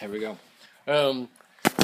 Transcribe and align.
Here 0.00 0.08
we 0.08 0.20
go. 0.20 0.36
Um, 0.86 1.28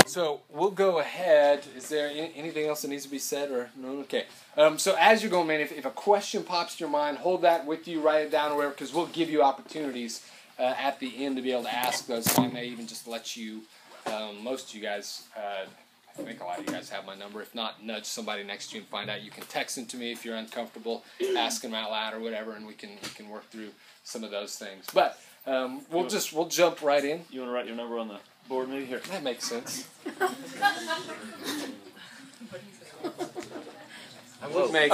so 0.06 0.40
we'll 0.50 0.70
go 0.70 0.98
ahead. 0.98 1.64
Is 1.76 1.88
there 1.88 2.08
any, 2.08 2.32
anything 2.34 2.66
else 2.66 2.82
that 2.82 2.88
needs 2.88 3.04
to 3.04 3.10
be 3.10 3.18
said 3.18 3.50
or 3.50 3.70
no? 3.76 3.98
Okay. 4.00 4.24
Um, 4.56 4.78
so 4.78 4.96
as 4.98 5.22
you're 5.22 5.30
going, 5.30 5.46
man, 5.46 5.60
if, 5.60 5.72
if 5.72 5.84
a 5.84 5.90
question 5.90 6.42
pops 6.42 6.76
to 6.76 6.80
your 6.80 6.90
mind, 6.90 7.18
hold 7.18 7.42
that 7.42 7.66
with 7.66 7.86
you, 7.86 8.00
write 8.00 8.26
it 8.26 8.30
down 8.30 8.52
or 8.52 8.56
whatever, 8.56 8.74
because 8.74 8.92
we'll 8.92 9.06
give 9.06 9.30
you 9.30 9.42
opportunities 9.42 10.26
uh, 10.58 10.74
at 10.78 10.98
the 11.00 11.24
end 11.24 11.36
to 11.36 11.42
be 11.42 11.52
able 11.52 11.62
to 11.62 11.74
ask 11.74 12.06
those. 12.06 12.38
I 12.38 12.48
may 12.48 12.66
even 12.66 12.86
just 12.86 13.06
let 13.06 13.36
you. 13.36 13.62
Um, 14.06 14.42
most 14.42 14.70
of 14.70 14.74
you 14.74 14.82
guys, 14.82 15.24
uh, 15.36 15.66
I 16.18 16.22
think 16.22 16.40
a 16.40 16.44
lot 16.44 16.58
of 16.58 16.66
you 16.66 16.72
guys 16.72 16.90
have 16.90 17.06
my 17.06 17.14
number. 17.14 17.40
If 17.40 17.54
not, 17.54 17.82
nudge 17.82 18.04
somebody 18.04 18.42
next 18.42 18.70
to 18.70 18.76
you 18.76 18.80
and 18.82 18.88
find 18.88 19.08
out. 19.08 19.22
You 19.22 19.30
can 19.30 19.44
text 19.44 19.76
them 19.76 19.86
to 19.86 19.96
me 19.96 20.10
if 20.10 20.24
you're 20.24 20.36
uncomfortable, 20.36 21.04
ask 21.36 21.62
them 21.62 21.74
out 21.74 21.90
loud 21.90 22.14
or 22.14 22.20
whatever, 22.20 22.52
and 22.52 22.66
we 22.66 22.74
can 22.74 22.90
we 23.02 23.08
can 23.14 23.28
work 23.28 23.48
through 23.50 23.70
some 24.04 24.24
of 24.24 24.30
those 24.30 24.56
things. 24.56 24.86
But 24.92 25.18
um, 25.46 25.82
we'll 25.90 26.08
just 26.08 26.32
we'll 26.32 26.48
jump 26.48 26.82
right 26.82 27.04
in. 27.04 27.22
You 27.30 27.40
want 27.40 27.50
to 27.50 27.54
write 27.54 27.66
your 27.66 27.76
number 27.76 27.98
on 27.98 28.08
the 28.08 28.18
board, 28.48 28.68
maybe 28.68 28.84
here. 28.84 29.00
That 29.10 29.22
makes 29.22 29.44
sense. 29.48 29.88
I 34.42 34.48
would 34.48 34.72
make. 34.72 34.92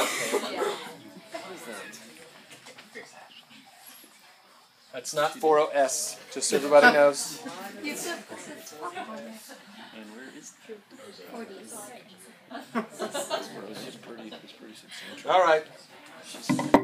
That's 4.92 5.14
not 5.14 5.32
40S, 5.32 6.16
just 6.32 6.48
so 6.48 6.56
everybody 6.56 6.92
knows. 6.94 7.42
And 7.44 7.92
where 10.10 10.24
is 10.38 10.54
It's 12.74 13.96
pretty, 13.96 14.32
it's 14.42 14.52
pretty 14.52 14.74
substantial. 14.74 15.30
All 15.30 15.44
right. 15.44 15.64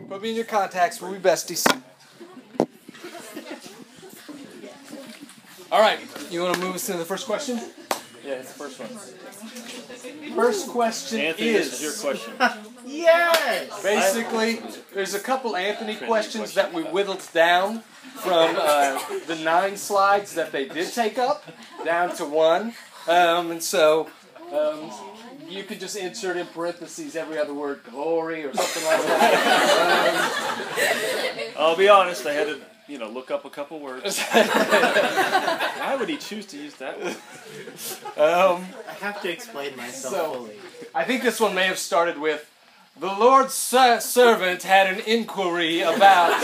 Put 0.09 0.21
me 0.21 0.31
in 0.31 0.37
your 0.37 0.45
contacts. 0.45 1.01
We'll 1.01 1.13
be 1.13 1.19
besties. 1.19 1.67
All 5.73 5.81
right. 5.81 5.99
You 6.31 6.43
want 6.43 6.55
to 6.57 6.61
move 6.61 6.75
us 6.75 6.85
to 6.87 6.93
the 6.93 7.05
first 7.07 7.25
question? 7.25 7.59
Yeah, 8.23 8.35
it's 8.35 8.53
the 8.53 8.59
first 8.59 8.79
one. 8.79 8.91
First 10.35 10.69
question 10.69 11.21
Anthony, 11.21 11.49
is. 11.49 11.71
this 11.71 11.81
is 11.81 11.83
your 11.83 12.13
question. 12.15 12.35
Yes! 12.85 13.81
Basically, 13.83 14.61
there's 14.93 15.15
a 15.15 15.21
couple 15.21 15.55
Anthony 15.57 15.95
questions 15.95 16.53
that 16.55 16.75
we 16.75 16.83
whittled 16.83 17.27
down 17.33 17.79
from 18.17 18.57
uh, 18.59 19.01
the 19.29 19.37
nine 19.37 19.77
slides 19.77 20.35
that 20.35 20.51
they 20.51 20.67
did 20.67 20.93
take 20.93 21.17
up 21.17 21.45
down 21.85 22.15
to 22.17 22.25
one. 22.25 22.75
Um, 23.09 23.53
and 23.53 23.63
so 23.63 24.11
um, 24.53 24.91
you 25.49 25.63
could 25.63 25.79
just 25.79 25.97
insert 25.97 26.37
in 26.37 26.47
parentheses 26.49 27.15
every 27.15 27.39
other 27.39 27.55
word, 27.55 27.83
glory 27.89 28.45
or 28.45 28.53
something 28.53 28.85
like 28.85 29.03
that. 29.07 30.13
I'll 31.57 31.77
be 31.77 31.89
honest, 31.89 32.27
I 32.27 32.33
had 32.33 32.49
to, 32.49 32.61
you 32.89 32.99
know, 32.99 33.09
look 33.09 33.31
up 33.31 33.45
a 33.45 33.51
couple 33.51 33.79
words. 33.81 34.19
Why 34.23 35.97
would 35.99 36.09
he 36.09 36.17
choose 36.17 36.47
to 36.47 36.57
use 36.59 36.75
that 36.77 36.99
word? 37.01 37.17
Um, 38.17 38.67
I 38.89 38.93
have 39.01 39.21
to 39.23 39.31
explain 39.31 39.77
myself 39.77 40.15
So- 40.15 40.33
fully. 40.35 40.57
I 40.95 41.05
think 41.05 41.23
this 41.23 41.41
one 41.41 41.55
may 41.55 41.67
have 41.67 41.79
started 41.79 42.19
with 42.19 42.49
the 43.01 43.07
Lord's 43.07 43.55
ser- 43.55 44.01
servant 44.01 44.63
had 44.65 44.87
an 44.93 45.01
inquiry 45.07 45.81
about. 45.81 46.39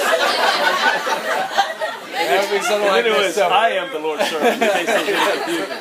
That 2.19 2.51
would 2.51 2.59
be 2.59 2.65
something 2.65 2.89
like 2.89 3.05
then 3.05 3.15
it 3.15 3.19
this. 3.19 3.35
So- 3.37 3.49
I 3.49 3.69
am 3.71 3.93
the 3.93 3.99
Lord's 4.01 4.25
servant. 4.29 4.61
in 4.61 4.69
case 4.69 4.87
there's 4.87 5.09
any 5.09 5.37
confusion. 5.45 5.77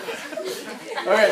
Okay, 1.08 1.32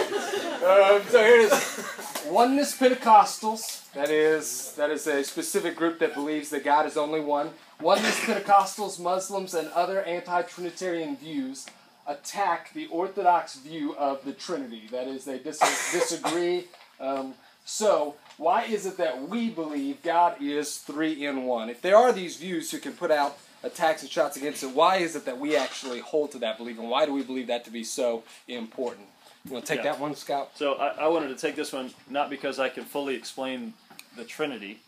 um, 0.65 1.01
so 1.09 1.23
here 1.23 1.41
it 1.41 1.51
is. 1.51 1.85
Oneness 2.27 2.75
Pentecostals. 2.77 3.84
That 3.95 4.09
is 4.09 4.73
that 4.73 4.89
is 4.91 5.07
a 5.07 5.23
specific 5.23 5.77
group 5.77 5.99
that 5.99 6.13
believes 6.13 6.49
that 6.49 6.65
God 6.65 6.85
is 6.85 6.97
only 6.97 7.21
one. 7.21 7.51
Oneness 7.81 8.19
Pentecostals, 8.19 8.99
Muslims, 8.99 9.53
and 9.53 9.69
other 9.69 10.01
anti-Trinitarian 10.03 11.15
views 11.15 11.65
attack 12.05 12.73
the 12.73 12.87
Orthodox 12.87 13.55
view 13.55 13.95
of 13.95 14.23
the 14.25 14.33
Trinity. 14.33 14.83
That 14.91 15.07
is, 15.07 15.23
they 15.25 15.39
dis- 15.39 15.59
disagree. 15.93 16.65
Um, 16.99 17.33
so, 17.65 18.15
why 18.37 18.63
is 18.63 18.85
it 18.85 18.97
that 18.97 19.29
we 19.29 19.49
believe 19.49 20.03
God 20.03 20.41
is 20.41 20.77
three 20.77 21.25
in 21.25 21.43
one? 21.45 21.69
If 21.69 21.81
there 21.81 21.95
are 21.95 22.11
these 22.11 22.35
views 22.37 22.71
who 22.71 22.79
can 22.79 22.93
put 22.93 23.11
out 23.11 23.37
attacks 23.63 24.01
and 24.03 24.11
shots 24.11 24.37
against 24.37 24.61
it, 24.63 24.71
why 24.71 24.97
is 24.97 25.15
it 25.15 25.25
that 25.25 25.39
we 25.39 25.55
actually 25.55 25.99
hold 25.99 26.31
to 26.33 26.37
that 26.39 26.57
belief, 26.57 26.77
and 26.77 26.89
why 26.89 27.05
do 27.05 27.13
we 27.13 27.23
believe 27.23 27.47
that 27.47 27.63
to 27.65 27.71
be 27.71 27.83
so 27.83 28.23
important? 28.47 29.07
You 29.45 29.53
want 29.53 29.65
to 29.65 29.75
take 29.75 29.83
Yeah. 29.83 29.91
that 29.93 29.99
one, 30.01 30.15
Scout? 30.15 30.51
So 30.55 30.73
I, 30.73 31.05
I 31.05 31.07
wanted 31.07 31.29
to 31.29 31.35
take 31.35 31.55
this 31.55 31.71
one 31.71 31.91
not 32.09 32.29
because 32.29 32.59
I 32.59 32.69
can 32.69 32.83
fully 32.83 33.15
explain 33.15 33.73
the 34.15 34.23
Trinity, 34.23 34.79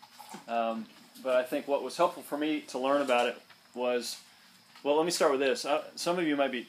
um, 0.48 0.86
but 1.24 1.36
I 1.36 1.44
think 1.44 1.68
what 1.68 1.84
was 1.84 1.98
helpful 1.98 2.24
for 2.24 2.38
me 2.38 2.62
to 2.62 2.80
learn 2.80 3.02
about 3.02 3.28
it 3.28 3.38
was, 3.74 4.18
well, 4.84 4.96
let 4.96 5.06
me 5.06 5.12
start 5.12 5.32
with 5.32 5.40
this. 5.40 5.66
Uh, 5.66 5.84
some 5.96 6.20
of 6.20 6.26
you 6.26 6.36
might 6.36 6.52
be 6.52 6.68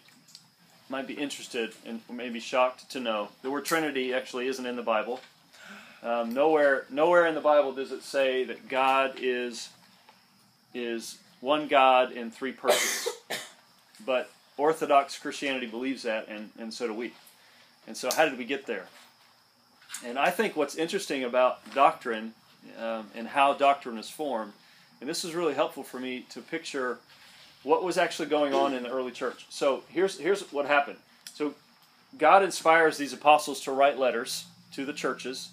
might 0.90 1.06
be 1.06 1.12
interested 1.12 1.74
and 1.84 2.00
maybe 2.10 2.40
shocked 2.40 2.90
to 2.90 2.98
know 2.98 3.28
the 3.42 3.50
word 3.50 3.66
Trinity 3.66 4.14
actually 4.14 4.46
isn't 4.46 4.64
in 4.64 4.74
the 4.74 4.82
Bible. 4.82 5.20
Um, 6.02 6.32
nowhere, 6.32 6.86
nowhere 6.88 7.26
in 7.26 7.34
the 7.34 7.42
Bible 7.42 7.72
does 7.72 7.92
it 7.92 8.02
say 8.02 8.44
that 8.44 8.68
God 8.68 9.16
is 9.20 9.68
is 10.72 11.18
one 11.40 11.68
God 11.68 12.12
in 12.12 12.30
three 12.30 12.52
persons. 12.52 13.14
but 14.06 14.30
Orthodox 14.56 15.18
Christianity 15.18 15.66
believes 15.66 16.02
that, 16.02 16.28
and, 16.28 16.50
and 16.58 16.72
so 16.72 16.86
do 16.86 16.94
we. 16.94 17.12
And 17.86 17.96
so, 17.96 18.10
how 18.14 18.28
did 18.28 18.38
we 18.38 18.44
get 18.44 18.66
there? 18.66 18.86
And 20.04 20.18
I 20.18 20.30
think 20.30 20.56
what's 20.56 20.76
interesting 20.76 21.24
about 21.24 21.74
doctrine 21.74 22.34
um, 22.78 23.08
and 23.14 23.28
how 23.28 23.54
doctrine 23.54 23.98
is 23.98 24.10
formed, 24.10 24.52
and 25.00 25.08
this 25.08 25.24
is 25.24 25.34
really 25.34 25.54
helpful 25.54 25.82
for 25.82 25.98
me 25.98 26.26
to 26.30 26.40
picture 26.40 26.98
what 27.62 27.82
was 27.82 27.98
actually 27.98 28.28
going 28.28 28.54
on 28.54 28.74
in 28.74 28.82
the 28.82 28.90
early 28.90 29.12
church. 29.12 29.46
So 29.48 29.82
here's 29.88 30.18
here's 30.18 30.42
what 30.52 30.66
happened. 30.66 30.98
So 31.34 31.54
God 32.16 32.42
inspires 32.42 32.96
these 32.96 33.12
apostles 33.12 33.60
to 33.62 33.72
write 33.72 33.98
letters 33.98 34.46
to 34.72 34.84
the 34.84 34.92
churches, 34.92 35.50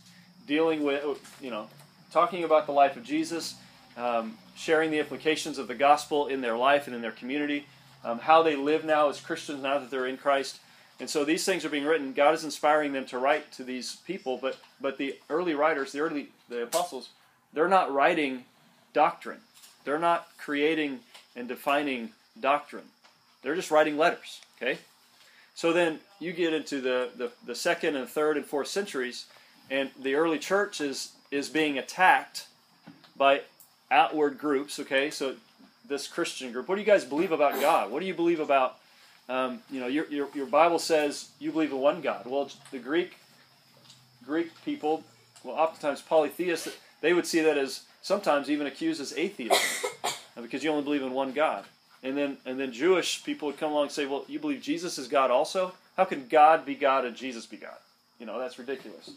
dealing 0.48 0.84
with 0.84 1.38
you 1.42 1.52
know 1.52 1.68
talking 2.12 2.44
about 2.44 2.66
the 2.66 2.72
life 2.72 2.96
of 2.96 3.04
Jesus, 3.04 3.56
um, 3.98 4.38
sharing 4.56 4.92
the 4.92 5.00
implications 5.00 5.58
of 5.58 5.68
the 5.68 5.76
gospel 5.76 6.28
in 6.28 6.42
their 6.42 6.56
life 6.56 6.88
and 6.88 6.96
in 6.96 7.02
their 7.02 7.12
community, 7.12 7.66
um, 8.04 8.20
how 8.20 8.42
they 8.42 8.56
live 8.56 8.86
now 8.86 9.10
as 9.10 9.20
Christians 9.20 9.64
now 9.64 9.80
that 9.80 9.92
they're 9.92 10.08
in 10.08 10.18
Christ. 10.18 10.60
And 11.00 11.09
so 11.09 11.25
these 11.25 11.44
things 11.44 11.66
are 11.66 11.69
being 11.69 11.85
written. 11.85 12.13
God 12.13 12.33
is 12.33 12.44
inspiring 12.44 12.94
them 12.94 13.06
to 13.07 13.17
write 13.17 13.51
to 13.53 13.63
these 13.63 13.97
people, 14.07 14.38
but 14.38 14.57
but 14.79 14.97
the 14.97 15.17
early 15.29 15.53
writers, 15.53 15.91
the 15.91 16.00
early 16.00 16.29
the 16.47 16.63
apostles, 16.63 17.09
they're 17.53 17.67
not 17.67 17.94
writing 17.94 18.45
doctrine. 18.94 19.39
They're 19.83 20.00
not 20.00 20.28
creating 20.38 21.01
and 21.35 21.47
defining 21.47 22.11
doctrine. 22.39 22.85
They're 23.41 23.56
just 23.56 23.72
writing 23.72 23.97
letters. 23.97 24.41
Okay? 24.57 24.79
So 25.53 25.72
then 25.72 26.00
you 26.19 26.33
get 26.33 26.53
into 26.53 26.81
the, 26.81 27.09
the, 27.16 27.31
the 27.45 27.56
second 27.56 27.95
and 27.95 28.09
third 28.09 28.38
and 28.38 28.45
fourth 28.45 28.67
centuries, 28.67 29.25
and 29.69 29.89
the 30.01 30.16
early 30.16 30.39
church 30.39 30.81
is, 30.81 31.13
is 31.31 31.50
being 31.50 31.77
attacked 31.77 32.47
by 33.16 33.41
outward 33.91 34.38
groups. 34.38 34.79
Okay? 34.79 35.09
So 35.12 35.35
this 35.88 36.07
Christian 36.07 36.51
group. 36.51 36.67
What 36.67 36.75
do 36.75 36.81
you 36.81 36.88
guys 36.88 37.06
believe 37.06 37.31
about 37.31 37.59
God? 37.62 37.91
What 37.91 38.00
do 38.00 38.07
you 38.07 38.13
believe 38.13 38.39
about 38.39 38.77
um, 39.28 39.59
you 39.72 39.80
know, 39.80 39.88
your, 39.88 40.06
your, 40.08 40.28
your 40.34 40.46
Bible 40.46 40.80
says 40.80 41.30
you 41.40 41.52
believe 41.52 41.72
in 41.72 41.80
one 41.80 42.02
God. 42.02 42.25
Well, 42.25 42.50
the 42.72 42.80
Greek 42.80 43.18
Greek 44.25 44.52
people, 44.63 45.03
well, 45.44 45.56
oftentimes 45.56 46.02
polytheists, 46.02 46.69
they 47.02 47.13
would 47.13 47.28
see 47.28 47.41
that 47.41 47.58
as 47.58 47.84
sometimes 48.02 48.50
even 48.50 48.68
accused 48.68 49.00
as 49.02 49.13
atheism, 49.16 49.58
because 50.41 50.63
you 50.63 50.72
only 50.72 50.84
believe 50.84 51.03
in 51.03 51.12
one 51.12 51.31
God. 51.31 51.66
And 52.03 52.18
then 52.18 52.38
and 52.46 52.59
then 52.59 52.72
Jewish 52.72 53.24
people 53.24 53.47
would 53.47 53.58
come 53.58 53.72
along 53.72 53.84
and 53.84 53.91
say, 53.91 54.06
well, 54.06 54.25
you 54.28 54.40
believe 54.40 54.62
Jesus 54.62 54.97
is 54.97 55.08
God 55.08 55.31
also? 55.31 55.74
How 55.97 56.06
can 56.06 56.28
God 56.28 56.66
be 56.66 56.75
God 56.75 57.06
and 57.06 57.16
Jesus 57.16 57.46
be 57.46 57.57
God? 57.57 57.78
You 58.19 58.25
know, 58.25 58.40
that's 58.40 58.59
ridiculous. 58.59 59.12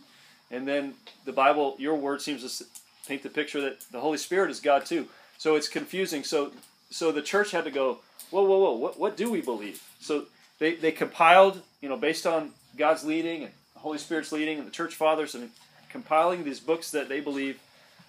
And 0.50 0.66
then 0.66 0.94
the 1.24 1.32
Bible, 1.32 1.76
your 1.78 1.94
word 1.94 2.22
seems 2.22 2.58
to 2.58 2.64
paint 3.06 3.22
the 3.22 3.28
picture 3.28 3.60
that 3.60 3.80
the 3.90 4.00
Holy 4.00 4.18
Spirit 4.18 4.50
is 4.50 4.60
God 4.60 4.86
too. 4.86 5.06
So 5.36 5.56
it's 5.56 5.68
confusing. 5.68 6.24
So 6.24 6.52
so 6.90 7.12
the 7.12 7.22
church 7.22 7.50
had 7.50 7.64
to 7.64 7.70
go, 7.70 7.98
whoa, 8.30 8.42
whoa, 8.42 8.58
whoa, 8.58 8.72
what, 8.72 8.98
what 8.98 9.16
do 9.16 9.30
we 9.30 9.40
believe? 9.40 9.82
So 10.00 10.26
they, 10.58 10.74
they 10.74 10.92
compiled, 10.92 11.62
you 11.80 11.88
know, 11.88 11.96
based 11.96 12.26
on 12.26 12.52
God's 12.76 13.04
leading 13.04 13.44
and 13.44 13.52
the 13.74 13.80
Holy 13.80 13.98
Spirit's 13.98 14.32
leading 14.32 14.58
and 14.58 14.66
the 14.66 14.72
church 14.72 14.94
fathers 14.94 15.34
and 15.34 15.50
compiling 15.90 16.44
these 16.44 16.60
books 16.60 16.90
that 16.90 17.08
they 17.08 17.20
believe 17.20 17.58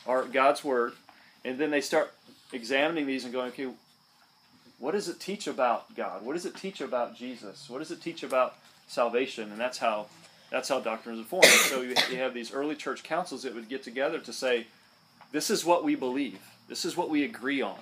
are 0.06 0.24
God's 0.24 0.64
word. 0.64 0.94
And 1.44 1.58
then 1.58 1.72
they 1.72 1.82
start 1.82 2.14
examining 2.52 3.06
these 3.06 3.24
and 3.24 3.34
going, 3.34 3.50
okay, 3.50 3.70
what 4.80 4.92
does 4.92 5.10
it 5.10 5.20
teach 5.20 5.48
about 5.48 5.94
God? 5.96 6.26
What 6.26 6.34
does 6.34 6.46
it 6.46 6.56
teach 6.56 6.82
about 6.82 7.16
Jesus? 7.16 7.70
What 7.70 7.80
does 7.80 7.92
it 7.92 8.02
teach 8.02 8.24
about 8.24 8.56
salvation? 8.88 9.52
And 9.52 9.60
that's 9.60 9.78
how 9.78 10.08
that's 10.52 10.70
how 10.70 10.80
doctrines 10.80 11.20
are 11.20 11.26
formed. 11.26 11.46
so 11.46 11.82
you, 11.82 11.94
you 12.10 12.18
have 12.18 12.34
these 12.34 12.52
early 12.52 12.76
church 12.76 13.04
councils 13.04 13.44
that 13.44 13.54
would 13.54 13.70
get 13.70 13.84
together 13.84 14.18
to 14.20 14.34
say, 14.34 14.66
this 15.32 15.52
is 15.52 15.64
what 15.64 15.84
we 15.84 15.94
believe. 15.94 16.40
This 16.68 16.86
is 16.86 16.98
what 16.98 17.10
we 17.10 17.24
agree 17.24 17.62
on. 17.62 17.78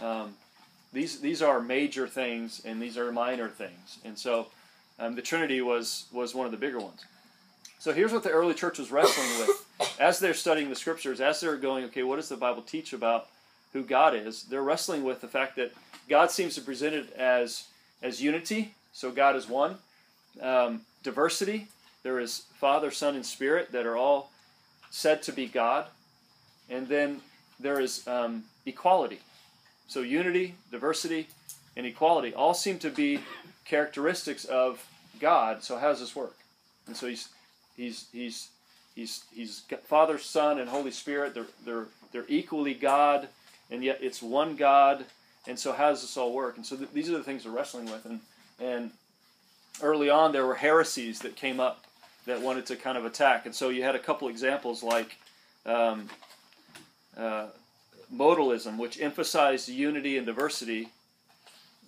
Um, 0.00 0.34
these 0.92 1.20
these 1.20 1.42
are 1.42 1.60
major 1.60 2.08
things 2.08 2.62
and 2.64 2.80
these 2.80 2.96
are 2.96 3.12
minor 3.12 3.48
things. 3.48 3.98
And 4.04 4.16
so 4.16 4.46
um, 4.98 5.14
the 5.14 5.22
Trinity 5.22 5.60
was 5.60 6.06
was 6.12 6.34
one 6.34 6.46
of 6.46 6.52
the 6.52 6.58
bigger 6.58 6.78
ones. 6.78 7.04
So 7.78 7.92
here's 7.92 8.12
what 8.12 8.22
the 8.22 8.30
early 8.30 8.54
church 8.54 8.78
was 8.78 8.90
wrestling 8.90 9.28
with 9.38 9.96
as 10.00 10.18
they're 10.18 10.34
studying 10.34 10.68
the 10.68 10.76
scriptures, 10.76 11.20
as 11.20 11.40
they're 11.40 11.56
going, 11.56 11.84
okay, 11.84 12.02
what 12.02 12.16
does 12.16 12.28
the 12.28 12.36
Bible 12.36 12.62
teach 12.62 12.92
about 12.92 13.28
who 13.72 13.84
God 13.84 14.14
is? 14.14 14.44
They're 14.44 14.62
wrestling 14.62 15.04
with 15.04 15.20
the 15.20 15.28
fact 15.28 15.56
that 15.56 15.72
God 16.08 16.30
seems 16.30 16.54
to 16.56 16.60
present 16.60 16.94
it 16.94 17.12
as 17.14 17.64
as 18.02 18.22
unity. 18.22 18.74
So 18.92 19.10
God 19.10 19.36
is 19.36 19.48
one. 19.48 19.76
Um, 20.40 20.82
diversity. 21.02 21.68
There 22.02 22.18
is 22.18 22.44
Father, 22.54 22.90
Son, 22.90 23.14
and 23.14 23.26
Spirit 23.26 23.72
that 23.72 23.86
are 23.86 23.96
all 23.96 24.30
said 24.90 25.22
to 25.24 25.32
be 25.32 25.46
God. 25.46 25.86
And 26.70 26.88
then 26.88 27.20
there 27.60 27.80
is 27.80 28.06
um, 28.06 28.44
equality. 28.66 29.20
So 29.88 30.02
unity, 30.02 30.54
diversity, 30.70 31.28
and 31.76 31.86
equality 31.86 32.34
all 32.34 32.54
seem 32.54 32.78
to 32.80 32.90
be 32.90 33.20
characteristics 33.64 34.44
of 34.44 34.86
God. 35.18 35.64
So 35.64 35.78
how 35.78 35.88
does 35.88 36.00
this 36.00 36.14
work? 36.14 36.36
And 36.86 36.96
so 36.96 37.06
he's 37.06 37.28
he's 37.76 38.06
he's 38.12 38.48
he's 38.94 39.24
he's 39.34 39.62
Father, 39.84 40.18
Son, 40.18 40.58
and 40.58 40.68
Holy 40.68 40.90
Spirit. 40.90 41.34
They're 41.34 41.46
they're 41.64 41.86
they're 42.12 42.26
equally 42.28 42.74
God, 42.74 43.28
and 43.70 43.82
yet 43.82 43.98
it's 44.02 44.22
one 44.22 44.56
God. 44.56 45.04
And 45.46 45.58
so 45.58 45.72
how 45.72 45.88
does 45.88 46.02
this 46.02 46.16
all 46.16 46.32
work? 46.32 46.56
And 46.56 46.66
so 46.66 46.76
th- 46.76 46.90
these 46.92 47.08
are 47.08 47.16
the 47.16 47.24
things 47.24 47.44
we're 47.44 47.52
wrestling 47.52 47.86
with. 47.86 48.04
And 48.04 48.20
and 48.60 48.90
early 49.82 50.10
on 50.10 50.32
there 50.32 50.46
were 50.46 50.56
heresies 50.56 51.20
that 51.20 51.36
came 51.36 51.60
up 51.60 51.84
that 52.26 52.40
wanted 52.42 52.66
to 52.66 52.76
kind 52.76 52.98
of 52.98 53.06
attack. 53.06 53.46
And 53.46 53.54
so 53.54 53.70
you 53.70 53.82
had 53.82 53.94
a 53.94 53.98
couple 53.98 54.28
examples 54.28 54.82
like 54.82 55.16
um, 55.64 56.08
uh, 57.16 57.46
modalism, 58.14 58.78
which 58.78 59.00
emphasized 59.00 59.68
unity 59.68 60.16
and 60.16 60.26
diversity, 60.26 60.88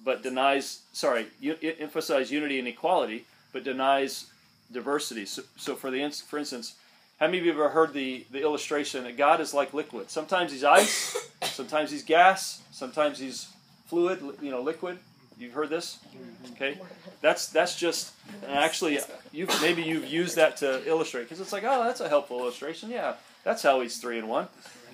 but 0.04 0.22
denies 0.22 0.82
sorry, 0.92 1.26
u- 1.40 1.56
emphasized 1.78 2.30
unity 2.30 2.58
and 2.58 2.68
equality, 2.68 3.24
but 3.52 3.64
denies 3.64 4.26
diversity. 4.72 5.26
So, 5.26 5.42
so 5.56 5.74
for 5.74 5.90
the 5.90 6.08
for 6.10 6.38
instance, 6.38 6.74
how 7.18 7.26
many 7.26 7.38
of 7.38 7.44
you 7.44 7.50
have 7.50 7.60
ever 7.60 7.68
heard 7.68 7.92
the, 7.92 8.24
the 8.30 8.40
illustration 8.40 9.04
that 9.04 9.16
God 9.16 9.40
is 9.40 9.52
like 9.52 9.74
liquid? 9.74 10.10
Sometimes 10.10 10.52
he's 10.52 10.64
ice, 10.64 11.16
sometimes 11.42 11.90
he's 11.90 12.02
gas, 12.02 12.62
sometimes 12.70 13.18
he's 13.18 13.48
fluid, 13.86 14.20
you 14.40 14.50
know, 14.50 14.62
liquid. 14.62 14.98
You've 15.38 15.52
heard 15.54 15.70
this, 15.70 15.98
mm-hmm. 16.08 16.52
okay? 16.52 16.78
That's 17.22 17.48
that's 17.48 17.74
just 17.74 18.12
actually 18.46 18.98
you 19.32 19.46
maybe 19.62 19.82
you've 19.82 20.06
used 20.06 20.36
that 20.36 20.58
to 20.58 20.86
illustrate 20.86 21.22
because 21.22 21.40
it's 21.40 21.52
like 21.52 21.64
oh 21.66 21.82
that's 21.84 22.00
a 22.00 22.08
helpful 22.08 22.40
illustration. 22.40 22.90
Yeah, 22.90 23.14
that's 23.42 23.62
how 23.62 23.80
he's 23.80 23.98
three 23.98 24.18
in 24.18 24.28
one. 24.28 24.48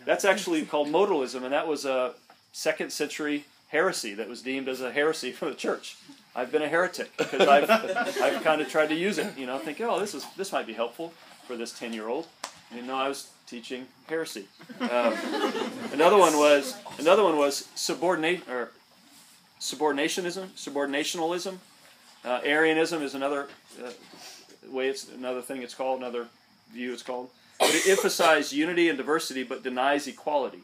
That's 0.06 0.24
actually 0.24 0.64
called 0.64 0.88
modalism, 0.88 1.42
and 1.42 1.52
that 1.52 1.66
was 1.68 1.84
a 1.84 2.14
second 2.52 2.90
century 2.90 3.44
heresy 3.68 4.14
that 4.14 4.28
was 4.28 4.40
deemed 4.40 4.68
as 4.68 4.80
a 4.80 4.92
heresy 4.92 5.32
for 5.32 5.50
the 5.50 5.54
church. 5.56 5.96
I've 6.34 6.52
been 6.52 6.62
a 6.62 6.68
heretic 6.68 7.14
because 7.18 7.48
I've, 7.48 7.68
I've 7.68 8.42
kind 8.44 8.60
of 8.60 8.68
tried 8.68 8.88
to 8.90 8.94
use 8.94 9.18
it, 9.18 9.36
you 9.36 9.46
know, 9.46 9.58
think, 9.58 9.80
oh, 9.80 9.98
this 9.98 10.14
is 10.14 10.24
this 10.36 10.52
might 10.52 10.66
be 10.66 10.74
helpful 10.74 11.12
for 11.46 11.56
this 11.56 11.76
ten 11.76 11.92
year 11.92 12.08
old. 12.08 12.28
And 12.70 12.86
no, 12.86 12.94
I 12.94 13.08
was 13.08 13.30
teaching 13.46 13.86
heresy. 14.08 14.46
Um, 14.80 15.14
another 15.92 16.16
one 16.16 16.36
was 16.36 16.76
another 16.98 17.24
one 17.24 17.36
was 17.36 17.68
subordinate 17.74 18.48
or 18.48 18.70
subordinationism, 19.60 20.48
subordinationalism. 20.50 21.58
Uh, 22.24 22.40
Arianism 22.44 23.02
is 23.02 23.14
another 23.14 23.48
uh, 23.84 23.90
way. 24.70 24.88
It's 24.88 25.08
another 25.08 25.42
thing. 25.42 25.62
It's 25.62 25.74
called 25.74 25.98
another 25.98 26.28
view. 26.72 26.92
It's 26.92 27.02
called. 27.02 27.30
But 27.58 27.74
it 27.74 27.88
emphasizes 27.88 28.52
unity 28.52 28.88
and 28.88 28.98
diversity, 28.98 29.42
but 29.42 29.62
denies 29.62 30.06
equality. 30.06 30.60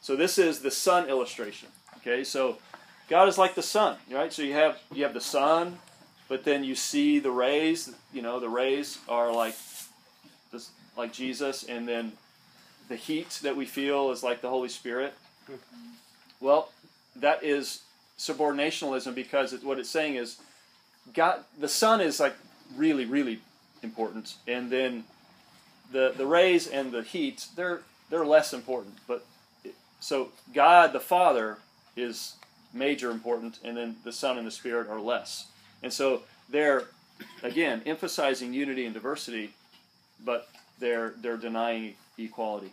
So 0.00 0.16
this 0.16 0.38
is 0.38 0.60
the 0.60 0.70
sun 0.70 1.08
illustration. 1.08 1.68
Okay, 1.98 2.24
so 2.24 2.58
God 3.08 3.28
is 3.28 3.38
like 3.38 3.54
the 3.54 3.62
sun, 3.62 3.96
right? 4.10 4.32
So 4.32 4.42
you 4.42 4.54
have 4.54 4.78
you 4.92 5.04
have 5.04 5.14
the 5.14 5.20
sun, 5.20 5.78
but 6.28 6.44
then 6.44 6.64
you 6.64 6.74
see 6.74 7.18
the 7.18 7.30
rays. 7.30 7.92
You 8.12 8.22
know, 8.22 8.40
the 8.40 8.48
rays 8.48 8.98
are 9.08 9.32
like 9.32 9.54
this, 10.52 10.70
like 10.96 11.12
Jesus, 11.12 11.64
and 11.64 11.86
then 11.86 12.12
the 12.88 12.96
heat 12.96 13.40
that 13.42 13.56
we 13.56 13.66
feel 13.66 14.10
is 14.10 14.22
like 14.22 14.40
the 14.40 14.48
Holy 14.48 14.68
Spirit. 14.68 15.14
Well, 16.40 16.70
that 17.16 17.44
is 17.44 17.82
subordinationalism 18.18 19.14
because 19.14 19.52
it, 19.52 19.64
what 19.64 19.78
it's 19.78 19.90
saying 19.90 20.16
is 20.16 20.40
God, 21.14 21.40
the 21.58 21.68
sun 21.68 22.00
is 22.00 22.20
like 22.20 22.34
really, 22.76 23.04
really 23.04 23.40
important, 23.82 24.34
and 24.46 24.70
then 24.70 25.04
the 25.92 26.12
the 26.16 26.26
rays 26.26 26.66
and 26.66 26.92
the 26.92 27.02
heat 27.02 27.46
they're 27.56 27.80
they're 28.10 28.26
less 28.26 28.52
important. 28.52 28.94
But 29.06 29.24
so 30.00 30.30
God 30.54 30.92
the 30.92 31.00
Father 31.00 31.58
is 31.96 32.34
major 32.72 33.10
important, 33.10 33.58
and 33.62 33.76
then 33.76 33.96
the 34.04 34.12
Son 34.12 34.38
and 34.38 34.46
the 34.46 34.50
Spirit 34.50 34.88
are 34.88 35.00
less. 35.00 35.46
And 35.82 35.92
so 35.92 36.22
they're 36.48 36.84
again 37.42 37.82
emphasizing 37.86 38.52
unity 38.52 38.84
and 38.84 38.94
diversity, 38.94 39.52
but 40.24 40.48
they're 40.78 41.14
they're 41.20 41.36
denying 41.36 41.94
equality. 42.18 42.72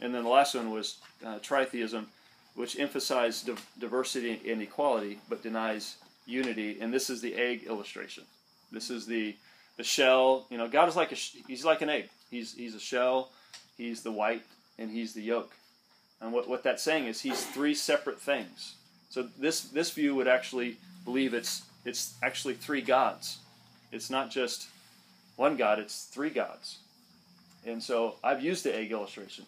And 0.00 0.14
then 0.14 0.24
the 0.24 0.30
last 0.30 0.54
one 0.54 0.70
was 0.70 0.96
uh, 1.24 1.38
tritheism, 1.38 2.06
which 2.54 2.78
emphasized 2.78 3.48
diversity 3.78 4.40
and 4.50 4.62
equality, 4.62 5.18
but 5.28 5.42
denies 5.42 5.96
unity. 6.26 6.78
And 6.80 6.92
this 6.92 7.10
is 7.10 7.20
the 7.20 7.34
egg 7.34 7.64
illustration. 7.64 8.24
This 8.70 8.90
is 8.90 9.06
the 9.06 9.36
the 9.76 9.84
shell. 9.84 10.46
You 10.50 10.58
know, 10.58 10.68
God 10.68 10.88
is 10.88 10.96
like 10.96 11.12
a 11.12 11.14
he's 11.14 11.64
like 11.64 11.82
an 11.82 11.90
egg. 11.90 12.08
He's 12.32 12.54
he's 12.54 12.74
a 12.74 12.80
shell. 12.80 13.30
He's 13.76 14.02
the 14.02 14.10
white, 14.10 14.42
and 14.78 14.90
he's 14.90 15.12
the 15.12 15.20
yolk. 15.20 15.52
And 16.20 16.32
what, 16.32 16.48
what 16.48 16.62
that's 16.62 16.82
saying 16.82 17.06
is 17.06 17.20
he's 17.20 17.44
three 17.44 17.74
separate 17.74 18.18
things. 18.20 18.76
So 19.10 19.28
this 19.38 19.60
this 19.60 19.90
view 19.90 20.14
would 20.14 20.26
actually 20.26 20.78
believe 21.04 21.34
it's 21.34 21.62
it's 21.84 22.14
actually 22.22 22.54
three 22.54 22.80
gods. 22.80 23.38
It's 23.92 24.08
not 24.08 24.30
just 24.30 24.68
one 25.36 25.56
God, 25.56 25.78
it's 25.78 26.04
three 26.04 26.30
gods. 26.30 26.78
And 27.66 27.82
so 27.82 28.14
I've 28.24 28.42
used 28.42 28.64
the 28.64 28.74
egg 28.74 28.90
illustration. 28.92 29.44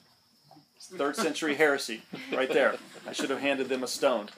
Third 0.79 1.17
century 1.17 1.55
heresy, 1.65 2.03
right 2.31 2.53
there. 2.53 2.75
I 3.09 3.13
should 3.13 3.31
have 3.31 3.41
handed 3.41 3.71
them 3.71 3.83
a 3.83 3.87
stone. 3.87 4.29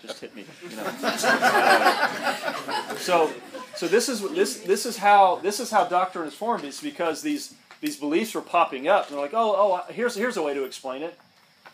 Just 0.00 0.20
hit 0.20 0.36
me, 0.36 0.44
you 0.70 0.76
know. 0.76 0.84
Uh, 1.02 2.94
so, 2.98 3.32
so 3.74 3.88
this 3.88 4.08
is 4.08 4.20
this 4.30 4.60
this 4.60 4.86
is 4.86 4.96
how 4.98 5.40
this 5.42 5.58
is 5.58 5.72
how 5.72 5.84
doctrine 5.84 6.28
is 6.28 6.34
formed. 6.34 6.62
It's 6.62 6.80
because 6.80 7.22
these 7.22 7.56
these 7.80 7.96
beliefs 7.96 8.34
were 8.34 8.40
popping 8.40 8.88
up, 8.88 9.06
and 9.06 9.14
they're 9.14 9.22
like, 9.22 9.34
oh, 9.34 9.54
oh, 9.56 9.92
here's 9.92 10.14
here's 10.14 10.36
a 10.36 10.42
way 10.42 10.54
to 10.54 10.64
explain 10.64 11.02
it, 11.02 11.18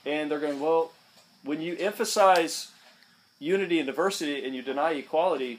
and 0.04 0.30
they're 0.30 0.40
going, 0.40 0.60
well, 0.60 0.92
when 1.44 1.60
you 1.60 1.76
emphasize 1.76 2.70
unity 3.38 3.78
and 3.78 3.86
diversity 3.86 4.44
and 4.44 4.54
you 4.54 4.62
deny 4.62 4.92
equality, 4.92 5.58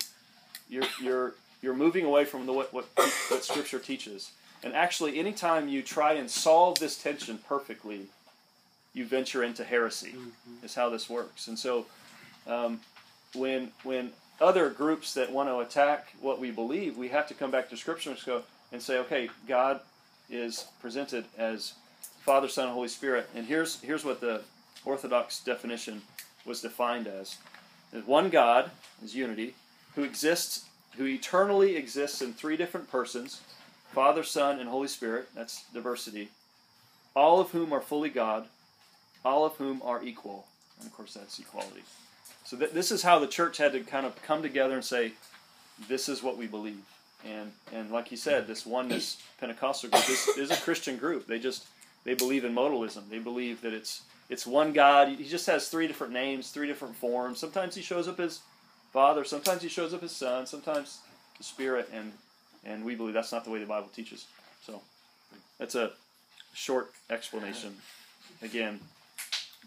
you're 0.69 0.85
you're 1.01 1.33
you're 1.61 1.73
moving 1.73 2.05
away 2.05 2.25
from 2.25 2.45
the, 2.45 2.53
what, 2.53 2.73
what 2.73 2.85
what 3.29 3.43
Scripture 3.43 3.79
teaches. 3.79 4.31
And 4.63 4.73
actually, 4.73 5.19
anytime 5.19 5.67
you 5.67 5.81
try 5.81 6.13
and 6.13 6.29
solve 6.29 6.79
this 6.79 6.97
tension 6.97 7.37
perfectly, 7.37 8.07
you 8.93 9.05
venture 9.05 9.43
into 9.43 9.63
heresy. 9.63 10.11
Mm-hmm. 10.11 10.65
Is 10.65 10.75
how 10.75 10.89
this 10.89 11.09
works. 11.09 11.47
And 11.47 11.59
so, 11.59 11.85
um, 12.47 12.79
when 13.33 13.71
when 13.83 14.11
other 14.39 14.69
groups 14.69 15.13
that 15.13 15.31
want 15.31 15.49
to 15.49 15.59
attack 15.59 16.13
what 16.21 16.39
we 16.39 16.51
believe, 16.51 16.97
we 16.97 17.09
have 17.09 17.27
to 17.27 17.33
come 17.33 17.51
back 17.51 17.69
to 17.69 17.77
Scripture 17.77 18.11
and 18.11 18.25
go 18.25 18.43
and 18.71 18.81
say, 18.81 18.97
okay, 18.99 19.29
God 19.47 19.79
is 20.33 20.65
presented 20.81 21.25
as 21.37 21.73
Father, 22.25 22.47
Son, 22.47 22.65
and 22.65 22.73
Holy 22.73 22.87
Spirit. 22.87 23.29
And 23.35 23.45
here's 23.45 23.79
here's 23.81 24.03
what 24.03 24.19
the 24.19 24.41
Orthodox 24.83 25.41
definition 25.43 26.01
was 26.45 26.61
defined 26.61 27.07
as: 27.07 27.37
one 28.05 28.29
God 28.29 28.71
is 29.03 29.15
unity, 29.15 29.55
who 29.95 30.03
exists, 30.03 30.65
who 30.97 31.05
eternally 31.05 31.75
exists 31.75 32.21
in 32.21 32.33
three 32.33 32.57
different 32.57 32.89
persons, 32.89 33.41
Father, 33.91 34.23
Son, 34.23 34.59
and 34.59 34.69
Holy 34.69 34.87
Spirit. 34.87 35.29
That's 35.35 35.63
diversity. 35.73 36.29
All 37.15 37.39
of 37.39 37.51
whom 37.51 37.71
are 37.71 37.81
fully 37.81 38.09
God, 38.09 38.47
all 39.23 39.45
of 39.45 39.53
whom 39.57 39.81
are 39.83 40.03
equal. 40.03 40.47
And 40.79 40.87
of 40.87 40.93
course, 40.93 41.13
that's 41.13 41.37
equality. 41.39 41.83
So 42.43 42.57
th- 42.57 42.71
this 42.71 42.91
is 42.91 43.03
how 43.03 43.19
the 43.19 43.27
church 43.27 43.57
had 43.57 43.71
to 43.73 43.81
kind 43.81 44.05
of 44.05 44.19
come 44.23 44.41
together 44.41 44.73
and 44.73 44.83
say, 44.83 45.13
this 45.87 46.09
is 46.09 46.23
what 46.23 46.37
we 46.37 46.47
believe. 46.47 46.83
And 47.25 47.51
and 47.73 47.91
like 47.91 48.11
you 48.11 48.17
said, 48.17 48.47
this 48.47 48.65
oneness 48.65 49.21
Pentecostal 49.39 49.89
group 49.89 50.09
is, 50.09 50.27
is 50.37 50.51
a 50.51 50.57
Christian 50.57 50.97
group. 50.97 51.27
They 51.27 51.39
just 51.39 51.65
they 52.03 52.13
believe 52.13 52.43
in 52.43 52.53
modalism. 52.53 53.09
They 53.09 53.19
believe 53.19 53.61
that 53.61 53.73
it's 53.73 54.01
it's 54.29 54.45
one 54.45 54.73
God. 54.73 55.09
He 55.09 55.27
just 55.27 55.47
has 55.47 55.69
three 55.69 55.87
different 55.87 56.13
names, 56.13 56.49
three 56.49 56.67
different 56.67 56.95
forms. 56.95 57.39
Sometimes 57.39 57.75
he 57.75 57.81
shows 57.81 58.07
up 58.07 58.19
as 58.19 58.39
Father, 58.91 59.23
sometimes 59.23 59.63
he 59.63 59.69
shows 59.69 59.93
up 59.93 60.03
as 60.03 60.11
Son, 60.11 60.45
sometimes 60.45 60.99
the 61.37 61.43
Spirit, 61.43 61.89
and 61.93 62.13
and 62.65 62.85
we 62.85 62.95
believe 62.95 63.13
that's 63.13 63.31
not 63.31 63.43
the 63.43 63.49
way 63.49 63.59
the 63.59 63.65
Bible 63.65 63.89
teaches. 63.93 64.25
So 64.65 64.81
that's 65.59 65.75
a 65.75 65.91
short 66.53 66.91
explanation. 67.09 67.75
Again, 68.41 68.79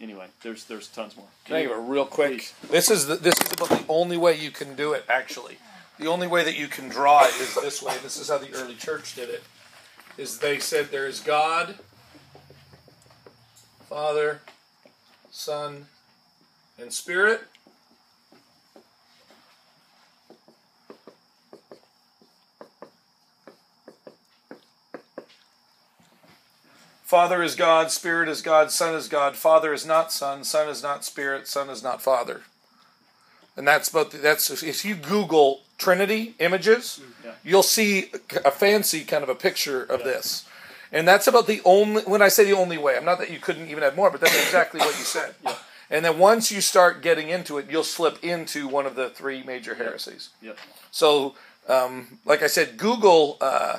anyway, 0.00 0.26
there's 0.42 0.64
there's 0.64 0.88
tons 0.88 1.16
more. 1.16 1.26
Can 1.44 1.54
Thank 1.54 1.68
you. 1.68 1.74
Real 1.74 2.06
quick, 2.06 2.32
Please. 2.32 2.54
this 2.70 2.90
is 2.90 3.06
the, 3.06 3.16
this 3.16 3.34
is 3.40 3.52
about 3.52 3.68
the 3.68 3.84
only 3.88 4.16
way 4.16 4.38
you 4.38 4.50
can 4.50 4.74
do 4.74 4.92
it. 4.92 5.04
Actually, 5.08 5.58
the 5.98 6.06
only 6.06 6.26
way 6.26 6.44
that 6.44 6.56
you 6.56 6.68
can 6.68 6.88
draw 6.88 7.24
it 7.24 7.34
is 7.40 7.54
this 7.54 7.82
way. 7.82 7.94
This 8.02 8.18
is 8.18 8.28
how 8.28 8.38
the 8.38 8.52
early 8.54 8.74
church 8.74 9.14
did 9.14 9.30
it. 9.30 9.42
Is 10.18 10.38
they 10.38 10.58
said 10.58 10.86
there 10.86 11.06
is 11.06 11.20
God, 11.20 11.76
Father, 13.88 14.40
Son, 15.30 15.86
and 16.78 16.92
Spirit. 16.92 17.42
Father 27.04 27.40
is 27.40 27.54
God, 27.54 27.92
Spirit 27.92 28.28
is 28.28 28.42
God, 28.42 28.72
Son 28.72 28.94
is 28.94 29.06
God. 29.06 29.36
Father 29.36 29.72
is 29.72 29.86
not 29.86 30.10
Son, 30.12 30.42
Son 30.42 30.68
is 30.68 30.82
not 30.82 31.04
Spirit, 31.04 31.46
Son 31.46 31.70
is 31.70 31.82
not 31.82 32.02
Father. 32.02 32.42
And 33.56 33.66
that's 33.66 33.88
both. 33.88 34.10
That's 34.22 34.50
if 34.62 34.84
you 34.84 34.94
Google 34.94 35.62
Trinity 35.78 36.34
images, 36.38 37.00
Yeah. 37.24 37.32
you'll 37.42 37.62
see 37.62 38.10
a 38.44 38.50
fancy 38.50 39.04
kind 39.04 39.22
of 39.22 39.28
a 39.28 39.34
picture 39.34 39.82
of 39.82 40.04
this. 40.04 40.44
And 40.92 41.06
that's 41.06 41.26
about 41.26 41.46
the 41.46 41.60
only, 41.64 42.02
when 42.02 42.22
I 42.22 42.28
say 42.28 42.44
the 42.44 42.52
only 42.52 42.78
way, 42.78 42.96
I'm 42.96 43.04
not 43.04 43.18
that 43.18 43.30
you 43.30 43.38
couldn't 43.40 43.68
even 43.68 43.82
have 43.82 43.96
more, 43.96 44.10
but 44.10 44.20
that's 44.20 44.36
exactly 44.36 44.78
what 44.80 44.96
you 44.98 45.04
said. 45.04 45.34
And 45.90 46.04
then 46.04 46.18
once 46.18 46.50
you 46.50 46.60
start 46.60 47.02
getting 47.02 47.28
into 47.28 47.58
it, 47.58 47.66
you'll 47.70 47.84
slip 47.84 48.22
into 48.22 48.68
one 48.68 48.86
of 48.86 48.94
the 48.94 49.10
three 49.10 49.42
major 49.42 49.74
heresies. 49.74 50.30
Yep. 50.42 50.58
So, 50.90 51.34
um, 51.68 52.18
like 52.24 52.42
I 52.42 52.46
said, 52.46 52.76
Google, 52.76 53.36
uh, 53.40 53.78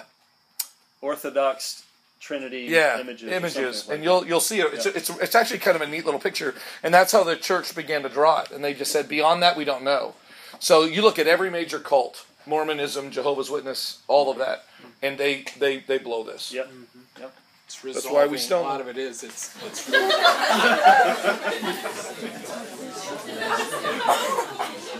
Orthodox 1.01 1.83
Trinity 2.19 2.67
yeah, 2.69 2.99
images. 2.99 3.31
images, 3.31 3.87
like 3.87 3.95
and 3.95 4.03
you'll 4.03 4.25
you'll 4.27 4.39
see 4.39 4.59
it. 4.59 4.73
It's, 4.73 4.85
Yeah. 4.85 4.91
it's 4.95 5.09
it's 5.09 5.35
actually 5.35 5.59
kind 5.59 5.75
of 5.75 5.81
a 5.81 5.87
neat 5.87 6.05
little 6.05 6.19
picture, 6.19 6.55
and 6.83 6.93
that's 6.93 7.11
how 7.11 7.23
the 7.23 7.35
church 7.35 7.73
began 7.75 8.01
to 8.03 8.09
draw 8.09 8.41
it. 8.41 8.51
And 8.51 8.63
they 8.63 8.73
just 8.73 8.91
said, 8.91 9.07
beyond 9.07 9.41
that, 9.43 9.55
we 9.55 9.65
don't 9.65 9.83
know. 9.83 10.15
So 10.59 10.83
you 10.85 11.01
look 11.03 11.19
at 11.19 11.27
every 11.27 11.49
major 11.51 11.79
cult, 11.79 12.25
Mormonism, 12.47 13.11
Jehovah's 13.11 13.49
Witness, 13.51 13.99
all 14.07 14.31
of 14.31 14.37
that, 14.39 14.65
and 15.03 15.17
they 15.17 15.45
they 15.59 15.79
they 15.79 15.97
blow 15.99 16.23
this. 16.23 16.49
that. 16.49 16.55
Yep. 16.55 16.65
Mm-hmm. 16.67 17.21
Yep. 17.21 17.33
It's 17.67 17.81
That's 17.81 18.05
why 18.05 18.25
we 18.25 18.33
resolving. 18.33 18.37
stone 18.39 18.65
A 18.65 18.69
lot 18.69 18.81
of 18.81 18.87
it 18.87 18.97
is. 18.97 19.23
It's 19.23 19.55
it's 19.65 19.89
really 19.89 20.09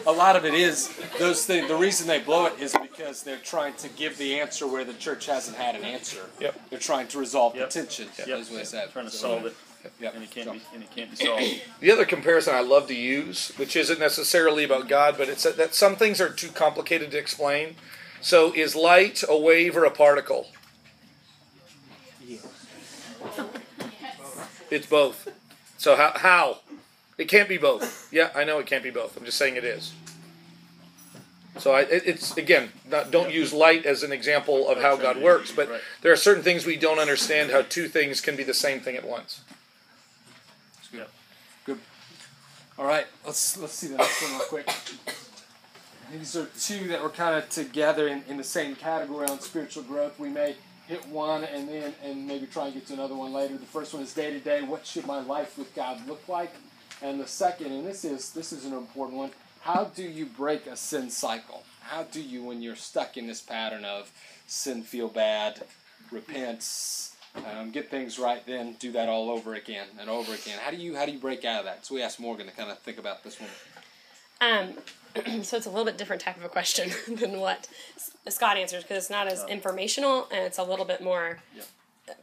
a 0.08 0.12
lot 0.12 0.36
of 0.38 0.46
it 0.46 0.54
is 0.54 0.90
those 1.20 1.46
things. 1.46 1.68
The 1.68 1.76
reason 1.76 2.08
they 2.08 2.20
blow 2.20 2.46
it 2.46 2.60
is 2.60 2.74
because 2.82 3.24
they're 3.24 3.38
trying 3.38 3.74
to 3.76 3.90
give 3.90 4.18
the 4.18 4.40
answer 4.40 4.66
where 4.66 4.86
the 4.86 4.94
church 4.94 5.26
hasn't 5.26 5.58
had 5.58 5.76
an 5.76 5.84
answer. 5.84 6.22
Yep. 6.40 6.60
They're 6.70 6.80
trying 6.80 7.08
to 7.10 7.20
resolve 7.20 7.56
Yep. 7.56 7.70
the 7.70 7.74
tension. 7.82 8.08
Yep. 8.18 8.28
Is 8.40 8.50
what 8.50 8.58
they 8.60 8.64
said. 8.66 8.92
Trying 8.94 9.06
to 9.06 9.12
So- 9.12 9.18
solve 9.28 9.46
it, 9.48 9.56
Yep. 10.00 10.16
and 10.16 10.24
it 10.24 10.32
can't 10.32 10.46
So- 10.48 10.54
be, 10.54 10.62
and 10.74 10.84
it 10.84 10.90
can't 10.96 11.12
be 11.12 11.24
solved. 11.26 11.44
The 11.82 11.92
other 11.92 12.06
comparison 12.06 12.56
I 12.56 12.62
love 12.62 12.88
to 12.88 12.96
use, 12.96 13.52
which 13.58 13.76
isn't 13.76 14.00
necessarily 14.00 14.64
about 14.64 14.88
God, 14.88 15.18
but 15.18 15.28
it's 15.28 15.44
that, 15.44 15.58
that 15.58 15.76
some 15.76 15.98
things 15.98 16.22
are 16.22 16.30
too 16.30 16.50
complicated 16.50 17.12
to 17.12 17.18
explain. 17.18 17.76
So, 18.22 18.54
is 18.54 18.76
light 18.76 19.24
a 19.28 19.38
wave 19.38 19.76
or 19.76 19.84
a 19.84 19.92
particle? 19.92 20.50
It's 24.72 24.88
both. 24.88 25.28
So 25.78 25.96
how? 25.96 26.12
How? 26.16 26.58
It 27.18 27.28
can't 27.28 27.50
be 27.50 27.58
both. 27.58 28.12
Yeah, 28.14 28.30
I 28.36 28.44
know 28.44 28.60
it 28.60 28.68
can't 28.68 28.84
be 28.84 28.92
both. 28.92 29.18
I'm 29.18 29.26
just 29.26 29.38
saying 29.38 29.56
it 29.56 29.64
is. 29.64 29.94
So 31.58 31.72
I, 31.72 31.82
it, 31.82 32.04
it's 32.06 32.38
again, 32.38 32.70
not, 32.90 33.10
don't 33.10 33.32
use 33.32 33.52
light 33.52 33.86
as 33.86 34.04
an 34.04 34.12
example 34.12 34.70
of 34.70 34.80
how 34.80 34.96
God 34.96 35.18
works, 35.18 35.52
but 35.52 35.70
Right. 35.70 35.82
there 36.02 36.12
are 36.12 36.16
certain 36.18 36.44
things 36.44 36.66
we 36.66 36.76
don't 36.78 37.00
understand 37.00 37.52
how 37.52 37.64
two 37.64 37.88
things 37.88 38.22
can 38.22 38.36
be 38.36 38.44
the 38.44 38.54
same 38.54 38.80
thing 38.80 38.96
at 38.96 39.08
once. 39.08 39.42
Yep. 40.94 41.10
Good. 41.66 41.80
All 42.78 42.86
right, 42.86 43.08
let's 43.26 43.58
let's 43.58 43.74
see 43.74 43.88
the 43.88 43.98
next 43.98 44.22
one 44.22 44.32
real 44.34 44.42
quick. 44.42 44.70
These 46.12 46.38
are 46.38 46.46
two 46.60 46.88
that 46.90 47.02
were 47.02 47.10
kind 47.10 47.36
of 47.36 47.50
together 47.50 48.08
in, 48.08 48.24
in 48.30 48.38
the 48.38 48.44
same 48.44 48.76
category 48.76 49.28
on 49.28 49.42
spiritual 49.42 49.84
growth. 49.84 50.18
We 50.20 50.30
may 50.30 50.56
hit 50.88 51.06
one 51.08 51.44
and 51.44 51.68
then 51.68 51.94
and 52.04 52.26
maybe 52.28 52.46
try 52.46 52.66
and 52.66 52.74
get 52.76 52.88
to 52.88 52.94
another 52.94 53.16
one 53.16 53.34
later. 53.34 53.58
The 53.58 53.66
first 53.66 53.94
one 53.94 54.04
is 54.04 54.14
day 54.14 54.32
to 54.32 54.40
day. 54.40 54.62
What 54.62 54.86
should 54.86 55.06
my 55.06 55.22
life 55.22 55.58
with 55.58 55.74
God 55.76 56.08
look 56.08 56.26
like? 56.30 56.54
And 57.01 57.20
the 57.20 57.27
second, 57.27 57.72
and 57.72 57.86
this 57.86 58.04
is 58.04 58.32
this 58.32 58.51
is 58.51 58.66
an 58.66 58.74
important 58.74 59.18
one. 59.18 59.32
How 59.62 59.86
do 59.86 60.04
you 60.04 60.25
break 60.25 60.66
a 60.66 60.75
sin 60.75 61.10
cycle? 61.10 61.63
How 61.82 62.04
do 62.04 62.22
you, 62.22 62.44
when 62.44 62.62
you're 62.62 62.75
stuck 62.75 63.18
in 63.18 63.27
this 63.27 63.42
pattern 63.42 63.86
of 63.86 64.12
sin, 64.46 64.84
feel 64.84 65.08
bad, 65.08 65.63
repent, 66.12 66.66
um, 67.36 67.72
get 67.72 67.89
things 67.89 68.18
right, 68.18 68.46
then 68.46 68.75
do 68.80 68.92
that 68.94 69.10
all 69.10 69.30
over 69.30 69.56
again 69.56 69.88
and 70.00 70.10
over 70.10 70.34
again? 70.34 70.60
How 70.62 70.72
do 70.72 70.77
you 70.77 70.96
how 70.96 71.06
do 71.06 71.12
you 71.12 71.20
break 71.20 71.46
out 71.46 71.60
of 71.60 71.66
that? 71.66 71.86
So 71.86 71.96
we 71.96 72.01
asked 72.01 72.20
Morgan 72.20 72.48
to 72.48 72.54
kind 72.54 72.72
of 72.72 72.80
think 72.80 72.98
about 72.98 73.24
this 73.24 73.39
one. 73.39 73.50
Um, 74.39 75.44
so 75.44 75.58
it's 75.58 75.66
a 75.66 75.70
little 75.70 75.86
bit 75.86 75.98
different 75.98 76.22
type 76.22 76.38
of 76.38 76.44
a 76.44 76.50
question 76.50 76.92
than 77.16 77.39
what 77.39 77.68
Scott 78.30 78.58
answers 78.58 78.84
because 78.84 78.98
it's 78.98 79.10
not 79.10 79.27
as 79.27 79.46
informational 79.48 80.27
and 80.32 80.46
it's 80.46 80.58
a 80.58 80.63
little 80.63 80.86
bit 80.86 81.04
more 81.04 81.39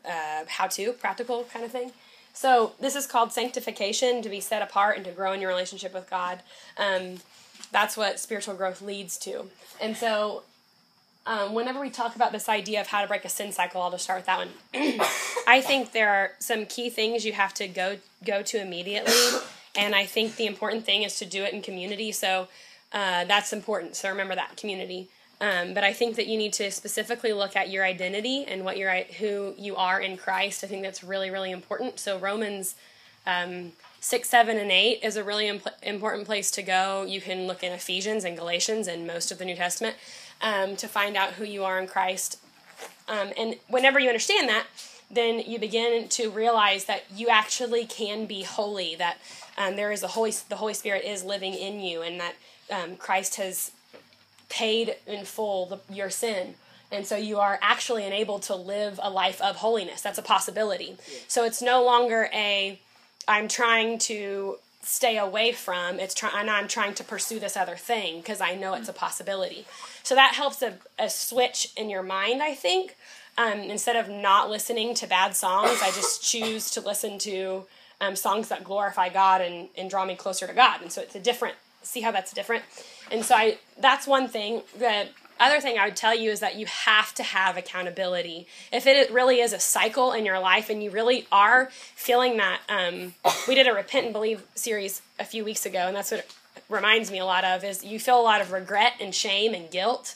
uh, 0.04 0.45
how 0.49 0.66
to, 0.66 0.93
practical 0.93 1.45
kind 1.45 1.64
of 1.64 1.71
thing. 1.71 1.93
So 2.35 2.73
this 2.81 2.97
is 2.97 3.07
called 3.07 3.33
sanctification 3.33 4.21
to 4.23 4.29
be 4.29 4.41
set 4.41 4.61
apart 4.61 4.97
and 4.97 5.05
to 5.07 5.12
grow 5.12 5.33
in 5.33 5.41
your 5.41 5.49
relationship 5.49 5.95
with 5.95 6.11
God. 6.11 6.41
Um, 6.76 7.21
that's 7.73 7.97
what 7.97 8.21
spiritual 8.21 8.55
growth 8.55 8.83
leads 8.83 9.17
to. 9.19 9.47
And 9.81 9.97
so 9.97 10.43
um, 11.26 11.55
whenever 11.55 11.81
we 11.81 11.91
talk 11.91 12.17
about 12.17 12.33
this 12.33 12.49
idea 12.49 12.81
of 12.81 12.88
how 12.88 13.00
to 13.03 13.09
break 13.09 13.25
a 13.25 13.29
sin 13.29 13.53
cycle, 13.53 13.81
I'll 13.81 13.91
just 13.91 14.05
start 14.05 14.19
with 14.19 14.26
that 14.26 14.38
one. 14.38 14.50
I 15.47 15.62
think 15.62 15.93
there 15.93 16.11
are 16.11 16.33
some 16.38 16.67
key 16.67 16.91
things 16.91 17.25
you 17.25 17.33
have 17.33 17.55
to 17.55 17.69
go 17.69 17.97
go 18.25 18.43
to 18.43 18.61
immediately, 18.61 19.12
and 19.75 19.95
I 19.95 20.05
think 20.05 20.37
the 20.37 20.47
important 20.47 20.85
thing 20.85 21.03
is 21.03 21.19
to 21.19 21.25
do 21.25 21.43
it 21.43 21.55
in 21.55 21.62
community. 21.62 22.12
So 22.12 22.49
uh, 22.93 23.25
that's 23.25 23.53
important. 23.53 23.97
So 23.97 24.11
remember 24.11 24.35
that 24.35 24.57
community. 24.57 25.09
Um, 25.45 25.75
but 25.75 25.85
I 25.85 25.93
think 25.93 26.17
that 26.17 26.27
you 26.27 26.39
need 26.39 26.55
to 26.55 26.71
specifically 26.71 27.35
look 27.35 27.55
at 27.55 27.69
your 27.69 27.85
identity 27.85 28.45
and 28.47 28.65
what 28.65 28.79
you're 28.79 28.95
who 29.19 29.55
you 29.59 29.77
are 29.77 30.01
in 30.01 30.17
Christ. 30.17 30.65
I 30.65 30.69
think 30.69 30.83
that's 30.83 31.05
really 31.05 31.31
really 31.31 31.51
important. 31.51 31.99
So 31.99 32.19
Romans 32.19 32.77
um, 33.27 33.73
six, 34.01 34.29
seven, 34.29 34.57
and 34.59 34.71
eight 34.71 35.01
is 35.03 35.17
a 35.17 35.25
really 35.25 35.49
imp- 35.49 35.69
important 35.83 36.25
place 36.27 36.51
to 36.53 36.63
go. 36.63 37.05
You 37.05 37.21
can 37.21 37.47
look 37.47 37.63
in 37.63 37.73
Ephesians 37.73 38.25
and 38.25 38.37
Galatians 38.37 38.87
and 38.87 39.07
most 39.07 39.33
of 39.33 39.39
the 39.39 39.45
New 39.45 39.57
Testament 39.57 39.97
um, 40.41 40.77
to 40.77 40.87
find 40.89 41.17
out 41.17 41.33
who 41.33 41.45
you 41.45 41.65
are 41.65 41.79
in 41.79 41.87
Christ. 41.87 42.39
Um, 43.09 43.31
and 43.37 43.57
whenever 43.69 43.99
you 43.99 44.09
understand 44.09 44.49
that, 44.49 44.67
then 45.11 45.41
you 45.41 45.59
begin 45.59 46.09
to 46.09 46.31
realize 46.31 46.87
that 46.87 47.05
you 47.15 47.29
actually 47.29 47.87
can 47.87 48.27
be 48.27 48.43
holy. 48.43 48.95
That 48.95 49.19
um, 49.59 49.77
there 49.77 49.93
is 49.93 50.03
a 50.03 50.09
holy, 50.09 50.33
the 50.49 50.57
Holy 50.57 50.75
Spirit 50.75 51.05
is 51.05 51.23
living 51.23 51.55
in 51.55 51.81
you, 51.81 52.03
and 52.03 52.21
that 52.21 52.35
um, 52.71 52.97
Christ 52.97 53.37
has 53.37 53.73
paid 54.49 54.97
in 55.07 55.25
full 55.25 55.67
the, 55.67 55.81
your 55.93 56.11
sin. 56.11 56.55
And 56.93 57.07
so 57.07 57.17
you 57.17 57.39
are 57.39 57.59
actually 57.61 58.07
enabled 58.07 58.43
to 58.43 58.55
live 58.55 59.01
a 59.03 59.11
life 59.11 59.41
of 59.41 59.57
holiness. 59.57 60.01
That's 60.01 60.19
a 60.19 60.23
possibility. 60.23 60.97
So 61.27 61.45
it's 61.45 61.61
no 61.61 61.85
longer 61.85 62.29
a 62.33 62.79
I'm 63.27 63.49
trying 63.49 63.99
to 64.01 64.57
stay 64.83 65.17
away 65.17 65.53
from. 65.53 65.99
It's 65.99 66.15
trying 66.15 66.35
and 66.37 66.51
I'm 66.51 66.69
trying 66.69 66.95
to 66.95 67.05
pursue 67.05 67.41
this 67.41 67.57
other 67.57 67.77
thing 67.77 68.19
because 68.19 68.41
I 68.41 68.55
know 68.55 68.75
it's 68.75 68.89
a 68.89 68.93
possibility. 68.93 69.67
So 70.03 70.15
that 70.15 70.35
helps 70.35 70.63
a, 70.63 70.75
a 70.99 71.09
switch 71.09 71.73
in 71.77 71.89
your 71.89 72.03
mind, 72.03 72.43
I 72.43 72.55
think. 72.55 72.97
Um, 73.37 73.59
instead 73.59 73.97
of 73.97 74.09
not 74.09 74.49
listening 74.49 74.95
to 74.95 75.07
bad 75.07 75.35
songs, 75.35 75.81
I 75.83 75.91
just 75.91 76.23
choose 76.31 76.71
to 76.73 76.81
listen 76.81 77.19
to 77.21 77.65
um, 78.01 78.15
songs 78.15 78.49
that 78.49 78.63
glorify 78.63 79.09
God 79.09 79.41
and, 79.41 79.69
and 79.77 79.89
draw 79.89 80.05
me 80.05 80.15
closer 80.15 80.47
to 80.47 80.53
God. 80.53 80.83
And 80.83 80.93
so 80.93 81.01
it's 81.01 81.15
a 81.15 81.21
different. 81.21 81.57
See 81.83 82.01
how 82.01 82.13
that's 82.13 82.33
different. 82.33 82.65
And 83.11 83.25
so 83.25 83.34
I 83.34 83.58
that's 83.78 84.06
one 84.06 84.28
thing. 84.28 84.62
The 84.78 85.08
other 85.40 85.61
thing 85.61 85.78
I 85.78 85.87
would 85.87 85.96
tell 85.96 86.14
you 86.14 86.30
is 86.30 86.40
that 86.40 86.56
you 86.56 86.66
have 86.66 87.12
to 87.14 87.23
have 87.23 87.56
accountability. 87.56 88.46
If 88.73 88.87
it 88.87 89.11
really 89.11 89.40
is 89.40 89.52
a 89.52 89.58
cycle 89.58 90.12
in 90.12 90.25
your 90.25 90.38
life 90.38 90.70
and 90.70 90.82
you 90.82 90.90
really 90.90 91.26
are 91.32 91.70
feeling 91.94 92.37
that, 92.37 92.61
um, 92.68 93.14
we 93.49 93.54
did 93.54 93.66
a 93.66 93.75
repent 93.75 94.04
and 94.04 94.12
believe 94.12 94.44
series 94.54 95.02
a 95.18 95.25
few 95.25 95.44
weeks 95.44 95.66
ago, 95.66 95.87
and 95.87 95.96
that's 95.96 96.12
what 96.12 96.20
it 96.20 96.32
reminds 96.68 97.11
me 97.11 97.18
a 97.18 97.25
lot 97.25 97.44
of 97.44 97.64
is 97.64 97.84
you 97.84 97.99
feel 97.99 98.20
a 98.20 98.23
lot 98.23 98.40
of 98.40 98.52
regret 98.52 98.94
and 99.00 99.14
shame 99.14 99.54
and 99.54 99.70
guilt, 99.70 100.14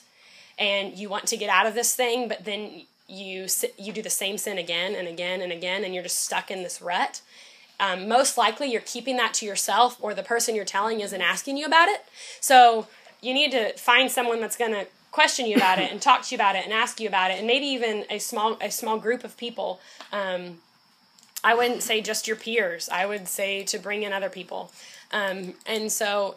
and 0.57 0.97
you 0.97 1.09
want 1.09 1.27
to 1.27 1.37
get 1.37 1.49
out 1.49 1.65
of 1.65 1.73
this 1.73 1.95
thing, 1.95 2.27
but 2.27 2.45
then 2.45 2.83
you 3.07 3.47
you 3.77 3.91
do 3.91 4.01
the 4.01 4.09
same 4.09 4.37
sin 4.37 4.57
again 4.57 4.95
and 4.95 5.07
again 5.07 5.41
and 5.41 5.51
again, 5.51 5.83
and 5.83 5.93
you're 5.93 6.03
just 6.03 6.23
stuck 6.23 6.49
in 6.49 6.63
this 6.63 6.81
rut. 6.81 7.21
Um, 7.79 8.07
most 8.07 8.37
likely, 8.37 8.71
you're 8.71 8.81
keeping 8.81 9.17
that 9.17 9.33
to 9.35 9.45
yourself, 9.45 9.97
or 10.01 10.13
the 10.13 10.23
person 10.23 10.55
you're 10.55 10.65
telling 10.65 10.99
isn't 10.99 11.21
asking 11.21 11.57
you 11.57 11.65
about 11.65 11.87
it. 11.87 12.01
So 12.39 12.87
you 13.21 13.33
need 13.33 13.51
to 13.51 13.73
find 13.77 14.11
someone 14.11 14.41
that's 14.41 14.57
going 14.57 14.71
to 14.71 14.87
question 15.11 15.45
you 15.45 15.55
about 15.55 15.79
it 15.79 15.91
and 15.91 16.01
talk 16.01 16.21
to 16.23 16.35
you 16.35 16.37
about 16.37 16.55
it 16.55 16.63
and 16.63 16.73
ask 16.73 16.99
you 16.99 17.07
about 17.07 17.31
it, 17.31 17.37
and 17.39 17.47
maybe 17.47 17.65
even 17.65 18.05
a 18.09 18.19
small 18.19 18.57
a 18.61 18.69
small 18.69 18.99
group 18.99 19.23
of 19.23 19.35
people. 19.37 19.79
Um, 20.11 20.59
I 21.43 21.55
wouldn't 21.55 21.81
say 21.83 22.01
just 22.01 22.27
your 22.27 22.35
peers. 22.35 22.89
I 22.89 23.05
would 23.05 23.27
say 23.27 23.63
to 23.63 23.79
bring 23.79 24.03
in 24.03 24.13
other 24.13 24.29
people, 24.29 24.71
um, 25.11 25.53
and 25.65 25.91
so 25.91 26.35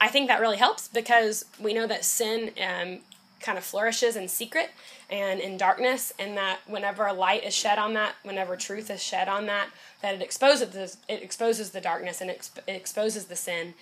I 0.00 0.08
think 0.08 0.28
that 0.28 0.40
really 0.40 0.56
helps 0.56 0.88
because 0.88 1.44
we 1.58 1.74
know 1.74 1.86
that 1.86 2.04
sin 2.04 2.52
um, 2.62 2.98
kind 3.40 3.58
of 3.58 3.64
flourishes 3.64 4.16
in 4.16 4.28
secret 4.28 4.70
and 5.10 5.38
in 5.40 5.58
darkness, 5.58 6.12
and 6.18 6.36
that 6.36 6.60
whenever 6.66 7.06
a 7.06 7.12
light 7.12 7.44
is 7.44 7.54
shed 7.54 7.78
on 7.78 7.94
that, 7.94 8.14
whenever 8.22 8.56
truth 8.56 8.90
is 8.90 9.02
shed 9.02 9.28
on 9.28 9.46
that, 9.46 9.68
that 10.04 10.14
it 10.14 10.20
exposes 10.20 10.68
the, 10.68 11.12
it 11.12 11.22
exposes 11.22 11.70
the 11.70 11.80
darkness 11.80 12.20
and 12.20 12.28
it, 12.30 12.38
exp- 12.38 12.68
it 12.68 12.76
exposes 12.76 13.24
the 13.24 13.36
sin, 13.36 13.72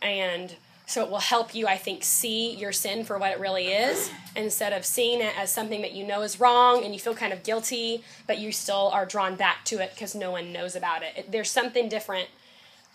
and 0.00 0.54
so 0.86 1.04
it 1.04 1.10
will 1.10 1.18
help 1.18 1.54
you, 1.56 1.66
I 1.66 1.76
think, 1.76 2.04
see 2.04 2.54
your 2.54 2.70
sin 2.70 3.02
for 3.02 3.18
what 3.18 3.32
it 3.32 3.40
really 3.40 3.68
is 3.68 4.08
instead 4.36 4.72
of 4.72 4.84
seeing 4.84 5.20
it 5.20 5.36
as 5.36 5.50
something 5.50 5.82
that 5.82 5.92
you 5.92 6.06
know 6.06 6.22
is 6.22 6.38
wrong 6.38 6.84
and 6.84 6.94
you 6.94 7.00
feel 7.00 7.14
kind 7.14 7.32
of 7.32 7.42
guilty, 7.42 8.04
but 8.28 8.38
you 8.38 8.52
still 8.52 8.90
are 8.92 9.04
drawn 9.04 9.34
back 9.34 9.64
to 9.66 9.82
it 9.82 9.90
because 9.94 10.14
no 10.14 10.30
one 10.30 10.52
knows 10.52 10.76
about 10.76 11.02
it. 11.02 11.14
it. 11.16 11.32
There's 11.32 11.50
something 11.50 11.88
different 11.88 12.28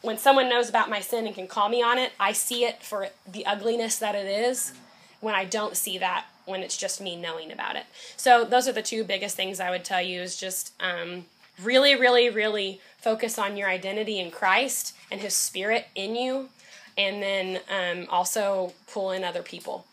when 0.02 0.18
someone 0.18 0.48
knows 0.48 0.70
about 0.70 0.90
my 0.90 1.02
sin 1.02 1.26
and 1.26 1.36
can 1.36 1.48
call 1.48 1.70
me 1.70 1.82
on 1.82 1.98
it, 1.98 2.14
I 2.20 2.32
see 2.32 2.64
it 2.64 2.84
for 2.84 3.10
the 3.30 3.46
ugliness 3.46 3.98
that 3.98 4.16
it 4.16 4.28
is. 4.28 4.74
When 5.20 5.34
I 5.34 5.46
don't 5.46 5.76
see 5.76 5.98
that, 5.98 6.26
when 6.46 6.62
it's 6.62 6.78
just 6.78 7.02
me 7.02 7.16
knowing 7.16 7.52
about 7.52 7.76
it. 7.76 7.86
So 8.16 8.46
those 8.46 8.68
are 8.68 8.72
the 8.72 8.84
two 8.84 9.04
biggest 9.04 9.36
things 9.36 9.60
I 9.60 9.72
would 9.72 9.84
tell 9.84 10.02
you 10.02 10.22
is 10.22 10.38
just 10.38 10.74
um, 10.80 11.26
really, 11.64 11.96
really, 11.96 12.30
really 12.30 12.82
focus 13.00 13.38
on 13.40 13.58
your 13.58 13.70
identity 13.70 14.20
in 14.20 14.32
Christ 14.32 14.96
and 15.12 15.22
His 15.22 15.34
Spirit 15.34 15.88
in 15.96 16.16
you, 16.16 16.50
and 16.98 17.22
then 17.22 17.60
um, 17.70 18.08
also 18.10 18.74
pull 18.92 19.12
in 19.12 19.24
other 19.24 19.42
people. 19.44 19.86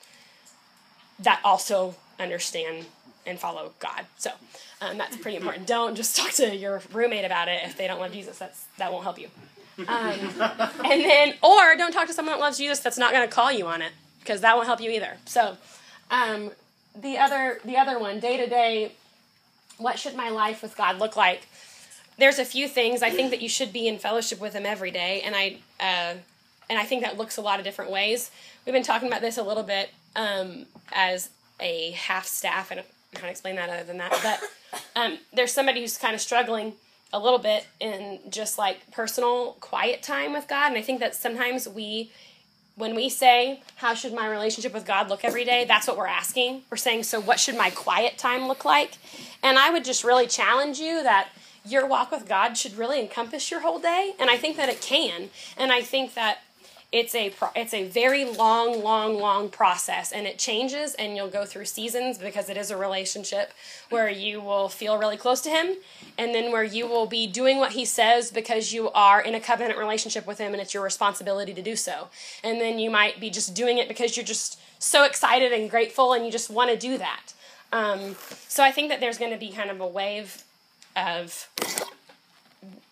that 1.18 1.40
also 1.44 1.94
understand 2.18 2.86
and 3.26 3.38
follow 3.38 3.72
God. 3.80 4.06
So 4.18 4.30
um, 4.80 4.98
that's 4.98 5.16
pretty 5.16 5.36
important. 5.36 5.66
Don't 5.66 5.94
just 5.96 6.16
talk 6.16 6.32
to 6.32 6.54
your 6.54 6.82
roommate 6.92 7.24
about 7.24 7.48
it 7.48 7.60
if 7.64 7.76
they 7.76 7.86
don't 7.86 8.00
love 8.00 8.12
Jesus. 8.12 8.38
That's 8.38 8.66
that 8.78 8.92
won't 8.92 9.04
help 9.04 9.18
you. 9.18 9.28
Um, 9.78 9.86
and 10.84 11.00
then, 11.04 11.34
or 11.42 11.76
don't 11.76 11.92
talk 11.92 12.06
to 12.06 12.12
someone 12.12 12.34
that 12.34 12.40
loves 12.40 12.58
Jesus 12.58 12.80
that's 12.80 12.98
not 12.98 13.12
going 13.12 13.26
to 13.28 13.34
call 13.34 13.50
you 13.52 13.66
on 13.66 13.82
it 13.82 13.92
because 14.20 14.40
that 14.42 14.54
won't 14.56 14.66
help 14.66 14.80
you 14.80 14.90
either. 14.90 15.16
So, 15.26 15.56
um, 16.10 16.52
the 16.94 17.18
other 17.18 17.58
the 17.64 17.76
other 17.76 17.98
one, 17.98 18.20
day 18.20 18.36
to 18.36 18.46
day, 18.48 18.92
what 19.78 19.98
should 19.98 20.14
my 20.14 20.30
life 20.30 20.62
with 20.62 20.76
God 20.76 20.98
look 20.98 21.16
like? 21.16 21.46
There's 22.18 22.38
a 22.38 22.44
few 22.44 22.68
things 22.68 23.02
I 23.02 23.10
think 23.10 23.30
that 23.30 23.42
you 23.42 23.48
should 23.48 23.72
be 23.72 23.88
in 23.88 23.98
fellowship 23.98 24.40
with 24.40 24.54
Him 24.54 24.66
every 24.66 24.90
day, 24.90 25.20
and 25.22 25.34
I 25.34 25.58
uh, 25.80 26.18
and 26.70 26.78
I 26.78 26.84
think 26.84 27.02
that 27.02 27.18
looks 27.18 27.36
a 27.36 27.42
lot 27.42 27.58
of 27.58 27.64
different 27.64 27.90
ways. 27.90 28.30
We've 28.64 28.72
been 28.72 28.82
talking 28.82 29.08
about 29.08 29.20
this 29.20 29.36
a 29.36 29.42
little 29.42 29.62
bit 29.62 29.90
um, 30.16 30.66
as 30.92 31.30
a 31.60 31.90
half 31.92 32.26
staff. 32.26 32.70
and 32.70 32.80
I 32.80 32.84
to 33.18 33.28
explain 33.28 33.56
that 33.56 33.68
other 33.68 33.84
than 33.84 33.98
that, 33.98 34.18
but 34.22 34.80
um, 34.96 35.18
there's 35.32 35.52
somebody 35.52 35.80
who's 35.80 35.98
kind 35.98 36.14
of 36.14 36.20
struggling 36.20 36.74
a 37.12 37.18
little 37.18 37.38
bit 37.38 37.66
in 37.78 38.18
just 38.28 38.58
like 38.58 38.90
personal 38.90 39.52
quiet 39.60 40.02
time 40.02 40.32
with 40.32 40.48
God. 40.48 40.68
And 40.68 40.76
I 40.76 40.82
think 40.82 40.98
that 40.98 41.14
sometimes 41.14 41.68
we, 41.68 42.10
when 42.76 42.94
we 42.94 43.08
say, 43.08 43.62
How 43.76 43.94
should 43.94 44.12
my 44.12 44.28
relationship 44.28 44.72
with 44.72 44.86
God 44.86 45.08
look 45.08 45.24
every 45.24 45.44
day? 45.44 45.64
That's 45.64 45.86
what 45.86 45.96
we're 45.96 46.06
asking. 46.06 46.62
We're 46.70 46.76
saying, 46.76 47.04
So 47.04 47.20
what 47.20 47.40
should 47.40 47.56
my 47.56 47.70
quiet 47.70 48.18
time 48.18 48.48
look 48.48 48.64
like? 48.64 48.98
And 49.42 49.58
I 49.58 49.70
would 49.70 49.84
just 49.84 50.04
really 50.04 50.26
challenge 50.26 50.78
you 50.78 51.02
that 51.02 51.28
your 51.66 51.86
walk 51.86 52.10
with 52.10 52.28
God 52.28 52.54
should 52.54 52.76
really 52.76 53.00
encompass 53.00 53.50
your 53.50 53.60
whole 53.60 53.78
day. 53.78 54.14
And 54.18 54.28
I 54.28 54.36
think 54.36 54.56
that 54.56 54.68
it 54.68 54.80
can. 54.80 55.30
And 55.56 55.72
I 55.72 55.80
think 55.80 56.14
that 56.14 56.43
it's 56.94 57.12
a 57.16 57.30
pro- 57.30 57.50
it's 57.56 57.74
a 57.74 57.82
very 57.88 58.24
long 58.24 58.80
long 58.80 59.18
long 59.18 59.48
process 59.48 60.12
and 60.12 60.28
it 60.28 60.38
changes 60.38 60.94
and 60.94 61.16
you'll 61.16 61.26
go 61.26 61.44
through 61.44 61.64
seasons 61.64 62.18
because 62.18 62.48
it 62.48 62.56
is 62.56 62.70
a 62.70 62.76
relationship 62.76 63.52
where 63.90 64.08
you 64.08 64.40
will 64.40 64.68
feel 64.68 64.96
really 64.96 65.16
close 65.16 65.40
to 65.40 65.50
him 65.50 65.74
and 66.16 66.32
then 66.32 66.52
where 66.52 66.62
you 66.62 66.86
will 66.86 67.06
be 67.06 67.26
doing 67.26 67.58
what 67.58 67.72
he 67.72 67.84
says 67.84 68.30
because 68.30 68.72
you 68.72 68.92
are 68.92 69.20
in 69.20 69.34
a 69.34 69.40
covenant 69.40 69.76
relationship 69.76 70.24
with 70.24 70.38
him 70.38 70.52
and 70.52 70.62
it's 70.62 70.72
your 70.72 70.84
responsibility 70.84 71.52
to 71.52 71.62
do 71.62 71.74
so 71.74 72.06
and 72.44 72.60
then 72.60 72.78
you 72.78 72.88
might 72.88 73.18
be 73.18 73.28
just 73.28 73.54
doing 73.54 73.78
it 73.78 73.88
because 73.88 74.16
you're 74.16 74.24
just 74.24 74.60
so 74.78 75.02
excited 75.04 75.52
and 75.52 75.68
grateful 75.68 76.12
and 76.12 76.24
you 76.24 76.30
just 76.30 76.48
want 76.48 76.70
to 76.70 76.76
do 76.76 76.96
that 76.96 77.32
um, 77.72 78.14
so 78.46 78.62
i 78.62 78.70
think 78.70 78.88
that 78.88 79.00
there's 79.00 79.18
going 79.18 79.32
to 79.32 79.38
be 79.38 79.50
kind 79.50 79.68
of 79.68 79.80
a 79.80 79.86
wave 79.86 80.44
of 80.94 81.48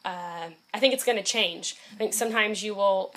uh, 0.04 0.48
I 0.74 0.80
think 0.80 0.92
it's 0.92 1.04
going 1.04 1.18
to 1.18 1.22
change. 1.22 1.76
I 1.92 1.96
think 1.96 2.12
sometimes 2.12 2.64
you 2.64 2.74
will 2.74 3.14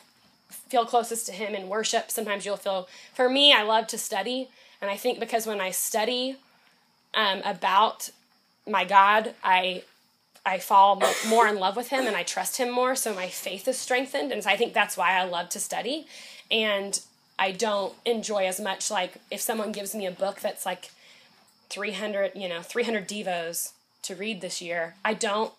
feel 0.69 0.85
closest 0.85 1.25
to 1.27 1.31
him 1.31 1.53
in 1.55 1.69
worship. 1.69 2.12
Sometimes 2.12 2.45
you'll 2.45 2.57
feel, 2.57 2.88
for 3.13 3.29
me, 3.29 3.53
I 3.53 3.63
love 3.63 3.88
to 3.88 3.97
study. 3.97 4.50
And 4.81 4.89
I 4.89 4.97
think 4.97 5.19
because 5.19 5.47
when 5.47 5.62
I 5.62 5.71
study 5.71 6.38
um, 7.13 7.41
about 7.45 8.09
my 8.67 8.85
God, 8.85 9.33
I 9.43 9.83
I 10.47 10.59
fall 10.59 11.01
more 11.27 11.47
in 11.47 11.57
love 11.57 11.75
with 11.75 11.88
him 11.88 12.05
and 12.05 12.15
I 12.15 12.21
trust 12.21 12.57
him 12.57 12.69
more, 12.69 12.95
so 12.95 13.15
my 13.15 13.27
faith 13.29 13.67
is 13.67 13.79
strengthened. 13.79 14.31
And 14.31 14.43
so 14.43 14.50
I 14.51 14.55
think 14.55 14.74
that's 14.74 14.95
why 14.95 15.19
I 15.19 15.24
love 15.24 15.50
to 15.50 15.59
study. 15.59 16.05
And 16.51 17.00
I 17.39 17.51
don't 17.51 17.95
enjoy 18.05 18.45
as 18.45 18.59
much 18.59 18.91
like 18.91 19.15
if 19.31 19.41
someone 19.41 19.71
gives 19.71 19.95
me 19.95 20.05
a 20.05 20.12
book 20.12 20.41
that's 20.41 20.63
like 20.63 20.91
300, 21.69 22.33
you 22.35 22.47
know, 22.47 22.62
300 22.62 23.09
devos 23.09 23.71
to 24.03 24.15
read 24.15 24.41
this 24.41 24.62
year. 24.62 24.95
I 25.03 25.15
don't 25.15 25.51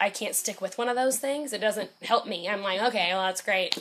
I 0.00 0.10
can't 0.10 0.34
stick 0.34 0.60
with 0.60 0.76
one 0.76 0.88
of 0.88 0.96
those 0.96 1.18
things. 1.18 1.52
It 1.52 1.60
doesn't 1.60 1.90
help 2.02 2.26
me. 2.26 2.48
I'm 2.48 2.62
like, 2.62 2.82
okay, 2.82 3.10
well 3.12 3.22
that's 3.22 3.42
great 3.42 3.78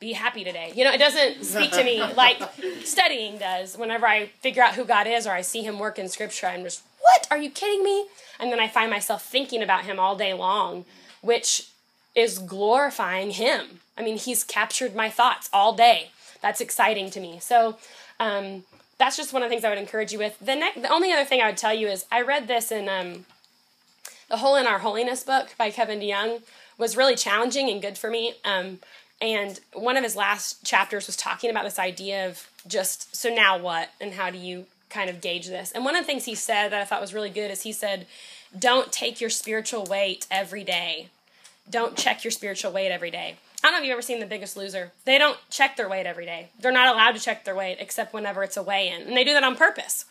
be 0.00 0.14
happy 0.14 0.42
today. 0.42 0.72
You 0.74 0.84
know, 0.84 0.92
it 0.92 0.98
doesn't 0.98 1.44
speak 1.44 1.70
to 1.72 1.84
me 1.84 2.00
like 2.16 2.40
studying 2.84 3.38
does. 3.38 3.76
Whenever 3.76 4.06
I 4.06 4.26
figure 4.40 4.62
out 4.62 4.74
who 4.74 4.84
God 4.84 5.06
is 5.06 5.26
or 5.26 5.32
I 5.32 5.42
see 5.42 5.62
Him 5.62 5.78
work 5.78 5.98
in 5.98 6.08
Scripture, 6.08 6.46
I'm 6.46 6.64
just, 6.64 6.82
what? 7.00 7.28
Are 7.30 7.38
you 7.38 7.50
kidding 7.50 7.84
me? 7.84 8.06
And 8.40 8.50
then 8.50 8.58
I 8.58 8.66
find 8.66 8.90
myself 8.90 9.22
thinking 9.22 9.62
about 9.62 9.84
Him 9.84 10.00
all 10.00 10.16
day 10.16 10.32
long, 10.32 10.86
which 11.20 11.68
is 12.14 12.38
glorifying 12.38 13.32
Him. 13.32 13.80
I 13.96 14.02
mean, 14.02 14.16
He's 14.16 14.42
captured 14.42 14.96
my 14.96 15.10
thoughts 15.10 15.50
all 15.52 15.74
day. 15.74 16.10
That's 16.40 16.62
exciting 16.62 17.10
to 17.10 17.20
me. 17.20 17.38
So, 17.38 17.76
um, 18.18 18.64
that's 18.96 19.16
just 19.16 19.32
one 19.32 19.42
of 19.42 19.48
the 19.48 19.50
things 19.54 19.64
I 19.64 19.70
would 19.70 19.78
encourage 19.78 20.12
you 20.12 20.18
with. 20.18 20.38
The 20.40 20.54
next, 20.54 20.82
the 20.82 20.92
only 20.92 21.10
other 21.10 21.24
thing 21.24 21.40
I 21.40 21.46
would 21.46 21.56
tell 21.56 21.72
you 21.72 21.88
is 21.88 22.04
I 22.12 22.20
read 22.20 22.48
this 22.48 22.70
in 22.70 22.88
um, 22.88 23.24
the 24.28 24.38
Hole 24.38 24.56
in 24.56 24.66
Our 24.66 24.80
Holiness 24.80 25.22
book 25.22 25.54
by 25.58 25.70
Kevin 25.70 26.00
DeYoung 26.00 26.42
was 26.76 26.96
really 26.96 27.16
challenging 27.16 27.70
and 27.70 27.80
good 27.80 27.96
for 27.96 28.10
me. 28.10 28.34
Um, 28.44 28.78
and 29.20 29.60
one 29.74 29.96
of 29.96 30.04
his 30.04 30.16
last 30.16 30.64
chapters 30.64 31.06
was 31.06 31.16
talking 31.16 31.50
about 31.50 31.64
this 31.64 31.78
idea 31.78 32.28
of 32.28 32.48
just 32.66 33.14
so 33.14 33.28
now 33.32 33.58
what 33.58 33.90
and 34.00 34.14
how 34.14 34.30
do 34.30 34.38
you 34.38 34.66
kind 34.88 35.10
of 35.10 35.20
gauge 35.20 35.46
this. 35.46 35.72
And 35.72 35.84
one 35.84 35.94
of 35.94 36.02
the 36.02 36.06
things 36.06 36.24
he 36.24 36.34
said 36.34 36.70
that 36.70 36.80
I 36.80 36.84
thought 36.84 37.00
was 37.00 37.14
really 37.14 37.30
good 37.30 37.50
is 37.50 37.62
he 37.62 37.72
said, 37.72 38.06
don't 38.58 38.90
take 38.90 39.20
your 39.20 39.30
spiritual 39.30 39.84
weight 39.84 40.26
every 40.30 40.64
day. 40.64 41.08
Don't 41.68 41.96
check 41.96 42.24
your 42.24 42.32
spiritual 42.32 42.72
weight 42.72 42.90
every 42.90 43.10
day. 43.10 43.36
I 43.62 43.66
don't 43.66 43.72
know 43.72 43.78
if 43.78 43.84
you've 43.84 43.92
ever 43.92 44.02
seen 44.02 44.20
The 44.20 44.26
Biggest 44.26 44.56
Loser. 44.56 44.92
They 45.04 45.18
don't 45.18 45.38
check 45.50 45.76
their 45.76 45.88
weight 45.88 46.06
every 46.06 46.24
day. 46.24 46.48
They're 46.58 46.72
not 46.72 46.92
allowed 46.92 47.12
to 47.12 47.20
check 47.20 47.44
their 47.44 47.54
weight 47.54 47.76
except 47.78 48.14
whenever 48.14 48.42
it's 48.42 48.56
a 48.56 48.62
weigh 48.62 48.88
in. 48.88 49.02
And 49.02 49.16
they 49.16 49.24
do 49.24 49.34
that 49.34 49.44
on 49.44 49.54
purpose 49.54 50.06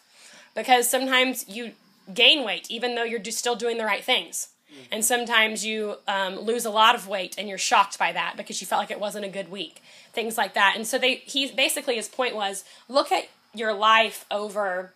because 0.56 0.90
sometimes 0.90 1.50
you 1.50 1.72
gain 2.14 2.46
weight 2.46 2.68
even 2.70 2.96
though 2.96 3.04
you're 3.04 3.24
still 3.26 3.56
doing 3.56 3.78
the 3.78 3.86
right 3.86 4.04
things. 4.04 4.50
And 4.92 5.06
sometimes 5.06 5.66
you 5.66 5.96
um, 6.08 6.40
lose 6.40 6.66
a 6.66 6.70
lot 6.70 6.96
of 6.96 7.08
weight 7.08 7.36
and 7.38 7.48
you're 7.48 7.58
shocked 7.58 8.00
by 8.00 8.12
that 8.12 8.36
because 8.38 8.62
you 8.62 8.68
felt 8.68 8.80
like 8.80 8.92
it 8.92 9.00
wasn't 9.00 9.26
a 9.26 9.30
good 9.30 9.50
week. 9.52 9.84
Things 10.14 10.38
like 10.38 10.54
that. 10.54 10.74
And 10.76 10.88
so 10.88 10.98
they 10.98 11.16
he 11.16 11.52
basically 11.52 11.96
his 11.96 12.08
point 12.08 12.36
was 12.36 12.64
look 12.88 13.12
at 13.12 13.30
your 13.54 13.74
life 13.74 14.26
over 14.32 14.94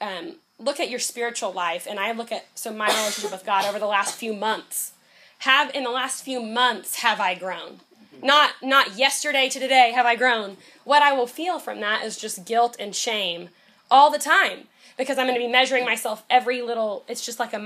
um, 0.00 0.36
look 0.58 0.80
at 0.80 0.90
your 0.90 0.98
spiritual 0.98 1.52
life 1.52 1.86
and 1.88 1.98
I 1.98 2.12
look 2.12 2.32
at 2.32 2.46
so 2.54 2.72
my 2.72 2.88
relationship 2.88 3.32
with 3.32 3.46
God 3.46 3.64
over 3.66 3.78
the 3.78 3.86
last 3.86 4.14
few 4.14 4.32
months. 4.32 4.92
Have 5.40 5.74
in 5.74 5.84
the 5.84 5.90
last 5.90 6.24
few 6.24 6.42
months 6.42 6.96
have 6.96 7.20
I 7.20 7.34
grown? 7.34 7.80
Not 8.22 8.52
not 8.62 8.96
yesterday 8.96 9.48
to 9.50 9.60
today 9.60 9.92
have 9.94 10.06
I 10.06 10.16
grown. 10.16 10.56
What 10.84 11.02
I 11.02 11.12
will 11.12 11.26
feel 11.26 11.58
from 11.58 11.80
that 11.80 12.04
is 12.04 12.16
just 12.16 12.46
guilt 12.46 12.76
and 12.78 12.94
shame 12.94 13.50
all 13.90 14.10
the 14.10 14.18
time 14.18 14.68
because 14.96 15.18
I'm 15.18 15.26
going 15.26 15.38
to 15.38 15.46
be 15.46 15.52
measuring 15.52 15.84
myself 15.84 16.24
every 16.30 16.62
little 16.62 17.04
it's 17.08 17.24
just 17.24 17.38
like 17.38 17.52
a 17.52 17.58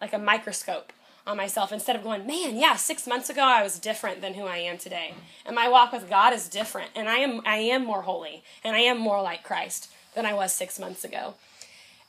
like 0.00 0.12
a 0.12 0.18
microscope 0.18 0.92
on 1.26 1.36
myself 1.36 1.72
instead 1.72 1.96
of 1.96 2.02
going, 2.02 2.26
man, 2.26 2.56
yeah, 2.56 2.76
six 2.76 3.06
months 3.06 3.30
ago 3.30 3.42
I 3.42 3.62
was 3.62 3.78
different 3.78 4.20
than 4.20 4.34
who 4.34 4.46
I 4.46 4.58
am 4.58 4.78
today. 4.78 5.14
And 5.46 5.54
my 5.54 5.68
walk 5.68 5.92
with 5.92 6.08
God 6.08 6.32
is 6.32 6.48
different. 6.48 6.90
And 6.94 7.08
I 7.08 7.18
am 7.18 7.42
I 7.44 7.56
am 7.56 7.84
more 7.84 8.02
holy 8.02 8.42
and 8.64 8.74
I 8.74 8.80
am 8.80 8.98
more 8.98 9.22
like 9.22 9.42
Christ 9.42 9.90
than 10.14 10.26
I 10.26 10.34
was 10.34 10.52
six 10.52 10.78
months 10.78 11.04
ago. 11.04 11.34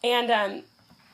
And 0.03 0.31
um, 0.31 0.63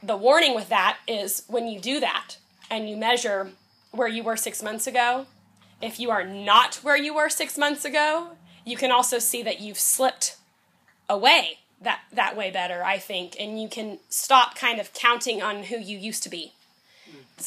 the 0.02 0.16
warning 0.16 0.56
with 0.56 0.70
that 0.70 0.98
is 1.08 1.44
when 1.48 1.68
you 1.68 1.80
do 1.80 2.00
that 2.00 2.38
and 2.70 2.90
you 2.90 2.96
measure 2.96 3.52
where 3.92 4.08
you 4.08 4.24
were 4.24 4.38
six 4.38 4.62
months 4.62 4.88
ago, 4.88 5.26
if 5.82 6.00
you 6.00 6.12
are 6.12 6.24
not 6.24 6.76
where 6.76 6.98
you 6.98 7.14
were 7.16 7.30
six 7.30 7.58
months 7.58 7.84
ago, 7.84 8.30
you 8.66 8.78
can 8.78 8.92
also 8.92 9.20
see 9.20 9.44
that 9.44 9.60
you've 9.60 9.80
slipped 9.80 10.38
away 11.10 11.60
that 11.82 12.02
that 12.12 12.36
way 12.36 12.52
better, 12.52 12.84
I 12.84 12.98
think, 12.98 13.36
and 13.40 13.62
you 13.62 13.68
can 13.68 14.00
stop 14.10 14.56
kind 14.56 14.80
of 14.80 14.94
counting 14.94 15.42
on 15.42 15.64
who 15.64 15.78
you 15.78 15.98
used 15.98 16.24
to 16.24 16.30
be 16.30 16.54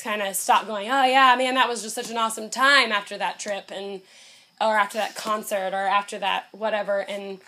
kind 0.03 0.22
of 0.22 0.37
stop 0.37 0.66
going, 0.66 0.90
oh 0.90 1.05
yeah, 1.05 1.35
man, 1.37 1.55
that 1.55 1.68
was 1.68 1.83
just 1.83 1.94
such 1.94 2.11
an 2.11 2.16
awesome 2.16 2.50
time 2.50 2.92
after 2.92 3.18
that 3.18 3.38
trip 3.38 3.70
and 3.72 4.00
or 4.61 4.76
after 4.76 4.98
that 4.98 5.14
concert 5.14 5.72
or 5.72 5.87
after 5.87 6.18
that 6.18 6.46
whatever 6.53 7.00
and 7.00 7.38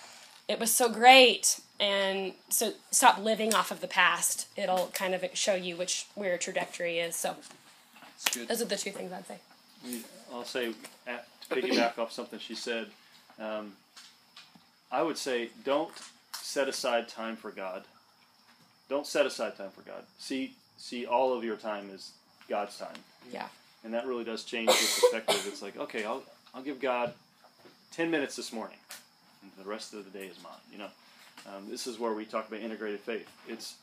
it 0.49 0.59
was 0.59 0.73
so 0.73 0.89
great. 0.89 1.61
And 1.79 2.35
so 2.49 2.73
stop 2.91 3.19
living 3.19 3.55
off 3.55 3.71
of 3.71 3.81
the 3.81 3.89
past. 3.89 4.49
It'll 4.57 4.89
kind 4.89 5.15
of 5.15 5.25
show 5.35 5.55
you 5.55 5.77
which 5.77 6.07
where 6.15 6.31
your 6.31 6.39
trajectory 6.39 6.99
is. 6.99 7.17
So 7.17 7.37
those 8.49 8.63
are 8.63 8.67
the 8.67 8.77
two 8.77 8.91
things 8.91 9.13
i'd 9.13 9.27
say. 9.27 9.39
I'll 10.33 10.45
say 10.45 10.75
at, 11.07 11.27
to 11.49 11.55
piggyback 11.57 11.99
off 11.99 12.13
something 12.13 12.39
she 12.39 12.55
said 12.55 12.87
um, 13.41 13.73
i 14.93 15.03
would 15.03 15.19
say 15.19 15.51
don't 15.65 15.91
set 16.53 16.69
aside 16.69 17.09
time 17.09 17.35
for 17.35 17.51
god. 17.51 17.85
Don't 18.89 19.07
set 19.07 19.25
aside 19.25 19.57
time 19.57 19.71
for 19.71 19.81
god. 19.83 20.05
See 20.19 20.55
see 20.77 21.07
all 21.07 21.33
of 21.33 21.45
your 21.45 21.57
time 21.57 21.91
as 21.95 22.11
God's 22.53 22.77
time. 22.77 22.95
Yeah. 23.33 23.47
And 23.83 23.95
that 23.95 24.07
really 24.07 24.25
does 24.25 24.45
change 24.45 24.67
your 24.67 24.77
perspective. 24.77 25.43
It's 25.47 25.63
like, 25.63 25.79
okay, 25.79 26.05
I'll 26.05 26.23
I'll 26.55 26.63
give 26.63 26.81
God 26.81 27.15
ten 27.91 28.11
minutes 28.11 28.37
this 28.37 28.53
morning, 28.53 28.77
and 29.41 29.51
the 29.65 29.69
rest 29.69 29.95
of 29.95 30.05
the 30.05 30.11
day 30.19 30.27
is 30.27 30.37
mine. 30.45 30.53
You 30.71 30.79
know, 30.79 30.89
um, 31.47 31.71
this 31.71 31.87
is 31.87 31.99
where 31.99 32.13
we 32.13 32.27
talk 32.27 32.49
about 32.49 32.61
integrated 32.61 33.01
faith. 33.01 33.27
It's 33.49 33.77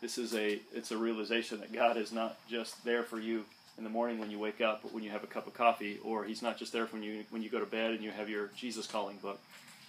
this 0.00 0.18
is 0.18 0.36
a 0.36 0.60
it's 0.72 0.92
a 0.92 0.96
realization 0.96 1.58
that 1.58 1.72
God 1.72 1.96
is 1.96 2.12
not 2.12 2.36
just 2.48 2.84
there 2.84 3.02
for 3.02 3.18
you 3.18 3.44
in 3.76 3.82
the 3.82 3.90
morning 3.90 4.20
when 4.20 4.30
you 4.30 4.38
wake 4.38 4.60
up, 4.60 4.82
but 4.82 4.92
when 4.92 5.02
you 5.02 5.10
have 5.10 5.24
a 5.24 5.26
cup 5.26 5.48
of 5.48 5.54
coffee, 5.54 5.98
or 6.04 6.22
He's 6.22 6.42
not 6.42 6.56
just 6.56 6.72
there 6.72 6.86
when 6.86 7.02
you 7.02 7.24
when 7.30 7.42
you 7.42 7.50
go 7.50 7.58
to 7.58 7.66
bed 7.66 7.90
and 7.90 8.04
you 8.04 8.12
have 8.12 8.28
your 8.28 8.50
Jesus 8.56 8.86
calling 8.86 9.16
book. 9.16 9.40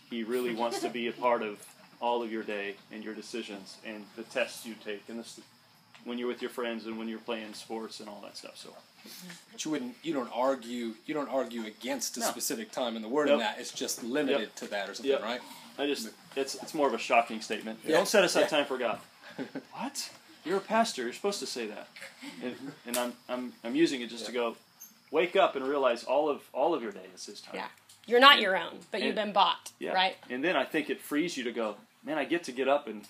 He 0.10 0.24
really 0.24 0.56
wants 0.56 0.80
to 0.82 0.90
be 0.90 1.08
a 1.08 1.12
part 1.12 1.44
of 1.44 1.64
all 2.02 2.24
of 2.24 2.32
your 2.32 2.44
day 2.44 2.76
and 2.92 3.04
your 3.04 3.14
decisions 3.14 3.78
and 3.86 4.04
the 4.16 4.24
tests 4.24 4.66
you 4.66 4.74
take 4.84 5.04
and 5.08 5.20
the 5.20 5.42
when 6.06 6.18
you're 6.18 6.28
with 6.28 6.42
your 6.42 6.52
friends 6.52 6.86
and 6.86 6.98
when 6.98 7.08
you're 7.08 7.20
playing 7.20 7.54
sports 7.54 8.00
and 8.00 8.10
all 8.10 8.22
that 8.24 8.38
stuff. 8.38 8.58
So, 8.58 8.70
but 9.52 9.64
you 9.66 9.72
wouldn't, 9.72 9.96
you 10.04 10.14
don't 10.14 10.30
argue, 10.34 10.94
you 11.06 11.14
don't 11.14 11.30
argue 11.30 11.66
against 11.66 12.18
a 12.18 12.22
no. 12.22 12.28
specific 12.28 12.72
time 12.72 12.96
in 12.96 13.02
the 13.02 13.08
word 13.08 13.28
yep. 13.28 13.34
in 13.34 13.40
that. 13.40 13.60
It's 13.60 13.72
just 13.72 14.04
limited 14.04 14.42
yep. 14.42 14.56
to 14.56 14.68
that 14.68 14.90
or 14.90 14.94
something, 14.94 15.12
yep. 15.12 15.22
right? 15.24 15.42
I 15.78 15.88
just 15.88 16.10
it's 16.36 16.56
it's 16.56 16.74
more 16.74 16.88
of 16.88 16.94
a 16.94 16.98
shocking 16.98 17.42
statement. 17.42 17.80
Yeah. 17.86 17.98
Don't 17.98 18.08
set 18.08 18.24
aside 18.24 18.42
Yeah. 18.42 18.48
time 18.48 18.66
for 18.66 18.78
God. 18.78 19.00
what? 19.74 20.10
You're 20.46 20.58
a 20.58 20.62
pastor. 20.62 21.04
You're 21.04 21.14
supposed 21.14 21.40
to 21.40 21.48
say 21.48 21.68
that. 21.68 21.88
And, 22.44 22.56
and 22.86 22.98
I'm, 22.98 23.14
I'm 23.30 23.54
I'm 23.64 23.76
using 23.76 24.02
it 24.02 24.10
just 24.10 24.26
to 24.26 24.32
go, 24.32 24.56
wake 25.12 25.36
up 25.36 25.56
and 25.56 25.66
realize 25.66 26.04
all 26.04 26.30
of 26.30 26.42
all 26.54 26.74
of 26.74 26.84
your 26.84 26.92
day 26.92 27.06
is 27.16 27.26
His 27.26 27.42
time. 27.42 27.56
Yeah. 27.56 27.68
You're 28.06 28.20
not 28.20 28.34
And- 28.34 28.42
your 28.42 28.58
own, 28.58 28.80
but 28.92 29.02
you've 29.02 29.16
been 29.16 29.32
bought, 29.32 29.72
Yeah. 29.80 29.94
right? 29.94 30.16
And 30.30 30.44
then 30.44 30.56
I 30.56 30.66
think 30.66 30.90
it 30.90 31.00
frees 31.00 31.38
you 31.38 31.44
to 31.46 31.52
go, 31.52 31.76
man, 32.04 32.18
I 32.18 32.26
get 32.26 32.44
to 32.46 32.52
get 32.52 32.68
up 32.68 32.88
and 32.88 33.06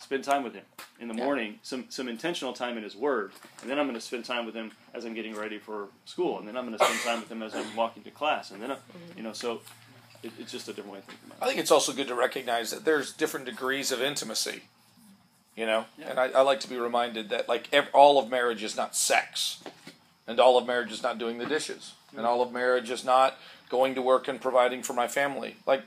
spend 0.00 0.24
time 0.24 0.42
with 0.42 0.54
him 0.54 0.64
in 0.98 1.08
the 1.08 1.14
Yeah. 1.14 1.24
morning, 1.24 1.58
some 1.62 1.86
some 1.90 2.08
intentional 2.08 2.52
time 2.52 2.76
in 2.76 2.82
his 2.82 2.96
word. 2.96 3.32
And 3.60 3.70
then 3.70 3.78
I'm 3.78 3.86
going 3.86 3.94
to 3.94 4.00
spend 4.00 4.24
time 4.24 4.46
with 4.46 4.54
him 4.54 4.72
as 4.94 5.04
I'm 5.04 5.14
getting 5.14 5.34
ready 5.34 5.58
for 5.58 5.88
school. 6.06 6.38
And 6.38 6.48
then 6.48 6.56
I'm 6.56 6.66
going 6.66 6.76
to 6.78 6.84
spend 6.84 7.00
time 7.00 7.20
with 7.20 7.30
him 7.30 7.42
as 7.42 7.54
I'm 7.54 7.76
walking 7.76 8.02
to 8.04 8.10
class. 8.10 8.50
And 8.50 8.60
then, 8.62 8.72
I, 8.72 8.76
you 9.16 9.22
know, 9.22 9.32
so 9.32 9.60
it, 10.22 10.32
it's 10.38 10.50
just 10.52 10.68
a 10.68 10.72
different 10.72 10.92
way 10.92 10.98
of 10.98 11.04
thinking 11.04 11.24
I 11.30 11.34
about 11.36 11.46
it. 11.46 11.48
think 11.50 11.60
it's 11.60 11.70
also 11.70 11.92
good 11.92 12.08
to 12.08 12.14
recognize 12.14 12.70
that 12.70 12.84
there's 12.84 13.12
different 13.12 13.46
degrees 13.46 13.92
of 13.92 14.02
intimacy. 14.02 14.62
You 15.56 15.66
know, 15.66 15.84
Yeah. 15.98 16.10
and 16.10 16.18
I, 16.20 16.24
I 16.28 16.40
like 16.40 16.60
to 16.60 16.68
be 16.68 16.78
reminded 16.78 17.28
that 17.30 17.48
like 17.48 17.68
ev- 17.72 17.88
all 17.92 18.18
of 18.18 18.30
marriage 18.30 18.62
is 18.62 18.76
not 18.76 18.96
sex, 18.96 19.62
and 20.26 20.40
all 20.40 20.56
of 20.56 20.66
marriage 20.66 20.92
is 20.92 21.02
not 21.02 21.18
doing 21.18 21.38
the 21.38 21.44
dishes, 21.46 21.92
and 22.10 22.18
mm-hmm. 22.20 22.26
all 22.26 22.40
of 22.40 22.52
marriage 22.52 22.88
is 22.90 23.04
not 23.04 23.36
going 23.68 23.94
to 23.96 24.00
work 24.02 24.26
and 24.28 24.40
providing 24.40 24.82
for 24.82 24.94
my 24.94 25.06
family. 25.08 25.56
Like 25.66 25.82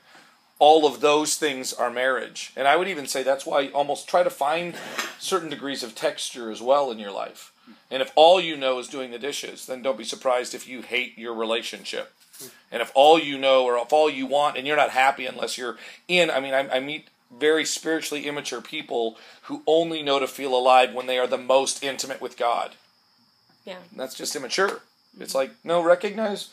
all 0.60 0.86
of 0.86 1.02
those 1.02 1.36
things 1.36 1.74
are 1.74 1.90
marriage, 1.90 2.54
and 2.56 2.68
I 2.68 2.76
would 2.76 2.88
even 2.88 3.08
say 3.08 3.24
that's 3.24 3.46
why 3.46 3.68
almost 3.70 4.08
try 4.08 4.24
to 4.24 4.30
find 4.30 4.76
certain 5.20 5.50
degrees 5.50 5.84
of 5.84 5.96
texture 5.96 6.52
as 6.52 6.62
well 6.62 6.92
in 6.92 7.00
your 7.00 7.12
life. 7.12 7.52
And 7.90 8.02
if 8.02 8.12
all 8.16 8.42
you 8.42 8.58
know 8.58 8.80
is 8.80 8.88
doing 8.88 9.12
the 9.12 9.20
dishes, 9.20 9.66
then 9.66 9.82
don't 9.82 9.98
be 9.98 10.04
surprised 10.04 10.54
if 10.54 10.68
you 10.68 10.82
hate 10.82 11.18
your 11.18 11.34
relationship. 11.34 12.14
And 12.72 12.82
if 12.82 12.92
all 12.96 13.20
you 13.20 13.38
know 13.38 13.64
or 13.66 13.78
if 13.78 13.94
all 13.94 14.10
you 14.10 14.26
want 14.26 14.58
and 14.58 14.66
you're 14.66 14.76
not 14.76 14.90
happy 14.90 15.26
unless 15.26 15.58
you're 15.58 15.78
in, 16.08 16.30
I 16.30 16.40
mean, 16.40 16.54
I, 16.54 16.78
I 16.78 16.80
meet 16.80 17.10
very 17.32 17.66
spiritually 17.66 18.26
immature 18.26 18.62
people 18.62 19.18
who 19.44 19.64
only 19.66 20.02
know 20.02 20.20
to 20.20 20.28
feel 20.28 20.56
alive 20.56 20.94
when 20.94 21.08
they 21.08 21.20
are 21.20 21.28
the 21.28 21.38
most 21.38 21.84
intimate 21.84 22.22
with 22.22 22.38
God. 22.38 22.76
Yeah. 23.66 23.78
And 23.92 24.00
that's 24.00 24.16
just 24.16 24.36
immature. 24.36 24.82
It's 25.20 25.36
like, 25.36 25.52
no, 25.64 25.82
recognize 25.82 26.50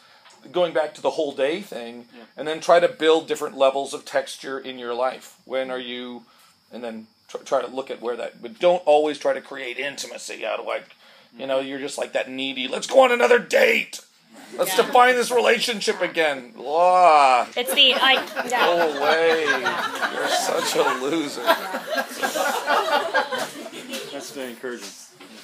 going 0.53 0.73
back 0.73 0.95
to 0.95 1.01
the 1.03 1.11
whole 1.11 1.33
day 1.33 1.61
thing 1.61 2.07
Yeah. 2.17 2.25
and 2.37 2.47
then 2.49 2.61
try 2.61 2.81
to 2.81 2.89
build 2.89 3.29
different 3.29 3.57
levels 3.57 3.93
of 3.95 4.05
texture 4.05 4.59
in 4.59 4.79
your 4.79 4.95
life. 4.95 5.37
When 5.45 5.71
are 5.71 5.79
you, 5.79 6.25
and 6.73 6.83
then 6.83 7.07
try, 7.29 7.41
try 7.43 7.61
to 7.63 7.69
look 7.69 7.91
at 7.91 8.01
where 8.01 8.17
that, 8.17 8.41
but 8.43 8.59
don't 8.59 8.83
always 8.87 9.19
try 9.19 9.33
to 9.33 9.41
create 9.41 9.79
intimacy 9.79 10.45
out 10.47 10.59
of 10.61 10.67
like, 10.67 10.97
you 11.39 11.47
know, 11.47 11.61
you're 11.61 11.79
just 11.79 11.99
like 11.99 12.13
that 12.15 12.29
needy, 12.29 12.67
let's 12.69 12.87
go 12.87 13.01
on 13.05 13.13
another 13.13 13.39
date. 13.39 14.01
Let's 14.57 14.77
Yeah. 14.77 14.87
define 14.87 15.15
this 15.15 15.31
relationship 15.31 16.01
again. 16.01 16.51
Blah. 16.53 17.47
It's 17.57 17.73
the 17.73 17.93
like 17.95 18.19
yeah. 18.51 18.67
Go 18.67 18.99
away. 18.99 19.45
You're 20.15 20.29
such 20.29 20.75
a 20.77 20.95
loser. 21.01 21.43
That's 24.13 24.31
very 24.33 24.51
encouraging. 24.51 24.89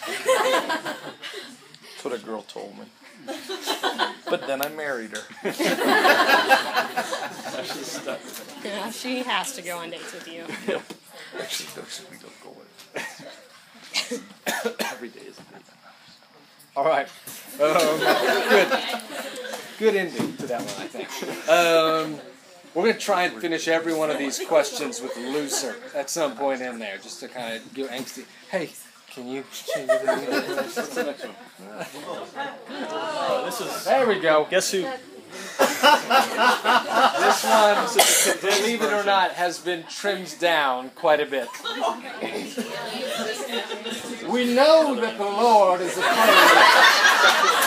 That's 0.06 2.04
what 2.04 2.14
a 2.14 2.18
girl 2.18 2.42
told 2.42 2.76
me. 2.78 2.84
But 4.28 4.46
then 4.46 4.60
I 4.62 4.68
married 4.70 5.10
her. 5.16 5.22
She's 7.62 7.86
stuck. 7.86 8.20
yeah, 8.64 8.90
she 8.90 9.22
has 9.22 9.54
to 9.54 9.62
go 9.62 9.78
on 9.78 9.90
dates 9.90 10.12
with 10.12 10.26
you. 10.28 10.42
Actually, 11.40 11.68
no, 11.76 11.82
we 12.10 12.16
don't 12.18 12.40
go 12.42 12.50
with. 12.58 12.72
Every 14.92 15.08
day 15.08 15.20
is 15.20 15.38
a 15.38 15.42
day. 15.42 15.60
All 16.76 16.84
right. 16.84 17.08
Um, 17.60 17.98
good. 18.50 18.68
Good 19.78 19.96
ending 19.96 20.36
to 20.38 20.46
that 20.46 20.60
one, 20.60 20.82
I 20.82 20.86
think. 20.86 21.08
Um, 21.48 22.20
we're 22.74 22.82
going 22.84 22.94
to 22.94 23.00
try 23.00 23.24
and 23.24 23.40
finish 23.40 23.68
every 23.68 23.94
one 23.94 24.10
of 24.10 24.18
these 24.18 24.38
questions 24.40 25.00
with 25.00 25.16
loser 25.16 25.76
at 25.94 26.10
some 26.10 26.36
point 26.36 26.60
in 26.60 26.78
there, 26.78 26.98
just 26.98 27.20
to 27.20 27.28
kind 27.28 27.56
of 27.56 27.74
give 27.74 27.88
angsty. 27.88 28.24
Hey, 28.50 28.70
can 29.16 29.26
you? 29.28 29.44
Can 29.72 29.88
you 29.88 29.94
What's 29.96 30.88
the 30.94 31.04
next 31.04 31.24
one? 31.24 31.34
Oh, 32.68 33.42
this 33.46 33.60
is. 33.62 33.84
there 33.84 34.06
we 34.06 34.20
go. 34.20 34.46
Guess 34.50 34.72
who? 34.72 34.82
This 34.82 34.92
one, 37.44 37.88
believe 38.42 38.82
it 38.82 38.92
or 38.92 39.04
not, 39.04 39.32
has 39.32 39.58
been 39.58 39.84
trimmed 39.84 40.38
down 40.38 40.90
quite 40.90 41.20
a 41.20 41.26
bit. 41.26 41.48
We 44.28 44.54
know 44.54 44.94
that 45.00 45.16
the 45.16 45.24
Lord 45.24 45.80
is 45.80 45.96
opposed 45.96 46.52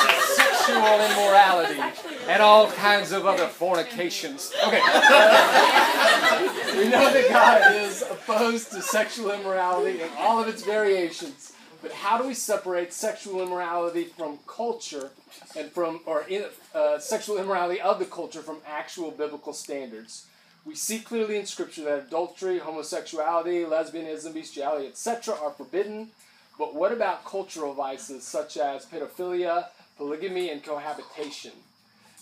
to 0.06 0.22
sexual 0.36 1.00
immorality 1.02 1.82
and 2.30 2.44
all 2.44 2.70
kinds 2.72 3.12
of 3.12 3.26
other 3.26 3.48
fornications. 3.48 4.54
Okay. 4.68 4.80
we 6.78 6.88
know 6.88 7.12
that 7.12 7.26
God 7.30 7.76
is 7.76 8.04
opposed 8.04 8.72
to 8.72 8.84
sexual 8.84 9.32
immorality 9.32 10.00
in 10.00 10.10
all 10.16 10.40
of 10.40 10.48
its 10.48 10.64
variations. 10.64 11.54
But 11.82 11.92
how 11.92 12.22
do 12.22 12.28
we 12.28 12.36
separate 12.36 12.94
sexual 12.94 13.42
immorality 13.42 14.04
from 14.04 14.38
culture 14.46 15.10
and 15.58 15.72
from, 15.72 16.02
or 16.06 16.22
in, 16.28 16.46
uh, 16.76 17.00
sexual 17.00 17.38
immorality 17.38 17.82
of 17.82 17.98
the 17.98 18.06
culture 18.06 18.42
from 18.42 18.58
actual 18.68 19.10
biblical 19.10 19.54
standards? 19.54 20.28
We 20.66 20.76
see 20.76 21.00
clearly 21.00 21.38
in 21.38 21.48
Scripture 21.48 21.84
that 21.86 22.08
adultery, 22.08 22.60
homosexuality, 22.60 23.64
lesbianism, 23.66 24.36
bestiality, 24.36 24.86
etc., 24.86 25.36
are 25.42 25.52
forbidden. 25.52 26.10
But 26.60 26.76
what 26.76 26.92
about 26.92 27.26
cultural 27.26 27.74
vices 27.74 28.24
such 28.24 28.58
as 28.58 28.86
pedophilia, 28.86 29.70
polygamy, 29.98 30.52
and 30.52 30.64
cohabitation? 30.64 31.54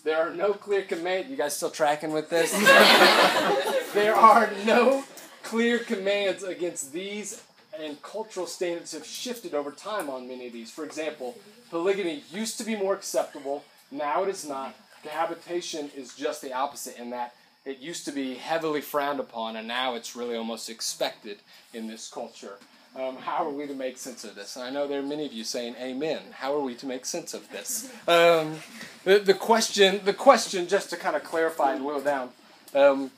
There 0.08 0.26
are 0.26 0.34
no 0.34 0.54
clear 0.54 0.84
commands. 0.84 1.30
You 1.30 1.36
guys 1.36 1.58
still 1.58 1.70
tracking 1.70 2.14
with 2.14 2.30
this? 2.30 2.54
there 3.94 4.16
are 4.16 4.50
no 4.64 5.04
clear 5.44 5.80
commands 5.80 6.44
against 6.44 6.94
these, 6.94 7.44
and 7.78 8.02
cultural 8.02 8.48
standards 8.48 8.94
have 8.94 9.06
shifted 9.06 9.54
over 9.54 9.70
time 9.70 10.10
on 10.10 10.26
many 10.26 10.48
of 10.48 10.54
these. 10.54 10.72
For 10.72 10.86
example, 10.86 11.38
polygamy 11.70 12.24
used 12.32 12.58
to 12.58 12.64
be 12.64 12.78
more 12.78 12.94
acceptable, 12.94 13.66
now 13.92 14.24
it 14.24 14.30
is 14.30 14.48
not. 14.48 14.76
Cohabitation 15.04 15.92
is 15.94 16.16
just 16.16 16.42
the 16.42 16.54
opposite 16.54 16.98
in 16.98 17.10
that 17.10 17.36
it 17.66 17.80
used 17.80 18.06
to 18.06 18.14
be 18.14 18.36
heavily 18.36 18.80
frowned 18.80 19.20
upon, 19.20 19.58
and 19.58 19.68
now 19.68 19.96
it's 19.96 20.16
really 20.16 20.38
almost 20.38 20.70
expected 20.70 21.40
in 21.74 21.88
this 21.88 22.10
culture. 22.10 22.60
Um, 22.98 23.18
how 23.18 23.46
are 23.46 23.52
we 23.52 23.68
to 23.68 23.76
make 23.76 24.00
sense 24.00 24.24
of 24.24 24.34
this? 24.34 24.56
And 24.56 24.66
I 24.66 24.72
know 24.72 24.88
there 24.88 25.00
are 25.00 25.06
many 25.06 25.26
of 25.26 25.32
you 25.32 25.44
saying 25.44 25.76
"Amen." 25.80 26.20
How 26.32 26.56
are 26.56 26.60
we 26.60 26.74
to 26.76 26.88
make 26.88 27.06
sense 27.06 27.34
of 27.34 27.50
this? 27.52 27.92
Um, 28.08 28.60
the, 29.04 29.20
the 29.20 29.34
question, 29.34 30.02
the 30.04 30.14
question, 30.14 30.68
just 30.68 30.90
to 30.90 30.98
kind 30.98 31.16
of 31.16 31.24
clarify 31.24 31.74
and 31.74 31.84
boil 31.84 32.00
down, 32.02 32.30
um, 32.74 33.12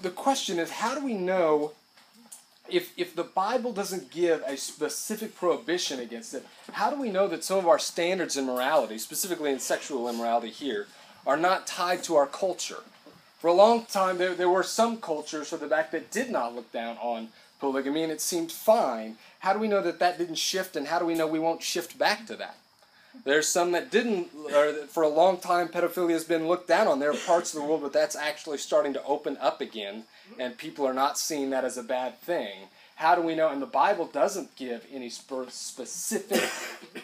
the 0.00 0.10
question 0.10 0.58
is: 0.58 0.70
How 0.70 0.94
do 0.94 1.02
we 1.02 1.14
know 1.14 1.72
if 2.68 2.92
if 2.98 3.14
the 3.14 3.24
Bible 3.24 3.72
doesn't 3.72 4.10
give 4.10 4.42
a 4.46 4.56
specific 4.58 5.34
prohibition 5.34 5.98
against 5.98 6.34
it? 6.34 6.44
How 6.72 6.90
do 6.90 7.00
we 7.00 7.10
know 7.10 7.26
that 7.28 7.42
some 7.42 7.58
of 7.58 7.66
our 7.66 7.78
standards 7.78 8.36
in 8.36 8.44
morality, 8.44 8.98
specifically 8.98 9.50
in 9.50 9.60
sexual 9.60 10.10
immorality 10.10 10.50
here, 10.50 10.88
are 11.26 11.38
not 11.38 11.66
tied 11.66 12.02
to 12.04 12.16
our 12.16 12.26
culture? 12.26 12.82
For 13.38 13.48
a 13.48 13.54
long 13.54 13.84
time, 13.86 14.18
there, 14.18 14.34
there 14.34 14.48
were 14.48 14.62
some 14.62 14.96
cultures 14.96 15.48
from 15.48 15.60
the 15.60 15.66
back 15.66 15.90
that 15.92 16.10
did 16.10 16.30
not 16.30 16.54
look 16.54 16.72
down 16.72 16.96
on 17.00 17.28
polygamy, 17.58 18.02
and 18.02 18.12
it 18.12 18.20
seemed 18.20 18.52
fine. 18.52 19.16
How 19.40 19.52
do 19.52 19.58
we 19.58 19.68
know 19.68 19.82
that 19.82 19.98
that 19.98 20.18
didn't 20.18 20.38
shift, 20.38 20.76
and 20.76 20.88
how 20.88 20.98
do 20.98 21.06
we 21.06 21.14
know 21.14 21.26
we 21.26 21.38
won't 21.38 21.62
shift 21.62 21.98
back 21.98 22.26
to 22.26 22.36
that? 22.36 22.56
There's 23.24 23.48
some 23.48 23.72
that 23.72 23.90
didn't, 23.90 24.28
for 24.88 25.02
a 25.02 25.08
long 25.08 25.38
time, 25.38 25.68
pedophilia 25.68 26.12
has 26.12 26.24
been 26.24 26.48
looked 26.48 26.68
down 26.68 26.86
on. 26.86 26.98
There 26.98 27.10
are 27.10 27.16
parts 27.16 27.54
of 27.54 27.60
the 27.60 27.66
world 27.66 27.80
where 27.80 27.90
that's 27.90 28.14
actually 28.14 28.58
starting 28.58 28.92
to 28.92 29.02
open 29.04 29.38
up 29.40 29.60
again, 29.60 30.04
and 30.38 30.58
people 30.58 30.86
are 30.86 30.92
not 30.92 31.18
seeing 31.18 31.50
that 31.50 31.64
as 31.64 31.78
a 31.78 31.82
bad 31.82 32.18
thing. 32.18 32.68
How 32.96 33.14
do 33.14 33.22
we 33.22 33.34
know? 33.34 33.48
And 33.48 33.60
the 33.60 33.66
Bible 33.66 34.06
doesn't 34.06 34.56
give 34.56 34.86
any 34.92 35.08
sp- 35.12 35.48
specific 35.50 36.48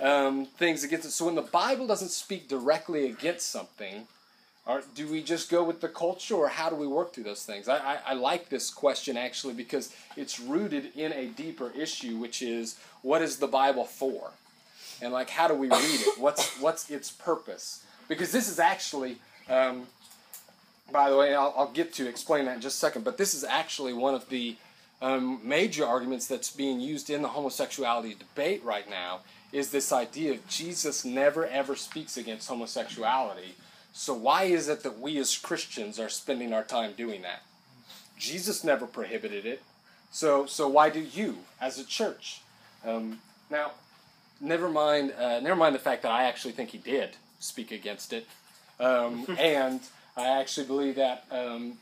um, 0.03 0.47
things 0.47 0.85
against 0.85 1.07
it. 1.07 1.13
So 1.13 1.27
when 1.27 1.35
the 1.35 1.43
Bible 1.43 1.87
doesn't 1.87 2.11
speak 2.11 2.49
directly 2.49 3.07
against 3.07 3.49
something, 3.49 4.07
or 4.67 4.83
do 4.95 5.11
we 5.11 5.23
just 5.23 5.51
go 5.51 5.65
with 5.65 5.81
the 5.81 5.89
culture, 5.89 6.35
or 6.35 6.49
how 6.49 6.71
do 6.71 6.77
we 6.77 6.87
work 6.87 7.13
through 7.13 7.25
those 7.25 7.45
things? 7.45 7.69
I, 7.69 7.79
I, 7.79 7.99
I 8.09 8.13
like 8.15 8.49
this 8.49 8.71
question 8.71 9.17
actually 9.17 9.55
because 9.55 9.95
it's 10.17 10.39
rooted 10.39 10.97
in 10.97 11.13
a 11.13 11.27
deeper 11.27 11.73
issue, 11.77 12.17
which 12.17 12.43
is 12.43 12.79
what 13.03 13.23
is 13.23 13.39
the 13.39 13.49
Bible 13.49 13.85
for, 13.85 14.31
and 15.01 15.13
like 15.13 15.31
how 15.31 15.49
do 15.49 15.55
we 15.55 15.69
read 15.69 16.01
it? 16.01 16.19
What's 16.19 16.61
what's 16.61 16.91
its 16.91 17.11
purpose? 17.11 17.85
Because 18.09 18.31
this 18.31 18.49
is 18.49 18.59
actually, 18.59 19.17
um, 19.49 19.87
by 20.93 21.11
the 21.11 21.17
way, 21.17 21.35
I'll, 21.35 21.55
I'll 21.57 21.73
get 21.73 21.93
to 21.95 22.09
explain 22.09 22.45
that 22.45 22.57
in 22.57 22.61
just 22.61 22.77
a 22.77 22.81
second. 22.81 23.05
But 23.05 23.17
this 23.17 23.35
is 23.35 23.43
actually 23.43 23.95
one 23.95 24.15
of 24.15 24.29
the 24.29 24.57
um, 25.01 25.41
major 25.43 25.85
arguments 25.85 26.27
that's 26.29 26.51
being 26.51 26.81
used 26.81 27.11
in 27.11 27.23
the 27.23 27.29
homosexuality 27.29 28.15
debate 28.15 28.63
right 28.65 28.89
now. 28.89 29.21
Is 29.53 29.71
this 29.71 29.93
idea 29.93 30.33
of 30.33 30.47
Jesus 30.49 31.05
never 31.05 31.47
ever 31.47 31.75
speaks 31.75 32.17
against 32.17 32.49
homosexuality? 32.49 33.57
So 33.93 34.15
why 34.15 34.45
is 34.45 34.69
it 34.69 34.83
that 34.83 34.99
we 34.99 35.19
as 35.19 35.37
Christians 35.37 35.99
are 36.01 36.09
spending 36.09 36.53
our 36.53 36.65
time 36.65 36.93
doing 36.97 37.23
that? 37.23 37.43
Jesus 38.19 38.65
never 38.65 38.87
prohibited 38.87 39.45
it. 39.45 39.63
So 40.11 40.47
so 40.47 40.69
why 40.69 40.91
do 40.91 41.01
you 41.01 41.39
as 41.61 41.79
a 41.79 41.85
church? 41.85 42.41
Um, 42.85 43.21
now, 43.51 43.73
never 44.41 44.69
mind. 44.69 45.13
Uh, 45.13 45.41
never 45.41 45.57
mind 45.57 45.75
the 45.75 45.81
fact 45.81 46.03
that 46.03 46.13
I 46.13 46.25
actually 46.25 46.53
think 46.53 46.71
he 46.71 46.79
did 46.79 47.17
speak 47.41 47.71
against 47.71 48.13
it, 48.13 48.27
um, 48.79 49.27
and 49.39 49.81
I 50.17 50.29
actually 50.41 50.67
believe 50.67 50.97
that 50.97 51.25
um, 51.31 51.79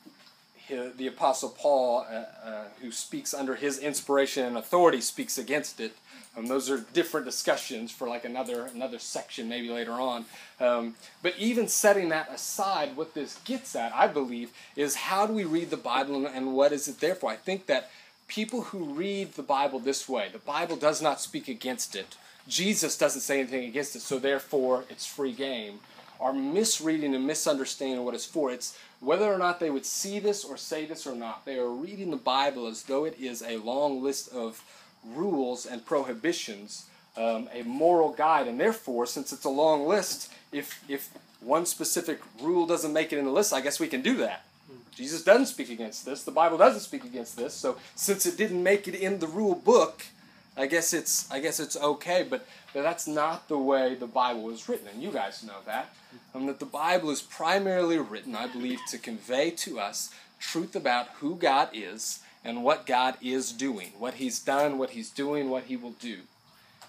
the 0.68 1.08
Apostle 1.08 1.50
Paul, 1.50 2.06
uh, 2.08 2.48
uh, 2.48 2.64
who 2.80 2.92
speaks 2.92 3.34
under 3.34 3.56
his 3.56 3.78
inspiration 3.78 4.46
and 4.46 4.56
authority, 4.56 5.00
speaks 5.00 5.36
against 5.38 5.80
it. 5.80 5.96
Um, 6.36 6.46
those 6.46 6.70
are 6.70 6.78
different 6.92 7.26
discussions 7.26 7.90
for 7.90 8.06
like 8.06 8.24
another 8.24 8.66
another 8.66 8.98
section 8.98 9.48
maybe 9.48 9.68
later 9.68 9.92
on. 9.92 10.24
Um, 10.60 10.94
but 11.22 11.34
even 11.38 11.66
setting 11.66 12.10
that 12.10 12.30
aside, 12.32 12.96
what 12.96 13.14
this 13.14 13.38
gets 13.44 13.74
at, 13.74 13.92
I 13.92 14.06
believe, 14.06 14.52
is 14.76 14.94
how 14.94 15.26
do 15.26 15.32
we 15.32 15.44
read 15.44 15.70
the 15.70 15.76
Bible 15.76 16.14
and, 16.14 16.26
and 16.26 16.54
what 16.54 16.72
is 16.72 16.86
it 16.86 17.00
there 17.00 17.14
for? 17.16 17.30
I 17.30 17.36
think 17.36 17.66
that 17.66 17.90
people 18.28 18.62
who 18.62 18.84
read 18.84 19.32
the 19.34 19.42
Bible 19.42 19.80
this 19.80 20.08
way, 20.08 20.28
the 20.32 20.38
Bible 20.38 20.76
does 20.76 21.02
not 21.02 21.20
speak 21.20 21.48
against 21.48 21.96
it. 21.96 22.16
Jesus 22.46 22.96
doesn't 22.96 23.22
say 23.22 23.40
anything 23.40 23.64
against 23.64 23.96
it, 23.96 24.02
so 24.02 24.18
therefore 24.18 24.84
it's 24.88 25.06
free 25.06 25.32
game. 25.32 25.80
Are 26.20 26.32
misreading 26.32 27.14
and 27.14 27.26
misunderstanding 27.26 28.04
what 28.04 28.14
it's 28.14 28.26
for. 28.26 28.52
It's 28.52 28.78
whether 29.00 29.32
or 29.32 29.38
not 29.38 29.58
they 29.58 29.70
would 29.70 29.86
see 29.86 30.18
this 30.18 30.44
or 30.44 30.56
say 30.56 30.84
this 30.84 31.06
or 31.06 31.14
not, 31.14 31.44
they 31.44 31.58
are 31.58 31.70
reading 31.70 32.10
the 32.10 32.16
Bible 32.18 32.66
as 32.66 32.82
though 32.84 33.04
it 33.04 33.18
is 33.18 33.42
a 33.42 33.56
long 33.56 34.02
list 34.02 34.30
of 34.32 34.62
rules 35.04 35.66
and 35.66 35.84
prohibitions, 35.84 36.86
um, 37.16 37.48
a 37.52 37.62
moral 37.62 38.12
guide, 38.12 38.48
and 38.48 38.60
therefore, 38.60 39.06
since 39.06 39.32
it's 39.32 39.44
a 39.44 39.50
long 39.50 39.86
list, 39.86 40.32
if 40.52 40.82
if 40.88 41.10
one 41.40 41.66
specific 41.66 42.20
rule 42.40 42.66
doesn't 42.66 42.92
make 42.92 43.12
it 43.12 43.18
in 43.18 43.24
the 43.24 43.30
list, 43.30 43.52
I 43.52 43.60
guess 43.60 43.80
we 43.80 43.88
can 43.88 44.02
do 44.02 44.16
that. 44.18 44.44
Jesus 44.94 45.24
doesn't 45.24 45.46
speak 45.46 45.70
against 45.70 46.04
this. 46.04 46.24
The 46.24 46.30
Bible 46.30 46.58
doesn't 46.58 46.80
speak 46.80 47.04
against 47.04 47.36
this. 47.36 47.54
So 47.54 47.78
since 47.94 48.26
it 48.26 48.36
didn't 48.36 48.62
make 48.62 48.86
it 48.86 48.94
in 48.94 49.18
the 49.18 49.26
rule 49.26 49.54
book, 49.54 50.04
I 50.56 50.66
guess 50.66 50.92
it's 50.92 51.30
I 51.30 51.40
guess 51.40 51.60
it's 51.60 51.76
okay. 51.76 52.26
But 52.28 52.46
but 52.74 52.82
that's 52.82 53.06
not 53.06 53.48
the 53.48 53.58
way 53.58 53.94
the 53.94 54.06
Bible 54.06 54.42
was 54.42 54.68
written, 54.68 54.88
and 54.88 55.02
you 55.02 55.10
guys 55.10 55.42
know 55.42 55.60
that. 55.66 55.94
Um, 56.34 56.46
that 56.46 56.58
the 56.58 56.66
Bible 56.66 57.10
is 57.10 57.22
primarily 57.22 57.98
written, 57.98 58.34
I 58.34 58.46
believe, 58.46 58.80
to 58.90 58.98
convey 58.98 59.50
to 59.52 59.80
us 59.80 60.12
truth 60.38 60.74
about 60.74 61.08
who 61.20 61.36
God 61.36 61.68
is 61.72 62.20
and 62.44 62.64
what 62.64 62.86
God 62.86 63.16
is 63.20 63.52
doing, 63.52 63.92
what 63.98 64.14
He's 64.14 64.38
done, 64.38 64.78
what 64.78 64.90
He's 64.90 65.10
doing, 65.10 65.50
what 65.50 65.64
He 65.64 65.76
will 65.76 65.92
do. 65.92 66.18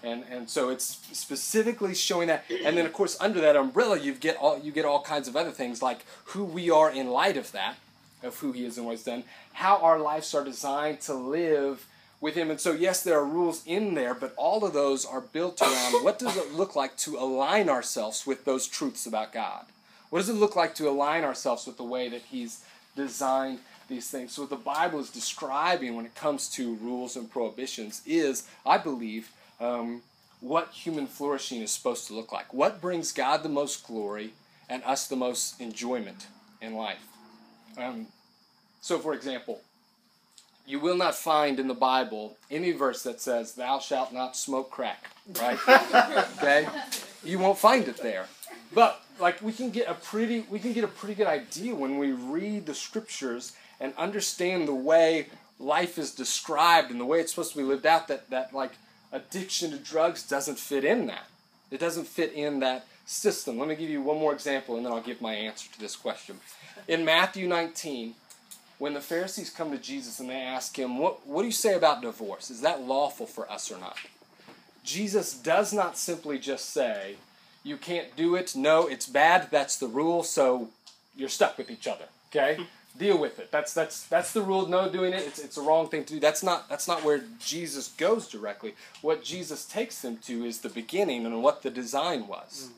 And, 0.02 0.24
and 0.30 0.50
so 0.50 0.70
it's 0.70 0.98
specifically 1.12 1.94
showing 1.94 2.28
that, 2.28 2.44
and 2.64 2.76
then 2.76 2.86
of 2.86 2.92
course 2.92 3.16
under 3.20 3.40
that 3.40 3.54
umbrella 3.54 3.98
you 3.98 4.14
get 4.14 4.36
all 4.36 4.58
you 4.58 4.72
get 4.72 4.84
all 4.84 5.00
kinds 5.02 5.28
of 5.28 5.36
other 5.36 5.52
things 5.52 5.80
like 5.80 6.04
who 6.26 6.44
we 6.44 6.70
are 6.70 6.90
in 6.90 7.08
light 7.08 7.36
of 7.36 7.52
that, 7.52 7.76
of 8.22 8.36
who 8.38 8.52
He 8.52 8.64
is 8.64 8.76
and 8.76 8.86
what 8.86 8.92
He's 8.92 9.04
done, 9.04 9.24
how 9.52 9.76
our 9.78 9.98
lives 9.98 10.34
are 10.34 10.44
designed 10.44 11.00
to 11.02 11.14
live 11.14 11.86
with 12.22 12.36
him. 12.36 12.50
And 12.50 12.60
so, 12.60 12.72
yes, 12.72 13.02
there 13.02 13.18
are 13.18 13.24
rules 13.26 13.62
in 13.66 13.94
there, 13.94 14.14
but 14.14 14.32
all 14.36 14.64
of 14.64 14.72
those 14.72 15.04
are 15.04 15.20
built 15.20 15.60
around 15.60 16.04
what 16.04 16.20
does 16.20 16.36
it 16.36 16.54
look 16.54 16.74
like 16.74 16.96
to 16.98 17.18
align 17.18 17.68
ourselves 17.68 18.26
with 18.26 18.44
those 18.46 18.66
truths 18.68 19.04
about 19.04 19.32
God? 19.32 19.66
What 20.08 20.20
does 20.20 20.28
it 20.28 20.34
look 20.34 20.54
like 20.54 20.74
to 20.76 20.88
align 20.88 21.24
ourselves 21.24 21.66
with 21.66 21.76
the 21.76 21.84
way 21.84 22.08
that 22.08 22.22
He's 22.22 22.64
designed 22.94 23.58
these 23.92 24.10
things? 24.10 24.32
So, 24.32 24.42
what 24.42 24.50
the 24.50 24.56
Bible 24.56 25.00
is 25.00 25.10
describing 25.10 25.94
when 25.94 26.06
it 26.06 26.14
comes 26.14 26.48
to 26.50 26.74
rules 26.76 27.16
and 27.16 27.30
prohibitions 27.30 28.02
is, 28.06 28.48
I 28.66 28.78
believe, 28.78 29.30
um, 29.60 30.02
what 30.40 30.70
human 30.70 31.06
flourishing 31.06 31.60
is 31.60 31.70
supposed 31.70 32.06
to 32.08 32.14
look 32.14 32.32
like. 32.32 32.52
What 32.52 32.80
brings 32.80 33.12
God 33.12 33.42
the 33.42 33.48
most 33.48 33.86
glory 33.86 34.32
and 34.68 34.82
us 34.84 35.06
the 35.06 35.16
most 35.16 35.60
enjoyment 35.60 36.26
in 36.60 36.74
life? 36.74 37.06
Um, 37.78 38.08
so, 38.80 38.98
for 38.98 39.14
example, 39.14 39.60
you 40.66 40.80
will 40.80 40.96
not 40.96 41.14
find 41.14 41.60
in 41.60 41.68
the 41.68 41.74
Bible 41.74 42.36
any 42.50 42.72
verse 42.72 43.02
that 43.02 43.20
says, 43.20 43.54
Thou 43.54 43.78
shalt 43.78 44.12
not 44.12 44.36
smoke 44.36 44.70
crack, 44.70 45.10
right? 45.40 45.58
okay? 46.38 46.66
You 47.24 47.38
won't 47.38 47.58
find 47.58 47.86
it 47.86 47.98
there. 47.98 48.26
But 48.74 49.02
like 49.18 49.40
we 49.42 49.52
can 49.52 49.70
get 49.70 49.88
a 49.88 49.94
pretty 49.94 50.40
we 50.50 50.58
can 50.58 50.72
get 50.72 50.84
a 50.84 50.88
pretty 50.88 51.14
good 51.14 51.26
idea 51.26 51.74
when 51.74 51.98
we 51.98 52.12
read 52.12 52.66
the 52.66 52.74
scriptures 52.74 53.52
and 53.82 53.92
understand 53.98 54.68
the 54.68 54.74
way 54.74 55.26
life 55.58 55.98
is 55.98 56.14
described 56.14 56.90
and 56.90 57.00
the 57.00 57.04
way 57.04 57.20
it's 57.20 57.32
supposed 57.32 57.52
to 57.52 57.58
be 57.58 57.64
lived 57.64 57.84
out 57.84 58.08
that, 58.08 58.30
that 58.30 58.54
like 58.54 58.72
addiction 59.10 59.72
to 59.72 59.76
drugs 59.76 60.26
doesn't 60.26 60.58
fit 60.58 60.84
in 60.84 61.06
that. 61.08 61.26
It 61.70 61.80
doesn't 61.80 62.06
fit 62.06 62.32
in 62.32 62.60
that 62.60 62.86
system. 63.04 63.58
Let 63.58 63.68
me 63.68 63.74
give 63.74 63.90
you 63.90 64.00
one 64.00 64.18
more 64.18 64.32
example 64.32 64.76
and 64.76 64.86
then 64.86 64.92
I'll 64.92 65.02
give 65.02 65.20
my 65.20 65.34
answer 65.34 65.70
to 65.72 65.80
this 65.80 65.96
question. 65.96 66.38
In 66.86 67.04
Matthew 67.04 67.48
19, 67.48 68.14
when 68.78 68.94
the 68.94 69.00
Pharisees 69.00 69.50
come 69.50 69.72
to 69.72 69.78
Jesus 69.78 70.20
and 70.20 70.30
they 70.30 70.40
ask 70.40 70.78
him, 70.78 70.98
what, 70.98 71.26
what 71.26 71.42
do 71.42 71.46
you 71.46 71.52
say 71.52 71.74
about 71.74 72.02
divorce? 72.02 72.50
Is 72.50 72.60
that 72.60 72.82
lawful 72.82 73.26
for 73.26 73.50
us 73.50 73.70
or 73.70 73.78
not? 73.78 73.96
Jesus 74.84 75.34
does 75.34 75.72
not 75.72 75.98
simply 75.98 76.38
just 76.38 76.70
say, 76.70 77.16
you 77.64 77.76
can't 77.76 78.14
do 78.16 78.36
it. 78.36 78.54
No, 78.54 78.86
it's 78.86 79.06
bad. 79.06 79.48
That's 79.50 79.76
the 79.76 79.86
rule. 79.86 80.22
So 80.22 80.68
you're 81.16 81.28
stuck 81.28 81.58
with 81.58 81.70
each 81.70 81.86
other. 81.86 82.06
Okay? 82.30 82.66
Deal 82.98 83.18
with 83.18 83.38
it. 83.38 83.50
That's 83.50 83.72
that's 83.72 84.04
that's 84.06 84.32
the 84.32 84.42
rule. 84.42 84.66
No 84.66 84.88
doing 84.90 85.12
it. 85.12 85.22
It's 85.26 85.38
it's 85.38 85.56
a 85.56 85.62
wrong 85.62 85.88
thing 85.88 86.04
to 86.04 86.14
do. 86.14 86.20
That's 86.20 86.42
not 86.42 86.68
that's 86.68 86.86
not 86.86 87.02
where 87.02 87.22
Jesus 87.40 87.88
goes 87.88 88.28
directly. 88.28 88.74
What 89.00 89.24
Jesus 89.24 89.64
takes 89.64 90.02
them 90.02 90.18
to 90.24 90.44
is 90.44 90.60
the 90.60 90.68
beginning 90.68 91.24
and 91.24 91.42
what 91.42 91.62
the 91.62 91.70
design 91.70 92.28
was. 92.28 92.68
Mm. 92.68 92.72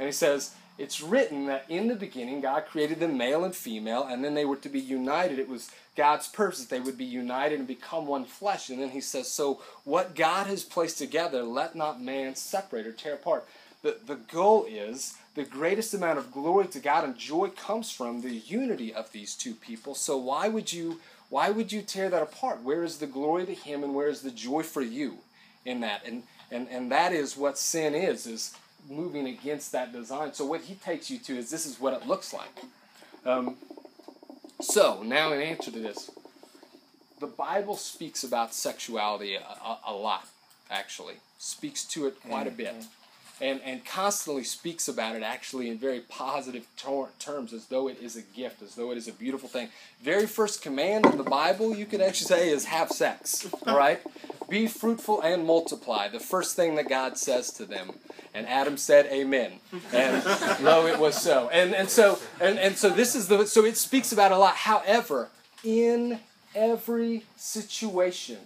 And 0.00 0.06
he 0.06 0.12
says, 0.12 0.54
it's 0.76 1.00
written 1.00 1.46
that 1.46 1.66
in 1.68 1.86
the 1.86 1.94
beginning 1.94 2.40
God 2.40 2.66
created 2.66 2.98
them 2.98 3.16
male 3.16 3.44
and 3.44 3.54
female, 3.54 4.02
and 4.02 4.24
then 4.24 4.34
they 4.34 4.44
were 4.44 4.56
to 4.56 4.68
be 4.68 4.80
united. 4.80 5.38
It 5.38 5.48
was 5.48 5.70
God's 5.96 6.26
purpose 6.26 6.60
that 6.60 6.70
they 6.70 6.80
would 6.80 6.98
be 6.98 7.04
united 7.04 7.60
and 7.60 7.68
become 7.68 8.06
one 8.06 8.24
flesh. 8.24 8.70
And 8.70 8.80
then 8.80 8.90
he 8.90 9.00
says, 9.00 9.30
So 9.30 9.62
what 9.84 10.16
God 10.16 10.48
has 10.48 10.64
placed 10.64 10.98
together, 10.98 11.44
let 11.44 11.76
not 11.76 12.02
man 12.02 12.34
separate 12.34 12.86
or 12.86 12.92
tear 12.92 13.14
apart. 13.14 13.46
The, 13.82 13.98
the 14.04 14.16
goal 14.16 14.66
is 14.68 15.14
the 15.34 15.44
greatest 15.44 15.94
amount 15.94 16.18
of 16.18 16.32
glory 16.32 16.66
to 16.68 16.78
God 16.78 17.04
and 17.04 17.16
joy 17.16 17.48
comes 17.48 17.90
from 17.90 18.20
the 18.20 18.34
unity 18.34 18.94
of 18.94 19.10
these 19.12 19.34
two 19.34 19.54
people. 19.54 19.94
So 19.94 20.16
why 20.16 20.48
would 20.48 20.72
you 20.72 21.00
why 21.30 21.50
would 21.50 21.72
you 21.72 21.82
tear 21.82 22.10
that 22.10 22.22
apart? 22.22 22.62
Where 22.62 22.84
is 22.84 22.98
the 22.98 23.06
glory 23.06 23.46
to 23.46 23.54
him 23.54 23.82
and 23.82 23.94
where 23.94 24.08
is 24.08 24.20
the 24.20 24.30
joy 24.30 24.62
for 24.62 24.82
you 24.82 25.18
in 25.64 25.80
that? 25.80 26.06
And 26.06 26.22
and, 26.50 26.68
and 26.68 26.92
that 26.92 27.12
is 27.12 27.36
what 27.36 27.58
sin 27.58 27.94
is, 27.94 28.26
is 28.26 28.54
moving 28.88 29.26
against 29.26 29.72
that 29.72 29.92
design. 29.92 30.32
So 30.34 30.44
what 30.44 30.62
he 30.62 30.74
takes 30.74 31.10
you 31.10 31.18
to 31.18 31.36
is 31.36 31.50
this 31.50 31.66
is 31.66 31.80
what 31.80 31.94
it 31.94 32.06
looks 32.06 32.32
like. 32.32 32.62
Um, 33.24 33.56
so 34.60 35.02
now 35.02 35.32
in 35.32 35.40
answer 35.40 35.70
to 35.70 35.80
this, 35.80 36.10
the 37.18 37.26
Bible 37.26 37.76
speaks 37.76 38.22
about 38.22 38.54
sexuality 38.54 39.34
a, 39.34 39.40
a, 39.40 39.78
a 39.88 39.94
lot. 39.94 40.28
Actually, 40.70 41.14
speaks 41.38 41.84
to 41.84 42.06
it 42.06 42.20
quite 42.22 42.46
a 42.46 42.50
bit, 42.50 42.74
and 43.40 43.60
and 43.64 43.84
constantly 43.84 44.44
speaks 44.44 44.88
about 44.88 45.16
it 45.16 45.22
actually 45.22 45.68
in 45.68 45.78
very 45.78 46.00
positive 46.00 46.66
tor- 46.76 47.10
terms, 47.18 47.52
as 47.52 47.66
though 47.66 47.88
it 47.88 47.98
is 48.00 48.16
a 48.16 48.22
gift, 48.22 48.62
as 48.62 48.74
though 48.74 48.90
it 48.92 48.98
is 48.98 49.08
a 49.08 49.12
beautiful 49.12 49.48
thing. 49.48 49.68
Very 50.02 50.26
first 50.26 50.62
command 50.62 51.06
in 51.06 51.18
the 51.18 51.24
Bible, 51.24 51.74
you 51.74 51.86
could 51.86 52.00
actually 52.00 52.26
say, 52.26 52.50
is 52.50 52.66
have 52.66 52.90
sex. 52.90 53.48
All 53.66 53.76
right, 53.76 54.00
be 54.48 54.66
fruitful 54.66 55.20
and 55.20 55.44
multiply. 55.44 56.08
The 56.08 56.20
first 56.20 56.56
thing 56.56 56.76
that 56.76 56.88
God 56.88 57.18
says 57.18 57.50
to 57.52 57.64
them. 57.64 57.92
And 58.36 58.48
Adam 58.48 58.76
said, 58.76 59.06
Amen. 59.06 59.60
And 59.92 60.24
lo, 60.60 60.86
it 60.86 60.98
was 60.98 61.20
so. 61.20 61.48
And 61.50 61.74
and 61.74 61.88
so 61.88 62.18
and, 62.40 62.58
and 62.58 62.76
so 62.76 62.90
this 62.90 63.14
is 63.14 63.28
the 63.28 63.46
so 63.46 63.64
it 63.64 63.76
speaks 63.76 64.12
about 64.12 64.32
a 64.32 64.38
lot. 64.38 64.56
However, 64.56 65.28
in 65.62 66.18
every 66.54 67.24
situation, 67.36 68.38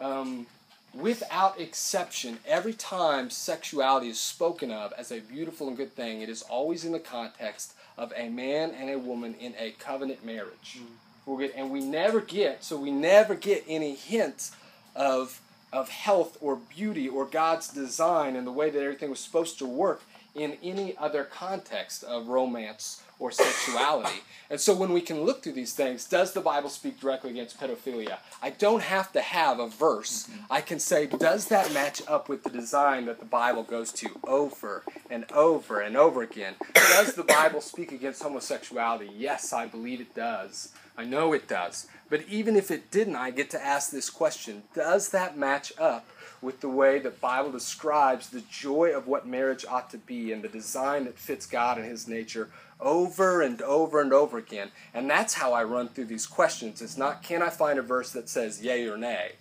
um, 0.00 0.46
without 0.94 1.60
exception, 1.60 2.38
every 2.46 2.72
time 2.72 3.30
sexuality 3.30 4.08
is 4.08 4.18
spoken 4.18 4.70
of 4.70 4.92
as 4.98 5.10
a 5.10 5.20
beautiful 5.20 5.68
and 5.68 5.76
good 5.76 5.94
thing, 5.94 6.20
it 6.20 6.28
is 6.28 6.42
always 6.42 6.84
in 6.84 6.92
the 6.92 6.98
context 6.98 7.74
of 7.96 8.12
a 8.16 8.28
man 8.28 8.70
and 8.70 8.90
a 8.90 8.98
woman 8.98 9.34
in 9.34 9.54
a 9.58 9.72
covenant 9.72 10.24
marriage. 10.24 10.80
Mm. 10.80 11.52
And 11.54 11.70
we 11.70 11.80
never 11.80 12.20
get, 12.20 12.64
so 12.64 12.76
we 12.76 12.90
never 12.90 13.36
get 13.36 13.64
any 13.68 13.94
hint 13.94 14.50
of 14.96 15.40
of 15.72 15.88
health 15.88 16.36
or 16.40 16.56
beauty 16.56 17.08
or 17.08 17.24
God's 17.24 17.68
design 17.68 18.34
and 18.34 18.44
the 18.44 18.52
way 18.52 18.70
that 18.70 18.82
everything 18.82 19.10
was 19.10 19.20
supposed 19.20 19.58
to 19.58 19.66
work 19.66 20.02
in 20.34 20.56
any 20.62 20.96
other 20.96 21.24
context 21.24 22.02
of 22.04 22.26
romance 22.28 23.02
or 23.20 23.30
sexuality. 23.30 24.22
And 24.48 24.60
so 24.60 24.74
when 24.74 24.92
we 24.92 25.00
can 25.00 25.22
look 25.22 25.44
through 25.44 25.52
these 25.52 25.74
things, 25.74 26.04
does 26.06 26.32
the 26.32 26.40
Bible 26.40 26.70
speak 26.70 26.98
directly 26.98 27.30
against 27.30 27.60
pedophilia? 27.60 28.18
I 28.42 28.50
don't 28.50 28.82
have 28.82 29.12
to 29.12 29.20
have 29.20 29.60
a 29.60 29.68
verse. 29.68 30.26
Mm-hmm. 30.26 30.52
I 30.52 30.60
can 30.60 30.80
say, 30.80 31.06
does 31.06 31.46
that 31.46 31.72
match 31.72 32.02
up 32.08 32.28
with 32.28 32.42
the 32.42 32.50
design 32.50 33.04
that 33.06 33.20
the 33.20 33.26
Bible 33.26 33.62
goes 33.62 33.92
to 33.92 34.08
over 34.24 34.82
and 35.08 35.30
over 35.30 35.80
and 35.80 35.96
over 35.96 36.22
again? 36.22 36.54
Does 36.74 37.14
the 37.14 37.22
Bible 37.22 37.60
speak 37.60 37.92
against 37.92 38.22
homosexuality? 38.22 39.10
Yes, 39.16 39.52
I 39.52 39.66
believe 39.66 40.00
it 40.00 40.16
does. 40.16 40.72
I 40.96 41.04
know 41.04 41.32
it 41.32 41.46
does. 41.46 41.86
But 42.08 42.24
even 42.28 42.56
if 42.56 42.72
it 42.72 42.90
didn't, 42.90 43.16
I 43.16 43.30
get 43.30 43.50
to 43.50 43.64
ask 43.64 43.90
this 43.90 44.10
question 44.10 44.64
Does 44.74 45.10
that 45.10 45.38
match 45.38 45.72
up 45.78 46.06
with 46.42 46.60
the 46.60 46.68
way 46.68 46.98
the 46.98 47.10
Bible 47.10 47.52
describes 47.52 48.30
the 48.30 48.42
joy 48.50 48.90
of 48.96 49.06
what 49.06 49.26
marriage 49.26 49.64
ought 49.68 49.90
to 49.90 49.98
be 49.98 50.32
and 50.32 50.42
the 50.42 50.48
design 50.48 51.04
that 51.04 51.18
fits 51.18 51.46
God 51.46 51.78
and 51.78 51.86
His 51.86 52.08
nature 52.08 52.48
over 52.80 53.42
and 53.42 53.60
over 53.62 54.00
and 54.00 54.12
over 54.12 54.38
again? 54.38 54.70
And 54.94 55.08
that's 55.08 55.34
how 55.34 55.52
I 55.52 55.64
run 55.64 55.88
through 55.88 56.06
these 56.06 56.26
questions. 56.26 56.82
It's 56.82 56.96
not, 56.96 57.22
can 57.22 57.42
I 57.42 57.50
find 57.50 57.78
a 57.78 57.82
verse 57.82 58.12
that 58.12 58.28
says 58.28 58.62
yay 58.62 58.88
or 58.88 58.96
nay? 58.96 59.32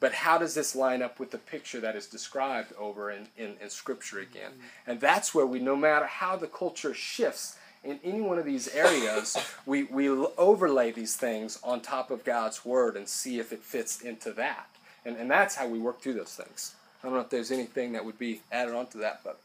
But 0.00 0.12
how 0.12 0.38
does 0.38 0.54
this 0.54 0.74
line 0.74 1.02
up 1.02 1.18
with 1.18 1.30
the 1.30 1.38
picture 1.38 1.80
that 1.80 1.96
is 1.96 2.06
described 2.06 2.72
over 2.78 3.10
in, 3.10 3.28
in, 3.38 3.54
in 3.62 3.70
Scripture 3.70 4.18
again? 4.18 4.52
And 4.86 5.00
that's 5.00 5.34
where 5.34 5.46
we, 5.46 5.60
no 5.60 5.76
matter 5.76 6.06
how 6.06 6.36
the 6.36 6.46
culture 6.46 6.94
shifts, 6.94 7.56
in 7.84 8.00
any 8.02 8.20
one 8.20 8.38
of 8.38 8.44
these 8.44 8.68
areas, 8.68 9.36
we, 9.66 9.84
we 9.84 10.08
overlay 10.08 10.90
these 10.90 11.16
things 11.16 11.58
on 11.62 11.80
top 11.80 12.10
of 12.10 12.24
God's 12.24 12.64
Word 12.64 12.96
and 12.96 13.08
see 13.08 13.38
if 13.38 13.52
it 13.52 13.62
fits 13.62 14.00
into 14.00 14.32
that. 14.32 14.66
And, 15.04 15.16
and 15.16 15.30
that's 15.30 15.54
how 15.54 15.68
we 15.68 15.78
work 15.78 16.00
through 16.00 16.14
those 16.14 16.34
things. 16.34 16.74
I 17.02 17.06
don't 17.06 17.16
know 17.16 17.22
if 17.22 17.30
there's 17.30 17.50
anything 17.50 17.92
that 17.92 18.04
would 18.04 18.18
be 18.18 18.40
added 18.50 18.74
on 18.74 18.86
to 18.88 18.98
that, 18.98 19.20
but. 19.22 19.38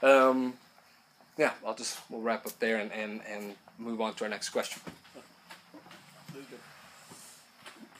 Um, 0.00 0.54
yeah, 1.38 1.52
I'll 1.64 1.74
just 1.74 1.98
we'll 2.10 2.20
wrap 2.20 2.44
up 2.44 2.58
there 2.58 2.78
and, 2.78 2.92
and, 2.92 3.20
and 3.26 3.54
move 3.78 4.00
on 4.00 4.12
to 4.14 4.24
our 4.24 4.30
next 4.30 4.50
question. 4.50 4.82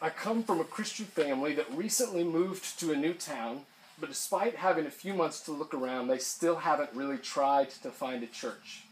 I 0.02 0.10
come 0.10 0.42
from 0.42 0.60
a 0.60 0.64
Christian 0.64 1.06
family 1.06 1.54
that 1.54 1.66
recently 1.72 2.22
moved 2.22 2.78
to 2.80 2.92
a 2.92 2.96
new 2.96 3.14
town, 3.14 3.62
but 4.00 4.08
despite 4.08 4.56
having 4.56 4.86
a 4.86 4.90
few 4.90 5.12
months 5.12 5.40
to 5.42 5.52
look 5.52 5.74
around, 5.74 6.06
they 6.06 6.18
still 6.18 6.56
haven't 6.56 6.90
really 6.94 7.18
tried 7.18 7.70
to 7.70 7.90
find 7.90 8.22
a 8.22 8.28
church. 8.28 8.84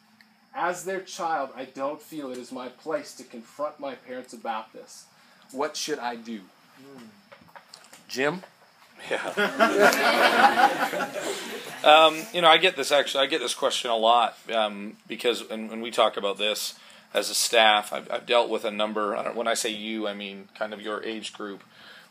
As 0.55 0.85
their 0.85 1.01
child, 1.01 1.51
I 1.55 1.67
don't 1.67 2.01
feel 2.01 2.31
it 2.31 2.39
is 2.39 2.51
my 2.51 2.69
place 2.69 3.15
to 3.17 3.25
confront 3.25 3.79
my 3.79 3.95
parents 3.95 4.33
about 4.33 4.73
this. 4.73 5.05
What 5.53 5.77
should 5.77 5.99
I 5.99 6.17
do? 6.17 6.41
Jim? 8.09 8.43
Yeah. 9.11 9.21
um, 11.87 12.21
you 12.33 12.43
know, 12.43 12.49
I 12.49 12.59
get 12.59 12.77
this 12.77 12.91
actually. 12.91 13.25
I 13.25 13.27
get 13.27 13.41
this 13.41 13.55
question 13.55 13.91
a 13.91 13.97
lot 13.97 14.37
um, 14.53 14.97
because, 15.07 15.49
and 15.51 15.71
when 15.71 15.81
we 15.81 15.91
talk 15.91 16.17
about 16.17 16.37
this 16.37 16.75
as 17.15 17.31
a 17.31 17.35
staff, 17.35 17.93
I've, 17.93 18.11
I've 18.11 18.27
dealt 18.27 18.51
with 18.51 18.65
a 18.65 18.71
number. 18.71 19.17
I 19.17 19.31
when 19.31 19.47
I 19.47 19.55
say 19.55 19.71
you, 19.71 20.09
I 20.09 20.15
mean 20.15 20.49
kind 20.59 20.75
of 20.75 20.83
your 20.83 21.03
age 21.05 21.33
group, 21.33 21.63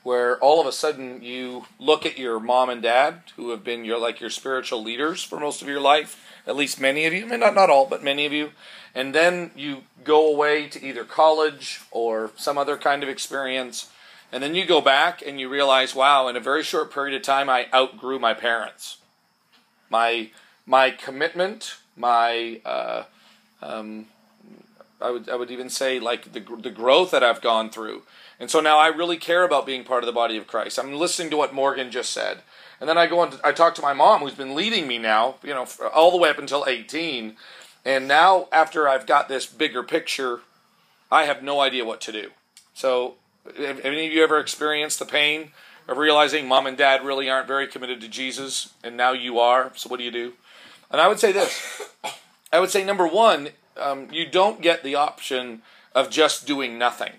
where 0.01 0.39
all 0.39 0.61
of 0.61 0.67
a 0.67 0.71
sudden 0.71 1.21
you 1.21 1.65
look 1.77 2.05
at 2.05 2.17
your 2.17 2.39
mom 2.39 2.69
and 2.69 2.81
dad, 2.81 3.23
who 3.35 3.49
have 3.49 3.63
been 3.63 3.83
your 3.83 3.99
like 3.99 4.21
your 4.21 4.29
spiritual 4.29 4.81
leaders 4.81 5.21
for 5.21 5.39
most 5.39 5.61
of 5.61 5.67
your 5.67 5.81
life, 5.81 6.23
at 6.47 6.55
least 6.55 6.79
many 6.79 7.05
of 7.05 7.13
you, 7.13 7.25
I 7.25 7.29
mean, 7.29 7.41
not 7.41 7.53
not 7.53 7.69
all, 7.69 7.85
but 7.85 8.03
many 8.03 8.25
of 8.25 8.31
you, 8.31 8.51
and 8.95 9.13
then 9.13 9.51
you 9.55 9.83
go 10.03 10.31
away 10.31 10.69
to 10.69 10.81
either 10.81 11.03
college 11.03 11.81
or 11.91 12.31
some 12.37 12.57
other 12.57 12.77
kind 12.77 13.03
of 13.03 13.09
experience 13.09 13.89
and 14.31 14.43
then 14.43 14.55
you 14.55 14.65
go 14.65 14.81
back 14.81 15.23
and 15.25 15.39
you 15.39 15.47
realize, 15.47 15.95
wow, 15.95 16.27
in 16.27 16.35
a 16.35 16.41
very 16.41 16.63
short 16.63 16.91
period 16.91 17.15
of 17.15 17.21
time, 17.21 17.49
I 17.49 17.67
outgrew 17.73 18.19
my 18.19 18.33
parents. 18.33 18.97
My 19.89 20.29
my 20.65 20.91
commitment, 20.91 21.75
my 21.95 22.59
uh, 22.65 23.03
um, 23.61 24.07
I 25.01 25.11
would 25.11 25.29
I 25.29 25.35
would 25.35 25.51
even 25.51 25.69
say 25.69 25.99
like 25.99 26.33
the 26.33 26.39
the 26.39 26.71
growth 26.71 27.11
that 27.11 27.23
I've 27.23 27.41
gone 27.41 27.69
through, 27.69 28.03
and 28.39 28.49
so 28.49 28.59
now 28.59 28.77
I 28.77 28.87
really 28.87 29.17
care 29.17 29.43
about 29.43 29.65
being 29.65 29.83
part 29.83 30.03
of 30.03 30.07
the 30.07 30.13
body 30.13 30.37
of 30.37 30.47
Christ. 30.47 30.79
I'm 30.79 30.93
listening 30.93 31.29
to 31.31 31.37
what 31.37 31.53
Morgan 31.53 31.91
just 31.91 32.11
said, 32.11 32.39
and 32.79 32.89
then 32.89 32.97
I 32.97 33.07
go 33.07 33.21
and 33.23 33.39
I 33.43 33.51
talk 33.51 33.75
to 33.75 33.81
my 33.81 33.93
mom, 33.93 34.21
who's 34.21 34.33
been 34.33 34.55
leading 34.55 34.87
me 34.87 34.97
now, 34.97 35.35
you 35.43 35.53
know, 35.53 35.67
all 35.93 36.11
the 36.11 36.17
way 36.17 36.29
up 36.29 36.39
until 36.39 36.65
18, 36.67 37.35
and 37.83 38.07
now 38.07 38.47
after 38.51 38.87
I've 38.87 39.05
got 39.05 39.29
this 39.29 39.45
bigger 39.45 39.83
picture, 39.83 40.39
I 41.11 41.23
have 41.25 41.43
no 41.43 41.59
idea 41.59 41.85
what 41.85 42.01
to 42.01 42.11
do. 42.11 42.29
So 42.73 43.15
have 43.57 43.79
any 43.81 44.07
of 44.07 44.13
you 44.13 44.23
ever 44.23 44.39
experienced 44.39 44.99
the 44.99 45.05
pain 45.05 45.51
of 45.87 45.97
realizing 45.97 46.47
mom 46.47 46.67
and 46.67 46.77
dad 46.77 47.05
really 47.05 47.29
aren't 47.29 47.47
very 47.47 47.67
committed 47.67 48.01
to 48.01 48.07
Jesus, 48.07 48.73
and 48.83 48.97
now 48.97 49.11
you 49.11 49.39
are? 49.39 49.71
So 49.75 49.89
what 49.89 49.97
do 49.97 50.03
you 50.03 50.11
do? 50.11 50.33
And 50.91 51.01
I 51.01 51.07
would 51.07 51.19
say 51.19 51.31
this. 51.31 51.81
I 52.51 52.59
would 52.59 52.69
say 52.69 52.83
number 52.83 53.07
one, 53.07 53.49
um, 53.77 54.07
you 54.11 54.25
don't 54.25 54.61
get 54.61 54.83
the 54.83 54.95
option 54.95 55.61
of 55.93 56.09
just 56.09 56.47
doing 56.47 56.77
nothing. 56.77 57.13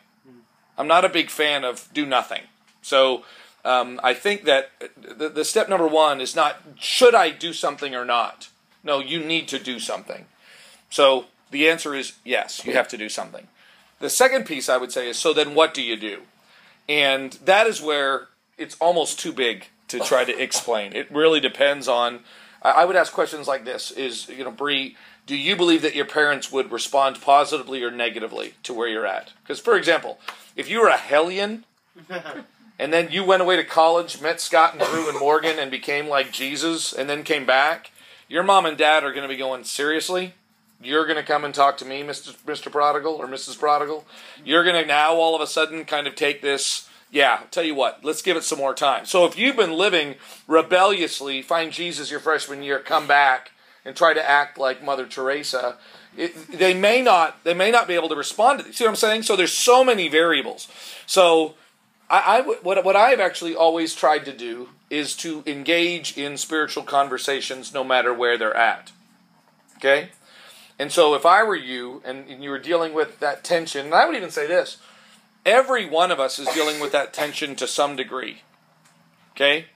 I'm 0.79 0.87
not 0.87 1.05
a 1.05 1.09
big 1.09 1.31
fan 1.31 1.65
of 1.65 1.89
do 1.93 2.05
nothing. 2.07 2.43
So 2.83 3.25
um, 3.65 3.99
I 4.03 4.15
think 4.15 4.45
that 4.45 4.71
the, 4.97 5.29
the 5.29 5.45
step 5.45 5.69
number 5.69 5.89
one 5.89 6.21
is 6.21 6.37
not 6.37 6.63
should 6.79 7.15
I 7.15 7.31
do 7.31 7.53
something 7.53 7.95
or 7.95 8.05
not. 8.05 8.49
No, 8.85 9.01
you 9.01 9.21
need 9.21 9.49
to 9.49 9.59
do 9.59 9.81
something. 9.81 10.27
So 10.91 11.27
the 11.51 11.69
answer 11.69 11.95
is 11.95 12.15
yes, 12.25 12.65
you 12.65 12.75
have 12.75 12.89
to 12.89 12.99
do 12.99 13.09
something. 13.09 13.49
The 13.99 14.11
second 14.11 14.45
piece 14.45 14.69
I 14.69 14.77
would 14.77 14.93
say 14.93 15.09
is 15.09 15.17
so 15.17 15.33
then 15.33 15.55
what 15.55 15.75
do 15.75 15.83
you 15.83 15.97
do? 15.97 16.23
And 16.89 17.33
that 17.45 17.67
is 17.67 17.83
where 17.83 18.29
it's 18.59 18.77
almost 18.81 19.19
too 19.19 19.33
big 19.33 19.67
to 19.89 20.01
try 20.01 20.25
to 20.25 20.43
explain. 20.43 20.93
It 20.95 21.11
really 21.11 21.41
depends 21.41 21.89
on. 21.89 22.21
I 22.63 22.85
would 22.85 22.97
ask 22.97 23.13
questions 23.13 23.47
like 23.47 23.65
this: 23.65 23.91
Is 23.91 24.29
you 24.29 24.45
know, 24.45 24.51
Bree, 24.51 24.97
do 25.27 25.37
you 25.37 25.57
believe 25.57 25.83
that 25.83 25.95
your 25.95 26.05
parents 26.05 26.51
would 26.51 26.73
respond 26.73 27.21
positively 27.21 27.83
or 27.83 27.91
negatively 27.91 28.55
to 28.65 28.75
where 28.75 28.89
you're 28.89 29.07
at? 29.07 29.33
Because, 29.43 29.61
for 29.61 29.77
example, 29.77 30.19
if 30.57 30.69
you 30.69 30.81
were 30.81 30.89
a 30.89 30.97
hellion, 30.97 31.65
and 32.79 32.93
then 32.93 33.11
you 33.11 33.25
went 33.25 33.43
away 33.43 33.57
to 33.57 33.65
college, 33.65 34.21
met 34.21 34.41
Scott 34.41 34.75
and 34.75 34.83
Drew 34.83 35.09
and 35.09 35.19
Morgan, 35.19 35.59
and 35.59 35.71
became 35.71 36.09
like 36.09 36.33
Jesus, 36.33 36.93
and 36.93 37.09
then 37.09 37.23
came 37.23 37.47
back, 37.47 37.91
your 38.29 38.43
mom 38.43 38.67
and 38.67 38.77
dad 38.77 39.05
are 39.05 39.13
going 39.13 39.23
to 39.23 39.29
be 39.29 39.37
going 39.37 39.65
seriously 39.65 40.35
you're 40.83 41.05
going 41.05 41.17
to 41.17 41.23
come 41.23 41.45
and 41.45 41.55
talk 41.55 41.79
to 41.79 41.85
me, 41.85 42.03
Mr. 42.03 42.35
Mr. 42.45 42.71
Prodigal 42.71 43.15
or 43.15 43.27
Mrs. 43.27 43.59
Prodigal. 43.59 44.05
You're 44.45 44.65
going 44.65 44.81
to 44.81 44.87
now 44.87 45.15
all 45.15 45.35
of 45.35 45.41
a 45.41 45.47
sudden 45.47 45.85
kind 45.85 46.07
of 46.07 46.15
take 46.15 46.43
this. 46.43 46.89
Yeah, 47.11 47.43
tell 47.51 47.65
you 47.65 47.75
what, 47.75 48.05
let's 48.05 48.23
give 48.23 48.37
it 48.37 48.45
some 48.45 48.59
more 48.59 48.75
time. 48.75 49.07
So 49.07 49.25
if 49.27 49.39
you've 49.39 49.57
been 49.57 49.73
living 49.73 50.17
rebelliously, 50.49 51.41
find 51.41 51.73
Jesus 51.73 52.11
your 52.11 52.21
freshman 52.21 52.63
year, 52.63 52.81
come 52.81 53.07
back 53.07 53.53
and 53.85 53.97
try 53.97 54.13
to 54.13 54.29
act 54.29 54.59
like 54.59 54.83
Mother 54.83 55.07
Teresa. 55.07 55.77
It, 56.17 56.51
they 56.51 56.75
may 56.75 57.03
not 57.03 57.45
they 57.45 57.55
may 57.55 57.71
not 57.71 57.87
be 57.87 57.95
able 57.95 58.09
to 58.09 58.17
respond 58.17 58.59
to 58.59 58.65
this. 58.65 58.77
See 58.77 58.85
what 58.85 58.91
I'm 58.91 58.97
saying? 58.97 59.23
So 59.23 59.37
there's 59.37 59.53
so 59.53 59.85
many 59.85 60.09
variables. 60.09 60.69
So 61.07 61.55
I, 62.11 62.39
I 62.39 62.41
what 62.41 62.85
what 62.85 62.97
I've 62.97 63.21
actually 63.21 63.55
always 63.55 63.95
tried 63.95 64.25
to 64.25 64.33
do 64.33 64.71
is 64.91 65.17
to 65.17 65.43
engage 65.47 66.17
in 66.17 66.37
spiritual 66.37 66.83
conversations 66.83 67.73
no 67.73 67.85
matter 67.85 68.13
where 68.13 68.39
they're 68.39 68.57
at. 68.57 68.93
Okay? 69.77 70.11
And 70.79 70.93
so 70.93 71.15
if 71.15 71.25
I 71.25 71.43
were 71.43 71.57
you 71.57 72.03
and, 72.05 72.29
and 72.29 72.43
you 72.43 72.51
were 72.51 72.59
dealing 72.59 72.93
with 72.93 73.21
that 73.21 73.45
tension, 73.45 73.87
and 73.87 73.95
I 73.95 74.07
would 74.07 74.17
even 74.17 74.31
say 74.31 74.47
this 74.47 74.79
every 75.47 75.87
one 75.87 76.11
of 76.11 76.21
us 76.21 76.39
is 76.39 76.49
dealing 76.49 76.81
with 76.81 76.93
that 76.93 77.15
tension 77.15 77.57
to 77.57 77.67
some 77.67 77.97
degree. 77.97 78.43
Okay? 79.31 79.67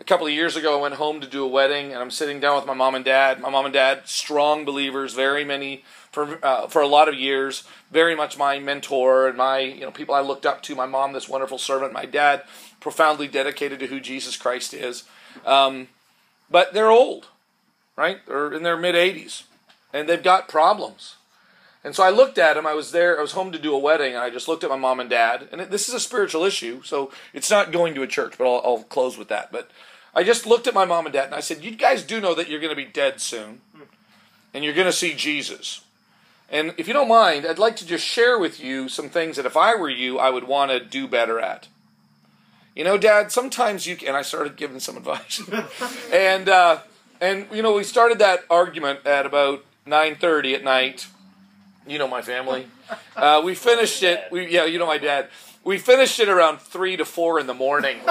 A 0.00 0.04
couple 0.04 0.26
of 0.26 0.32
years 0.32 0.56
ago, 0.56 0.78
I 0.78 0.80
went 0.80 0.94
home 0.94 1.20
to 1.20 1.26
do 1.26 1.44
a 1.44 1.48
wedding, 1.48 1.92
and 1.92 2.00
I'm 2.00 2.10
sitting 2.10 2.38
down 2.38 2.56
with 2.56 2.66
my 2.66 2.74
mom 2.74 2.94
and 2.94 3.04
dad. 3.04 3.40
My 3.40 3.50
mom 3.50 3.64
and 3.64 3.74
dad, 3.74 4.02
strong 4.04 4.64
believers, 4.64 5.12
very 5.12 5.44
many 5.44 5.84
for 6.12 6.38
uh, 6.44 6.68
for 6.68 6.80
a 6.80 6.86
lot 6.86 7.08
of 7.08 7.14
years, 7.14 7.64
very 7.90 8.14
much 8.14 8.38
my 8.38 8.58
mentor 8.58 9.26
and 9.26 9.36
my 9.36 9.58
you 9.58 9.80
know 9.80 9.90
people 9.90 10.14
I 10.14 10.20
looked 10.20 10.46
up 10.46 10.62
to. 10.64 10.74
My 10.74 10.86
mom, 10.86 11.12
this 11.12 11.30
wonderful 11.30 11.56
servant. 11.56 11.94
My 11.94 12.04
dad, 12.04 12.44
profoundly 12.78 13.26
dedicated 13.26 13.80
to 13.80 13.86
who 13.86 13.98
Jesus 13.98 14.36
Christ 14.36 14.74
is. 14.74 15.04
Um, 15.46 15.88
but 16.50 16.74
they're 16.74 16.90
old, 16.90 17.28
right? 17.96 18.18
They're 18.26 18.52
in 18.52 18.62
their 18.62 18.76
mid 18.76 18.94
80s 18.94 19.44
and 19.92 20.08
they've 20.08 20.22
got 20.22 20.48
problems. 20.48 21.16
And 21.86 21.94
so 21.94 22.02
I 22.02 22.10
looked 22.10 22.36
at 22.36 22.56
him. 22.56 22.66
I 22.66 22.74
was 22.74 22.90
there. 22.90 23.16
I 23.16 23.22
was 23.22 23.30
home 23.30 23.52
to 23.52 23.60
do 23.60 23.72
a 23.72 23.78
wedding, 23.78 24.14
and 24.14 24.20
I 24.20 24.28
just 24.28 24.48
looked 24.48 24.64
at 24.64 24.70
my 24.70 24.76
mom 24.76 24.98
and 24.98 25.08
dad. 25.08 25.48
And 25.52 25.60
it, 25.60 25.70
this 25.70 25.88
is 25.88 25.94
a 25.94 26.00
spiritual 26.00 26.42
issue, 26.42 26.82
so 26.82 27.12
it's 27.32 27.48
not 27.48 27.70
going 27.70 27.94
to 27.94 28.02
a 28.02 28.08
church. 28.08 28.34
But 28.36 28.52
I'll, 28.52 28.60
I'll, 28.64 28.82
close 28.82 29.16
with 29.16 29.28
that. 29.28 29.52
But 29.52 29.70
I 30.12 30.24
just 30.24 30.46
looked 30.46 30.66
at 30.66 30.74
my 30.74 30.84
mom 30.84 31.06
and 31.06 31.12
dad, 31.12 31.26
and 31.26 31.34
I 31.36 31.38
said, 31.38 31.62
"You 31.62 31.70
guys 31.70 32.02
do 32.02 32.20
know 32.20 32.34
that 32.34 32.48
you're 32.48 32.58
going 32.58 32.74
to 32.74 32.76
be 32.76 32.90
dead 32.90 33.20
soon, 33.20 33.60
and 34.52 34.64
you're 34.64 34.74
going 34.74 34.88
to 34.88 34.92
see 34.92 35.14
Jesus. 35.14 35.82
And 36.50 36.74
if 36.76 36.88
you 36.88 36.92
don't 36.92 37.06
mind, 37.06 37.46
I'd 37.46 37.60
like 37.60 37.76
to 37.76 37.86
just 37.86 38.04
share 38.04 38.36
with 38.36 38.58
you 38.58 38.88
some 38.88 39.08
things 39.08 39.36
that 39.36 39.46
if 39.46 39.56
I 39.56 39.76
were 39.76 39.88
you, 39.88 40.18
I 40.18 40.30
would 40.30 40.44
want 40.44 40.72
to 40.72 40.80
do 40.80 41.06
better 41.06 41.38
at. 41.38 41.68
You 42.74 42.82
know, 42.82 42.98
Dad, 42.98 43.30
sometimes 43.30 43.86
you." 43.86 43.96
And 44.04 44.16
I 44.16 44.22
started 44.22 44.56
giving 44.56 44.80
some 44.80 44.96
advice, 44.96 45.40
and 46.12 46.48
uh, 46.48 46.80
and 47.20 47.46
you 47.52 47.62
know, 47.62 47.74
we 47.74 47.84
started 47.84 48.18
that 48.18 48.40
argument 48.50 49.06
at 49.06 49.24
about 49.24 49.64
9.30 49.86 50.54
at 50.56 50.64
night. 50.64 51.06
You 51.86 51.98
know 51.98 52.08
my 52.08 52.22
family. 52.22 52.66
Uh, 53.16 53.40
we 53.42 53.54
finished 53.54 54.02
it. 54.02 54.24
We 54.30 54.46
yeah, 54.48 54.66
you 54.66 54.78
know 54.78 54.86
my 54.86 54.98
dad. 54.98 55.28
We 55.64 55.78
finished 55.78 56.20
it 56.20 56.28
around 56.28 56.60
three 56.60 56.98
to 56.98 57.04
four 57.06 57.40
in 57.40 57.46
the 57.46 57.54
morning, 57.54 57.96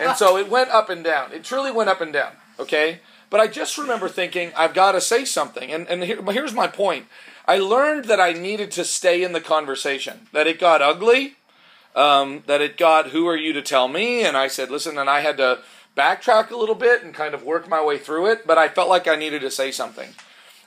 and 0.00 0.16
so 0.16 0.38
it 0.38 0.48
went 0.48 0.70
up 0.70 0.88
and 0.88 1.02
down. 1.02 1.32
It 1.32 1.42
truly 1.42 1.72
went 1.72 1.90
up 1.90 2.00
and 2.00 2.12
down. 2.12 2.32
Okay, 2.58 3.00
but 3.30 3.40
I 3.40 3.48
just 3.48 3.76
remember 3.76 4.08
thinking 4.08 4.52
I've 4.56 4.74
got 4.74 4.92
to 4.92 5.00
say 5.00 5.24
something, 5.24 5.72
and 5.72 5.88
and 5.88 6.04
here, 6.04 6.22
here's 6.30 6.54
my 6.54 6.68
point. 6.68 7.06
I 7.48 7.58
learned 7.58 8.04
that 8.04 8.20
I 8.20 8.32
needed 8.32 8.70
to 8.72 8.84
stay 8.84 9.24
in 9.24 9.32
the 9.32 9.40
conversation. 9.40 10.28
That 10.32 10.46
it 10.46 10.60
got 10.60 10.82
ugly. 10.82 11.34
Um, 11.96 12.44
that 12.46 12.60
it 12.60 12.76
got 12.76 13.08
who 13.08 13.26
are 13.26 13.36
you 13.36 13.52
to 13.54 13.62
tell 13.62 13.88
me? 13.88 14.22
And 14.22 14.36
I 14.36 14.46
said, 14.46 14.70
listen, 14.70 14.98
and 14.98 15.10
I 15.10 15.20
had 15.20 15.36
to 15.38 15.60
backtrack 15.96 16.50
a 16.50 16.56
little 16.56 16.76
bit 16.76 17.02
and 17.02 17.12
kind 17.12 17.34
of 17.34 17.42
work 17.42 17.68
my 17.68 17.84
way 17.84 17.98
through 17.98 18.30
it. 18.30 18.46
But 18.46 18.56
I 18.56 18.68
felt 18.68 18.88
like 18.88 19.08
I 19.08 19.16
needed 19.16 19.40
to 19.40 19.50
say 19.50 19.72
something. 19.72 20.10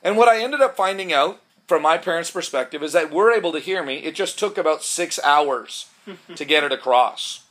And 0.04 0.18
what 0.18 0.28
I 0.28 0.42
ended 0.42 0.60
up 0.60 0.76
finding 0.76 1.14
out 1.14 1.40
from 1.72 1.84
my 1.84 1.98
parents' 1.98 2.30
perspective 2.30 2.84
is 2.84 2.92
that 2.92 3.14
we're 3.14 3.32
able 3.32 3.54
to 3.54 3.60
hear 3.62 3.82
me. 3.82 4.00
It 4.00 4.14
just 4.14 4.38
took 4.38 4.58
about 4.58 4.84
six 4.84 5.18
hours 5.24 5.90
to 6.36 6.44
get 6.44 6.66
it 6.66 6.74
across. 6.74 7.46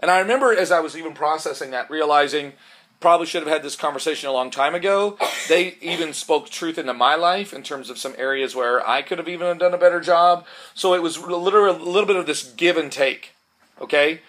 And 0.00 0.10
I 0.10 0.18
remember 0.18 0.50
as 0.50 0.72
I 0.72 0.80
was 0.80 0.96
even 0.96 1.12
processing 1.12 1.72
that, 1.72 1.90
realizing 1.90 2.54
probably 3.00 3.26
should 3.26 3.42
have 3.42 3.52
had 3.52 3.62
this 3.62 3.76
conversation 3.76 4.30
a 4.30 4.32
long 4.32 4.50
time 4.50 4.74
ago. 4.74 5.18
They 5.50 5.76
even 5.82 6.14
spoke 6.14 6.48
truth 6.48 6.78
into 6.78 6.94
my 6.94 7.16
life 7.16 7.52
in 7.52 7.62
terms 7.62 7.90
of 7.90 7.98
some 7.98 8.14
areas 8.16 8.56
where 8.56 8.88
I 8.88 9.02
could 9.02 9.18
have 9.18 9.28
even 9.28 9.58
done 9.58 9.74
a 9.74 9.76
better 9.76 10.00
job. 10.00 10.46
So 10.72 10.94
it 10.94 11.02
was 11.02 11.18
literally 11.18 11.78
a 11.78 11.84
little 11.84 12.06
bit 12.06 12.16
of 12.16 12.24
this 12.24 12.50
give 12.52 12.78
and 12.78 12.90
take. 12.90 13.34
Okay? 13.78 14.22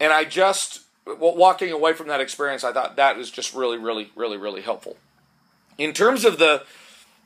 And 0.00 0.14
I 0.14 0.24
just, 0.24 0.80
walking 1.06 1.72
away 1.72 1.92
from 1.92 2.08
that 2.08 2.22
experience, 2.22 2.64
I 2.64 2.72
thought 2.72 2.96
that 2.96 3.18
was 3.18 3.30
just 3.30 3.52
really, 3.52 3.76
really, 3.76 4.12
really, 4.16 4.38
really 4.38 4.62
helpful. 4.62 4.96
In 5.76 5.92
terms 5.92 6.24
of 6.24 6.38
the 6.38 6.64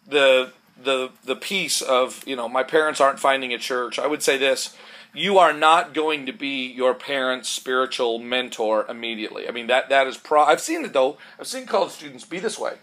the 0.08 0.52
the 0.82 1.10
the 1.24 1.36
piece 1.36 1.82
of 1.82 2.22
you 2.26 2.36
know 2.36 2.48
my 2.48 2.62
parents 2.62 3.00
aren't 3.00 3.20
finding 3.20 3.52
a 3.52 3.58
church, 3.58 3.98
I 3.98 4.06
would 4.06 4.22
say 4.22 4.38
this: 4.38 4.76
you 5.14 5.38
are 5.38 5.52
not 5.52 5.94
going 5.94 6.26
to 6.26 6.32
be 6.32 6.66
your 6.66 6.94
parents' 6.94 7.48
spiritual 7.48 8.18
mentor 8.18 8.86
immediately. 8.88 9.48
I 9.48 9.50
mean 9.50 9.66
that 9.66 9.88
that 9.88 10.06
is 10.06 10.16
pro. 10.16 10.42
I've 10.42 10.60
seen 10.60 10.84
it 10.84 10.92
though. 10.92 11.18
I've 11.38 11.46
seen 11.46 11.66
college 11.66 11.92
students 11.92 12.24
be 12.24 12.38
this 12.38 12.58
way. 12.58 12.74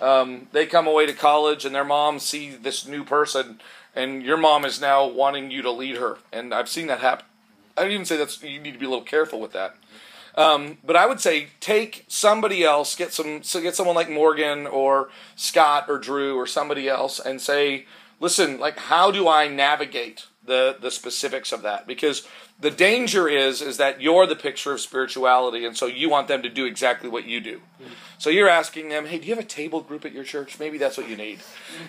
Um, 0.00 0.46
they 0.52 0.66
come 0.66 0.86
away 0.86 1.06
to 1.06 1.12
college 1.12 1.64
and 1.64 1.74
their 1.74 1.84
mom 1.84 2.20
see 2.20 2.50
this 2.50 2.86
new 2.86 3.04
person, 3.04 3.60
and 3.94 4.22
your 4.22 4.36
mom 4.36 4.64
is 4.64 4.80
now 4.80 5.06
wanting 5.06 5.50
you 5.50 5.62
to 5.62 5.70
lead 5.70 5.96
her. 5.96 6.18
And 6.32 6.54
I've 6.54 6.68
seen 6.68 6.86
that 6.86 7.00
happen. 7.00 7.26
I 7.76 7.82
would 7.82 7.92
even 7.92 8.06
say 8.06 8.16
that's 8.16 8.42
you 8.42 8.60
need 8.60 8.72
to 8.72 8.78
be 8.78 8.86
a 8.86 8.90
little 8.90 9.04
careful 9.04 9.40
with 9.40 9.52
that. 9.52 9.76
Um, 10.38 10.78
but 10.84 10.94
I 10.94 11.04
would 11.04 11.20
say 11.20 11.48
take 11.58 12.04
somebody 12.06 12.62
else, 12.62 12.94
get 12.94 13.12
some, 13.12 13.42
so 13.42 13.60
get 13.60 13.74
someone 13.74 13.96
like 13.96 14.08
Morgan 14.08 14.68
or 14.68 15.10
Scott 15.34 15.86
or 15.88 15.98
Drew 15.98 16.36
or 16.36 16.46
somebody 16.46 16.88
else, 16.88 17.18
and 17.18 17.40
say, 17.40 17.86
listen, 18.20 18.60
like 18.60 18.78
how 18.78 19.10
do 19.10 19.26
I 19.26 19.48
navigate 19.48 20.26
the 20.44 20.76
the 20.80 20.92
specifics 20.92 21.50
of 21.50 21.62
that? 21.62 21.88
Because 21.88 22.24
the 22.60 22.70
danger 22.70 23.26
is 23.28 23.60
is 23.60 23.78
that 23.78 24.00
you're 24.00 24.26
the 24.26 24.36
picture 24.36 24.72
of 24.72 24.80
spirituality, 24.80 25.64
and 25.64 25.76
so 25.76 25.86
you 25.86 26.08
want 26.08 26.28
them 26.28 26.42
to 26.42 26.48
do 26.48 26.66
exactly 26.66 27.08
what 27.08 27.24
you 27.24 27.40
do. 27.40 27.60
So 28.18 28.30
you're 28.30 28.48
asking 28.48 28.90
them, 28.90 29.06
hey, 29.06 29.18
do 29.18 29.26
you 29.26 29.34
have 29.34 29.44
a 29.44 29.46
table 29.46 29.80
group 29.80 30.04
at 30.04 30.12
your 30.12 30.24
church? 30.24 30.60
Maybe 30.60 30.78
that's 30.78 30.96
what 30.96 31.08
you 31.08 31.16
need. 31.16 31.40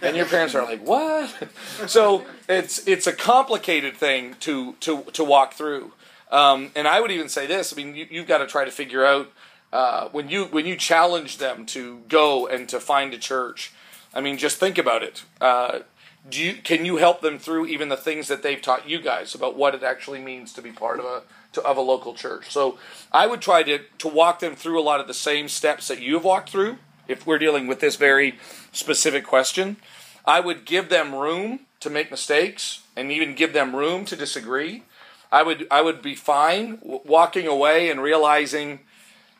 And 0.01 0.15
your 0.15 0.25
parents 0.25 0.55
are 0.55 0.63
like, 0.63 0.83
what? 0.83 1.49
so 1.87 2.25
it's 2.47 2.87
it's 2.87 3.05
a 3.05 3.13
complicated 3.13 3.95
thing 3.95 4.37
to 4.41 4.73
to 4.81 5.03
to 5.13 5.23
walk 5.23 5.53
through. 5.53 5.91
Um, 6.29 6.71
and 6.75 6.87
I 6.87 7.01
would 7.01 7.11
even 7.11 7.29
say 7.29 7.47
this: 7.47 7.73
I 7.73 7.75
mean, 7.75 7.95
you, 7.95 8.07
you've 8.09 8.27
got 8.27 8.39
to 8.39 8.47
try 8.47 8.65
to 8.65 8.71
figure 8.71 9.05
out 9.05 9.31
uh, 9.71 10.09
when 10.09 10.29
you 10.29 10.45
when 10.45 10.65
you 10.65 10.75
challenge 10.75 11.37
them 11.37 11.65
to 11.67 12.01
go 12.07 12.47
and 12.47 12.67
to 12.69 12.79
find 12.79 13.13
a 13.13 13.17
church. 13.17 13.73
I 14.13 14.21
mean, 14.21 14.37
just 14.37 14.57
think 14.57 14.77
about 14.77 15.03
it. 15.03 15.23
Uh, 15.39 15.79
do 16.27 16.41
you 16.41 16.53
can 16.53 16.85
you 16.85 16.97
help 16.97 17.21
them 17.21 17.39
through 17.39 17.67
even 17.67 17.89
the 17.89 17.97
things 17.97 18.27
that 18.27 18.43
they've 18.43 18.61
taught 18.61 18.89
you 18.89 19.01
guys 19.01 19.33
about 19.33 19.55
what 19.55 19.73
it 19.75 19.83
actually 19.83 20.19
means 20.19 20.53
to 20.53 20.61
be 20.61 20.71
part 20.71 20.99
of 20.99 21.05
a 21.05 21.23
to, 21.53 21.61
of 21.61 21.77
a 21.77 21.81
local 21.81 22.13
church? 22.13 22.51
So 22.51 22.77
I 23.11 23.27
would 23.27 23.41
try 23.41 23.63
to 23.63 23.79
to 23.99 24.07
walk 24.07 24.39
them 24.39 24.55
through 24.55 24.79
a 24.79 24.83
lot 24.83 24.99
of 24.99 25.07
the 25.07 25.13
same 25.13 25.47
steps 25.47 25.87
that 25.87 26.01
you 26.01 26.15
have 26.15 26.23
walked 26.23 26.49
through. 26.49 26.77
If 27.07 27.25
we're 27.25 27.39
dealing 27.39 27.65
with 27.67 27.79
this 27.79 27.95
very 27.95 28.37
specific 28.71 29.25
question, 29.25 29.77
I 30.25 30.39
would 30.39 30.65
give 30.65 30.89
them 30.89 31.15
room 31.15 31.61
to 31.79 31.89
make 31.89 32.11
mistakes 32.11 32.83
and 32.95 33.11
even 33.11 33.33
give 33.33 33.53
them 33.53 33.75
room 33.75 34.05
to 34.05 34.15
disagree. 34.15 34.83
I 35.31 35.43
would 35.43 35.67
I 35.69 35.81
would 35.81 36.01
be 36.01 36.15
fine 36.15 36.79
walking 36.81 37.47
away 37.47 37.89
and 37.89 38.01
realizing, 38.01 38.79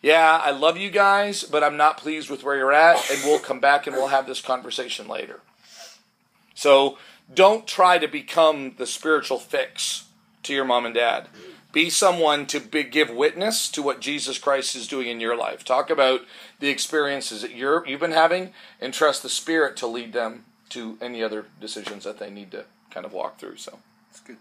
yeah, 0.02 0.40
I 0.44 0.52
love 0.52 0.78
you 0.78 0.90
guys, 0.90 1.44
but 1.44 1.64
I'm 1.64 1.78
not 1.78 1.98
pleased 1.98 2.30
with 2.30 2.44
where 2.44 2.58
you're 2.58 2.74
at, 2.74 3.10
and 3.12 3.22
we'll 3.24 3.40
come 3.40 3.60
back 3.60 3.88
and 3.88 3.96
we'll 3.96 4.08
have 4.08 4.28
this 4.28 4.42
conversation 4.42 5.08
later. 5.08 5.42
So 6.54 6.98
don't 7.34 7.68
try 7.68 7.98
to 7.98 8.08
become 8.08 8.76
the 8.78 8.86
spiritual 8.86 9.40
fix 9.40 10.06
to 10.44 10.54
your 10.54 10.66
mom 10.66 10.86
and 10.86 10.96
dad. 10.96 11.28
Be 11.72 11.90
someone 11.90 12.48
to 12.48 12.60
be, 12.60 12.84
give 12.84 13.12
witness 13.12 13.70
to 13.70 13.84
what 13.84 14.02
Jesus 14.02 14.40
Christ 14.40 14.76
is 14.76 14.88
doing 14.88 15.08
in 15.08 15.20
your 15.20 15.38
life. 15.38 15.64
Talk 15.64 15.92
about 15.92 16.22
the 16.60 16.70
experiences 16.70 17.44
that 17.44 17.54
you're, 17.54 17.86
you've 17.86 18.00
been 18.00 18.12
having, 18.12 18.54
and 18.82 18.92
trust 18.92 19.22
the 19.22 19.30
Spirit 19.30 19.78
to 19.78 19.88
lead 19.88 20.14
them 20.14 20.46
to 20.70 20.98
any 21.00 21.24
other 21.24 21.46
decisions 21.62 22.04
that 22.06 22.18
they 22.18 22.32
need 22.32 22.50
to 22.52 22.66
kind 22.90 23.06
of 23.06 23.14
walk 23.14 23.40
through. 23.40 23.58
So 23.58 23.80
it's 24.10 24.20
good. 24.20 24.38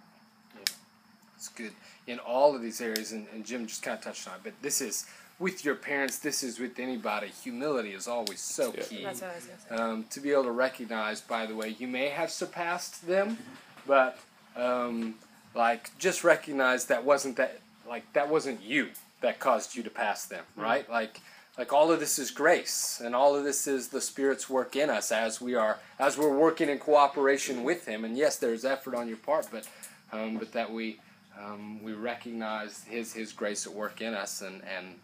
Yeah, 1.39 1.45
it's 1.45 1.49
good 1.49 1.73
in 2.07 2.19
all 2.19 2.55
of 2.55 2.63
these 2.63 2.81
areas, 2.81 3.13
and, 3.13 3.27
and 3.33 3.45
Jim 3.45 3.67
just 3.67 3.83
kind 3.83 3.97
of 3.97 4.03
touched 4.05 4.27
on 4.29 4.35
it. 4.35 4.41
But 4.45 4.55
this 4.63 4.81
is 4.81 5.07
with 5.39 5.65
your 5.65 5.77
parents, 5.77 6.19
this 6.19 6.43
is 6.43 6.59
with 6.59 6.79
anybody. 6.79 7.29
Humility 7.29 7.93
is 7.93 8.09
always 8.09 8.41
so 8.41 8.75
Yeah. 8.77 8.83
key. 8.83 9.03
That's 9.05 9.21
what 9.21 9.31
I 9.31 9.35
was 9.35 9.45
gonna 9.45 9.61
say. 9.79 9.83
Um, 9.83 10.05
to 10.11 10.21
be 10.21 10.33
able 10.33 10.45
to 10.45 10.51
recognize, 10.51 11.21
by 11.21 11.47
the 11.47 11.55
way, 11.55 11.77
you 11.79 11.87
may 11.87 12.09
have 12.09 12.31
surpassed 12.31 13.07
them, 13.07 13.39
but 13.87 14.19
um, 14.57 15.15
like 15.55 15.97
just 15.99 16.25
recognize 16.25 16.87
that 16.87 17.05
wasn't 17.05 17.37
that 17.37 17.61
like 17.89 18.13
that 18.15 18.29
wasn't 18.29 18.61
you 18.63 18.89
that 19.21 19.39
caused 19.39 19.77
you 19.77 19.83
to 19.83 19.91
pass 19.91 20.27
them, 20.27 20.45
right? 20.57 20.89
Like 20.91 21.21
like 21.57 21.73
all 21.73 21.91
of 21.93 22.01
this 22.01 22.19
is 22.19 22.31
grace, 22.33 23.01
and 23.05 23.15
all 23.15 23.37
of 23.37 23.45
this 23.45 23.67
is 23.67 23.89
the 23.89 24.01
Spirit's 24.01 24.49
work 24.51 24.75
in 24.77 24.91
us 24.91 25.13
as 25.13 25.41
we 25.41 25.55
are 25.55 25.79
as 26.01 26.19
we're 26.19 26.37
working 26.37 26.69
in 26.69 26.79
cooperation 26.79 27.63
with 27.63 27.87
Him. 27.87 28.05
And 28.05 28.17
yes, 28.17 28.37
there's 28.39 28.65
effort 28.65 28.95
on 28.97 29.07
your 29.09 29.17
part, 29.19 29.49
but 29.53 29.69
um, 30.13 30.37
but 30.39 30.53
that 30.53 30.73
we 30.73 30.99
um, 31.43 31.83
we 31.83 31.93
recognize 31.93 32.85
His 32.85 33.13
His 33.13 33.33
grace 33.33 33.67
at 33.67 33.73
work 33.73 34.01
in 34.01 34.15
us, 34.15 34.43
and 34.43 34.63
and 34.65 34.97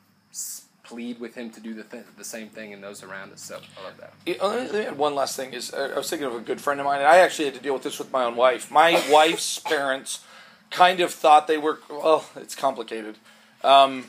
plead 0.82 1.18
with 1.18 1.34
Him 1.34 1.50
to 1.50 1.60
do 1.60 1.74
the 1.74 1.84
th- 1.84 2.04
the 2.16 2.24
same 2.24 2.48
thing 2.48 2.72
in 2.72 2.80
those 2.80 3.02
around 3.02 3.32
us. 3.32 3.40
So 3.40 3.60
I 3.80 3.84
love 3.84 3.96
that. 3.98 4.12
Yeah, 4.26 4.36
uh, 4.40 4.48
let 4.48 4.72
me 4.72 4.80
add 4.80 4.98
one 4.98 5.14
last 5.14 5.36
thing 5.36 5.52
is 5.52 5.72
uh, 5.72 5.92
I 5.94 5.98
was 5.98 6.10
thinking 6.10 6.26
of 6.26 6.34
a 6.34 6.40
good 6.40 6.60
friend 6.60 6.80
of 6.80 6.86
mine, 6.86 6.98
and 6.98 7.08
I 7.08 7.18
actually 7.18 7.46
had 7.46 7.54
to 7.54 7.60
deal 7.60 7.74
with 7.74 7.82
this 7.82 7.98
with 7.98 8.12
my 8.12 8.24
own 8.24 8.36
wife. 8.36 8.70
My 8.70 9.02
wife's 9.10 9.58
parents 9.58 10.24
kind 10.70 11.00
of 11.00 11.12
thought 11.12 11.46
they 11.46 11.58
were 11.58 11.80
well. 11.88 12.26
It's 12.36 12.54
complicated. 12.54 13.16
Um, 13.62 14.06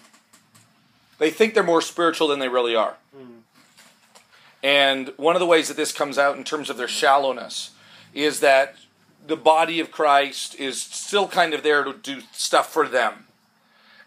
they 1.18 1.30
think 1.30 1.54
they're 1.54 1.64
more 1.64 1.82
spiritual 1.82 2.28
than 2.28 2.40
they 2.40 2.50
really 2.50 2.76
are. 2.76 2.98
And 4.62 5.14
one 5.18 5.36
of 5.36 5.40
the 5.40 5.46
ways 5.46 5.68
that 5.68 5.78
this 5.78 5.92
comes 5.92 6.18
out 6.18 6.38
in 6.38 6.44
terms 6.44 6.72
of 6.72 6.78
their 6.78 6.88
shallowness 6.88 7.72
is 8.16 8.40
that 8.40 8.76
the 9.28 9.36
body 9.36 9.80
of 9.80 9.92
Christ 9.92 10.56
is 10.60 10.82
still 10.82 11.28
kind 11.28 11.54
of 11.54 11.64
there 11.64 11.84
to 11.84 11.94
do 11.94 12.22
stuff 12.32 12.72
for 12.72 12.88
them. 12.88 13.26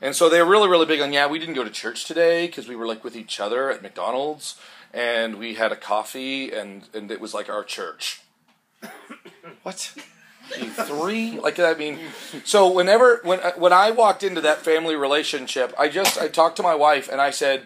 And 0.01 0.15
so 0.15 0.29
they're 0.29 0.47
really, 0.47 0.69
really 0.69 0.87
big 0.87 1.01
on, 1.01 1.13
yeah, 1.13 1.27
we 1.27 1.39
didn't 1.39 1.55
go 1.55 1.65
to 1.65 1.71
church 1.71 2.05
today 2.05 2.47
because 2.47 2.69
we 2.69 2.77
were 2.77 2.87
like 2.87 3.03
with 3.03 3.17
each 3.17 3.41
other 3.41 3.71
at 3.71 3.83
McDonald's 3.83 4.57
and 4.93 5.39
we 5.39 5.55
had 5.55 5.73
a 5.73 5.77
coffee 5.77 6.53
and, 6.53 6.89
and 6.95 7.11
it 7.11 7.21
was 7.21 7.35
like 7.35 7.49
our 7.49 7.65
church. 7.65 8.21
what? 9.63 9.93
You 10.57 10.71
three? 10.71 11.39
Like, 11.41 11.59
I 11.59 11.75
mean, 11.75 11.99
so 12.45 12.71
whenever, 12.71 13.21
when, 13.25 13.41
uh, 13.41 13.53
when 13.57 13.73
I 13.73 13.91
walked 13.91 14.23
into 14.23 14.41
that 14.41 14.59
family 14.59 14.95
relationship, 14.95 15.75
I 15.79 15.89
just, 15.89 16.19
I 16.19 16.29
talked 16.29 16.57
to 16.57 16.63
my 16.63 16.75
wife 16.75 17.09
and 17.11 17.21
I 17.21 17.31
said, 17.31 17.65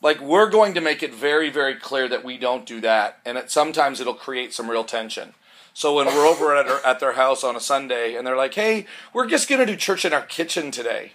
like, 0.00 0.20
we're 0.20 0.48
going 0.48 0.74
to 0.74 0.80
make 0.80 1.02
it 1.02 1.12
very, 1.12 1.50
very 1.50 1.74
clear 1.74 2.08
that 2.08 2.24
we 2.24 2.38
don't 2.38 2.64
do 2.64 2.80
that. 2.82 3.18
And 3.26 3.36
it, 3.36 3.50
sometimes 3.50 4.00
it'll 4.00 4.14
create 4.14 4.54
some 4.54 4.70
real 4.70 4.84
tension. 4.84 5.34
So 5.76 5.92
when 5.92 6.06
we're 6.06 6.26
over 6.26 6.56
at, 6.56 6.66
our, 6.66 6.80
at 6.86 7.00
their 7.00 7.12
house 7.12 7.44
on 7.44 7.54
a 7.54 7.60
Sunday 7.60 8.14
and 8.14 8.26
they're 8.26 8.34
like, 8.34 8.54
hey, 8.54 8.86
we're 9.12 9.26
just 9.26 9.46
going 9.46 9.58
to 9.58 9.66
do 9.66 9.76
church 9.76 10.06
in 10.06 10.14
our 10.14 10.22
kitchen 10.22 10.70
today. 10.70 11.12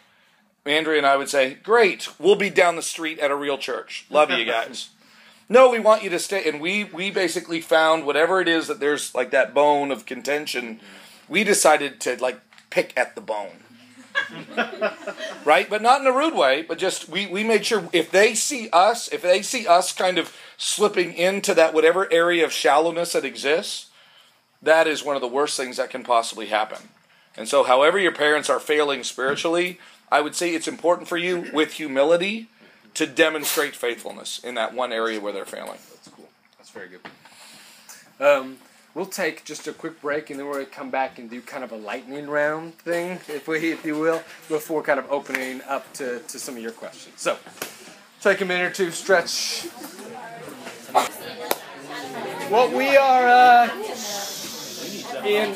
Andrea 0.67 0.99
and 0.99 1.07
I 1.07 1.17
would 1.17 1.29
say, 1.29 1.55
Great, 1.63 2.07
we'll 2.19 2.35
be 2.35 2.51
down 2.51 2.75
the 2.75 2.83
street 2.83 3.17
at 3.17 3.31
a 3.31 3.35
real 3.35 3.57
church. 3.57 4.05
Love 4.11 4.29
you 4.29 4.45
guys. 4.45 4.89
no, 5.49 5.71
we 5.71 5.79
want 5.79 6.03
you 6.03 6.11
to 6.11 6.19
stay. 6.19 6.47
And 6.47 6.61
we, 6.61 6.83
we 6.83 7.09
basically 7.09 7.59
found 7.59 8.05
whatever 8.05 8.39
it 8.39 8.47
is 8.47 8.67
that 8.67 8.79
there's 8.79 9.15
like 9.15 9.31
that 9.31 9.55
bone 9.55 9.89
of 9.89 10.05
contention, 10.05 10.79
we 11.27 11.43
decided 11.43 11.99
to 12.01 12.17
like 12.21 12.39
pick 12.69 12.93
at 12.95 13.15
the 13.15 13.21
bone. 13.21 13.63
right? 15.43 15.71
But 15.71 15.81
not 15.81 16.01
in 16.01 16.07
a 16.07 16.11
rude 16.11 16.35
way, 16.35 16.61
but 16.61 16.77
just 16.77 17.09
we, 17.09 17.25
we 17.25 17.43
made 17.43 17.65
sure 17.65 17.89
if 17.93 18.11
they 18.11 18.35
see 18.35 18.69
us, 18.71 19.11
if 19.11 19.23
they 19.23 19.41
see 19.41 19.65
us 19.65 19.91
kind 19.91 20.19
of 20.19 20.37
slipping 20.55 21.15
into 21.15 21.55
that 21.55 21.73
whatever 21.73 22.07
area 22.13 22.45
of 22.45 22.53
shallowness 22.53 23.13
that 23.13 23.25
exists, 23.25 23.87
that 24.61 24.87
is 24.87 25.03
one 25.03 25.15
of 25.15 25.21
the 25.21 25.27
worst 25.27 25.57
things 25.57 25.77
that 25.77 25.89
can 25.89 26.03
possibly 26.03 26.47
happen. 26.47 26.89
And 27.35 27.47
so, 27.47 27.63
however, 27.63 27.97
your 27.97 28.11
parents 28.11 28.49
are 28.49 28.59
failing 28.59 29.03
spiritually, 29.03 29.79
I 30.11 30.21
would 30.21 30.35
say 30.35 30.53
it's 30.53 30.67
important 30.67 31.07
for 31.07 31.17
you 31.17 31.49
with 31.53 31.73
humility 31.73 32.47
to 32.95 33.07
demonstrate 33.07 33.75
faithfulness 33.75 34.39
in 34.39 34.55
that 34.55 34.73
one 34.73 34.91
area 34.91 35.19
where 35.19 35.31
they're 35.31 35.45
failing. 35.45 35.79
That's 35.89 36.09
cool. 36.09 36.29
That's 36.57 36.69
very 36.69 36.89
good. 36.89 36.99
Um, 38.19 38.57
we'll 38.93 39.05
take 39.05 39.45
just 39.45 39.67
a 39.67 39.73
quick 39.73 40.01
break, 40.01 40.29
and 40.29 40.37
then 40.37 40.45
we're 40.45 40.53
gonna 40.53 40.65
come 40.65 40.89
back 40.91 41.17
and 41.17 41.29
do 41.29 41.41
kind 41.41 41.63
of 41.63 41.71
a 41.71 41.77
lightning 41.77 42.27
round 42.27 42.75
thing, 42.75 43.21
if 43.29 43.47
we, 43.47 43.71
if 43.71 43.85
you 43.85 43.97
will, 43.97 44.21
before 44.49 44.83
kind 44.83 44.99
of 44.99 45.09
opening 45.09 45.61
up 45.67 45.91
to, 45.93 46.19
to 46.19 46.37
some 46.37 46.57
of 46.57 46.61
your 46.61 46.73
questions. 46.73 47.15
So, 47.15 47.37
take 48.19 48.41
a 48.41 48.45
minute 48.45 48.71
or 48.71 48.73
two, 48.73 48.91
stretch. 48.91 49.63
What 52.49 52.73
we 52.73 52.97
are 52.97 53.27
uh, 53.29 53.69
in 55.25 55.55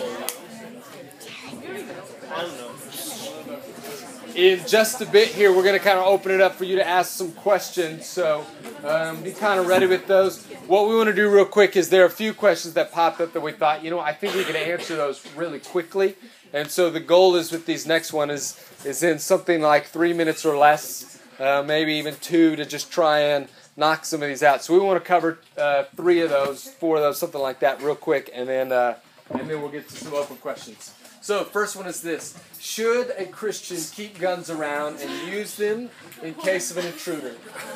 in 4.36 4.60
just 4.68 5.00
a 5.02 5.06
bit 5.06 5.30
here, 5.30 5.56
we're 5.56 5.64
going 5.64 5.78
to 5.78 5.84
kind 5.84 5.98
of 5.98 6.06
open 6.06 6.32
it 6.32 6.42
up 6.42 6.56
for 6.56 6.66
you 6.66 6.76
to 6.76 6.86
ask 6.86 7.12
some 7.12 7.32
questions. 7.32 8.06
So 8.06 8.46
um, 8.84 9.24
be 9.24 9.32
kind 9.32 9.60
of 9.60 9.68
ready 9.68 9.88
with 9.88 10.08
those. 10.08 10.46
What 10.68 10.90
we 10.90 10.96
want 10.96 11.08
to 11.08 11.16
do 11.16 11.30
real 11.30 11.46
quick 11.46 11.78
is 11.78 11.90
there 11.90 12.04
are 12.04 12.08
a 12.08 12.12
few 12.12 12.34
questions 12.34 12.74
that 12.74 12.92
popped 12.92 13.22
up 13.22 13.32
that 13.34 13.42
we 13.42 13.54
thought, 13.54 13.84
you 13.84 13.90
know, 13.90 14.00
I 14.00 14.12
think 14.12 14.36
we 14.36 14.44
can 14.44 14.56
answer 14.56 14.96
those 14.96 15.26
really 15.36 15.60
quickly. 15.60 16.16
And 16.54 16.70
so 16.70 16.90
the 16.90 17.00
goal 17.00 17.36
is 17.36 17.52
with 17.52 17.66
these 17.66 17.86
next 17.88 18.14
one 18.14 18.30
is 18.30 18.62
is 18.84 19.04
in 19.04 19.20
something 19.20 19.62
like 19.62 19.86
three 19.86 20.14
minutes 20.14 20.46
or 20.46 20.58
less, 20.58 21.20
uh, 21.40 21.64
maybe 21.66 21.94
even 21.96 22.16
two, 22.22 22.56
to 22.56 22.66
just 22.66 22.92
try 22.92 23.20
and 23.20 23.48
knock 23.78 24.06
some 24.06 24.22
of 24.22 24.28
these 24.28 24.44
out. 24.44 24.64
So 24.64 24.74
we 24.74 24.80
want 24.80 25.02
to 25.02 25.08
cover 25.08 25.40
uh, 25.58 25.84
three 25.96 26.22
of 26.22 26.30
those, 26.30 26.70
four 26.70 26.98
of 26.98 27.02
those, 27.02 27.18
something 27.18 27.42
like 27.42 27.60
that, 27.60 27.82
real 27.82 27.96
quick, 27.96 28.30
and 28.34 28.48
then 28.48 28.72
uh, 28.72 28.96
and 29.30 29.50
then 29.50 29.62
we'll 29.62 29.72
get 29.72 29.88
to 29.90 29.96
some 29.96 30.14
open 30.14 30.38
questions. 30.38 30.94
So 31.22 31.44
first 31.44 31.76
one 31.76 31.88
is 31.88 32.02
this: 32.02 32.38
Should 32.60 33.12
a 33.18 33.26
Christian 33.26 33.78
keep 33.96 34.20
guns 34.20 34.50
around 34.50 35.00
and 35.02 35.34
use 35.34 35.56
them 35.56 35.90
in 36.22 36.36
case 36.36 36.70
of 36.72 36.78
an 36.78 36.86
intruder? 36.86 37.34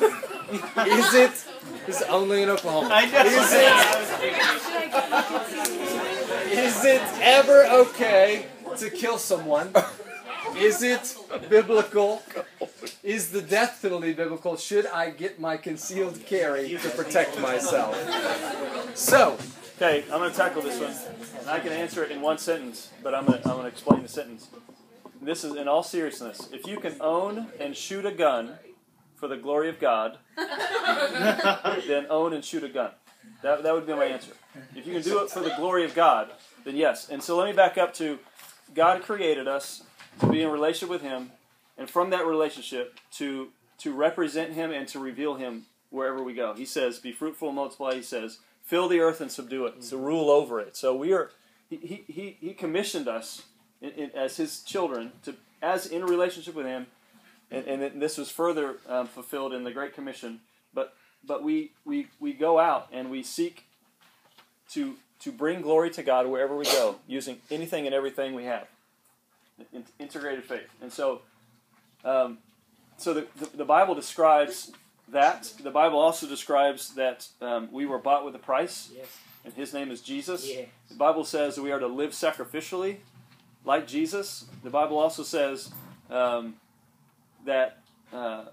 is 0.86 1.14
it? 1.14 1.44
Is 1.88 2.00
it 2.00 2.10
only 2.10 2.42
in 2.42 2.48
Oklahoma? 2.48 2.90
I 2.92 3.06
know. 3.06 3.24
Is 3.24 3.52
it? 6.46 6.58
Is 6.58 6.84
it 6.84 7.02
ever 7.20 7.64
okay 7.82 8.46
to 8.76 8.90
kill 8.90 9.18
someone? 9.18 9.72
Is 10.56 10.82
it 10.82 11.16
biblical? 11.48 12.22
Is 13.02 13.30
the 13.30 13.42
death 13.42 13.80
penalty 13.82 14.12
biblical? 14.12 14.56
Should 14.56 14.86
I 14.86 15.10
get 15.10 15.40
my 15.40 15.56
concealed 15.56 16.24
carry 16.26 16.68
to 16.68 16.90
protect 16.90 17.38
myself? 17.40 17.96
So, 18.94 19.38
Okay, 19.82 20.04
I'm 20.12 20.18
going 20.18 20.30
to 20.30 20.36
tackle 20.36 20.60
this 20.60 20.78
one. 20.78 20.92
And 21.40 21.48
I 21.48 21.58
can 21.58 21.72
answer 21.72 22.04
it 22.04 22.10
in 22.10 22.20
one 22.20 22.36
sentence, 22.36 22.90
but 23.02 23.14
I'm 23.14 23.24
going 23.24 23.40
to, 23.40 23.48
I'm 23.48 23.54
going 23.54 23.64
to 23.64 23.70
explain 23.72 24.02
the 24.02 24.10
sentence. 24.10 24.48
This 25.22 25.42
is 25.42 25.54
in 25.54 25.68
all 25.68 25.82
seriousness. 25.82 26.50
If 26.52 26.66
you 26.66 26.78
can 26.78 26.96
own 27.00 27.46
and 27.58 27.74
shoot 27.74 28.04
a 28.04 28.12
gun 28.12 28.56
for 29.16 29.26
the 29.26 29.38
glory 29.38 29.70
of 29.70 29.80
God, 29.80 30.18
then 30.36 32.06
own 32.10 32.34
and 32.34 32.44
shoot 32.44 32.62
a 32.62 32.68
gun. 32.68 32.90
That, 33.40 33.62
that 33.62 33.72
would 33.72 33.86
be 33.86 33.94
my 33.94 34.04
answer. 34.04 34.32
If 34.76 34.86
you 34.86 34.92
can 34.92 35.00
do 35.00 35.22
it 35.22 35.30
for 35.30 35.40
the 35.40 35.54
glory 35.56 35.86
of 35.86 35.94
God, 35.94 36.28
then 36.64 36.76
yes. 36.76 37.08
And 37.08 37.22
so 37.22 37.38
let 37.38 37.46
me 37.46 37.54
back 37.54 37.78
up 37.78 37.94
to 37.94 38.18
God 38.74 39.00
created 39.00 39.48
us 39.48 39.84
to 40.18 40.26
be 40.26 40.42
in 40.42 40.50
relationship 40.50 40.90
with 40.90 41.00
Him, 41.00 41.30
and 41.78 41.88
from 41.88 42.10
that 42.10 42.26
relationship 42.26 43.00
to 43.12 43.48
to 43.78 43.94
represent 43.94 44.52
Him 44.52 44.72
and 44.72 44.86
to 44.88 44.98
reveal 44.98 45.36
Him 45.36 45.64
wherever 45.88 46.22
we 46.22 46.34
go. 46.34 46.52
He 46.52 46.66
says, 46.66 46.98
"Be 46.98 47.12
fruitful 47.12 47.48
and 47.48 47.56
multiply." 47.56 47.94
He 47.94 48.02
says, 48.02 48.40
"Fill 48.70 48.88
the 48.88 49.00
earth 49.00 49.20
and 49.20 49.32
subdue 49.32 49.66
it," 49.66 49.82
to 49.82 49.96
rule 49.96 50.30
over 50.30 50.60
it. 50.60 50.76
So 50.76 50.94
we 50.94 51.12
are. 51.12 51.30
He 51.68 52.04
he 52.06 52.36
he 52.40 52.54
commissioned 52.54 53.08
us 53.08 53.42
in, 53.80 53.90
in, 53.90 54.10
as 54.12 54.36
His 54.36 54.62
children 54.62 55.12
to 55.24 55.34
as 55.60 55.86
in 55.86 56.02
a 56.02 56.06
relationship 56.06 56.54
with 56.54 56.66
Him, 56.66 56.86
and, 57.50 57.66
and 57.66 58.00
this 58.00 58.16
was 58.16 58.30
further 58.30 58.76
um, 58.88 59.08
fulfilled 59.08 59.52
in 59.52 59.64
the 59.64 59.72
Great 59.72 59.92
Commission. 59.92 60.40
But 60.72 60.94
but 61.26 61.42
we 61.42 61.72
we 61.84 62.06
we 62.20 62.32
go 62.32 62.60
out 62.60 62.86
and 62.92 63.10
we 63.10 63.24
seek 63.24 63.64
to 64.70 64.94
to 65.20 65.32
bring 65.32 65.62
glory 65.62 65.90
to 65.90 66.02
God 66.02 66.28
wherever 66.28 66.56
we 66.56 66.64
go, 66.64 66.96
using 67.06 67.40
anything 67.50 67.86
and 67.86 67.94
everything 67.94 68.34
we 68.34 68.44
have. 68.44 68.66
Integrated 69.98 70.44
faith. 70.44 70.68
And 70.80 70.90
so, 70.90 71.20
um, 72.04 72.38
so 72.96 73.12
the, 73.12 73.26
the, 73.36 73.58
the, 73.58 73.64
Bible 73.66 73.94
describes 73.94 74.72
that. 75.12 75.52
The 75.62 75.70
Bible 75.70 75.98
also 75.98 76.26
describes 76.26 76.94
that 76.94 77.28
um, 77.40 77.68
we 77.72 77.86
were 77.86 77.98
bought 77.98 78.24
with 78.24 78.34
a 78.34 78.38
price, 78.38 78.90
yes. 78.94 79.06
and 79.44 79.54
His 79.54 79.72
name 79.72 79.90
is 79.90 80.00
Jesus. 80.00 80.48
Yes. 80.48 80.68
The 80.88 80.96
Bible 80.96 81.24
says 81.24 81.58
we 81.58 81.72
are 81.72 81.80
to 81.80 81.86
live 81.86 82.10
sacrificially, 82.10 82.96
like 83.64 83.86
Jesus. 83.86 84.46
The 84.62 84.70
Bible 84.70 84.98
also 84.98 85.22
says 85.22 85.70
um, 86.10 86.56
that 87.44 87.78
uh, 88.12 88.46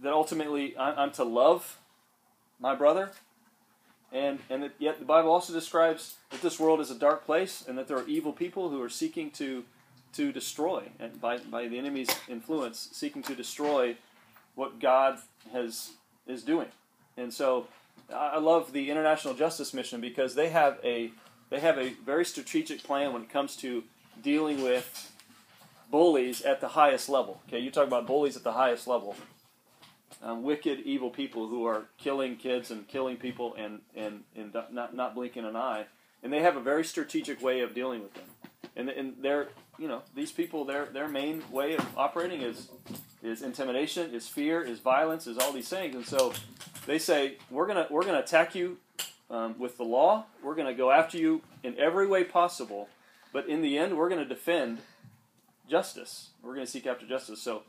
that 0.00 0.12
ultimately 0.12 0.76
I'm 0.78 1.10
to 1.12 1.24
love 1.24 1.78
my 2.60 2.74
brother 2.74 3.10
and, 4.12 4.38
and 4.48 4.70
yet 4.78 4.98
the 4.98 5.04
Bible 5.04 5.30
also 5.30 5.52
describes 5.52 6.16
that 6.30 6.40
this 6.40 6.60
world 6.60 6.80
is 6.80 6.90
a 6.90 6.94
dark 6.94 7.24
place 7.24 7.64
and 7.66 7.76
that 7.76 7.88
there 7.88 7.98
are 7.98 8.06
evil 8.06 8.32
people 8.32 8.70
who 8.70 8.80
are 8.82 8.88
seeking 8.88 9.30
to, 9.32 9.64
to 10.14 10.32
destroy, 10.32 10.84
and 10.98 11.20
by, 11.20 11.38
by 11.38 11.68
the 11.68 11.78
enemy's 11.78 12.08
influence, 12.28 12.88
seeking 12.92 13.22
to 13.24 13.34
destroy 13.34 13.96
what 14.56 14.80
God 14.80 15.18
has, 15.52 15.92
is 16.26 16.42
doing. 16.42 16.68
And 17.16 17.32
so 17.32 17.68
I 18.12 18.38
love 18.38 18.72
the 18.72 18.90
International 18.90 19.34
Justice 19.34 19.72
Mission 19.72 20.00
because 20.00 20.34
they 20.34 20.48
have 20.48 20.78
a, 20.82 21.12
they 21.50 21.60
have 21.60 21.78
a 21.78 21.90
very 22.04 22.24
strategic 22.24 22.82
plan 22.82 23.12
when 23.12 23.22
it 23.22 23.30
comes 23.30 23.54
to 23.58 23.84
dealing 24.20 24.62
with 24.62 25.12
bullies 25.92 26.42
at 26.42 26.60
the 26.60 26.68
highest 26.68 27.08
level. 27.08 27.40
Okay, 27.46 27.60
you 27.60 27.70
talk 27.70 27.86
about 27.86 28.08
bullies 28.08 28.36
at 28.36 28.42
the 28.42 28.52
highest 28.52 28.88
level 28.88 29.14
um, 30.22 30.42
wicked, 30.42 30.80
evil 30.80 31.10
people 31.10 31.48
who 31.48 31.66
are 31.66 31.84
killing 31.98 32.36
kids 32.36 32.70
and 32.70 32.86
killing 32.88 33.16
people 33.16 33.54
and, 33.56 33.80
and, 33.94 34.24
and 34.34 34.54
not, 34.72 34.94
not 34.94 35.14
blinking 35.14 35.44
an 35.44 35.56
eye. 35.56 35.86
And 36.22 36.32
they 36.32 36.40
have 36.40 36.56
a 36.56 36.60
very 36.60 36.84
strategic 36.84 37.42
way 37.42 37.60
of 37.60 37.74
dealing 37.74 38.02
with 38.02 38.14
them. 38.14 38.24
And, 38.74 38.88
and 38.88 39.14
they're, 39.20 39.48
you 39.78 39.88
know, 39.88 40.02
these 40.14 40.32
people, 40.32 40.64
their, 40.64 40.86
their 40.86 41.08
main 41.08 41.42
way 41.50 41.74
of 41.74 41.86
operating 41.96 42.42
is, 42.42 42.68
is 43.22 43.42
intimidation, 43.42 44.14
is 44.14 44.26
fear, 44.28 44.62
is 44.62 44.78
violence, 44.78 45.26
is 45.26 45.38
all 45.38 45.52
these 45.52 45.68
things. 45.68 45.94
And 45.94 46.06
so 46.06 46.32
they 46.86 46.98
say, 46.98 47.36
we're 47.50 47.66
to 47.66 47.86
we're 47.90 48.04
gonna 48.04 48.20
attack 48.20 48.54
you 48.54 48.78
um, 49.30 49.58
with 49.58 49.76
the 49.76 49.84
law. 49.84 50.24
We're 50.42 50.54
to 50.54 50.74
go 50.74 50.90
after 50.90 51.18
you 51.18 51.42
in 51.62 51.78
every 51.78 52.06
way 52.06 52.24
possible. 52.24 52.88
But 53.32 53.48
in 53.48 53.60
the 53.60 53.76
end, 53.76 53.96
we're 53.96 54.08
to 54.08 54.24
defend 54.24 54.78
justice. 55.68 56.30
We're 56.42 56.54
to 56.66 56.70
seek 56.70 56.86
after 56.86 57.06
justice. 57.06 57.42
So 57.42 57.62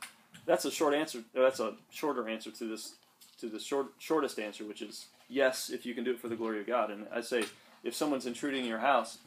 that's 0.46 0.64
a 0.64 0.70
short 0.70 0.94
answer. 0.94 1.22
That's 1.34 1.60
a 1.60 1.74
shorter 1.90 2.28
answer 2.28 2.50
to 2.50 2.64
this 2.68 2.94
to 3.40 3.48
the 3.48 3.60
short 3.60 3.88
shortest 3.98 4.38
answer, 4.38 4.64
which 4.64 4.82
is 4.82 5.06
yes, 5.28 5.70
if 5.70 5.84
you 5.84 5.94
can 5.94 6.04
do 6.04 6.12
it 6.12 6.20
for 6.20 6.28
the 6.28 6.36
glory 6.36 6.60
of 6.60 6.66
God. 6.66 6.90
And 6.90 7.06
I 7.14 7.20
say, 7.20 7.44
if 7.84 7.94
someone's 7.94 8.26
intruding 8.26 8.62
in 8.62 8.68
your 8.68 8.78
house, 8.78 9.18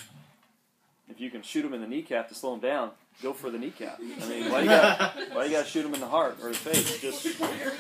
if 1.11 1.19
you 1.19 1.29
can 1.29 1.41
shoot 1.41 1.65
him 1.65 1.73
in 1.73 1.81
the 1.81 1.87
kneecap 1.87 2.29
to 2.29 2.35
slow 2.35 2.53
him 2.53 2.61
down, 2.61 2.91
go 3.21 3.33
for 3.33 3.49
the 3.49 3.57
kneecap. 3.57 3.99
I 3.99 4.27
mean, 4.27 4.51
why 4.51 4.61
you 4.61 4.67
got 4.67 5.15
why 5.33 5.45
you 5.45 5.51
got 5.51 5.65
to 5.65 5.69
shoot 5.69 5.85
him 5.85 5.93
in 5.93 5.99
the 5.99 6.07
heart 6.07 6.37
or 6.41 6.49
the 6.49 6.55
face? 6.55 7.01
Just 7.01 7.21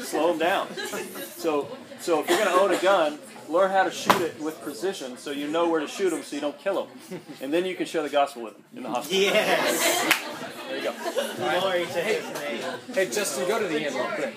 slow 0.09 0.33
him 0.33 0.39
down. 0.39 0.67
So 1.37 1.67
so 1.99 2.19
if 2.21 2.29
you're 2.29 2.37
going 2.37 2.49
to 2.49 2.61
own 2.61 2.71
a 2.73 2.81
gun, 2.81 3.19
learn 3.49 3.71
how 3.71 3.83
to 3.83 3.91
shoot 3.91 4.21
it 4.21 4.39
with 4.41 4.61
precision, 4.61 5.17
so 5.17 5.31
you 5.31 5.47
know 5.47 5.69
where 5.69 5.79
to 5.79 5.87
shoot 5.87 6.09
them, 6.09 6.23
so 6.23 6.35
you 6.35 6.41
don't 6.41 6.57
kill 6.59 6.85
them, 6.85 7.21
and 7.41 7.53
then 7.53 7.65
you 7.65 7.75
can 7.75 7.85
share 7.85 8.03
the 8.03 8.09
gospel 8.09 8.43
with 8.43 8.53
them 8.53 8.63
in 8.75 8.83
the 8.83 8.89
hospital. 8.89 9.21
Yes. 9.21 10.41
There 10.67 10.77
you 10.77 10.83
go. 10.83 10.93
Glory 11.35 11.85
to 11.85 12.01
His 12.01 12.23
name. 12.39 12.79
Hey, 12.93 13.09
Justin, 13.09 13.47
go 13.47 13.59
to 13.59 13.67
the 13.67 13.85
end 13.85 13.95
real 13.95 14.05
quick. 14.05 14.35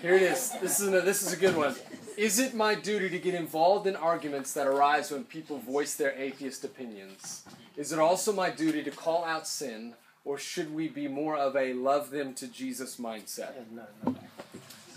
Here 0.00 0.14
it 0.14 0.22
is. 0.22 0.52
This 0.60 0.80
is 0.80 0.88
a, 0.88 1.00
this 1.00 1.22
is 1.22 1.32
a 1.32 1.36
good 1.36 1.56
one. 1.56 1.74
Is 2.16 2.38
it 2.38 2.54
my 2.54 2.74
duty 2.74 3.08
to 3.08 3.18
get 3.18 3.34
involved 3.34 3.86
in 3.86 3.96
arguments 3.96 4.52
that 4.54 4.66
arise 4.66 5.10
when 5.10 5.24
people 5.24 5.58
voice 5.58 5.94
their 5.94 6.12
atheist 6.12 6.64
opinions? 6.64 7.42
Is 7.76 7.92
it 7.92 7.98
also 7.98 8.32
my 8.32 8.50
duty 8.50 8.84
to 8.84 8.90
call 8.90 9.24
out 9.24 9.48
sin, 9.48 9.94
or 10.24 10.38
should 10.38 10.72
we 10.72 10.86
be 10.86 11.08
more 11.08 11.36
of 11.36 11.56
a 11.56 11.72
love 11.72 12.10
them 12.10 12.32
to 12.34 12.46
Jesus 12.46 12.96
mindset? 12.96 13.52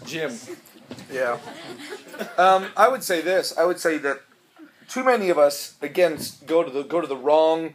Jim. 0.06 0.34
Yeah. 1.12 1.40
Um, 2.38 2.68
I 2.78 2.88
would 2.88 3.04
say 3.04 3.22
this. 3.22 3.58
I 3.58 3.66
would 3.66 3.80
say 3.80 3.98
that 3.98 4.22
too 4.88 5.04
many 5.04 5.30
of 5.30 5.40
us, 5.40 5.76
again, 5.82 6.20
go 6.46 6.64
to 6.64 6.70
the 6.70 6.84
go 6.84 7.02
to 7.02 7.08
the 7.08 7.18
wrong 7.18 7.74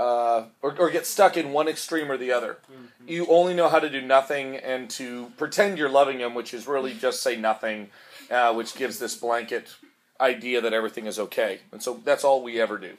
uh, 0.00 0.44
or, 0.62 0.74
or, 0.78 0.88
get 0.88 1.04
stuck 1.04 1.36
in 1.36 1.52
one 1.52 1.68
extreme 1.68 2.10
or 2.10 2.16
the 2.16 2.32
other. 2.32 2.56
Mm-hmm. 2.72 3.08
You 3.08 3.26
only 3.28 3.52
know 3.52 3.68
how 3.68 3.80
to 3.80 3.90
do 3.90 4.00
nothing 4.00 4.56
and 4.56 4.88
to 4.90 5.30
pretend 5.36 5.76
you're 5.76 5.90
loving 5.90 6.20
him, 6.20 6.34
which 6.34 6.54
is 6.54 6.66
really 6.66 6.94
just 6.94 7.22
say 7.22 7.36
nothing, 7.36 7.90
uh, 8.30 8.54
which 8.54 8.74
gives 8.74 8.98
this 8.98 9.14
blanket 9.14 9.74
idea 10.18 10.62
that 10.62 10.72
everything 10.72 11.04
is 11.04 11.18
okay. 11.18 11.60
And 11.70 11.82
so 11.82 12.00
that's 12.02 12.24
all 12.24 12.42
we 12.42 12.58
ever 12.58 12.78
do. 12.78 12.96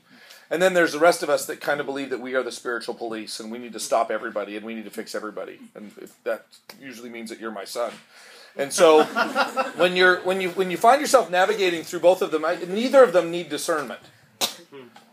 And 0.51 0.61
then 0.61 0.75
there's 0.75 0.91
the 0.91 0.99
rest 0.99 1.23
of 1.23 1.29
us 1.29 1.47
that 1.47 1.59
kind 1.59 1.79
of 1.79 1.87
believe 1.87 2.11
that 2.11 2.19
we 2.19 2.35
are 2.35 2.43
the 2.43 2.51
spiritual 2.51 2.93
police 2.93 3.39
and 3.39 3.51
we 3.51 3.57
need 3.57 3.73
to 3.73 3.79
stop 3.79 4.11
everybody 4.11 4.55
and 4.55 4.63
we 4.63 4.75
need 4.75 4.85
to 4.85 4.91
fix 4.91 5.15
everybody. 5.15 5.57
And 5.73 5.91
that 6.23 6.45
usually 6.79 7.09
means 7.09 7.31
that 7.31 7.39
you're 7.39 7.51
my 7.51 7.65
son. 7.65 7.93
And 8.55 8.71
so 8.71 9.05
when 9.75 9.95
you're 9.95 10.19
when 10.21 10.39
you 10.39 10.49
when 10.51 10.69
you 10.69 10.77
find 10.77 11.01
yourself 11.01 11.31
navigating 11.31 11.81
through 11.81 12.01
both 12.01 12.21
of 12.21 12.29
them, 12.29 12.45
neither 12.67 13.01
of 13.01 13.11
them 13.11 13.31
need 13.31 13.49
discernment. 13.49 14.01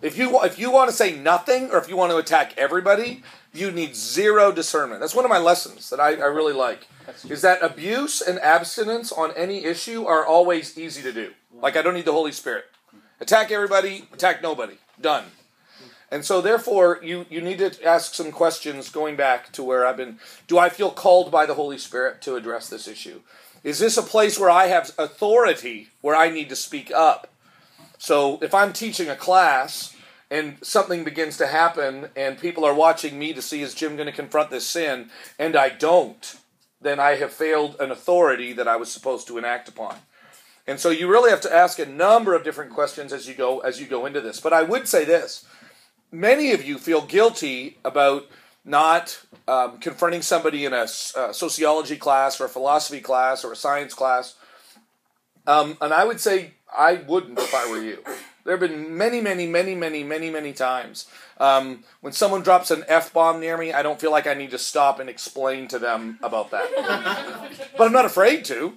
If 0.01 0.17
you 0.17 0.43
if 0.43 0.59
you 0.59 0.71
want 0.71 0.91
to 0.91 0.97
say 0.97 1.17
nothing 1.17 1.71
or 1.71 1.79
if 1.79 1.89
you 1.89 1.97
want 1.97 2.13
to 2.13 2.19
attack 2.19 2.55
everybody, 2.57 3.23
you 3.53 3.71
need 3.71 3.97
zero 3.97 4.53
discernment. 4.53 5.01
That's 5.01 5.15
one 5.15 5.25
of 5.25 5.31
my 5.31 5.39
lessons 5.39 5.91
that 5.91 5.99
I, 5.99 6.15
I 6.15 6.27
really 6.27 6.53
like. 6.53 6.87
Is 7.29 7.43
that 7.43 7.63
abuse 7.63 8.21
and 8.21 8.39
abstinence 8.39 9.11
on 9.11 9.33
any 9.37 9.65
issue 9.65 10.05
are 10.05 10.25
always 10.25 10.79
easy 10.79 11.03
to 11.03 11.13
do. 11.13 11.33
Like 11.53 11.77
I 11.77 11.83
don't 11.83 11.95
need 11.95 12.05
the 12.05 12.13
Holy 12.13 12.33
Spirit. 12.33 12.67
Attack 13.21 13.51
everybody, 13.51 14.07
attack 14.13 14.43
nobody. 14.43 14.75
Done. 15.01 15.25
And 16.11 16.25
so 16.25 16.41
therefore 16.41 17.01
you, 17.03 17.27
you 17.29 17.41
need 17.41 17.59
to 17.59 17.85
ask 17.85 18.15
some 18.15 18.31
questions 18.31 18.91
going 18.91 19.17
back 19.17 19.53
to 19.53 19.63
where 19.63 19.87
I've 19.87 19.97
been 19.97 20.19
do 20.47 20.59
I 20.59 20.69
feel 20.69 20.91
called 20.91 21.33
by 21.33 21.45
the 21.45 21.55
Holy 21.55 21.79
Spirit 21.79 22.23
to 22.23 22.37
address 22.37 22.69
this 22.69 22.87
issue? 22.87 23.21
Is 23.65 23.81
this 23.81 23.97
a 23.97 24.03
place 24.03 24.39
where 24.39 24.51
I 24.51 24.67
have 24.67 24.93
authority 24.97 25.89
where 26.01 26.15
I 26.15 26.31
need 26.31 26.49
to 26.51 26.57
speak 26.57 26.93
up? 26.93 27.33
So 27.99 28.39
if 28.41 28.55
I'm 28.55 28.73
teaching 28.73 29.09
a 29.09 29.17
class 29.17 29.95
and 30.31 30.57
something 30.63 31.05
begins 31.05 31.37
to 31.39 31.47
happen 31.47 32.09
and 32.17 32.39
people 32.39 32.65
are 32.65 32.75
watching 32.75 33.19
me 33.19 33.33
to 33.33 33.43
see 33.43 33.61
is 33.61 33.75
Jim 33.75 33.97
going 33.97 34.07
to 34.07 34.13
confront 34.13 34.51
this 34.51 34.67
sin 34.67 35.11
and 35.39 35.57
I 35.57 35.69
don't, 35.69 36.37
then 36.81 37.01
I 37.01 37.17
have 37.17 37.33
failed 37.33 37.77
an 37.81 37.91
authority 37.91 38.53
that 38.53 38.69
I 38.69 38.77
was 38.77 38.91
supposed 38.91 39.27
to 39.29 39.39
enact 39.39 39.69
upon. 39.69 39.97
And 40.67 40.79
so 40.79 40.91
you 40.91 41.09
really 41.09 41.31
have 41.31 41.41
to 41.43 41.55
ask 41.55 41.79
a 41.79 41.87
number 41.87 42.35
of 42.35 42.45
different 42.45 42.73
questions 42.73 43.13
as 43.13 43.27
you 43.27 43.35
go 43.35 43.61
as 43.61 43.81
you 43.81 43.87
go 43.87 44.05
into 44.05 44.21
this. 44.21 44.39
But 44.39 44.53
I 44.53 44.63
would 44.63 44.87
say 44.87 45.05
this: 45.05 45.47
many 46.13 46.53
of 46.53 46.63
you 46.63 46.77
feel 46.77 47.01
guilty 47.01 47.79
about 47.87 48.27
not 48.67 49.19
um, 49.49 49.79
confronting 49.79 50.21
somebody 50.21 50.67
in 50.67 50.75
a, 50.75 50.83
a, 50.83 51.33
sociology 51.33 51.97
class 51.97 52.39
or 52.39 52.45
a 52.45 52.51
philosophy 52.51 53.01
class 53.01 53.45
or 53.45 53.53
a 53.53 53.57
science 53.57 53.95
class. 53.95 54.35
Um, 55.47 55.79
and 55.81 55.95
I 55.95 56.05
would 56.05 56.21
say 56.21 56.53
I 56.77 56.95
wouldn't 56.95 57.39
if 57.39 57.55
I 57.55 57.71
were 57.71 57.83
you. 57.83 58.03
There 58.45 58.57
have 58.57 58.61
been 58.61 58.97
many, 58.97 59.21
many, 59.21 59.47
many, 59.47 59.75
many, 59.75 60.03
many, 60.03 60.31
many 60.31 60.53
times 60.53 61.07
um, 61.39 61.85
when 62.01 62.13
someone 62.13 62.43
drops 62.43 62.71
an 62.71 62.85
f 62.89 63.13
bomb 63.13 63.41
near 63.41 63.59
me. 63.59 63.73
I 63.73 63.83
don't 63.83 64.01
feel 64.01 64.11
like 64.11 64.27
I 64.27 64.35
need 64.35 64.51
to 64.53 64.59
stop 64.59 65.01
and 65.01 65.11
explain 65.11 65.69
to 65.69 65.79
them 65.79 66.19
about 66.23 66.51
that, 66.51 67.51
but 67.77 67.85
I'm 67.85 67.93
not 67.93 68.05
afraid 68.05 68.45
to. 68.47 68.75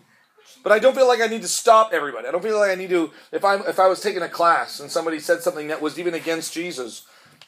But 0.64 0.72
I 0.72 0.80
don't 0.80 0.94
feel 0.94 1.08
like 1.08 1.22
I 1.22 1.28
need 1.28 1.42
to 1.42 1.48
stop 1.48 1.92
everybody. 1.92 2.28
I 2.28 2.32
don't 2.32 2.44
feel 2.44 2.60
like 2.60 2.70
I 2.70 2.76
need 2.76 2.90
to. 2.90 3.12
If 3.32 3.44
I'm 3.46 3.62
if 3.62 3.80
I 3.80 3.88
was 3.88 4.02
taking 4.02 4.22
a 4.22 4.30
class 4.30 4.80
and 4.80 4.92
somebody 4.92 5.20
said 5.20 5.42
something 5.42 5.70
that 5.70 5.82
was 5.82 5.98
even 5.98 6.14
against 6.14 6.54
Jesus, 6.54 7.06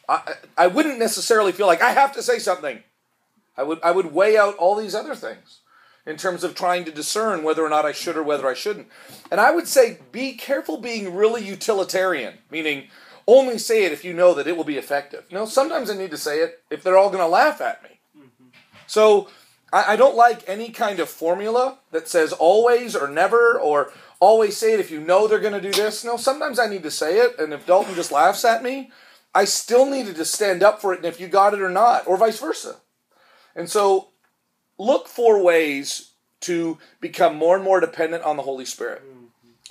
I 0.08 0.36
I 0.58 0.68
wouldn't 0.68 1.00
necessarily 1.00 1.52
feel 1.52 1.68
like 1.68 1.82
I 1.82 1.92
have 1.92 2.14
to 2.14 2.24
say 2.24 2.40
something. 2.40 2.82
I 3.58 3.64
would 3.64 3.80
I 3.84 3.92
would 3.92 4.14
weigh 4.14 4.38
out 4.38 4.56
all 4.56 4.76
these 4.76 4.96
other 4.96 5.14
things 5.14 5.60
in 6.06 6.18
terms 6.18 6.44
of 6.44 6.56
trying 6.56 6.86
to 6.86 6.92
discern 6.92 7.44
whether 7.44 7.64
or 7.64 7.70
not 7.70 7.86
I 7.86 7.92
should 7.92 8.18
or 8.18 8.24
whether 8.24 8.48
I 8.48 8.54
shouldn't. 8.54 8.88
And 9.32 9.40
I 9.40 9.52
would 9.52 9.68
say 9.68 10.00
be 10.12 10.34
careful 10.34 10.78
being 10.78 11.16
really 11.16 11.44
utilitarian, 11.44 12.36
meaning 12.52 12.88
only 13.26 13.58
say 13.58 13.86
it 13.86 13.94
if 13.94 14.04
you 14.04 14.14
know 14.14 14.34
that 14.34 14.48
it 14.48 14.58
will 14.58 14.64
be 14.64 14.78
effective. 14.78 15.26
No, 15.32 15.46
sometimes 15.46 15.90
I 15.90 15.98
need 15.98 16.12
to 16.12 16.18
say 16.18 16.40
it 16.40 16.62
if 16.70 16.84
they're 16.84 16.98
all 16.98 17.10
going 17.10 17.24
to 17.24 17.28
laugh 17.28 17.62
at 17.62 17.82
me. 17.84 18.00
Mm-hmm. 18.18 18.48
So 18.86 19.30
I, 19.72 19.94
I 19.94 19.96
don't 19.96 20.16
like 20.16 20.48
any 20.48 20.70
kind 20.70 21.00
of 21.00 21.10
formula 21.10 21.80
that 21.92 22.08
says 22.08 22.34
always 22.34 22.96
or 22.96 23.08
never 23.08 23.60
or 23.60 23.94
always 24.20 24.56
say 24.58 24.74
it 24.74 24.80
if 24.80 24.92
you 24.92 25.02
know 25.02 25.28
they're 25.28 25.40
going 25.40 25.54
to 25.54 25.62
do 25.62 25.72
this. 25.72 26.04
No, 26.04 26.18
sometimes 26.18 26.60
I 26.60 26.68
need 26.68 26.84
to 26.84 26.92
say 26.92 27.20
it, 27.20 27.38
and 27.40 27.52
if 27.52 27.66
Dalton 27.66 27.96
just 27.96 28.12
laughs 28.12 28.46
at 28.46 28.64
me, 28.64 28.92
I 29.36 29.46
still 29.46 29.90
needed 29.90 30.16
to 30.16 30.26
stand 30.26 30.64
up 30.64 30.80
for 30.80 30.94
it, 30.94 30.98
and 30.98 31.06
if 31.06 31.20
you 31.20 31.28
got 31.28 31.54
it 31.54 31.62
or 31.62 31.70
not, 31.70 32.08
or 32.08 32.18
vice 32.18 32.40
versa. 32.40 32.78
And 33.56 33.70
so 33.70 34.10
look 34.78 35.08
for 35.08 35.42
ways 35.42 36.12
to 36.42 36.78
become 37.00 37.36
more 37.36 37.56
and 37.56 37.64
more 37.64 37.80
dependent 37.80 38.24
on 38.24 38.38
the 38.38 38.44
Holy 38.44 38.66
Spirit, 38.66 39.02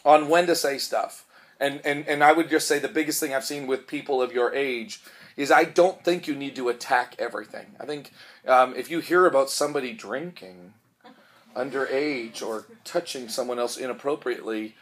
on 0.05 0.29
when 0.29 0.47
to 0.47 0.57
say 0.57 0.79
stuff. 0.79 1.27
And, 1.61 1.81
and, 1.85 2.07
and 2.09 2.25
I 2.25 2.33
would 2.33 2.51
just 2.51 2.67
say 2.67 2.79
the 2.79 2.89
biggest 2.89 3.21
thing 3.21 3.35
I've 3.35 3.45
seen 3.45 3.67
with 3.67 3.87
people 3.87 4.21
of 4.21 4.33
your 4.33 4.55
age 4.55 5.01
is 5.37 5.51
I 5.51 5.65
don't 5.65 6.03
think 6.05 6.27
you 6.27 6.35
need 6.35 6.57
to 6.57 6.69
attack 6.69 7.15
everything. 7.19 7.77
I 7.79 7.87
think 7.87 8.13
um, 8.47 8.75
if 8.75 8.91
you 8.91 9.01
hear 9.01 9.27
about 9.27 9.51
somebody 9.51 9.93
drinking 9.93 10.75
underage 11.57 12.43
or 12.43 12.67
touching 12.85 13.29
someone 13.29 13.59
else 13.59 13.77
inappropriately, 13.77 14.75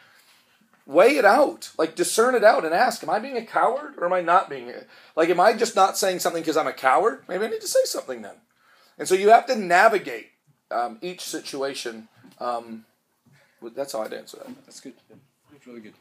weigh 0.86 1.16
it 1.16 1.24
out. 1.24 1.70
Like 1.78 1.94
discern 1.94 2.34
it 2.34 2.44
out 2.44 2.64
and 2.64 2.74
ask, 2.74 3.02
am 3.02 3.10
I 3.10 3.18
being 3.18 3.36
a 3.36 3.44
coward 3.44 3.94
or 3.98 4.06
am 4.06 4.12
I 4.12 4.20
not 4.20 4.50
being 4.50 4.70
a, 4.70 4.84
like 5.16 5.28
am 5.28 5.40
I 5.40 5.52
just 5.52 5.76
not 5.76 5.98
saying 5.98 6.20
something 6.20 6.42
because 6.42 6.56
I'm 6.56 6.66
a 6.66 6.72
coward? 6.72 7.24
Maybe 7.28 7.44
I 7.44 7.48
need 7.48 7.60
to 7.60 7.68
say 7.68 7.84
something 7.84 8.22
then. 8.22 8.36
And 9.00 9.08
so 9.08 9.14
you 9.14 9.30
have 9.30 9.46
to 9.46 9.56
navigate 9.56 10.28
um, 10.70 10.98
each 11.00 11.22
situation. 11.22 12.06
Um, 12.38 12.84
that's 13.74 13.94
how 13.94 14.02
I'd 14.02 14.12
answer 14.12 14.36
that. 14.36 14.48
That's 14.66 14.78
good. 14.78 14.92
That's 15.50 15.66
really 15.66 15.80
good. 15.80 15.94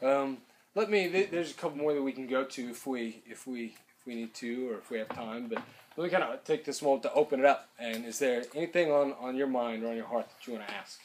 Um, 0.00 0.38
let 0.76 0.88
me. 0.88 1.08
There's 1.08 1.50
a 1.50 1.54
couple 1.54 1.76
more 1.76 1.92
that 1.92 2.02
we 2.02 2.12
can 2.12 2.28
go 2.28 2.44
to 2.44 2.70
if 2.70 2.86
we 2.86 3.20
if 3.26 3.48
we 3.48 3.74
if 3.98 4.06
we 4.06 4.14
need 4.14 4.32
to 4.34 4.70
or 4.70 4.78
if 4.78 4.92
we 4.92 4.98
have 4.98 5.08
time. 5.08 5.48
But 5.48 5.60
let 5.96 6.04
me 6.04 6.10
kind 6.10 6.22
of 6.22 6.44
take 6.44 6.64
this 6.64 6.82
moment 6.82 7.02
to 7.02 7.12
open 7.14 7.40
it 7.40 7.46
up. 7.46 7.68
And 7.80 8.04
is 8.04 8.20
there 8.20 8.44
anything 8.54 8.92
on 8.92 9.14
on 9.20 9.34
your 9.34 9.48
mind 9.48 9.82
or 9.82 9.88
on 9.88 9.96
your 9.96 10.06
heart 10.06 10.28
that 10.28 10.46
you 10.46 10.52
want 10.52 10.68
to 10.68 10.74
ask? 10.74 11.00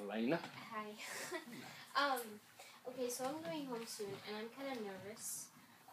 Elena. 0.00 0.38
Hi. 0.72 0.90
um, 2.14 2.20
okay, 2.88 3.10
so 3.10 3.24
I'm 3.24 3.42
going 3.42 3.66
home 3.66 3.84
soon, 3.84 4.06
and 4.28 4.36
I'm 4.36 4.46
kind 4.56 4.78
of 4.78 4.84
nervous. 4.84 5.46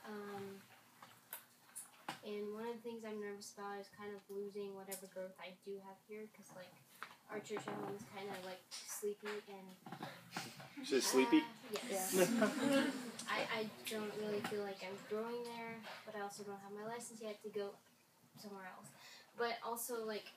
Um, 0.08 0.60
and 2.24 2.54
one 2.56 2.68
of 2.68 2.76
the 2.80 2.84
things 2.84 3.04
I'm 3.04 3.20
nervous 3.20 3.52
about 3.56 3.80
is 3.80 3.88
kind 3.96 4.12
of 4.16 4.24
losing 4.32 4.76
whatever 4.76 5.08
growth 5.12 5.36
I 5.40 5.56
do 5.68 5.76
have 5.84 6.00
here, 6.08 6.24
because 6.32 6.48
like 6.56 6.72
our 7.32 7.40
church 7.40 7.64
at 7.68 7.76
home 7.76 7.96
is 7.96 8.04
kind 8.16 8.28
of 8.32 8.40
like 8.46 8.62
sleepy 8.70 9.32
and. 9.52 9.68
You 10.80 10.86
say 10.86 11.00
sleepy? 11.00 11.40
Uh, 11.40 11.80
yes. 11.92 12.16
I, 13.28 13.40
I 13.48 13.62
don't 13.90 14.12
really 14.20 14.40
feel 14.52 14.64
like 14.64 14.84
I'm 14.84 14.98
growing 15.08 15.44
there, 15.56 15.80
but 16.06 16.16
I 16.16 16.22
also 16.22 16.44
don't 16.44 16.60
have 16.60 16.76
my 16.76 16.86
license 16.88 17.20
yet 17.22 17.42
to 17.44 17.50
go 17.50 17.72
somewhere 18.40 18.68
else. 18.76 18.92
But 19.38 19.58
also 19.66 20.06
like, 20.06 20.28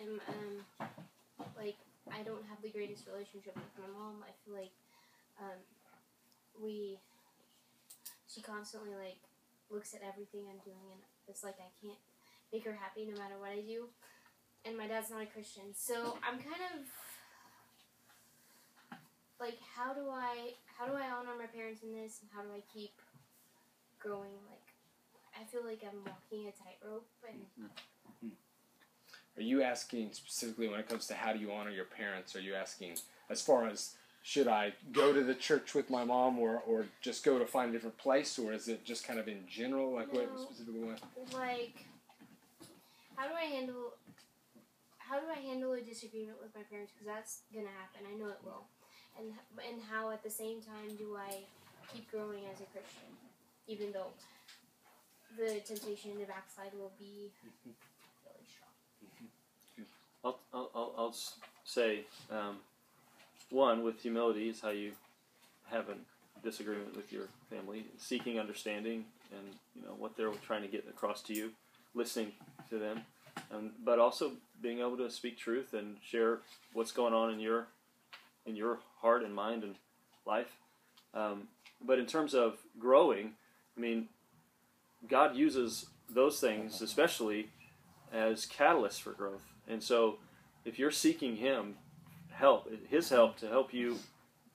am 0.00 0.20
um, 0.28 0.88
like 1.56 1.76
I 2.08 2.22
don't 2.22 2.44
have 2.48 2.60
the 2.62 2.70
greatest 2.70 3.06
relationship 3.06 3.54
with 3.54 3.72
my 3.78 3.88
mom. 3.92 4.24
I 4.24 4.32
feel 4.44 4.56
like 4.56 4.74
um, 5.40 5.60
we 6.60 6.98
she 8.32 8.40
constantly 8.40 8.94
like 8.94 9.18
looks 9.70 9.94
at 9.94 10.00
everything 10.06 10.46
I'm 10.46 10.62
doing 10.62 10.86
and 10.92 11.00
it's 11.26 11.42
like 11.42 11.58
I 11.58 11.70
can't 11.82 11.98
make 12.52 12.64
her 12.64 12.78
happy 12.78 13.06
no 13.06 13.18
matter 13.18 13.38
what 13.38 13.50
I 13.50 13.60
do. 13.60 13.90
And 14.64 14.76
my 14.76 14.86
dad's 14.86 15.10
not 15.10 15.22
a 15.22 15.26
Christian, 15.26 15.72
so 15.74 16.18
I'm 16.22 16.36
kind 16.36 16.60
of 16.76 16.84
like 19.40 19.58
how 19.74 19.94
do 19.94 20.10
I 20.10 20.52
how 20.78 20.86
do 20.86 20.92
I 20.92 21.08
honor 21.08 21.32
my 21.38 21.46
parents 21.46 21.82
in 21.82 21.92
this 21.92 22.20
and 22.20 22.30
how 22.34 22.42
do 22.42 22.48
I 22.54 22.60
keep 22.72 22.92
growing 23.98 24.36
like 24.48 24.60
I 25.40 25.44
feel 25.44 25.64
like 25.64 25.80
I'm 25.82 26.04
walking 26.04 26.48
a 26.48 26.52
tightrope 26.52 27.08
and 27.26 27.40
mm-hmm. 27.40 28.26
Mm-hmm. 28.26 29.40
Are 29.40 29.42
you 29.42 29.62
asking 29.62 30.12
specifically 30.12 30.68
when 30.68 30.80
it 30.80 30.88
comes 30.88 31.06
to 31.06 31.14
how 31.14 31.32
do 31.32 31.38
you 31.38 31.52
honor 31.52 31.70
your 31.70 31.86
parents? 31.86 32.36
Are 32.36 32.40
you 32.40 32.54
asking 32.54 32.96
as 33.30 33.40
far 33.40 33.66
as 33.66 33.94
should 34.22 34.48
I 34.48 34.74
go 34.92 35.12
to 35.12 35.22
the 35.22 35.34
church 35.34 35.74
with 35.74 35.88
my 35.88 36.04
mom 36.04 36.38
or, 36.38 36.62
or 36.66 36.86
just 37.00 37.24
go 37.24 37.38
to 37.38 37.46
find 37.46 37.70
a 37.70 37.72
different 37.72 37.98
place 37.98 38.38
or 38.38 38.52
is 38.52 38.68
it 38.68 38.84
just 38.84 39.06
kind 39.06 39.18
of 39.18 39.28
in 39.28 39.44
general 39.48 39.94
like 39.94 40.12
what 40.12 40.28
specifically 40.38 40.80
want? 40.80 41.00
like 41.32 41.84
how 43.16 43.28
do 43.28 43.34
I 43.34 43.44
handle 43.44 43.94
how 44.98 45.18
do 45.18 45.26
I 45.26 45.40
handle 45.40 45.72
a 45.72 45.80
disagreement 45.80 46.38
with 46.40 46.54
my 46.54 46.62
parents? 46.70 46.92
Because 46.92 47.06
that's 47.06 47.42
gonna 47.52 47.74
happen. 47.80 48.06
I 48.06 48.16
know 48.16 48.28
it 48.28 48.38
will. 48.44 48.64
And 49.18 49.32
and 49.66 49.82
how 49.90 50.10
at 50.10 50.22
the 50.22 50.30
same 50.30 50.60
time 50.60 50.96
do 50.96 51.16
I 51.16 51.38
keep 51.92 52.10
growing 52.10 52.44
as 52.52 52.60
a 52.60 52.68
Christian 52.70 53.10
even 53.66 53.92
though 53.92 54.10
the 55.38 55.60
temptation 55.60 56.18
to 56.18 56.26
backslide 56.26 56.72
will 56.74 56.92
be 56.98 57.30
really 58.24 58.46
strong. 58.50 59.86
I'll, 60.24 60.40
I'll, 60.52 60.70
I'll, 60.74 60.94
I'll 60.98 61.16
say 61.64 62.04
um, 62.30 62.56
one 63.50 63.82
with 63.82 64.00
humility 64.00 64.48
is 64.48 64.60
how 64.60 64.70
you 64.70 64.92
have 65.70 65.88
a 65.88 65.94
disagreement 66.42 66.96
with 66.96 67.12
your 67.12 67.24
family, 67.50 67.84
seeking 67.98 68.38
understanding 68.38 69.04
and 69.32 69.54
you 69.74 69.82
know 69.82 69.94
what 69.98 70.16
they're 70.16 70.30
trying 70.46 70.62
to 70.62 70.68
get 70.68 70.86
across 70.88 71.22
to 71.22 71.34
you, 71.34 71.50
listening 71.94 72.32
to 72.68 72.78
them, 72.78 73.02
um, 73.54 73.72
but 73.84 73.98
also 73.98 74.32
being 74.62 74.80
able 74.80 74.96
to 74.96 75.10
speak 75.10 75.38
truth 75.38 75.74
and 75.74 75.96
share 76.02 76.38
what's 76.72 76.92
going 76.92 77.14
on 77.14 77.30
in 77.32 77.40
your 77.40 77.66
in 78.46 78.56
your 78.56 78.78
heart 79.00 79.22
and 79.22 79.34
mind 79.34 79.62
and 79.62 79.74
life. 80.26 80.56
Um, 81.14 81.48
but 81.84 81.98
in 81.98 82.06
terms 82.06 82.34
of 82.34 82.58
growing, 82.78 83.32
I 83.76 83.80
mean, 83.80 84.08
God 85.08 85.36
uses 85.36 85.86
those 86.08 86.40
things 86.40 86.82
especially 86.82 87.48
as 88.12 88.46
catalysts 88.46 89.00
for 89.00 89.12
growth. 89.12 89.44
And 89.68 89.82
so, 89.82 90.18
if 90.64 90.78
you're 90.78 90.90
seeking 90.90 91.36
Him, 91.36 91.76
help, 92.40 92.68
His 92.88 93.08
help 93.08 93.36
to 93.38 93.48
help 93.48 93.72
you 93.72 93.96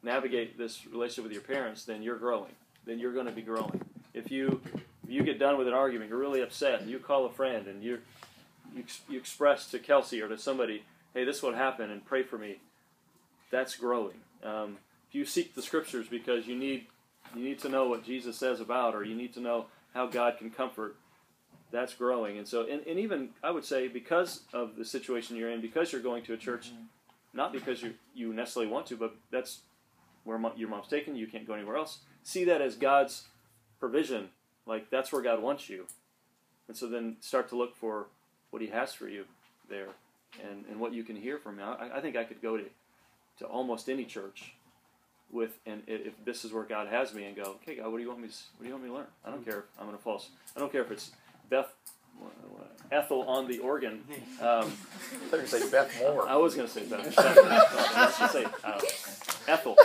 navigate 0.03 0.57
this 0.57 0.85
relationship 0.87 1.23
with 1.23 1.33
your 1.33 1.41
parents, 1.41 1.85
then 1.85 2.01
you're 2.01 2.17
growing. 2.17 2.51
Then 2.85 2.99
you're 2.99 3.13
going 3.13 3.25
to 3.25 3.31
be 3.31 3.41
growing. 3.41 3.81
If 4.13 4.31
you 4.31 4.61
if 5.03 5.09
you 5.09 5.23
get 5.23 5.39
done 5.39 5.57
with 5.57 5.67
an 5.67 5.73
argument, 5.73 6.09
you're 6.09 6.19
really 6.19 6.41
upset, 6.41 6.81
and 6.81 6.89
you 6.89 6.99
call 6.99 7.25
a 7.25 7.31
friend, 7.31 7.67
and 7.67 7.83
you 7.83 7.99
you, 8.75 8.83
you 9.09 9.17
express 9.17 9.69
to 9.71 9.79
Kelsey 9.79 10.21
or 10.21 10.27
to 10.27 10.37
somebody, 10.37 10.83
"Hey, 11.13 11.23
this 11.23 11.37
is 11.37 11.43
what 11.43 11.55
happened, 11.55 11.91
and 11.91 12.05
pray 12.05 12.23
for 12.23 12.37
me." 12.37 12.57
That's 13.51 13.75
growing. 13.75 14.17
Um, 14.43 14.77
if 15.07 15.15
you 15.15 15.25
seek 15.25 15.55
the 15.55 15.61
scriptures 15.61 16.07
because 16.07 16.47
you 16.47 16.55
need 16.55 16.87
you 17.35 17.43
need 17.43 17.59
to 17.59 17.69
know 17.69 17.87
what 17.87 18.03
Jesus 18.03 18.37
says 18.37 18.59
about, 18.59 18.95
or 18.95 19.03
you 19.03 19.15
need 19.15 19.33
to 19.33 19.39
know 19.39 19.65
how 19.93 20.07
God 20.07 20.37
can 20.37 20.49
comfort 20.49 20.97
that's 21.71 21.93
growing. 21.93 22.37
And 22.37 22.47
so, 22.47 22.65
and, 22.67 22.85
and 22.87 22.99
even 22.99 23.29
I 23.43 23.51
would 23.51 23.65
say 23.65 23.87
because 23.87 24.41
of 24.53 24.75
the 24.75 24.85
situation 24.85 25.35
you're 25.35 25.51
in, 25.51 25.61
because 25.61 25.91
you're 25.91 26.01
going 26.01 26.23
to 26.23 26.33
a 26.33 26.37
church, 26.37 26.71
not 27.35 27.53
because 27.53 27.83
you 27.83 27.93
you 28.15 28.33
necessarily 28.33 28.71
want 28.71 28.87
to, 28.87 28.97
but 28.97 29.15
that's 29.31 29.59
where 30.23 30.39
your 30.55 30.69
mom's 30.69 30.87
taken 30.87 31.15
you. 31.15 31.27
Can't 31.27 31.45
go 31.45 31.53
anywhere 31.53 31.75
else. 31.75 31.99
See 32.23 32.45
that 32.45 32.61
as 32.61 32.75
God's 32.75 33.25
provision. 33.79 34.29
Like 34.65 34.89
that's 34.89 35.11
where 35.11 35.21
God 35.21 35.41
wants 35.41 35.69
you. 35.69 35.85
And 36.67 36.75
so 36.75 36.87
then 36.87 37.17
start 37.19 37.49
to 37.49 37.55
look 37.55 37.75
for 37.75 38.07
what 38.49 38.61
He 38.61 38.69
has 38.69 38.93
for 38.93 39.07
you 39.07 39.25
there, 39.69 39.89
and, 40.41 40.65
and 40.69 40.79
what 40.79 40.93
you 40.93 41.03
can 41.03 41.15
hear 41.15 41.37
from 41.37 41.59
Him. 41.59 41.67
I, 41.67 41.97
I 41.97 42.01
think 42.01 42.15
I 42.15 42.23
could 42.23 42.41
go 42.41 42.57
to 42.57 42.63
to 43.39 43.45
almost 43.45 43.89
any 43.89 44.05
church 44.05 44.53
with 45.31 45.57
and 45.65 45.81
if 45.87 46.13
this 46.23 46.45
is 46.45 46.53
where 46.53 46.63
God 46.63 46.87
has 46.87 47.13
me 47.13 47.25
and 47.25 47.35
go, 47.35 47.57
okay, 47.61 47.75
God, 47.75 47.91
what 47.91 47.97
do 47.97 48.03
you 48.03 48.09
want 48.09 48.21
me? 48.21 48.27
What 48.27 48.61
do 48.61 48.65
you 48.65 48.71
want 48.71 48.83
me 48.83 48.89
to 48.89 48.95
learn? 48.95 49.07
I 49.25 49.29
don't 49.29 49.43
care 49.43 49.59
if 49.59 49.81
I'm 49.81 49.91
to 49.91 49.97
false. 49.97 50.29
I 50.55 50.59
don't 50.59 50.71
care 50.71 50.81
if 50.81 50.91
it's 50.91 51.11
Beth 51.49 51.73
Ethel 52.91 53.23
on 53.23 53.47
the 53.47 53.59
organ. 53.59 54.03
Um, 54.41 54.65
I 54.67 55.27
thought 55.29 55.37
you 55.37 55.41
were 55.41 55.47
say 55.47 55.71
Beth 55.71 55.97
Moore. 56.01 56.27
I 56.27 56.35
was 56.35 56.55
going 56.55 56.67
to 56.67 56.73
say 56.73 56.83
Beth. 56.85 57.15
Beth 57.15 57.95
I 57.95 58.05
was 58.05 58.17
going 58.17 58.29
to 58.29 58.33
say 58.33 58.45
uh, 58.65 59.51
Ethel. 59.51 59.77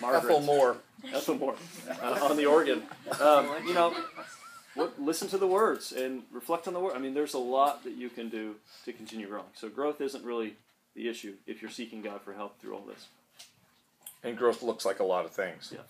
Margaret. 0.00 0.24
Ethel 0.24 0.40
Moore. 0.40 0.76
Ethel 1.14 1.36
Moore 1.36 1.54
uh, 2.02 2.28
on 2.28 2.36
the 2.36 2.44
organ. 2.44 2.82
Um, 3.20 3.48
you 3.64 3.72
know, 3.72 3.94
what, 4.74 5.00
listen 5.00 5.28
to 5.28 5.38
the 5.38 5.46
words 5.46 5.92
and 5.92 6.24
reflect 6.32 6.66
on 6.66 6.74
the 6.74 6.80
word. 6.80 6.94
I 6.96 6.98
mean, 6.98 7.14
there's 7.14 7.34
a 7.34 7.38
lot 7.38 7.84
that 7.84 7.94
you 7.94 8.08
can 8.08 8.28
do 8.28 8.56
to 8.84 8.92
continue 8.92 9.28
growing. 9.28 9.46
So 9.54 9.68
growth 9.68 10.00
isn't 10.00 10.24
really 10.24 10.54
the 10.94 11.08
issue 11.08 11.34
if 11.46 11.62
you're 11.62 11.70
seeking 11.70 12.02
God 12.02 12.20
for 12.22 12.34
help 12.34 12.60
through 12.60 12.74
all 12.74 12.84
this. 12.84 13.06
And 14.24 14.36
growth 14.36 14.62
looks 14.62 14.84
like 14.84 14.98
a 14.98 15.04
lot 15.04 15.24
of 15.24 15.30
things. 15.30 15.72
Yeah. 15.72 15.82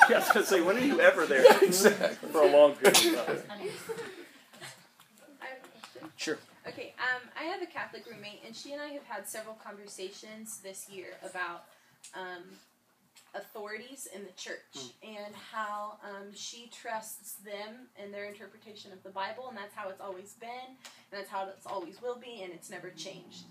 Yeah, 0.09 0.15
I 0.15 0.19
was 0.19 0.29
gonna 0.29 0.45
say, 0.45 0.61
when 0.61 0.77
are 0.77 0.79
you 0.79 1.01
ever 1.01 1.25
there 1.25 1.43
exactly. 1.61 2.29
for 2.29 2.43
a 2.43 2.47
long 2.49 2.75
period 2.75 3.19
of 3.19 3.25
time? 3.25 3.41
I 3.49 3.57
have 3.57 5.57
a 5.57 5.67
question. 5.67 6.09
Sure. 6.15 6.37
Okay, 6.65 6.93
um, 6.97 7.27
I 7.37 7.43
have 7.43 7.61
a 7.61 7.65
Catholic 7.65 8.05
roommate, 8.09 8.39
and 8.45 8.55
she 8.55 8.71
and 8.71 8.81
I 8.81 8.87
have 8.87 9.03
had 9.03 9.27
several 9.27 9.55
conversations 9.55 10.59
this 10.63 10.87
year 10.89 11.07
about 11.29 11.65
um, 12.15 12.43
authorities 13.35 14.07
in 14.15 14.23
the 14.23 14.31
church 14.37 14.93
and 15.03 15.35
how 15.51 15.97
um, 16.05 16.27
she 16.33 16.71
trusts 16.71 17.33
them 17.43 17.87
and 18.01 18.13
their 18.13 18.25
interpretation 18.25 18.93
of 18.93 19.03
the 19.03 19.09
Bible, 19.09 19.47
and 19.49 19.57
that's 19.57 19.75
how 19.75 19.89
it's 19.89 19.99
always 19.99 20.35
been, 20.39 20.47
and 20.67 21.11
that's 21.11 21.29
how 21.29 21.49
it's 21.49 21.65
always 21.65 22.01
will 22.01 22.17
be, 22.17 22.43
and 22.43 22.53
it's 22.53 22.69
never 22.69 22.91
changed. 22.91 23.43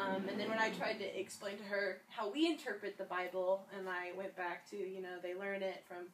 Um, 0.00 0.28
and 0.28 0.38
then 0.38 0.48
when 0.48 0.58
I 0.58 0.70
tried 0.70 0.98
to 0.98 1.20
explain 1.20 1.56
to 1.58 1.64
her 1.64 1.98
how 2.08 2.30
we 2.30 2.46
interpret 2.46 2.98
the 2.98 3.04
Bible, 3.04 3.66
and 3.78 3.88
I 3.88 4.12
went 4.16 4.36
back 4.36 4.68
to, 4.70 4.76
you 4.76 5.02
know, 5.02 5.16
they 5.22 5.34
learn 5.34 5.62
it 5.62 5.84
from 5.88 6.08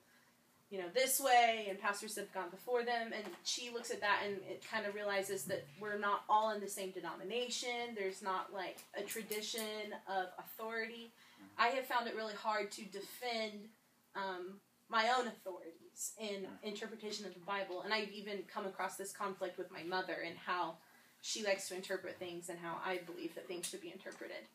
you 0.70 0.78
know, 0.78 0.86
this 0.94 1.18
way, 1.18 1.66
and 1.68 1.80
pastors 1.80 2.16
have 2.16 2.32
gone 2.34 2.50
before 2.50 2.84
them, 2.84 3.12
and 3.14 3.24
she 3.42 3.70
looks 3.72 3.90
at 3.90 4.00
that 4.00 4.20
and 4.26 4.36
it 4.48 4.62
kind 4.70 4.84
of 4.84 4.94
realizes 4.94 5.44
that 5.44 5.64
we're 5.80 5.98
not 5.98 6.24
all 6.28 6.50
in 6.50 6.60
the 6.60 6.68
same 6.68 6.90
denomination. 6.90 7.94
There's 7.96 8.22
not 8.22 8.52
like 8.52 8.78
a 8.96 9.02
tradition 9.02 9.94
of 10.06 10.26
authority. 10.38 11.10
I 11.58 11.68
have 11.68 11.86
found 11.86 12.06
it 12.06 12.14
really 12.14 12.34
hard 12.34 12.70
to 12.72 12.82
defend 12.82 13.68
um, 14.14 14.60
my 14.90 15.10
own 15.18 15.26
authorities 15.26 16.12
in 16.20 16.46
interpretation 16.62 17.24
of 17.24 17.32
the 17.32 17.40
Bible, 17.40 17.82
and 17.82 17.94
I've 17.94 18.10
even 18.10 18.40
come 18.52 18.66
across 18.66 18.96
this 18.96 19.10
conflict 19.10 19.56
with 19.56 19.70
my 19.70 19.82
mother 19.82 20.16
and 20.26 20.36
how 20.36 20.76
she 21.22 21.44
likes 21.44 21.68
to 21.68 21.74
interpret 21.74 22.18
things 22.18 22.48
and 22.48 22.58
how 22.58 22.76
I 22.84 22.98
believe 22.98 23.34
that 23.34 23.46
things 23.48 23.66
should 23.66 23.80
be 23.80 23.92
interpreted. 23.92 24.46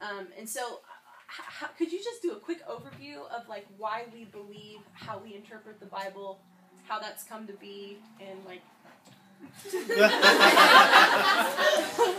Um, 0.00 0.28
and 0.38 0.48
so, 0.48 0.80
how, 1.26 1.68
could 1.78 1.92
you 1.92 1.98
just 1.98 2.22
do 2.22 2.32
a 2.32 2.36
quick 2.36 2.66
overview 2.66 3.18
of 3.30 3.48
like 3.48 3.66
why 3.78 4.04
we 4.12 4.24
believe 4.24 4.80
how 4.92 5.18
we 5.18 5.34
interpret 5.34 5.80
the 5.80 5.86
Bible, 5.86 6.40
how 6.88 6.98
that's 6.98 7.24
come 7.24 7.46
to 7.46 7.54
be, 7.54 7.98
and 8.20 8.38
like 8.46 8.62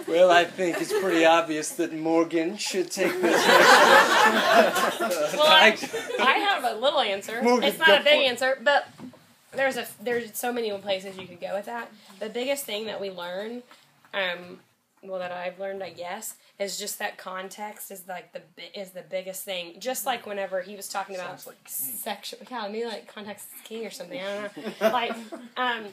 Well, 0.07 0.29
I 0.29 0.45
think 0.45 0.81
it's 0.81 0.91
pretty 0.91 1.25
obvious 1.25 1.69
that 1.71 1.93
Morgan 1.93 2.57
should 2.57 2.91
take 2.91 3.13
this. 3.21 3.45
Well, 5.33 5.47
I, 5.47 5.77
I 6.19 6.33
have 6.49 6.63
a 6.63 6.75
little 6.79 6.99
answer. 6.99 7.41
Morgan, 7.41 7.69
it's 7.69 7.79
not 7.79 8.01
a 8.01 8.03
big 8.03 8.27
answer, 8.27 8.57
but 8.61 8.87
there's 9.53 9.77
a 9.77 9.87
there's 10.01 10.35
so 10.37 10.51
many 10.51 10.71
places 10.79 11.17
you 11.17 11.27
could 11.27 11.41
go 11.41 11.53
with 11.55 11.65
that. 11.65 11.91
The 12.19 12.29
biggest 12.29 12.65
thing 12.65 12.85
that 12.85 12.99
we 13.01 13.09
learn, 13.09 13.63
um, 14.13 14.59
well, 15.03 15.19
that 15.19 15.31
I've 15.31 15.59
learned, 15.59 15.83
I 15.83 15.89
guess, 15.89 16.35
is 16.59 16.77
just 16.77 16.99
that 16.99 17.17
context 17.17 17.91
is 17.91 18.07
like 18.07 18.31
the 18.31 18.41
is 18.79 18.91
the 18.91 19.01
biggest 19.01 19.43
thing. 19.43 19.79
Just 19.79 20.05
like 20.05 20.25
whenever 20.25 20.61
he 20.61 20.75
was 20.75 20.87
talking 20.87 21.15
about 21.15 21.45
like 21.45 21.57
sexual, 21.65 22.39
yeah, 22.49 22.67
maybe 22.67 22.85
like 22.85 23.13
context 23.13 23.47
is 23.53 23.61
king 23.67 23.85
or 23.85 23.89
something. 23.89 24.19
I 24.19 24.23
don't 24.23 24.81
know. 24.81 24.89
like, 24.91 25.15
um, 25.57 25.87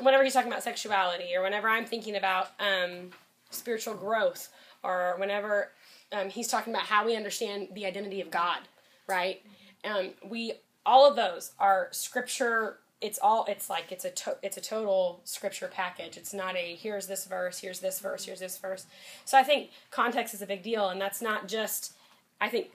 whenever 0.00 0.24
he's 0.24 0.32
talking 0.32 0.50
about 0.50 0.64
sexuality, 0.64 1.34
or 1.36 1.42
whenever 1.42 1.68
I'm 1.68 1.84
thinking 1.84 2.16
about 2.16 2.48
um, 2.58 3.10
spiritual 3.50 3.94
growth, 3.94 4.48
or 4.82 5.14
whenever 5.18 5.70
um, 6.12 6.28
he's 6.28 6.48
talking 6.48 6.72
about 6.72 6.86
how 6.86 7.06
we 7.06 7.14
understand 7.16 7.68
the 7.74 7.86
identity 7.86 8.20
of 8.20 8.30
God, 8.30 8.60
right? 9.06 9.42
Um, 9.84 10.10
we 10.28 10.54
all 10.84 11.08
of 11.08 11.16
those 11.16 11.52
are 11.58 11.88
scripture. 11.92 12.78
It's 13.00 13.18
all. 13.22 13.44
It's 13.48 13.70
like 13.70 13.92
it's 13.92 14.04
a 14.04 14.10
to, 14.10 14.36
it's 14.42 14.56
a 14.56 14.60
total 14.60 15.20
scripture 15.24 15.70
package. 15.72 16.16
It's 16.16 16.34
not 16.34 16.56
a 16.56 16.74
here's 16.74 17.06
this 17.06 17.26
verse, 17.26 17.60
here's 17.60 17.80
this 17.80 18.00
verse, 18.00 18.24
here's 18.24 18.40
this 18.40 18.58
verse. 18.58 18.86
So 19.24 19.38
I 19.38 19.44
think 19.44 19.70
context 19.90 20.34
is 20.34 20.42
a 20.42 20.46
big 20.46 20.62
deal, 20.62 20.88
and 20.88 21.00
that's 21.00 21.22
not 21.22 21.48
just. 21.48 21.94
I 22.40 22.48
think, 22.48 22.70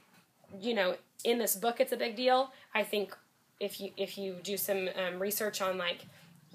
you 0.59 0.73
know, 0.73 0.97
in 1.23 1.39
this 1.39 1.55
book, 1.55 1.79
it's 1.79 1.93
a 1.93 1.97
big 1.97 2.15
deal. 2.15 2.51
I 2.73 2.83
think 2.83 3.15
if 3.59 3.79
you 3.79 3.91
if 3.97 4.17
you 4.17 4.37
do 4.43 4.57
some 4.57 4.89
um, 4.95 5.19
research 5.19 5.61
on 5.61 5.77
like 5.77 6.05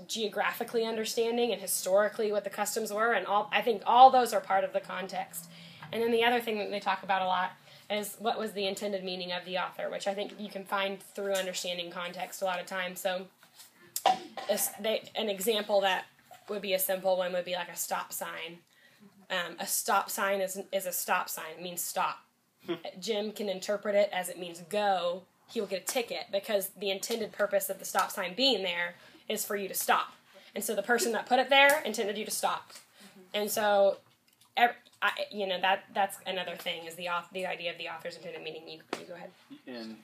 geographically 0.07 0.85
understanding 0.85 1.53
and 1.53 1.61
historically 1.61 2.31
what 2.31 2.45
the 2.45 2.51
customs 2.51 2.93
were 2.93 3.13
and 3.13 3.27
all 3.27 3.51
I 3.53 3.63
think 3.63 3.83
all 3.85 4.11
those 4.11 4.33
are 4.33 4.41
part 4.41 4.65
of 4.65 4.73
the 4.73 4.81
context. 4.81 5.51
And 5.93 6.03
then 6.03 6.13
the 6.13 6.23
other 6.23 6.41
thing 6.41 6.59
that 6.59 6.71
they 6.71 6.81
talk 6.81 7.03
about 7.03 7.23
a 7.23 7.27
lot 7.27 7.53
is 7.91 8.17
what 8.19 8.39
was 8.39 8.53
the 8.53 8.67
intended 8.67 9.03
meaning 9.03 9.33
of 9.33 9.45
the 9.47 9.59
author, 9.59 9.89
which 9.91 10.07
I 10.07 10.15
think 10.15 10.35
you 10.39 10.51
can 10.51 10.65
find 10.65 11.03
through 11.15 11.33
understanding 11.33 11.91
context 11.91 12.43
a 12.43 12.45
lot 12.45 12.61
of 12.61 12.67
times. 12.67 13.01
So 13.01 13.27
as 14.51 14.71
they, 14.81 15.03
an 15.15 15.29
example 15.29 15.81
that 15.83 16.07
would 16.49 16.63
be 16.63 16.75
a 16.75 16.79
simple 16.79 17.17
one 17.17 17.33
would 17.33 17.45
be 17.45 17.55
like 17.55 17.69
a 17.69 17.77
stop 17.77 18.13
sign. 18.13 18.59
Um, 19.31 19.57
a 19.59 19.67
stop 19.67 20.09
sign 20.11 20.41
is 20.41 20.59
is 20.73 20.87
a 20.87 20.93
stop 20.93 21.29
sign. 21.29 21.59
It 21.59 21.63
means 21.63 21.83
stop. 21.83 22.19
Jim 23.01 23.33
can 23.33 23.49
interpret 23.49 23.95
it 23.95 24.11
as 24.13 24.29
it 24.29 24.39
means 24.39 24.63
go. 24.69 25.23
He 25.51 25.61
will 25.61 25.67
get 25.67 25.83
a 25.83 25.85
ticket 25.85 26.27
because 26.31 26.71
the 26.79 26.91
intended 26.91 27.33
purpose 27.33 27.71
of 27.71 27.79
the 27.79 27.85
stop 27.85 28.11
sign 28.11 28.35
being 28.35 28.63
there 28.63 28.95
is 29.29 29.45
for 29.45 29.57
you 29.57 29.69
to 29.69 29.75
stop. 29.75 30.13
And 30.55 30.63
so 30.65 30.75
the 30.75 30.83
person 30.83 31.13
that 31.13 31.27
put 31.27 31.39
it 31.39 31.51
there 31.51 31.81
intended 31.85 32.19
you 32.19 32.25
to 32.25 32.31
stop. 32.31 32.73
And 33.35 33.51
so, 33.51 33.99
ev 34.57 34.71
I, 35.01 35.13
you 35.31 35.47
know 35.47 35.61
that 35.61 35.85
that's 35.95 36.19
another 36.27 36.57
thing 36.57 36.87
is 36.87 36.97
the 36.97 37.07
auth- 37.07 37.31
the 37.33 37.47
idea 37.47 37.71
of 37.71 37.79
the 37.79 37.89
author's 37.89 38.17
intended 38.17 38.43
meaning. 38.43 38.67
You, 38.67 38.81
you 38.99 39.07
go 39.07 39.15
ahead. 39.15 39.31
and 39.67 39.97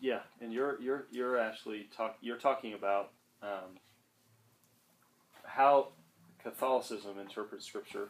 yeah, 0.00 0.20
and 0.40 0.52
you're 0.52 0.80
you're 0.80 1.06
you're 1.10 1.38
actually 1.38 1.88
talk 1.96 2.16
you're 2.20 2.38
talking 2.38 2.74
about 2.74 3.12
um, 3.46 3.70
how 5.44 5.88
Catholicism 6.42 7.18
interprets 7.20 7.64
Scripture, 7.64 8.08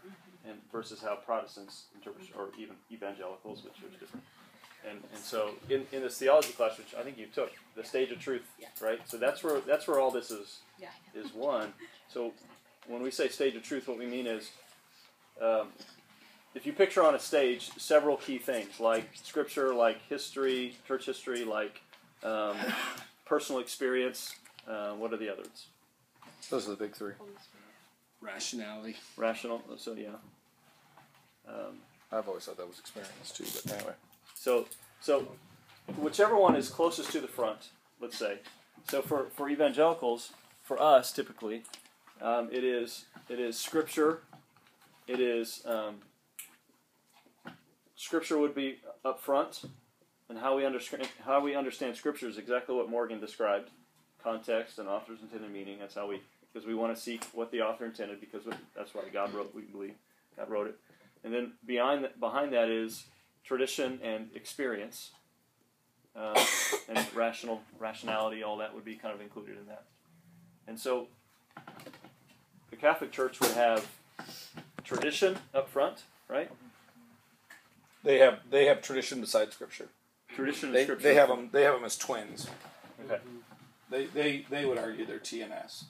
and 0.48 0.58
versus 0.72 1.02
how 1.02 1.16
Protestants 1.16 1.84
interpret, 1.94 2.26
or 2.36 2.48
even 2.58 2.76
evangelicals, 2.90 3.62
which 3.64 3.78
is 3.90 3.98
different. 3.98 4.24
And 4.88 4.98
and 5.14 5.22
so 5.22 5.50
in, 5.68 5.86
in 5.92 6.02
this 6.02 6.18
theology 6.18 6.52
class, 6.52 6.78
which 6.78 6.94
I 6.98 7.02
think 7.02 7.18
you 7.18 7.26
took, 7.26 7.52
the 7.74 7.84
stage 7.84 8.10
of 8.12 8.18
truth, 8.20 8.48
right? 8.80 9.00
So 9.06 9.16
that's 9.16 9.42
where 9.42 9.60
that's 9.60 9.86
where 9.88 9.98
all 10.00 10.10
this 10.10 10.30
is 10.30 10.60
Yeah. 10.78 10.88
is 11.14 11.32
one. 11.34 11.72
So 12.08 12.32
when 12.86 13.02
we 13.02 13.10
say 13.10 13.28
stage 13.28 13.56
of 13.56 13.62
truth, 13.62 13.88
what 13.88 13.98
we 13.98 14.06
mean 14.06 14.26
is. 14.26 14.50
Um, 15.40 15.68
if 16.54 16.64
you 16.64 16.72
picture 16.72 17.02
on 17.02 17.14
a 17.14 17.18
stage 17.18 17.70
several 17.76 18.16
key 18.16 18.38
things 18.38 18.80
like 18.80 19.10
scripture, 19.12 19.74
like 19.74 20.00
history, 20.08 20.74
church 20.88 21.04
history, 21.04 21.44
like 21.44 21.82
um, 22.22 22.56
personal 23.26 23.60
experience, 23.60 24.34
uh, 24.68 24.92
what 24.92 25.12
are 25.12 25.16
the 25.16 25.30
others? 25.30 25.66
Those 26.50 26.66
are 26.66 26.70
the 26.70 26.76
big 26.76 26.94
three. 26.94 27.12
Rationality. 28.20 28.96
Rational. 29.16 29.62
So 29.76 29.94
yeah. 29.94 30.08
Um, 31.48 31.78
I've 32.12 32.28
always 32.28 32.44
thought 32.44 32.56
that 32.56 32.68
was 32.68 32.78
experience 32.78 33.30
too, 33.32 33.44
but 33.64 33.72
anyway. 33.74 33.92
so 34.34 34.66
so 35.00 35.28
whichever 35.98 36.36
one 36.36 36.56
is 36.56 36.68
closest 36.68 37.12
to 37.12 37.20
the 37.20 37.28
front, 37.28 37.70
let's 38.00 38.18
say. 38.18 38.38
So 38.88 39.02
for 39.02 39.26
for 39.34 39.48
evangelicals, 39.48 40.32
for 40.62 40.80
us 40.80 41.12
typically, 41.12 41.62
um, 42.20 42.48
it 42.52 42.64
is 42.64 43.06
it 43.28 43.38
is 43.38 43.58
scripture. 43.58 44.20
It 45.06 45.20
is 45.20 45.62
um, 45.66 45.96
scripture 47.94 48.38
would 48.38 48.54
be 48.54 48.78
up 49.04 49.20
front, 49.20 49.64
and 50.28 50.38
how 50.38 50.56
we 50.56 50.64
understand 50.64 51.08
how 51.24 51.40
we 51.40 51.54
understand 51.54 51.96
scripture 51.96 52.28
is 52.28 52.38
exactly 52.38 52.74
what 52.74 52.88
Morgan 52.88 53.20
described: 53.20 53.70
context 54.26 54.78
and 54.80 54.88
author's 54.88 55.20
intended 55.22 55.52
meaning. 55.52 55.78
That's 55.78 55.94
how 55.94 56.08
we 56.08 56.20
because 56.52 56.66
we 56.66 56.74
want 56.74 56.94
to 56.94 57.00
seek 57.00 57.24
what 57.32 57.50
the 57.52 57.60
author 57.62 57.84
intended 57.84 58.20
because 58.20 58.42
that's 58.74 58.92
why 58.94 59.02
God 59.12 59.32
wrote. 59.32 59.54
We 59.54 59.62
believe 59.62 59.94
God 60.36 60.50
wrote 60.50 60.66
it, 60.66 60.76
and 61.22 61.32
then 61.32 61.52
behind 61.64 62.02
that, 62.04 62.18
behind 62.18 62.52
that 62.52 62.68
is 62.68 63.04
tradition 63.44 64.00
and 64.02 64.28
experience, 64.34 65.12
uh, 66.16 66.44
and 66.88 67.06
rational 67.14 67.62
rationality. 67.78 68.42
All 68.42 68.56
that 68.58 68.74
would 68.74 68.84
be 68.84 68.96
kind 68.96 69.14
of 69.14 69.20
included 69.20 69.56
in 69.58 69.66
that, 69.68 69.84
and 70.66 70.78
so 70.80 71.06
the 72.70 72.76
Catholic 72.76 73.12
Church 73.12 73.38
would 73.40 73.52
have 73.52 73.86
tradition 74.82 75.36
up 75.54 75.68
front, 75.68 76.02
right? 76.28 76.50
They 78.02 78.18
have 78.18 78.40
they 78.50 78.66
have 78.66 78.82
tradition 78.82 79.20
beside 79.20 79.52
scripture. 79.52 79.88
Tradition 80.34 80.68
and 80.70 80.76
They, 80.76 80.82
scripture. 80.84 81.02
they 81.08 81.14
have 81.14 81.28
them 81.28 81.48
they 81.52 81.62
have 81.62 81.74
them 81.74 81.84
as 81.84 81.96
twins. 81.96 82.48
Okay. 83.04 83.20
They, 83.90 84.06
they 84.06 84.44
they 84.50 84.64
would 84.64 84.78
argue 84.78 85.06
they're 85.06 85.18
TNS. 85.18 85.84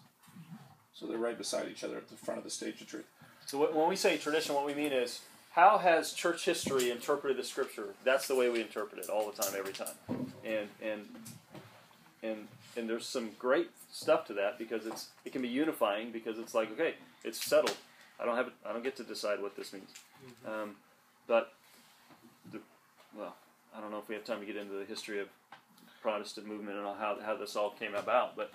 So 0.94 1.06
they're 1.06 1.18
right 1.18 1.36
beside 1.36 1.68
each 1.68 1.84
other 1.84 1.96
at 1.96 2.08
the 2.08 2.16
front 2.16 2.38
of 2.38 2.44
the 2.44 2.50
stage 2.50 2.80
of 2.80 2.86
truth. 2.86 3.04
So 3.46 3.70
when 3.72 3.88
we 3.88 3.96
say 3.96 4.16
tradition, 4.16 4.54
what 4.54 4.66
we 4.66 4.74
mean 4.74 4.92
is 4.92 5.20
how 5.52 5.78
has 5.78 6.12
church 6.12 6.44
history 6.44 6.90
interpreted 6.90 7.36
the 7.36 7.44
scripture? 7.44 7.94
That's 8.04 8.28
the 8.28 8.34
way 8.34 8.50
we 8.50 8.60
interpret 8.60 9.02
it 9.02 9.08
all 9.08 9.30
the 9.30 9.42
time, 9.42 9.54
every 9.56 9.72
time. 9.72 9.94
And 10.44 10.68
and 10.82 11.06
and 12.22 12.48
and 12.76 12.88
there's 12.88 13.06
some 13.06 13.30
great 13.38 13.70
stuff 13.90 14.26
to 14.26 14.34
that 14.34 14.58
because 14.58 14.86
it's 14.86 15.08
it 15.24 15.32
can 15.32 15.42
be 15.42 15.48
unifying 15.48 16.10
because 16.10 16.38
it's 16.38 16.54
like 16.54 16.70
okay, 16.72 16.94
it's 17.24 17.44
settled. 17.44 17.76
I 18.20 18.24
don't 18.24 18.36
have 18.36 18.50
I 18.68 18.72
don't 18.72 18.82
get 18.84 18.96
to 18.96 19.04
decide 19.04 19.40
what 19.40 19.56
this 19.56 19.72
means. 19.72 19.90
Um, 20.46 20.76
but 21.26 21.52
the, 22.52 22.60
well, 23.16 23.34
I 23.76 23.80
don't 23.80 23.90
know 23.90 23.98
if 23.98 24.08
we 24.08 24.14
have 24.14 24.24
time 24.24 24.40
to 24.40 24.46
get 24.46 24.56
into 24.56 24.74
the 24.74 24.84
history 24.84 25.20
of 25.20 25.28
Protestant 26.06 26.46
movement 26.46 26.78
and 26.78 26.86
how 26.86 27.18
how 27.20 27.36
this 27.36 27.56
all 27.56 27.70
came 27.70 27.96
about, 27.96 28.36
but 28.36 28.52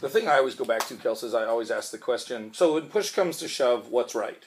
The 0.00 0.08
thing 0.08 0.28
I 0.28 0.38
always 0.38 0.54
go 0.54 0.64
back 0.64 0.86
to, 0.86 0.94
Kels, 0.94 1.24
is 1.24 1.34
I 1.34 1.44
always 1.44 1.72
ask 1.72 1.90
the 1.90 1.98
question 1.98 2.54
so 2.54 2.74
when 2.74 2.86
push 2.86 3.10
comes 3.10 3.38
to 3.38 3.48
shove, 3.48 3.88
what's 3.88 4.14
right? 4.14 4.44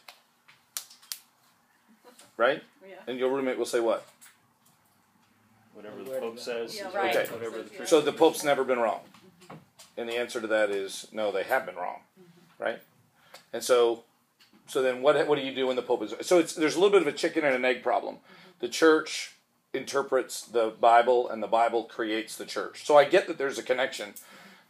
Right? 2.37 2.63
Yeah. 2.87 2.95
And 3.05 3.19
your 3.19 3.33
roommate 3.33 3.57
will 3.57 3.65
say 3.65 3.81
what? 3.81 4.07
whatever 5.73 6.03
the 6.03 6.19
Pope 6.19 6.39
says, 6.39 6.77
Yeah, 6.77 6.89
right. 6.95 7.15
Okay. 7.15 7.31
whatever 7.31 7.61
the 7.61 7.69
church 7.69 7.87
So 7.89 7.99
the 7.99 8.13
Pope's 8.13 8.45
never 8.45 8.63
been 8.63 8.79
wrong. 8.79 9.01
Mm-hmm. 9.01 9.55
And 9.97 10.09
the 10.09 10.15
answer 10.15 10.39
to 10.39 10.47
that 10.47 10.69
is 10.69 11.07
no, 11.11 11.33
they 11.33 11.43
have 11.43 11.65
been 11.65 11.75
wrong. 11.75 11.99
Mm-hmm. 12.19 12.63
Right? 12.63 12.81
And 13.51 13.61
so 13.61 14.03
so 14.67 14.81
then 14.81 15.01
what 15.01 15.27
what 15.27 15.37
do 15.37 15.43
you 15.43 15.53
do 15.53 15.67
when 15.67 15.75
the 15.75 15.81
Pope 15.81 16.01
is 16.03 16.13
so 16.21 16.39
it's 16.39 16.53
there's 16.53 16.77
a 16.77 16.79
little 16.79 16.97
bit 16.97 17.01
of 17.01 17.13
a 17.13 17.17
chicken 17.17 17.43
and 17.43 17.55
an 17.55 17.65
egg 17.65 17.83
problem. 17.83 18.15
Mm-hmm. 18.15 18.49
The 18.61 18.69
church 18.69 19.33
interprets 19.77 20.41
the 20.41 20.73
Bible 20.79 21.29
and 21.29 21.41
the 21.41 21.47
Bible 21.47 21.83
creates 21.83 22.35
the 22.35 22.45
church. 22.45 22.85
So 22.85 22.97
I 22.97 23.05
get 23.05 23.27
that 23.27 23.37
there's 23.37 23.59
a 23.59 23.63
connection. 23.63 24.13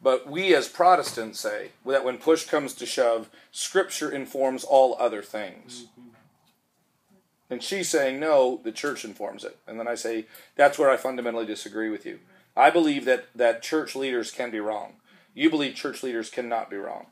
But 0.01 0.29
we 0.29 0.53
as 0.53 0.67
Protestants 0.67 1.39
say 1.39 1.71
that 1.85 2.05
when 2.05 2.17
push 2.19 2.45
comes 2.45 2.73
to 2.75 2.85
shove, 2.85 3.29
Scripture 3.51 4.11
informs 4.11 4.63
all 4.63 4.95
other 4.99 5.23
things. 5.23 5.87
Mm-hmm. 5.99 6.09
And 7.49 7.63
she's 7.63 7.89
saying, 7.89 8.19
no, 8.19 8.59
the 8.63 8.71
church 8.71 9.05
informs 9.05 9.43
it. 9.43 9.57
And 9.65 9.79
then 9.79 9.87
I 9.87 9.95
say, 9.95 10.25
that's 10.55 10.77
where 10.77 10.89
I 10.89 10.97
fundamentally 10.97 11.45
disagree 11.45 11.89
with 11.89 12.05
you. 12.05 12.19
I 12.55 12.69
believe 12.69 13.05
that, 13.05 13.27
that 13.35 13.61
church 13.61 13.95
leaders 13.95 14.31
can 14.31 14.51
be 14.51 14.59
wrong. 14.59 14.93
You 15.33 15.49
believe 15.49 15.75
church 15.75 16.03
leaders 16.03 16.29
cannot 16.29 16.69
be 16.69 16.75
wrong. 16.75 17.07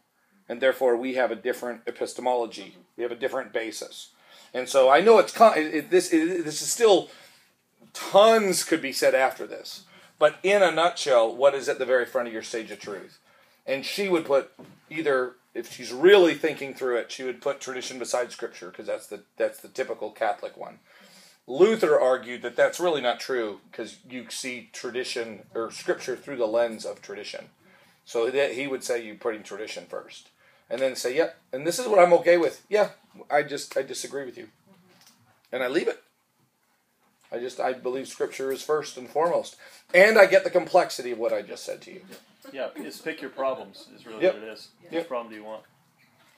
And 0.49 0.61
therefore, 0.61 0.95
we 0.97 1.15
have 1.15 1.31
a 1.31 1.35
different 1.35 1.81
epistemology, 1.87 2.73
mm-hmm. 2.73 2.81
we 2.97 3.03
have 3.03 3.11
a 3.11 3.15
different 3.15 3.53
basis. 3.53 4.09
And 4.53 4.69
so 4.69 4.89
I 4.89 5.01
know 5.01 5.19
it's 5.19 5.33
con- 5.33 5.57
it, 5.57 5.73
it- 5.73 5.89
this, 5.89 6.11
it, 6.13 6.43
this 6.45 6.61
is 6.61 6.69
still 6.69 7.09
tons 7.95 8.63
could 8.63 8.81
be 8.81 8.93
said 8.93 9.15
after 9.15 9.47
this. 9.47 9.85
But 10.19 10.37
in 10.43 10.61
a 10.61 10.71
nutshell, 10.71 11.35
what 11.35 11.55
is 11.55 11.67
at 11.67 11.79
the 11.79 11.85
very 11.85 12.05
front 12.05 12.27
of 12.27 12.33
your 12.33 12.43
stage 12.43 12.69
of 12.69 12.79
truth? 12.79 13.19
And 13.65 13.83
she 13.83 14.07
would 14.07 14.25
put 14.25 14.51
either, 14.89 15.33
if 15.53 15.73
she's 15.73 15.91
really 15.91 16.35
thinking 16.35 16.73
through 16.73 16.97
it, 16.97 17.11
she 17.11 17.23
would 17.23 17.41
put 17.41 17.59
tradition 17.59 17.97
beside 17.97 18.31
scripture 18.31 18.69
because 18.69 18.85
that's 18.85 19.07
the 19.07 19.23
that's 19.37 19.59
the 19.59 19.67
typical 19.67 20.11
Catholic 20.11 20.55
one. 20.55 20.79
Luther 21.47 21.99
argued 21.99 22.41
that 22.41 22.55
that's 22.55 22.79
really 22.79 23.01
not 23.01 23.19
true 23.19 23.59
because 23.71 23.97
you 24.09 24.29
see 24.29 24.69
tradition 24.73 25.43
or 25.53 25.71
scripture 25.71 26.15
through 26.15 26.37
the 26.37 26.47
lens 26.47 26.85
of 26.85 27.01
tradition. 27.01 27.49
So 28.03 28.29
that 28.29 28.53
he 28.53 28.67
would 28.67 28.83
say 28.83 29.03
you 29.03 29.15
putting 29.15 29.41
tradition 29.41 29.85
first, 29.89 30.29
and 30.69 30.79
then 30.79 30.95
say, 30.95 31.15
"Yep," 31.15 31.37
and 31.51 31.65
this 31.65 31.79
is 31.79 31.87
what 31.87 31.97
I'm 31.97 32.13
okay 32.13 32.37
with. 32.37 32.63
Yeah, 32.69 32.89
I 33.31 33.41
just 33.41 33.75
I 33.75 33.81
disagree 33.81 34.25
with 34.25 34.37
you, 34.37 34.49
and 35.51 35.63
I 35.63 35.67
leave 35.67 35.87
it. 35.87 36.03
I 37.35 37.39
just 37.39 37.59
I 37.59 37.73
believe 37.73 38.07
scripture 38.07 38.49
is 38.51 38.63
first 38.63 38.97
and 38.97 39.09
foremost, 39.09 39.57
and 39.93 40.17
I 40.17 40.25
get 40.25 40.45
the 40.45 40.49
complexity 40.49 41.11
of 41.11 41.17
what 41.17 41.33
I 41.33 41.41
just 41.41 41.65
said 41.65 41.81
to 41.81 41.91
you. 41.91 42.01
Yeah, 42.53 42.69
it's 42.77 43.01
pick 43.01 43.19
your 43.21 43.29
problems 43.29 43.87
is 43.93 44.05
really 44.05 44.23
Yep. 44.23 44.33
what 44.35 44.43
it 44.43 44.49
is. 44.49 44.69
Yep. 44.83 44.93
Which 44.93 45.07
problem 45.07 45.29
do 45.29 45.35
you 45.35 45.43
want? 45.43 45.63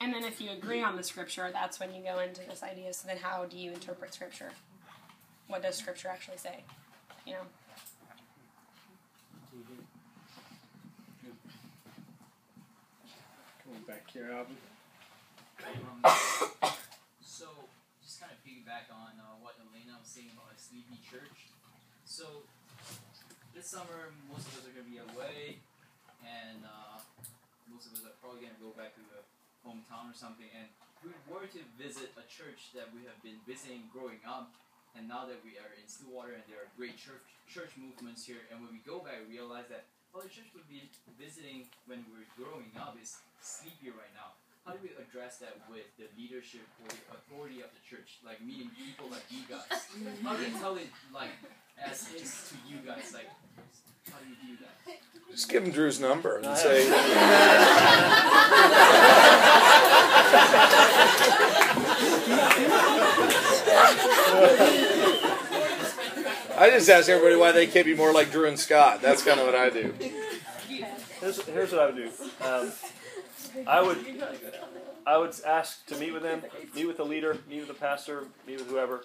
And 0.01 0.11
then 0.13 0.23
if 0.23 0.41
you 0.41 0.49
agree 0.51 0.81
on 0.81 0.95
the 0.95 1.03
scripture, 1.03 1.49
that's 1.53 1.79
when 1.79 1.93
you 1.93 2.01
go 2.03 2.19
into 2.19 2.41
this 2.41 2.63
idea. 2.63 2.93
So 2.93 3.07
then, 3.07 3.17
how 3.17 3.45
do 3.45 3.57
you 3.57 3.71
interpret 3.71 4.13
scripture? 4.13 4.51
What 5.47 5.61
does 5.61 5.75
scripture 5.75 6.07
actually 6.07 6.37
say? 6.37 6.63
You 7.25 7.33
know. 7.33 7.39
Coming 13.63 13.81
back 13.87 14.09
here, 14.09 14.31
Alvin. 14.31 14.55
Um, 15.65 16.11
so, 17.21 17.45
just 18.01 18.21
kind 18.21 18.31
of 18.31 18.39
piggyback 18.45 18.89
on 18.93 19.19
uh, 19.19 19.35
what 19.41 19.56
About 20.17 20.49
a 20.49 20.57
sleepy 20.57 20.97
church. 21.05 21.53
So, 22.01 22.41
this 23.53 23.69
summer, 23.69 24.09
most 24.25 24.49
of 24.49 24.57
us 24.57 24.65
are 24.65 24.73
going 24.73 24.89
to 24.89 24.89
be 24.89 24.97
away, 24.97 25.61
and 26.25 26.65
uh, 26.65 26.97
most 27.69 27.85
of 27.85 27.93
us 27.93 28.01
are 28.01 28.17
probably 28.17 28.49
going 28.49 28.57
to 28.57 28.63
go 28.65 28.73
back 28.73 28.97
to 28.97 29.03
the 29.13 29.21
hometown 29.61 30.09
or 30.09 30.17
something. 30.17 30.49
And 30.57 30.73
we 31.05 31.13
were 31.29 31.45
to 31.45 31.61
visit 31.77 32.17
a 32.17 32.25
church 32.25 32.73
that 32.73 32.89
we 32.97 33.05
have 33.05 33.21
been 33.21 33.37
visiting 33.45 33.85
growing 33.93 34.17
up, 34.25 34.57
and 34.97 35.05
now 35.05 35.29
that 35.29 35.37
we 35.45 35.61
are 35.61 35.69
in 35.77 35.85
Stillwater 35.85 36.33
and 36.33 36.41
there 36.49 36.65
are 36.65 36.69
great 36.73 36.97
church 36.97 37.21
church 37.45 37.77
movements 37.77 38.25
here, 38.25 38.41
and 38.49 38.57
when 38.57 38.73
we 38.73 38.81
go 38.81 38.97
back, 38.97 39.21
we 39.29 39.37
realize 39.37 39.69
that 39.69 39.85
oh, 40.17 40.25
the 40.25 40.33
church 40.33 40.49
we've 40.57 40.65
been 40.65 40.89
visiting 41.13 41.69
when 41.85 42.01
we 42.09 42.25
were 42.25 42.29
growing 42.33 42.73
up 42.73 42.97
is 42.97 43.21
sleepy 43.37 43.93
right 43.93 44.13
now. 44.17 44.33
How 44.67 44.73
do 44.73 44.79
we 44.83 44.89
address 45.01 45.37
that 45.37 45.55
with 45.71 45.85
the 45.97 46.03
leadership 46.21 46.59
or 46.83 46.89
the 46.89 47.15
authority 47.15 47.61
of 47.61 47.69
the 47.71 47.79
church, 47.89 48.19
like 48.25 48.43
meeting 48.45 48.69
people 48.77 49.07
like 49.09 49.23
you 49.29 49.39
guys? 49.49 49.63
How 50.21 50.35
do 50.35 50.43
you 50.43 50.59
tell 50.59 50.75
it 50.75 50.87
like 51.13 51.29
as 51.81 52.09
is 52.13 52.51
to 52.51 52.55
you 52.69 52.79
guys? 52.85 53.13
Like, 53.13 53.29
how 54.11 54.17
do 54.19 54.27
you 54.27 54.35
do 54.45 54.57
that? 54.65 54.97
Just 55.31 55.47
give 55.47 55.63
him 55.63 55.71
Drew's 55.71 56.01
number 56.01 56.35
and 56.35 56.57
say. 56.57 56.85
I 66.59 66.69
just 66.71 66.89
ask 66.89 67.07
everybody 67.07 67.37
why 67.37 67.53
they 67.53 67.67
can't 67.67 67.85
be 67.85 67.95
more 67.95 68.11
like 68.11 68.31
Drew 68.31 68.49
and 68.49 68.59
Scott. 68.59 69.01
That's 69.01 69.23
kind 69.23 69.39
of 69.39 69.45
what 69.45 69.55
I 69.55 69.69
do. 69.69 69.93
Here's, 71.21 71.41
here's 71.43 71.71
what 71.71 71.81
I 71.81 71.85
would 71.85 71.95
do. 71.95 72.11
Um, 72.41 72.73
I 73.65 73.81
would 73.81 73.97
I 75.05 75.17
would 75.17 75.33
ask 75.45 75.85
to 75.87 75.95
meet 75.97 76.13
with 76.13 76.23
them, 76.23 76.43
meet 76.75 76.85
with 76.85 76.97
the 76.97 77.05
leader, 77.05 77.37
meet 77.49 77.59
with 77.59 77.67
the 77.69 77.73
pastor, 77.73 78.25
meet 78.45 78.59
with 78.59 78.69
whoever. 78.69 79.03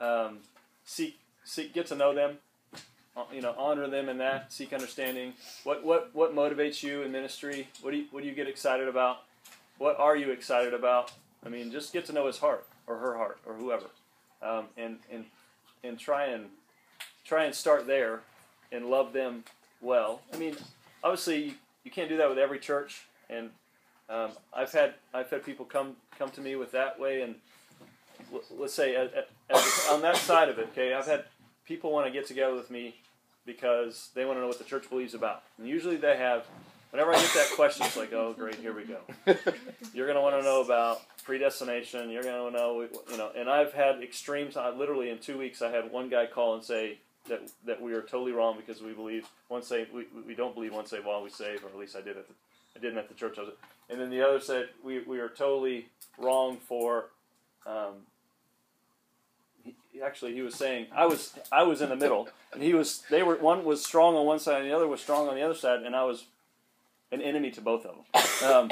Um, 0.00 0.38
seek 0.84 1.18
seek 1.44 1.72
get 1.72 1.86
to 1.86 1.94
know 1.96 2.14
them. 2.14 2.38
uh, 3.16 3.24
You 3.32 3.40
know, 3.40 3.54
honor 3.56 3.88
them 3.88 4.08
in 4.08 4.18
that. 4.18 4.52
Seek 4.52 4.72
understanding. 4.72 5.34
What 5.62 5.84
what 5.84 6.10
what 6.14 6.34
motivates 6.34 6.82
you 6.82 7.02
in 7.02 7.12
ministry? 7.12 7.68
What 7.80 7.92
do 7.92 7.98
you 7.98 8.06
what 8.10 8.22
do 8.22 8.28
you 8.28 8.34
get 8.34 8.48
excited 8.48 8.88
about? 8.88 9.22
What 9.78 9.98
are 9.98 10.16
you 10.16 10.30
excited 10.30 10.74
about? 10.74 11.12
I 11.44 11.48
mean, 11.48 11.70
just 11.70 11.92
get 11.92 12.04
to 12.06 12.12
know 12.12 12.26
his 12.26 12.38
heart 12.38 12.66
or 12.86 12.98
her 12.98 13.16
heart 13.16 13.38
or 13.46 13.54
whoever, 13.54 13.86
um, 14.42 14.66
and 14.76 14.98
and 15.12 15.24
and 15.82 15.98
try 15.98 16.26
and 16.26 16.46
try 17.24 17.44
and 17.44 17.54
start 17.54 17.86
there 17.86 18.20
and 18.72 18.86
love 18.86 19.12
them 19.12 19.44
well. 19.80 20.20
I 20.32 20.36
mean, 20.38 20.56
obviously 21.02 21.54
you 21.84 21.90
can't 21.90 22.08
do 22.08 22.16
that 22.16 22.28
with 22.28 22.38
every 22.38 22.58
church, 22.58 23.02
and 23.30 23.50
um, 24.08 24.30
I've 24.52 24.72
had 24.72 24.94
I've 25.12 25.30
had 25.30 25.44
people 25.44 25.64
come 25.64 25.96
come 26.18 26.30
to 26.30 26.40
me 26.40 26.56
with 26.56 26.72
that 26.72 26.98
way, 26.98 27.22
and 27.22 27.34
l- 28.32 28.42
let's 28.58 28.74
say 28.74 28.94
at, 28.96 29.12
at, 29.14 29.28
at- 29.50 29.88
on 29.90 30.02
that 30.02 30.16
side 30.16 30.48
of 30.48 30.58
it, 30.58 30.68
okay, 30.72 30.94
I've 30.94 31.06
had 31.06 31.24
people 31.66 31.92
want 31.92 32.06
to 32.06 32.12
get 32.12 32.26
together 32.26 32.54
with 32.54 32.70
me 32.70 32.96
because 33.46 34.10
they 34.14 34.24
want 34.24 34.36
to 34.38 34.40
know 34.40 34.48
what 34.48 34.58
the 34.58 34.64
church 34.64 34.88
believes 34.88 35.14
about, 35.14 35.42
and 35.58 35.66
usually 35.68 35.96
they 35.96 36.16
have. 36.16 36.46
Whenever 36.90 37.10
I 37.10 37.14
get 37.20 37.34
that 37.34 37.50
question, 37.56 37.84
it's 37.84 37.96
like, 37.96 38.12
oh, 38.12 38.34
great, 38.38 38.54
here 38.54 38.72
we 38.72 38.84
go. 38.84 38.98
You're 39.92 40.06
going 40.06 40.14
to 40.14 40.20
want 40.22 40.36
to 40.36 40.42
know 40.42 40.62
about 40.62 41.00
predestination. 41.24 42.08
You're 42.08 42.22
going 42.22 42.52
to 42.52 42.56
know, 42.56 42.82
you 43.10 43.16
know. 43.18 43.32
And 43.36 43.50
I've 43.50 43.72
had 43.72 44.00
extremes. 44.00 44.56
I 44.56 44.70
literally 44.70 45.10
in 45.10 45.18
two 45.18 45.36
weeks, 45.36 45.60
I 45.60 45.72
had 45.72 45.90
one 45.90 46.08
guy 46.08 46.26
call 46.26 46.54
and 46.54 46.62
say 46.62 46.98
that 47.28 47.50
that 47.66 47.82
we 47.82 47.94
are 47.94 48.00
totally 48.02 48.30
wrong 48.30 48.56
because 48.64 48.80
we 48.80 48.92
believe 48.92 49.26
once 49.48 49.66
saved, 49.66 49.92
we, 49.92 50.06
we 50.24 50.36
don't 50.36 50.54
believe 50.54 50.72
once 50.72 50.90
saved, 50.90 51.04
while 51.04 51.20
we 51.20 51.30
save, 51.30 51.64
or 51.64 51.68
at 51.68 51.76
least 51.76 51.96
I 51.96 52.00
did 52.00 52.16
at 52.16 52.28
the, 52.28 52.34
I 52.76 52.80
didn't 52.80 52.98
at 52.98 53.08
the 53.08 53.14
church 53.14 53.38
I 53.38 53.42
was. 53.42 53.50
And 53.88 54.00
then 54.00 54.10
the 54.10 54.22
other 54.22 54.40
said 54.40 54.68
we, 54.82 55.00
we 55.00 55.20
are 55.20 55.28
totally 55.28 55.88
wrong 56.18 56.58
for. 56.58 57.10
Um, 57.66 58.06
he, 59.62 60.02
actually, 60.02 60.34
he 60.34 60.42
was 60.42 60.54
saying 60.54 60.86
I 60.94 61.06
was 61.06 61.38
I 61.52 61.62
was 61.62 61.80
in 61.80 61.88
the 61.88 61.96
middle, 61.96 62.28
and 62.52 62.62
he 62.62 62.74
was 62.74 63.02
they 63.10 63.22
were 63.22 63.36
one 63.36 63.64
was 63.64 63.84
strong 63.84 64.16
on 64.16 64.26
one 64.26 64.38
side, 64.38 64.60
and 64.62 64.70
the 64.70 64.74
other 64.74 64.88
was 64.88 65.00
strong 65.00 65.28
on 65.28 65.34
the 65.34 65.42
other 65.42 65.54
side, 65.54 65.82
and 65.82 65.94
I 65.94 66.04
was 66.04 66.26
an 67.12 67.22
enemy 67.22 67.50
to 67.52 67.60
both 67.60 67.86
of 67.86 67.94
them. 67.94 68.50
Um, 68.50 68.70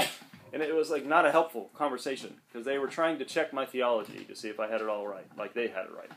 and 0.53 0.63
it 0.63 0.75
was 0.75 0.91
like 0.91 1.07
not 1.07 1.25
a 1.25 1.31
helpful 1.31 1.71
conversation 1.75 2.35
because 2.49 2.67
they 2.67 2.79
were 2.79 2.89
trying 2.89 3.19
to 3.19 3.25
check 3.25 3.53
my 3.53 3.65
theology 3.65 4.25
to 4.25 4.37
see 4.37 4.49
if 4.49 4.61
I 4.61 4.69
had 4.69 4.81
it 4.81 4.89
all 4.89 5.07
right, 5.07 5.27
like 5.39 5.55
they 5.55 5.69
had 5.69 5.85
it 5.87 5.93
right. 5.97 6.11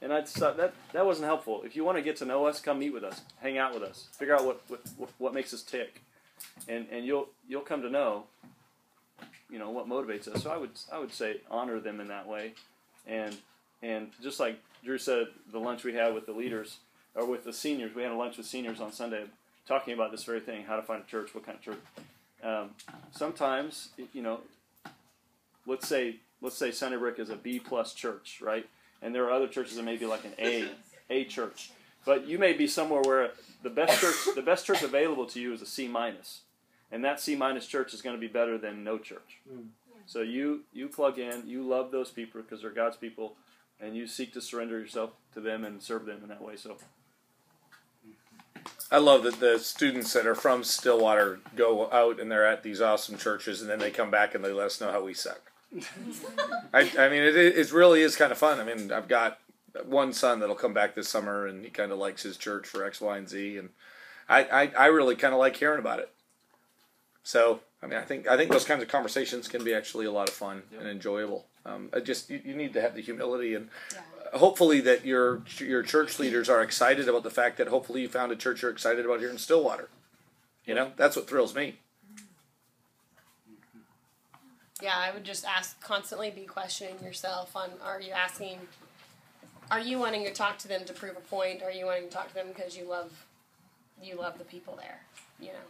And 0.00 0.12
I 0.12 0.22
thought 0.22 0.56
that 0.56 0.74
that 0.92 1.06
wasn't 1.06 1.26
helpful. 1.26 1.62
If 1.64 1.76
you 1.76 1.84
want 1.84 1.98
to 1.98 2.02
get 2.02 2.16
to 2.16 2.24
know 2.24 2.46
us, 2.46 2.60
come 2.60 2.78
meet 2.78 2.92
with 2.92 3.04
us, 3.04 3.22
hang 3.40 3.58
out 3.58 3.74
with 3.74 3.82
us, 3.82 4.08
figure 4.12 4.34
out 4.34 4.44
what, 4.44 4.60
what, 4.68 5.10
what 5.18 5.34
makes 5.34 5.52
us 5.54 5.62
tick, 5.62 6.02
and 6.68 6.86
and 6.90 7.04
you'll 7.04 7.28
you'll 7.48 7.62
come 7.62 7.82
to 7.82 7.90
know, 7.90 8.24
you 9.50 9.58
know, 9.58 9.70
what 9.70 9.88
motivates 9.88 10.28
us. 10.28 10.42
So 10.42 10.50
I 10.50 10.56
would 10.56 10.70
I 10.92 10.98
would 10.98 11.12
say 11.12 11.40
honor 11.50 11.80
them 11.80 12.00
in 12.00 12.08
that 12.08 12.26
way, 12.26 12.52
and 13.06 13.36
and 13.82 14.08
just 14.22 14.40
like 14.40 14.58
Drew 14.84 14.98
said, 14.98 15.28
the 15.52 15.58
lunch 15.58 15.84
we 15.84 15.94
had 15.94 16.14
with 16.14 16.26
the 16.26 16.32
leaders 16.32 16.78
or 17.14 17.26
with 17.26 17.44
the 17.44 17.52
seniors, 17.52 17.94
we 17.94 18.02
had 18.02 18.12
a 18.12 18.16
lunch 18.16 18.36
with 18.36 18.46
seniors 18.46 18.80
on 18.80 18.92
Sunday, 18.92 19.24
talking 19.66 19.94
about 19.94 20.10
this 20.10 20.24
very 20.24 20.40
thing: 20.40 20.64
how 20.64 20.76
to 20.76 20.82
find 20.82 21.02
a 21.02 21.06
church, 21.06 21.34
what 21.34 21.44
kind 21.44 21.58
of 21.58 21.64
church. 21.64 21.78
Um, 22.42 22.70
sometimes, 23.12 23.88
you 24.12 24.22
know, 24.22 24.40
let's 25.66 25.88
say 25.88 26.16
let's 26.40 26.56
say 26.56 26.70
Sunnybrook 26.70 27.18
is 27.18 27.30
a 27.30 27.36
B 27.36 27.58
plus 27.58 27.94
church, 27.94 28.40
right? 28.42 28.66
And 29.02 29.14
there 29.14 29.24
are 29.24 29.32
other 29.32 29.48
churches 29.48 29.76
that 29.76 29.82
may 29.82 29.96
be 29.96 30.06
like 30.06 30.24
an 30.24 30.32
A 30.38 30.68
A 31.10 31.24
church, 31.24 31.70
but 32.04 32.26
you 32.26 32.38
may 32.38 32.52
be 32.52 32.66
somewhere 32.66 33.02
where 33.02 33.30
the 33.64 33.70
best 33.70 34.00
church 34.00 34.34
the 34.36 34.42
best 34.42 34.66
church 34.66 34.82
available 34.82 35.26
to 35.26 35.40
you 35.40 35.52
is 35.52 35.62
a 35.62 35.66
C 35.66 35.88
minus, 35.88 36.42
and 36.92 37.04
that 37.04 37.18
C 37.18 37.34
minus 37.34 37.66
church 37.66 37.92
is 37.92 38.02
going 38.02 38.14
to 38.14 38.20
be 38.20 38.28
better 38.28 38.56
than 38.56 38.84
no 38.84 38.98
church. 38.98 39.40
Hmm. 39.50 39.68
So 40.06 40.20
you 40.20 40.64
you 40.72 40.88
plug 40.88 41.18
in, 41.18 41.42
you 41.46 41.62
love 41.62 41.90
those 41.90 42.10
people 42.10 42.42
because 42.42 42.60
they're 42.60 42.70
God's 42.70 42.96
people, 42.96 43.34
and 43.80 43.96
you 43.96 44.06
seek 44.06 44.32
to 44.34 44.40
surrender 44.40 44.78
yourself 44.78 45.10
to 45.32 45.40
them 45.40 45.64
and 45.64 45.82
serve 45.82 46.04
them 46.04 46.20
in 46.22 46.28
that 46.28 46.42
way. 46.42 46.56
So 46.56 46.76
I 48.90 48.98
love 48.98 49.24
that 49.24 49.40
the 49.40 49.58
students 49.58 50.12
that 50.12 50.26
are 50.26 50.34
from 50.34 50.62
Stillwater 50.62 51.40
go 51.56 51.90
out 51.90 52.20
and 52.20 52.30
they're 52.30 52.46
at 52.46 52.62
these 52.62 52.80
awesome 52.80 53.16
churches, 53.16 53.60
and 53.60 53.70
then 53.70 53.78
they 53.78 53.90
come 53.90 54.10
back 54.10 54.34
and 54.34 54.44
they 54.44 54.52
let 54.52 54.66
us 54.66 54.80
know 54.80 54.92
how 54.92 55.02
we 55.02 55.14
suck. 55.14 55.40
I, 56.72 56.92
I 56.98 57.08
mean, 57.08 57.22
it, 57.22 57.36
it 57.36 57.72
really 57.72 58.02
is 58.02 58.14
kind 58.14 58.30
of 58.30 58.38
fun. 58.38 58.60
I 58.60 58.64
mean, 58.64 58.92
I've 58.92 59.08
got 59.08 59.38
one 59.84 60.12
son 60.12 60.40
that'll 60.40 60.54
come 60.54 60.74
back 60.74 60.94
this 60.94 61.08
summer, 61.08 61.46
and 61.46 61.64
he 61.64 61.70
kind 61.70 61.92
of 61.92 61.98
likes 61.98 62.22
his 62.22 62.36
church 62.36 62.66
for 62.66 62.84
X, 62.84 63.00
Y, 63.00 63.18
and 63.18 63.28
Z, 63.28 63.58
and 63.58 63.70
I, 64.28 64.44
I, 64.44 64.72
I 64.78 64.86
really 64.86 65.16
kind 65.16 65.34
of 65.34 65.40
like 65.40 65.56
hearing 65.56 65.78
about 65.78 65.98
it. 65.98 66.10
So, 67.22 67.60
I 67.82 67.86
mean, 67.86 67.98
I 67.98 68.02
think 68.02 68.28
I 68.28 68.36
think 68.36 68.50
those 68.50 68.64
kinds 68.64 68.82
of 68.82 68.88
conversations 68.88 69.48
can 69.48 69.64
be 69.64 69.74
actually 69.74 70.06
a 70.06 70.12
lot 70.12 70.28
of 70.28 70.34
fun 70.34 70.62
and 70.78 70.88
enjoyable. 70.88 71.46
Um, 71.66 71.88
I 71.94 72.00
just 72.00 72.28
you, 72.28 72.40
you 72.44 72.54
need 72.54 72.74
to 72.74 72.80
have 72.80 72.94
the 72.94 73.00
humility 73.00 73.54
and 73.54 73.70
hopefully 74.34 74.80
that 74.82 75.04
your 75.04 75.42
your 75.58 75.82
church 75.82 76.18
leaders 76.18 76.48
are 76.48 76.62
excited 76.62 77.08
about 77.08 77.22
the 77.22 77.30
fact 77.30 77.56
that 77.58 77.68
hopefully 77.68 78.02
you 78.02 78.08
found 78.08 78.32
a 78.32 78.36
church 78.36 78.62
you're 78.62 78.70
excited 78.70 79.04
about 79.04 79.20
here 79.20 79.30
in 79.30 79.38
Stillwater. 79.38 79.88
You 80.66 80.74
know, 80.74 80.92
that's 80.96 81.16
what 81.16 81.28
thrills 81.28 81.54
me. 81.54 81.78
Yeah, 84.82 84.96
I 84.96 85.12
would 85.12 85.24
just 85.24 85.44
ask 85.46 85.80
constantly 85.80 86.30
be 86.30 86.44
questioning 86.44 87.02
yourself 87.02 87.56
on 87.56 87.70
are 87.82 88.00
you 88.00 88.12
asking 88.12 88.58
are 89.70 89.80
you 89.80 89.98
wanting 89.98 90.24
to 90.24 90.32
talk 90.32 90.58
to 90.58 90.68
them 90.68 90.84
to 90.84 90.92
prove 90.92 91.16
a 91.16 91.20
point? 91.20 91.62
Or 91.62 91.66
Are 91.66 91.70
you 91.70 91.86
wanting 91.86 92.04
to 92.04 92.10
talk 92.10 92.28
to 92.28 92.34
them 92.34 92.48
because 92.48 92.76
you 92.76 92.88
love 92.88 93.26
you 94.02 94.16
love 94.16 94.38
the 94.38 94.44
people 94.44 94.76
there? 94.76 95.00
You 95.40 95.48
know. 95.48 95.64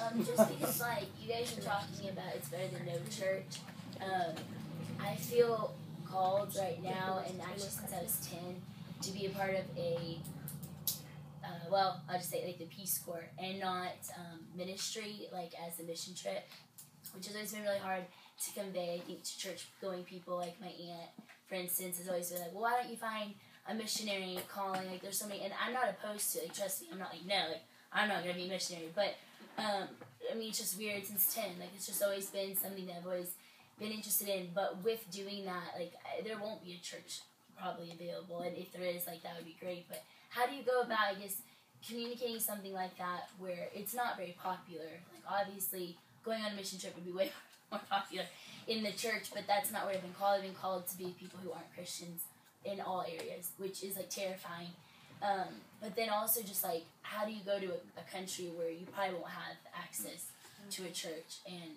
Um, 0.00 0.24
just 0.24 0.48
because, 0.48 0.80
like, 0.80 1.06
you 1.20 1.28
guys 1.28 1.58
are 1.58 1.60
talking 1.60 2.08
about 2.10 2.32
it's 2.36 2.48
better 2.48 2.68
than 2.68 2.86
no 2.86 2.92
church, 3.10 3.58
um, 4.00 4.32
I 5.04 5.16
feel 5.16 5.74
called 6.08 6.54
right 6.58 6.80
now, 6.82 7.22
and 7.26 7.40
actually 7.40 7.68
since 7.68 7.92
I 7.92 8.02
was 8.02 8.28
10, 8.30 8.38
to 9.02 9.10
be 9.10 9.26
a 9.26 9.30
part 9.30 9.54
of 9.54 9.64
a, 9.76 10.18
uh, 11.44 11.48
well, 11.70 12.00
I'll 12.08 12.18
just 12.18 12.30
say 12.30 12.44
like 12.46 12.58
the 12.58 12.66
Peace 12.66 13.00
Corps 13.04 13.28
and 13.38 13.58
not 13.58 13.92
um, 14.16 14.38
ministry, 14.56 15.28
like 15.32 15.52
as 15.66 15.80
a 15.80 15.82
mission 15.82 16.14
trip, 16.14 16.48
which 17.14 17.26
has 17.26 17.34
always 17.34 17.52
been 17.52 17.62
really 17.62 17.78
hard 17.78 18.04
to 18.44 18.52
convey, 18.52 19.02
to 19.06 19.38
church 19.38 19.66
going 19.80 20.04
people. 20.04 20.36
Like 20.36 20.60
my 20.60 20.68
aunt, 20.68 21.10
for 21.48 21.54
instance, 21.54 21.98
has 21.98 22.08
always 22.08 22.30
been 22.30 22.40
like, 22.40 22.52
well, 22.52 22.62
why 22.62 22.80
don't 22.80 22.90
you 22.90 22.96
find 22.96 23.34
a 23.68 23.74
missionary 23.74 24.38
calling? 24.48 24.86
Like, 24.90 25.02
there's 25.02 25.18
so 25.18 25.26
many, 25.26 25.42
and 25.42 25.52
I'm 25.64 25.72
not 25.72 25.88
opposed 25.88 26.32
to 26.32 26.38
it. 26.38 26.44
Like, 26.44 26.54
trust 26.54 26.82
me, 26.82 26.88
I'm 26.92 26.98
not 26.98 27.12
like, 27.12 27.26
no, 27.26 27.50
like, 27.50 27.64
I'm 27.92 28.08
not 28.08 28.22
going 28.22 28.34
to 28.34 28.40
be 28.40 28.46
a 28.46 28.50
missionary, 28.50 28.88
but 28.94 29.16
um, 29.58 29.88
I 30.30 30.34
mean, 30.36 30.50
it's 30.50 30.58
just 30.58 30.78
weird 30.78 31.04
since 31.04 31.34
10. 31.34 31.58
Like, 31.58 31.70
it's 31.74 31.86
just 31.86 32.02
always 32.02 32.26
been 32.26 32.56
something 32.56 32.86
that 32.86 32.96
I've 32.98 33.06
always 33.06 33.32
been 33.78 33.90
interested 33.90 34.28
in. 34.28 34.48
But 34.54 34.82
with 34.84 35.04
doing 35.10 35.44
that, 35.46 35.74
like, 35.76 35.92
I, 36.04 36.22
there 36.22 36.38
won't 36.38 36.64
be 36.64 36.74
a 36.74 36.78
church 36.78 37.20
probably 37.58 37.92
available. 37.92 38.40
And 38.40 38.56
if 38.56 38.72
there 38.72 38.84
is, 38.84 39.06
like, 39.06 39.22
that 39.22 39.34
would 39.36 39.46
be 39.46 39.56
great. 39.58 39.88
But 39.88 40.02
how 40.30 40.46
do 40.46 40.54
you 40.54 40.62
go 40.62 40.82
about, 40.82 41.10
I 41.10 41.14
guess, 41.14 41.42
communicating 41.86 42.40
something 42.40 42.72
like 42.72 42.96
that 42.98 43.30
where 43.38 43.68
it's 43.74 43.94
not 43.94 44.16
very 44.16 44.36
popular? 44.40 45.02
Like, 45.12 45.24
obviously, 45.28 45.96
going 46.24 46.42
on 46.42 46.52
a 46.52 46.54
mission 46.54 46.78
trip 46.78 46.94
would 46.94 47.04
be 47.04 47.12
way 47.12 47.32
more 47.70 47.80
popular 47.88 48.24
in 48.66 48.82
the 48.82 48.92
church, 48.92 49.30
but 49.32 49.44
that's 49.46 49.72
not 49.72 49.86
where 49.86 49.94
I've 49.94 50.02
been 50.02 50.14
called. 50.18 50.36
I've 50.36 50.42
been 50.42 50.54
called 50.54 50.86
to 50.88 50.98
be 50.98 51.14
people 51.18 51.38
who 51.42 51.52
aren't 51.52 51.72
Christians 51.74 52.22
in 52.64 52.80
all 52.80 53.04
areas, 53.06 53.50
which 53.58 53.82
is, 53.82 53.96
like, 53.96 54.10
terrifying. 54.10 54.68
Um, 55.22 55.48
but 55.80 55.96
then 55.96 56.10
also 56.10 56.42
just 56.42 56.62
like 56.62 56.84
how 57.02 57.24
do 57.24 57.32
you 57.32 57.40
go 57.44 57.58
to 57.58 57.66
a, 57.66 57.80
a 57.98 58.04
country 58.12 58.52
where 58.56 58.70
you 58.70 58.86
probably 58.94 59.14
won't 59.14 59.30
have 59.30 59.56
access 59.76 60.26
to 60.70 60.84
a 60.84 60.90
church 60.90 61.40
and 61.46 61.70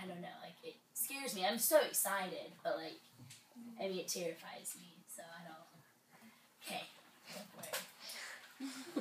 I 0.00 0.06
don't 0.06 0.20
know 0.20 0.28
like 0.42 0.54
it 0.62 0.74
scares 0.92 1.34
me 1.34 1.44
I'm 1.44 1.58
so 1.58 1.80
excited 1.80 2.52
but 2.62 2.76
like 2.76 3.00
I 3.80 3.88
mean 3.88 3.98
it 3.98 4.08
terrifies 4.08 4.76
me 4.78 4.94
so 5.08 5.22
I 5.22 5.42
don't 5.48 5.66
okay 6.66 6.84
go 7.34 7.40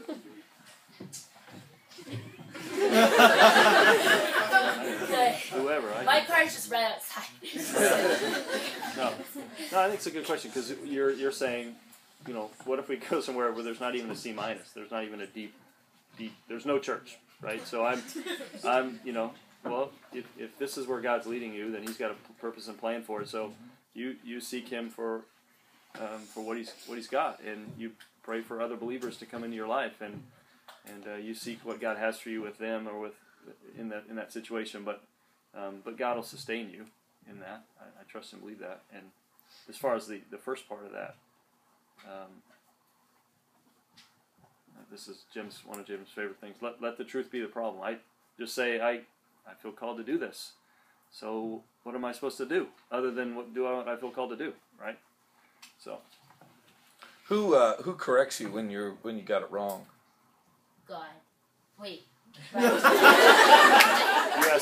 for 3.94 4.24
Good. 5.32 5.62
whoever, 5.62 5.94
I 5.94 6.04
My 6.04 6.20
car's 6.22 6.54
just 6.54 6.72
right 6.72 6.92
outside. 6.92 7.26
no, 8.98 9.14
no, 9.72 9.80
I 9.80 9.86
think 9.86 9.96
it's 9.96 10.08
a 10.08 10.12
good 10.12 10.26
question 10.26 10.52
because 10.52 10.74
you're 10.86 11.12
you're 11.12 11.32
saying, 11.32 11.76
you 12.28 12.34
know, 12.34 12.50
what 12.66 12.80
if 12.80 12.90
we 12.90 12.98
go 12.98 13.22
somewhere 13.22 13.52
where 13.52 13.64
there's 13.64 13.80
not 13.80 13.96
even 13.96 14.10
a 14.10 14.16
C 14.16 14.32
minus, 14.32 14.72
there's 14.72 14.92
not 14.92 15.04
even 15.04 15.22
a 15.22 15.28
deep, 15.28 15.54
deep, 16.18 16.34
there's 16.48 16.66
no 16.66 16.80
church, 16.80 17.18
right? 17.42 17.66
So 17.68 17.86
I'm, 17.86 18.02
I'm, 18.64 19.00
you 19.04 19.12
know, 19.14 19.32
well, 19.64 19.92
if, 20.14 20.26
if 20.38 20.58
this 20.58 20.78
is 20.78 20.88
where 20.88 21.02
God's 21.02 21.28
leading 21.28 21.54
you, 21.54 21.72
then 21.72 21.84
He's 21.84 21.98
got 21.98 22.12
a 22.12 22.34
purpose 22.42 22.68
and 22.68 22.78
plan 22.78 23.02
for 23.04 23.22
it. 23.22 23.30
So 23.30 23.54
you 23.94 24.16
you 24.24 24.42
seek 24.42 24.70
Him 24.70 24.90
for, 24.90 25.22
um, 26.00 26.22
for 26.34 26.44
what 26.44 26.58
He's 26.58 26.74
what 26.88 26.96
He's 26.96 27.08
got, 27.08 27.42
and 27.42 27.72
you 27.78 27.92
pray 28.24 28.42
for 28.42 28.62
other 28.62 28.76
believers 28.76 29.18
to 29.18 29.26
come 29.26 29.44
into 29.44 29.56
your 29.56 29.68
life, 29.68 30.02
and 30.02 30.24
and 30.86 31.08
uh, 31.08 31.16
you 31.16 31.34
seek 31.34 31.66
what 31.66 31.80
God 31.80 31.98
has 31.98 32.20
for 32.20 32.30
you 32.30 32.42
with 32.42 32.58
them 32.58 32.88
or 32.88 33.00
with 33.00 33.14
in 33.78 33.90
that 33.90 34.06
in 34.10 34.16
that 34.16 34.32
situation, 34.34 34.84
but. 34.84 35.02
Um, 35.56 35.82
but 35.86 35.98
God 35.98 36.16
will 36.16 36.24
sustain 36.24 36.70
you 36.72 36.86
in 37.30 37.40
that. 37.40 37.64
I, 37.80 38.02
I 38.02 38.04
trust 38.10 38.34
and 38.34 38.42
believe 38.42 38.60
that. 38.60 38.82
And 38.94 39.04
as 39.70 39.78
far 39.78 39.96
as 39.96 40.08
the, 40.08 40.22
the 40.32 40.38
first 40.38 40.68
part 40.68 40.86
of 40.86 40.92
that, 40.92 41.16
um, 42.06 42.30
this 44.92 45.08
is 45.08 45.24
Jim's 45.34 45.62
one 45.66 45.80
of 45.80 45.88
Jim's 45.88 46.10
favorite 46.10 46.40
things. 46.40 46.56
Let 46.62 46.82
let 46.82 46.98
the 46.98 47.04
truth 47.04 47.32
be 47.32 47.40
the 47.40 47.48
problem. 47.48 47.84
I 47.84 47.98
just 48.38 48.54
say 48.54 48.80
I 48.80 49.02
I 49.48 49.54
feel 49.62 49.72
called 49.72 49.98
to 49.98 50.04
do 50.04 50.18
this. 50.18 50.54
So 51.12 51.64
what 51.84 51.96
am 51.96 52.06
I 52.06 52.12
supposed 52.12 52.38
to 52.38 52.46
do 52.46 52.68
other 52.92 53.12
than 53.12 53.36
what 53.36 53.54
do 53.54 53.66
I 53.66 53.74
what 53.74 53.88
I 53.88 53.96
feel 53.96 54.12
called 54.12 54.32
to 54.32 54.38
do, 54.38 54.54
right? 54.80 54.98
So 55.80 56.00
Who 57.28 57.56
uh, 57.56 57.82
who 57.84 57.94
corrects 57.94 58.40
you 58.40 58.50
when 58.50 58.70
you're 58.70 58.92
when 59.02 59.18
you 59.18 59.24
got 59.24 59.42
it 59.42 59.52
wrong? 59.52 59.86
God. 60.88 61.08
Wait. 61.80 62.06
you 62.56 62.62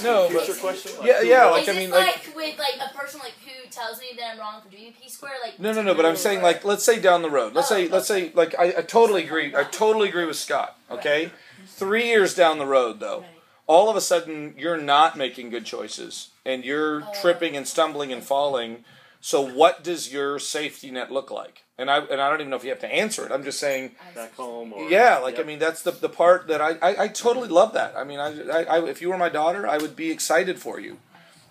No, 0.04 0.30
but, 0.32 0.44
future 0.46 0.54
but- 0.54 0.60
question. 0.62 0.92
Like, 1.00 1.08
Yeah, 1.08 1.22
who- 1.22 1.28
yeah, 1.28 1.46
Is 1.56 1.68
like 1.68 1.76
I 1.76 1.80
mean, 1.80 1.90
like, 1.92 2.06
like 2.28 2.36
with 2.36 2.60
like 2.60 2.76
a 2.92 2.98
person 2.98 3.20
like 3.20 3.34
who 3.46 3.70
tells 3.70 4.00
me 4.00 4.08
that 4.18 4.34
I'm 4.34 4.40
wrong 4.40 4.62
for 4.62 4.70
doing 4.70 4.94
Peace 5.02 5.18
Corps, 5.18 5.30
Like 5.44 5.60
no, 5.60 5.72
no, 5.74 5.82
no. 5.82 5.94
But 5.94 6.06
I'm 6.06 6.16
saying 6.16 6.42
like 6.42 6.64
let's 6.66 6.84
say 6.84 7.00
down 7.00 7.22
the 7.22 7.30
road. 7.30 7.54
Let's 7.54 7.72
Oh, 7.72 7.76
say 7.76 7.88
let's 7.88 8.08
say 8.08 8.32
like 8.34 8.56
I, 8.58 8.66
I 8.78 8.82
totally 8.82 9.24
agree. 9.26 9.56
I 9.56 9.64
totally 9.64 10.10
agree 10.10 10.26
with 10.26 10.38
Scott. 10.38 10.78
Okay, 10.90 11.32
three 11.68 12.08
years 12.08 12.34
down 12.34 12.58
the 12.58 12.66
road 12.66 13.00
though, 13.00 13.20
Right. 13.22 13.30
all 13.68 13.90
of 13.90 13.96
a 13.96 14.02
sudden 14.02 14.54
you're 14.58 14.78
not 14.78 15.18
making 15.18 15.50
good 15.50 15.66
choices 15.66 16.30
and 16.46 16.64
you're 16.66 17.04
Oh. 17.04 17.12
tripping 17.22 17.56
and 17.58 17.68
stumbling 17.68 18.12
and 18.12 18.24
falling. 18.24 18.84
So 19.24 19.40
what 19.42 19.84
does 19.84 20.12
your 20.12 20.40
safety 20.40 20.90
net 20.92 21.12
look 21.12 21.30
like? 21.30 21.64
And 21.78 21.90
I 21.90 22.00
and 22.00 22.20
I 22.20 22.30
don't 22.30 22.40
even 22.42 22.50
know 22.50 22.56
if 22.58 22.64
you 22.64 22.72
have 22.72 22.80
to 22.80 22.94
answer 22.94 23.26
it. 23.26 23.32
I'm 23.32 23.44
just 23.44 23.60
saying 23.60 23.92
back 24.16 24.36
home 24.36 24.74
or 24.74 24.90
Yeah, 24.90 25.18
like 25.20 25.38
Yep. 25.38 25.44
I 25.46 25.48
mean, 25.48 25.60
that's 25.60 25.84
the 25.84 25.92
the 25.92 26.10
part 26.10 26.48
that 26.48 26.60
I, 26.62 26.72
I, 26.82 27.04
I 27.04 27.08
totally 27.08 27.48
love 27.48 27.74
that. 27.74 27.96
I 27.96 28.04
mean, 28.04 28.20
I, 28.20 28.42
I, 28.50 28.64
I 28.64 28.88
if 28.90 29.02
you 29.02 29.10
were 29.10 29.18
my 29.18 29.30
daughter, 29.30 29.68
I 29.68 29.78
would 29.78 29.96
be 29.96 30.12
excited 30.12 30.60
for 30.60 30.80
you, 30.80 30.98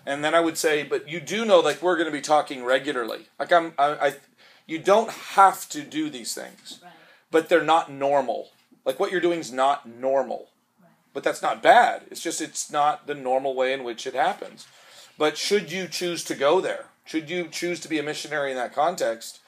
and 0.05 0.23
then 0.23 0.35
I 0.35 0.41
would 0.41 0.57
say, 0.57 0.83
but 0.83 1.07
you 1.09 1.19
do 1.21 1.45
know 1.45 1.59
like 1.59 1.81
we're 1.81 1.95
going 1.97 2.05
to 2.07 2.11
be 2.11 2.21
talking 2.21 2.63
regularly. 2.65 3.27
Like 3.39 3.51
I'm, 3.53 3.73
I, 3.77 3.85
I, 4.07 4.13
you 4.67 4.77
don't 4.79 5.09
have 5.09 5.67
to 5.69 5.81
do 5.81 6.09
these 6.09 6.33
things, 6.33 6.79
Right. 6.83 6.91
but 7.31 7.47
they're 7.49 7.63
not 7.63 7.91
normal. 7.91 8.49
Like 8.85 8.99
what 8.99 9.11
you're 9.11 9.21
doing 9.21 9.39
is 9.39 9.51
not 9.51 9.87
normal, 9.87 10.49
Right. 10.81 10.91
but 11.13 11.23
that's 11.23 11.41
not 11.41 11.61
bad. 11.63 12.03
It's 12.11 12.21
just 12.21 12.41
it's 12.41 12.69
not 12.71 13.07
the 13.07 13.15
normal 13.15 13.53
way 13.55 13.73
in 13.73 13.83
which 13.85 14.05
it 14.07 14.13
happens. 14.13 14.67
But 15.17 15.37
should 15.37 15.71
you 15.71 15.87
choose 15.87 16.23
to 16.25 16.35
go 16.35 16.61
there, 16.61 16.85
should 17.11 17.29
you 17.29 17.49
choose 17.49 17.81
to 17.81 17.89
be 17.89 17.99
a 17.99 18.03
missionary 18.03 18.51
in 18.51 18.57
that 18.57 18.73
context, 18.73 19.41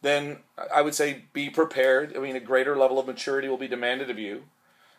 then 0.00 0.38
I 0.74 0.80
would 0.80 0.94
say 0.94 1.24
be 1.34 1.50
prepared. 1.50 2.16
I 2.16 2.20
mean, 2.20 2.34
a 2.34 2.40
greater 2.40 2.74
level 2.74 2.98
of 2.98 3.06
maturity 3.06 3.46
will 3.46 3.58
be 3.58 3.68
demanded 3.68 4.08
of 4.08 4.18
you. 4.18 4.44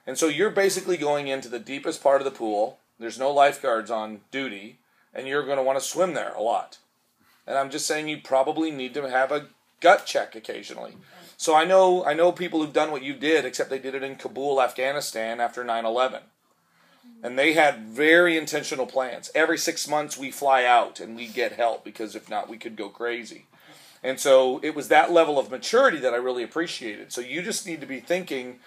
And 0.06 0.20
so 0.20 0.28
you're 0.28 0.52
basically 0.52 0.98
going 0.98 1.28
into 1.28 1.50
the 1.50 1.58
deepest 1.58 2.04
part 2.04 2.22
of 2.22 2.26
the 2.26 2.32
pool. 2.32 2.78
There's 3.00 3.18
no 3.18 3.32
lifeguards 3.32 3.90
on 3.90 4.22
duty, 4.30 4.78
and 5.16 5.28
you're 5.28 5.46
going 5.46 5.58
to 5.58 5.64
want 5.64 5.80
to 5.80 5.84
swim 5.84 6.14
there 6.14 6.34
a 6.34 6.42
lot. 6.42 6.78
And 7.48 7.58
I'm 7.58 7.72
just 7.72 7.88
saying 7.88 8.08
you 8.08 8.20
probably 8.24 8.70
need 8.70 8.94
to 8.94 9.10
have 9.10 9.32
a 9.32 9.48
gut 9.80 10.06
check 10.06 10.36
occasionally. 10.36 10.98
So 11.38 11.56
I 11.56 11.66
know 11.66 12.06
I 12.06 12.14
know 12.14 12.32
people 12.32 12.62
who've 12.62 12.72
done 12.72 12.92
what 12.92 13.02
you 13.02 13.16
did, 13.16 13.46
except 13.46 13.72
they 13.72 13.80
did 13.80 13.96
it 13.96 14.04
in 14.04 14.16
Kabul, 14.16 14.62
Afghanistan 14.62 15.40
after 15.40 15.64
9/11. 15.64 16.22
And 17.24 17.38
they 17.38 17.54
had 17.54 17.82
very 17.82 18.36
intentional 18.38 18.88
plans. 18.88 19.30
Every 19.36 19.58
6 19.58 19.88
months 19.88 20.18
we 20.18 20.32
fly 20.32 20.66
out 20.66 21.00
and 21.00 21.16
we 21.16 21.28
get 21.28 21.54
help 21.54 21.84
because 21.84 22.16
if 22.16 22.30
not 22.30 22.50
we 22.50 22.58
could 22.58 22.76
go 22.76 22.90
crazy. 22.90 23.46
And 24.04 24.20
so 24.20 24.60
it 24.64 24.74
was 24.76 24.88
that 24.88 25.12
level 25.12 25.38
of 25.38 25.52
maturity 25.52 26.00
that 26.00 26.14
I 26.14 26.18
really 26.18 26.44
appreciated. 26.44 27.12
So 27.14 27.22
you 27.22 27.44
just 27.44 27.68
need 27.68 27.82
to 27.82 27.88
be 27.88 28.00
thinking 28.00 28.60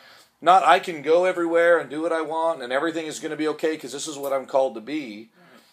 Not 0.45 0.63
I 0.63 0.79
can 0.79 1.01
go 1.01 1.25
everywhere 1.25 1.79
and 1.79 1.89
do 1.89 2.03
what 2.03 2.13
I 2.13 2.21
want 2.21 2.63
and 2.63 2.71
everything 2.71 3.07
is 3.07 3.19
going 3.19 3.31
to 3.31 3.37
be 3.37 3.49
okay 3.49 3.73
because 3.73 3.93
this 3.93 4.07
is 4.07 4.19
what 4.19 4.35
I'm 4.35 4.45
called 4.45 4.75
to 4.75 4.81
be. 4.83 5.31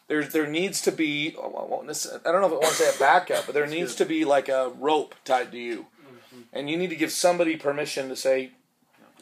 There, 0.07 0.23
there 0.23 0.47
needs 0.47 0.81
to 0.83 0.93
be, 0.93 1.35
oh, 1.37 1.53
I 1.55 1.65
won't 1.65 1.87
necess- 1.87 2.25
I 2.25 2.31
don't 2.31 2.39
know 2.39 2.47
if 2.47 2.53
I 2.53 2.55
want 2.55 2.67
to 2.67 2.83
say 2.83 2.95
a 2.95 2.99
backup, 2.99 3.45
but 3.45 3.53
there 3.53 3.67
needs 3.67 3.95
to 3.95 4.05
be 4.05 4.23
like 4.23 4.47
a 4.47 4.71
rope 4.79 5.15
tied 5.25 5.51
to 5.51 5.57
you. 5.57 5.87
Mm-hmm. 6.01 6.41
And 6.53 6.69
you 6.69 6.77
need 6.77 6.89
to 6.89 6.95
give 6.95 7.11
somebody 7.11 7.57
permission 7.57 8.07
to 8.09 8.15
say, 8.15 8.51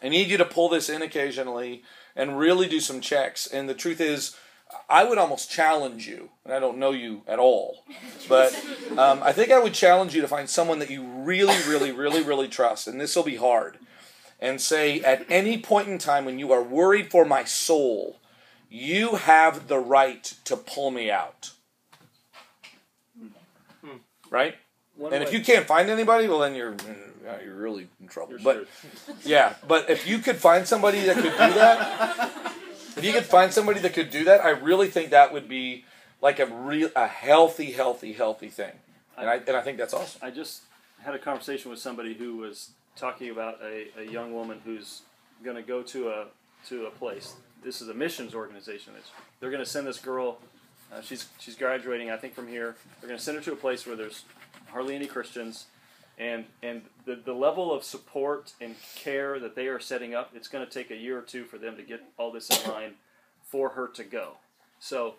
I 0.04 0.10
need 0.10 0.30
you 0.30 0.38
to 0.38 0.46
pull 0.46 0.70
this 0.70 0.88
in 0.88 1.02
occasionally 1.02 1.84
and 2.20 2.38
really 2.38 2.68
do 2.68 2.82
some 2.82 3.00
checks. 3.00 3.48
And 3.48 3.70
the 3.70 3.74
truth 3.74 4.02
is, 4.02 4.36
I 4.90 5.06
would 5.06 5.18
almost 5.18 5.50
challenge 5.50 6.06
you, 6.06 6.30
and 6.44 6.54
I 6.54 6.60
don't 6.60 6.78
know 6.78 6.92
you 6.92 7.24
at 7.28 7.40
all, 7.40 7.86
but 8.30 8.54
um, 8.98 9.24
I 9.24 9.32
think 9.32 9.52
I 9.52 9.60
would 9.60 9.74
challenge 9.74 10.14
you 10.14 10.22
to 10.22 10.28
find 10.28 10.50
someone 10.50 10.80
that 10.80 10.90
you 10.90 11.04
really, 11.04 11.58
really, 11.68 11.92
really, 11.92 12.22
really 12.22 12.50
trust, 12.50 12.88
and 12.88 13.00
this 13.00 13.16
will 13.16 13.24
be 13.24 13.38
hard, 13.38 13.78
and 14.40 14.60
say, 14.60 15.00
at 15.02 15.26
any 15.30 15.58
point 15.58 15.88
in 15.88 15.98
time 15.98 16.26
when 16.26 16.38
you 16.38 16.52
are 16.52 16.62
worried 16.62 17.10
for 17.10 17.26
my 17.26 17.46
soul, 17.46 18.20
you 18.70 19.16
have 19.16 19.68
the 19.68 19.80
right 19.80 20.36
to 20.44 20.56
pull 20.56 20.92
me 20.92 21.10
out. 21.10 21.52
Right? 24.30 24.56
One 24.96 25.14
And 25.14 25.24
if 25.24 25.34
you 25.34 25.40
can't 25.40 25.66
find 25.66 25.90
anybody, 25.90 26.28
well, 26.28 26.40
then 26.40 26.54
you're 26.54 26.74
uh, 26.74 27.09
you're 27.44 27.56
really 27.56 27.88
in 28.02 28.08
trouble. 28.08 28.32
You're 28.32 28.40
But 28.40 28.68
screwed. 28.68 29.18
yeah, 29.26 29.56
but 29.68 29.90
if 29.90 30.08
you 30.08 30.20
could 30.20 30.38
find 30.38 30.68
somebody 30.68 31.02
that 31.02 31.16
could 31.16 31.24
do 31.24 31.54
that, 31.54 32.32
if 32.98 33.04
you 33.04 33.14
could 33.14 33.26
find 33.26 33.54
somebody 33.54 33.80
that 33.82 33.94
could 33.94 34.10
do 34.10 34.26
that, 34.26 34.44
I 34.44 34.50
really 34.50 34.88
think 34.88 35.12
that 35.12 35.34
would 35.34 35.48
be 35.48 35.86
like 36.22 36.40
a 36.40 36.46
real 36.46 36.90
a 36.96 37.08
healthy, 37.08 37.72
healthy, 37.72 38.14
healthy 38.14 38.50
thing. 38.50 38.74
And 39.18 39.30
I 39.30 39.36
and 39.36 39.56
I 39.56 39.62
think 39.62 39.78
that's 39.78 39.94
awesome. 39.94 40.22
I 40.24 40.32
just 40.32 40.64
had 41.04 41.16
a 41.16 41.20
conversation 41.20 41.72
with 41.72 41.80
somebody 41.80 42.14
who 42.14 42.38
was 42.38 42.72
talking 42.96 43.30
about 43.30 43.60
a, 43.64 43.88
a 43.98 44.04
young 44.04 44.34
woman 44.34 44.60
who's 44.66 45.02
going 45.44 45.56
to 45.56 45.62
go 45.62 45.82
to 45.84 46.10
a 46.10 46.26
to 46.68 46.86
a 46.86 46.92
place. 46.92 47.36
This 47.64 47.82
is 47.82 47.90
a 47.90 47.94
missions 47.94 48.34
organization. 48.34 48.94
It's, 48.98 49.12
they're 49.40 49.52
going 49.52 49.64
to 49.64 49.70
send 49.70 49.88
this 49.88 50.00
girl. 50.00 50.40
Uh, 50.94 51.02
she's 51.02 51.28
she's 51.40 51.56
graduating, 51.56 52.12
I 52.12 52.18
think, 52.18 52.34
from 52.34 52.48
here. 52.48 52.76
They're 53.00 53.08
going 53.08 53.18
to 53.18 53.24
send 53.24 53.38
her 53.38 53.44
to 53.44 53.54
a 53.54 53.58
place 53.58 53.86
where 53.86 53.96
there's 53.96 54.24
hardly 54.72 54.96
any 54.96 55.08
Christians, 55.08 55.66
and 56.20 56.46
and 56.62 56.82
the 57.06 57.16
the 57.16 57.34
level 57.34 57.74
of 57.74 57.84
support 57.84 58.54
and 58.62 58.76
care 58.96 59.40
that 59.40 59.56
they 59.56 59.68
are 59.68 59.80
setting 59.80 60.14
up. 60.14 60.32
It's 60.36 60.48
going 60.48 60.66
to 60.66 60.72
take 60.72 60.92
a 60.92 60.96
year 60.96 61.18
or 61.18 61.22
two 61.22 61.46
for 61.46 61.58
them 61.58 61.76
to 61.78 61.84
get 61.84 62.02
all 62.18 62.32
this 62.32 62.50
in 62.50 62.72
line 62.72 62.94
for 63.44 63.70
her 63.70 63.88
to 63.88 64.04
go. 64.04 64.34
So, 64.80 65.16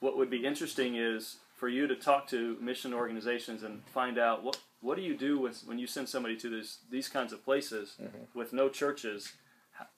what 0.00 0.16
would 0.16 0.30
be 0.30 0.44
interesting 0.44 0.96
is 0.96 1.36
for 1.56 1.68
you 1.68 1.86
to 1.86 1.94
talk 1.94 2.26
to 2.28 2.56
mission 2.60 2.94
organizations 2.94 3.62
and 3.62 3.84
find 3.86 4.18
out 4.18 4.42
what 4.42 4.58
what 4.80 4.96
do 4.96 5.02
you 5.02 5.14
do 5.14 5.38
with 5.38 5.62
when 5.66 5.78
you 5.78 5.86
send 5.86 6.08
somebody 6.08 6.36
to 6.36 6.48
this 6.48 6.78
these 6.90 7.08
kinds 7.08 7.32
of 7.32 7.44
places 7.44 7.96
mm-hmm. 8.02 8.16
with 8.34 8.52
no 8.54 8.68
churches 8.68 9.32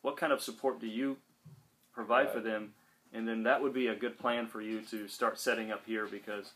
what 0.03 0.17
kind 0.17 0.33
of 0.33 0.43
support 0.43 0.81
do 0.81 0.89
you 0.89 1.17
provide 1.95 2.31
for 2.31 2.41
them 2.41 2.73
and 3.13 3.29
then 3.29 3.45
that 3.45 3.63
would 3.63 3.73
be 3.73 3.87
a 3.87 3.95
good 3.95 4.19
plan 4.19 4.47
for 4.47 4.61
you 4.61 4.81
to 4.81 5.07
start 5.07 5.39
setting 5.39 5.71
up 5.71 5.87
here 5.87 6.07
because 6.07 6.51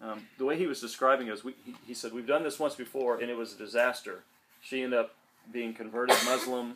um, 0.00 0.26
the 0.38 0.44
way 0.44 0.56
he 0.56 0.66
was 0.66 0.80
describing 0.80 1.26
it 1.26 1.32
was 1.32 1.44
we, 1.44 1.54
he, 1.64 1.74
he 1.86 1.94
said 1.94 2.12
we've 2.12 2.26
done 2.26 2.42
this 2.42 2.58
once 2.58 2.74
before 2.74 3.20
and 3.20 3.30
it 3.30 3.36
was 3.36 3.54
a 3.54 3.58
disaster. 3.58 4.22
She 4.60 4.82
ended 4.82 4.98
up 4.98 5.14
being 5.52 5.72
converted 5.72 6.16
muslim 6.26 6.74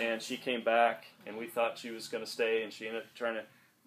and 0.00 0.22
she 0.22 0.36
came 0.36 0.64
back 0.64 1.04
and 1.26 1.36
we 1.36 1.46
thought 1.46 1.76
she 1.76 1.90
was 1.90 2.08
going 2.08 2.24
to 2.24 2.30
stay 2.30 2.62
and 2.62 2.72
she 2.72 2.86
ended 2.86 3.02
up 3.02 3.08
trying 3.14 3.34
to 3.34 3.42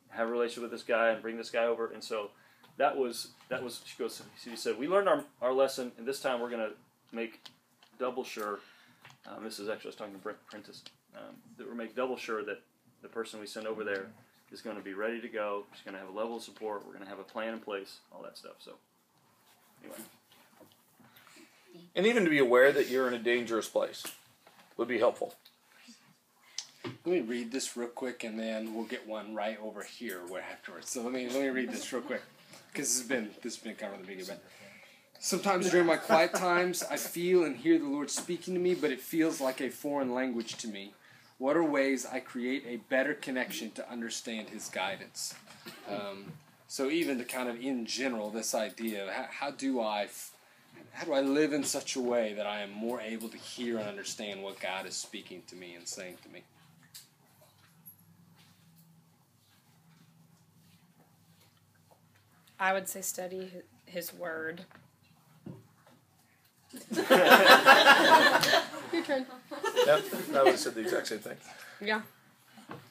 have 0.10 0.28
a 0.28 0.32
relationship 0.32 0.64
with 0.64 0.72
this 0.72 0.84
guy 0.84 1.10
and 1.10 1.22
bring 1.22 1.38
this 1.38 1.50
guy 1.50 1.66
over 1.66 1.92
and 1.92 2.04
so 2.04 2.30
that 2.78 2.96
was 2.96 3.30
that 3.50 3.64
was 3.64 3.82
she 3.86 3.98
goes 3.98 4.22
she 4.42 4.56
said 4.56 4.78
we 4.78 4.88
learned 4.88 5.10
our, 5.10 5.24
our 5.42 5.54
lesson 5.54 5.92
and 5.98 6.08
this 6.08 6.22
time 6.22 6.40
we're 6.40 6.50
going 6.50 6.62
to 6.62 6.74
make 7.16 7.40
double 7.98 8.24
sure 8.24 8.60
um, 9.28 9.44
this 9.44 9.60
is 9.60 9.68
actually 9.68 9.88
I 9.88 9.90
was 9.90 9.96
talking 9.96 10.14
to 10.14 10.20
Brent 10.20 10.46
Prentice 10.48 10.84
um, 11.16 11.36
that 11.58 11.68
we're 11.68 11.76
make 11.76 11.96
double 11.96 12.18
sure 12.18 12.44
that 12.46 12.62
the 13.02 13.08
person 13.08 13.40
we 13.40 13.48
send 13.48 13.66
over 13.68 13.84
there 13.84 14.08
is 14.52 14.62
going 14.62 14.76
to 14.76 14.84
be 14.84 14.94
ready 14.94 15.22
to 15.22 15.28
go 15.28 15.66
she's 15.74 15.84
going 15.84 15.94
to 15.94 16.00
have 16.00 16.10
a 16.10 16.18
level 16.18 16.38
of 16.38 16.44
support 16.44 16.86
we're 16.86 16.94
going 16.94 17.04
to 17.04 17.10
have 17.10 17.20
a 17.20 17.24
plan 17.24 17.54
in 17.54 17.60
place 17.60 18.00
all 18.12 18.22
that 18.22 18.38
stuff 18.38 18.56
so 18.60 18.74
anyway 19.84 20.00
And 21.96 22.06
even 22.06 22.24
to 22.24 22.30
be 22.30 22.40
aware 22.40 22.72
that 22.72 22.90
you're 22.90 23.08
in 23.08 23.14
a 23.14 23.20
dangerous 23.20 23.68
place 23.68 24.06
would 24.78 24.88
be 24.88 25.00
helpful. 25.00 25.36
Let 26.84 27.06
me 27.06 27.22
read 27.22 27.52
this 27.52 27.76
real 27.76 27.88
quick, 27.90 28.24
and 28.24 28.40
then 28.40 28.74
we'll 28.74 28.86
get 28.86 29.08
one 29.08 29.36
right 29.36 29.58
over 29.62 29.84
here 29.84 30.22
where 30.28 30.42
afterwards. 30.42 30.90
So 30.90 31.02
let 31.02 31.12
me 31.12 31.28
let 31.28 31.42
me 31.42 31.50
read 31.50 31.72
this 31.72 31.92
real 31.92 32.02
quick, 32.02 32.22
because 32.72 32.88
this 32.90 33.00
has 33.00 33.08
been 33.08 33.30
this 33.42 33.56
has 33.56 33.64
been 33.64 33.76
kind 33.76 33.94
of 33.94 34.02
the 34.02 34.08
big 34.08 34.20
event. 34.20 34.40
Sometimes 35.20 35.70
during 35.70 35.88
my 35.88 35.98
quiet 35.98 36.34
times, 36.34 36.84
I 36.90 36.96
feel 36.96 37.44
and 37.44 37.58
hear 37.58 37.78
the 37.78 37.86
Lord 37.86 38.10
speaking 38.10 38.54
to 38.54 38.60
me, 38.60 38.74
but 38.74 38.92
it 38.92 39.02
feels 39.02 39.42
like 39.42 39.60
a 39.60 39.70
foreign 39.70 40.14
language 40.14 40.56
to 40.58 40.68
me. 40.68 40.94
What 41.40 41.56
are 41.56 41.64
ways 41.64 42.06
I 42.06 42.20
create 42.20 42.66
a 42.68 42.78
better 42.90 43.14
connection 43.14 43.72
to 43.72 43.90
understand 43.90 44.50
His 44.50 44.68
guidance? 44.68 45.34
Um, 45.90 46.26
so 46.68 46.90
even 46.90 47.18
to 47.18 47.24
kind 47.24 47.50
of 47.50 47.60
in 47.60 47.86
general, 47.86 48.30
this 48.30 48.54
idea 48.54 49.06
of 49.06 49.10
how, 49.10 49.26
how 49.30 49.52
do 49.52 49.82
I 49.82 50.08
how 50.92 51.06
do 51.06 51.14
I 51.14 51.22
live 51.22 51.54
in 51.54 51.64
such 51.64 51.96
a 51.96 52.02
way 52.02 52.34
that 52.34 52.46
I 52.46 52.62
am 52.62 52.72
more 52.72 53.00
able 53.00 53.30
to 53.30 53.38
hear 53.38 53.78
and 53.78 53.88
understand 53.88 54.44
what 54.44 54.60
God 54.60 54.86
is 54.86 54.96
speaking 54.96 55.42
to 55.48 55.56
me 55.56 55.76
and 55.76 55.88
saying 55.88 56.18
to 56.24 56.30
me? 56.30 56.44
I 62.60 62.74
would 62.74 62.90
say 62.90 63.02
study 63.02 63.52
his 63.86 64.14
word. 64.14 64.66
Your 68.94 69.04
turn. 69.04 69.26
Yep, 69.86 70.04
I 70.34 70.44
would 70.44 70.48
have 70.48 70.60
said 70.60 70.76
the 70.76 70.82
exact 70.82 71.08
same 71.08 71.20
thing. 71.20 71.38
Yeah. 71.82 72.02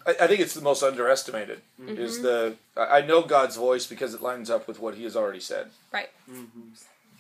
I, 0.07 0.15
I 0.23 0.27
think 0.27 0.41
it's 0.41 0.55
the 0.55 0.61
most 0.61 0.83
underestimated. 0.83 1.61
Is 1.87 2.23
the 2.23 2.57
I 2.77 2.99
I 2.99 3.01
know 3.07 3.23
God's 3.23 3.57
voice 3.57 3.87
because 3.87 4.15
it 4.15 4.23
lines 4.23 4.51
up 4.51 4.67
with 4.67 4.81
what 4.81 4.95
He 4.97 5.05
has 5.05 5.15
already 5.17 5.41
said, 5.41 5.69
Right. 5.93 6.09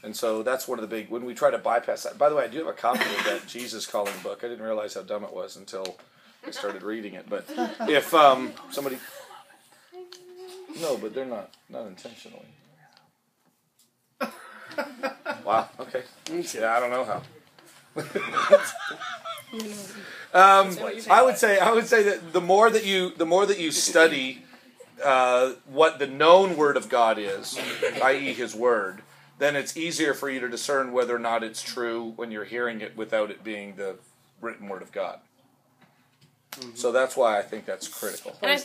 and 0.02 0.16
so 0.16 0.42
that's 0.42 0.66
one 0.66 0.78
of 0.78 0.82
the 0.88 0.88
big. 0.96 1.08
When 1.10 1.24
we 1.24 1.34
try 1.34 1.50
to 1.50 1.58
bypass 1.58 2.02
that. 2.04 2.18
By 2.18 2.28
the 2.28 2.34
way, 2.34 2.44
I 2.44 2.48
do 2.48 2.58
have 2.58 2.66
a 2.66 2.72
copy 2.72 3.00
of 3.00 3.24
that 3.24 3.46
Jesus 3.46 3.86
calling 3.86 4.14
book. 4.22 4.42
I 4.42 4.48
didn't 4.48 4.64
realize 4.64 4.94
how 4.94 5.02
dumb 5.02 5.22
it 5.24 5.32
was 5.32 5.56
until 5.56 5.96
I 6.46 6.50
started 6.50 6.82
reading 6.82 7.14
it. 7.14 7.26
But 7.28 7.44
if 7.88 8.12
um, 8.14 8.52
somebody, 8.70 8.98
no, 10.80 10.96
but 10.96 11.14
they're 11.14 11.24
not 11.26 11.50
not 11.68 11.86
intentionally. 11.86 12.46
Wow. 15.44 15.68
Okay. 15.80 16.02
Yeah, 16.54 16.76
I 16.76 16.80
don't 16.80 16.90
know 16.90 17.04
how. 17.04 17.22
um, 20.34 20.78
I 21.10 21.22
would 21.22 21.38
say 21.38 21.58
I 21.58 21.72
would 21.72 21.86
say 21.86 22.02
that 22.04 22.32
the 22.32 22.40
more 22.40 22.70
that 22.70 22.84
you 22.84 23.14
the 23.16 23.26
more 23.26 23.46
that 23.46 23.58
you 23.58 23.70
study 23.70 24.42
uh, 25.04 25.52
what 25.66 25.98
the 25.98 26.06
known 26.06 26.56
word 26.56 26.76
of 26.76 26.88
God 26.88 27.18
is, 27.18 27.58
i.e., 28.02 28.32
His 28.34 28.54
word, 28.54 29.02
then 29.38 29.56
it's 29.56 29.76
easier 29.76 30.14
for 30.14 30.28
you 30.28 30.40
to 30.40 30.48
discern 30.48 30.92
whether 30.92 31.14
or 31.14 31.20
not 31.20 31.42
it's 31.42 31.62
true 31.62 32.12
when 32.16 32.30
you're 32.30 32.44
hearing 32.44 32.80
it 32.80 32.96
without 32.96 33.30
it 33.30 33.42
being 33.42 33.76
the 33.76 33.96
written 34.40 34.68
word 34.68 34.82
of 34.82 34.92
God. 34.92 35.20
So 36.74 36.92
that's 36.92 37.16
why 37.16 37.38
I 37.38 37.42
think 37.42 37.66
that's 37.66 37.88
critical. 37.88 38.36
I. 38.42 38.60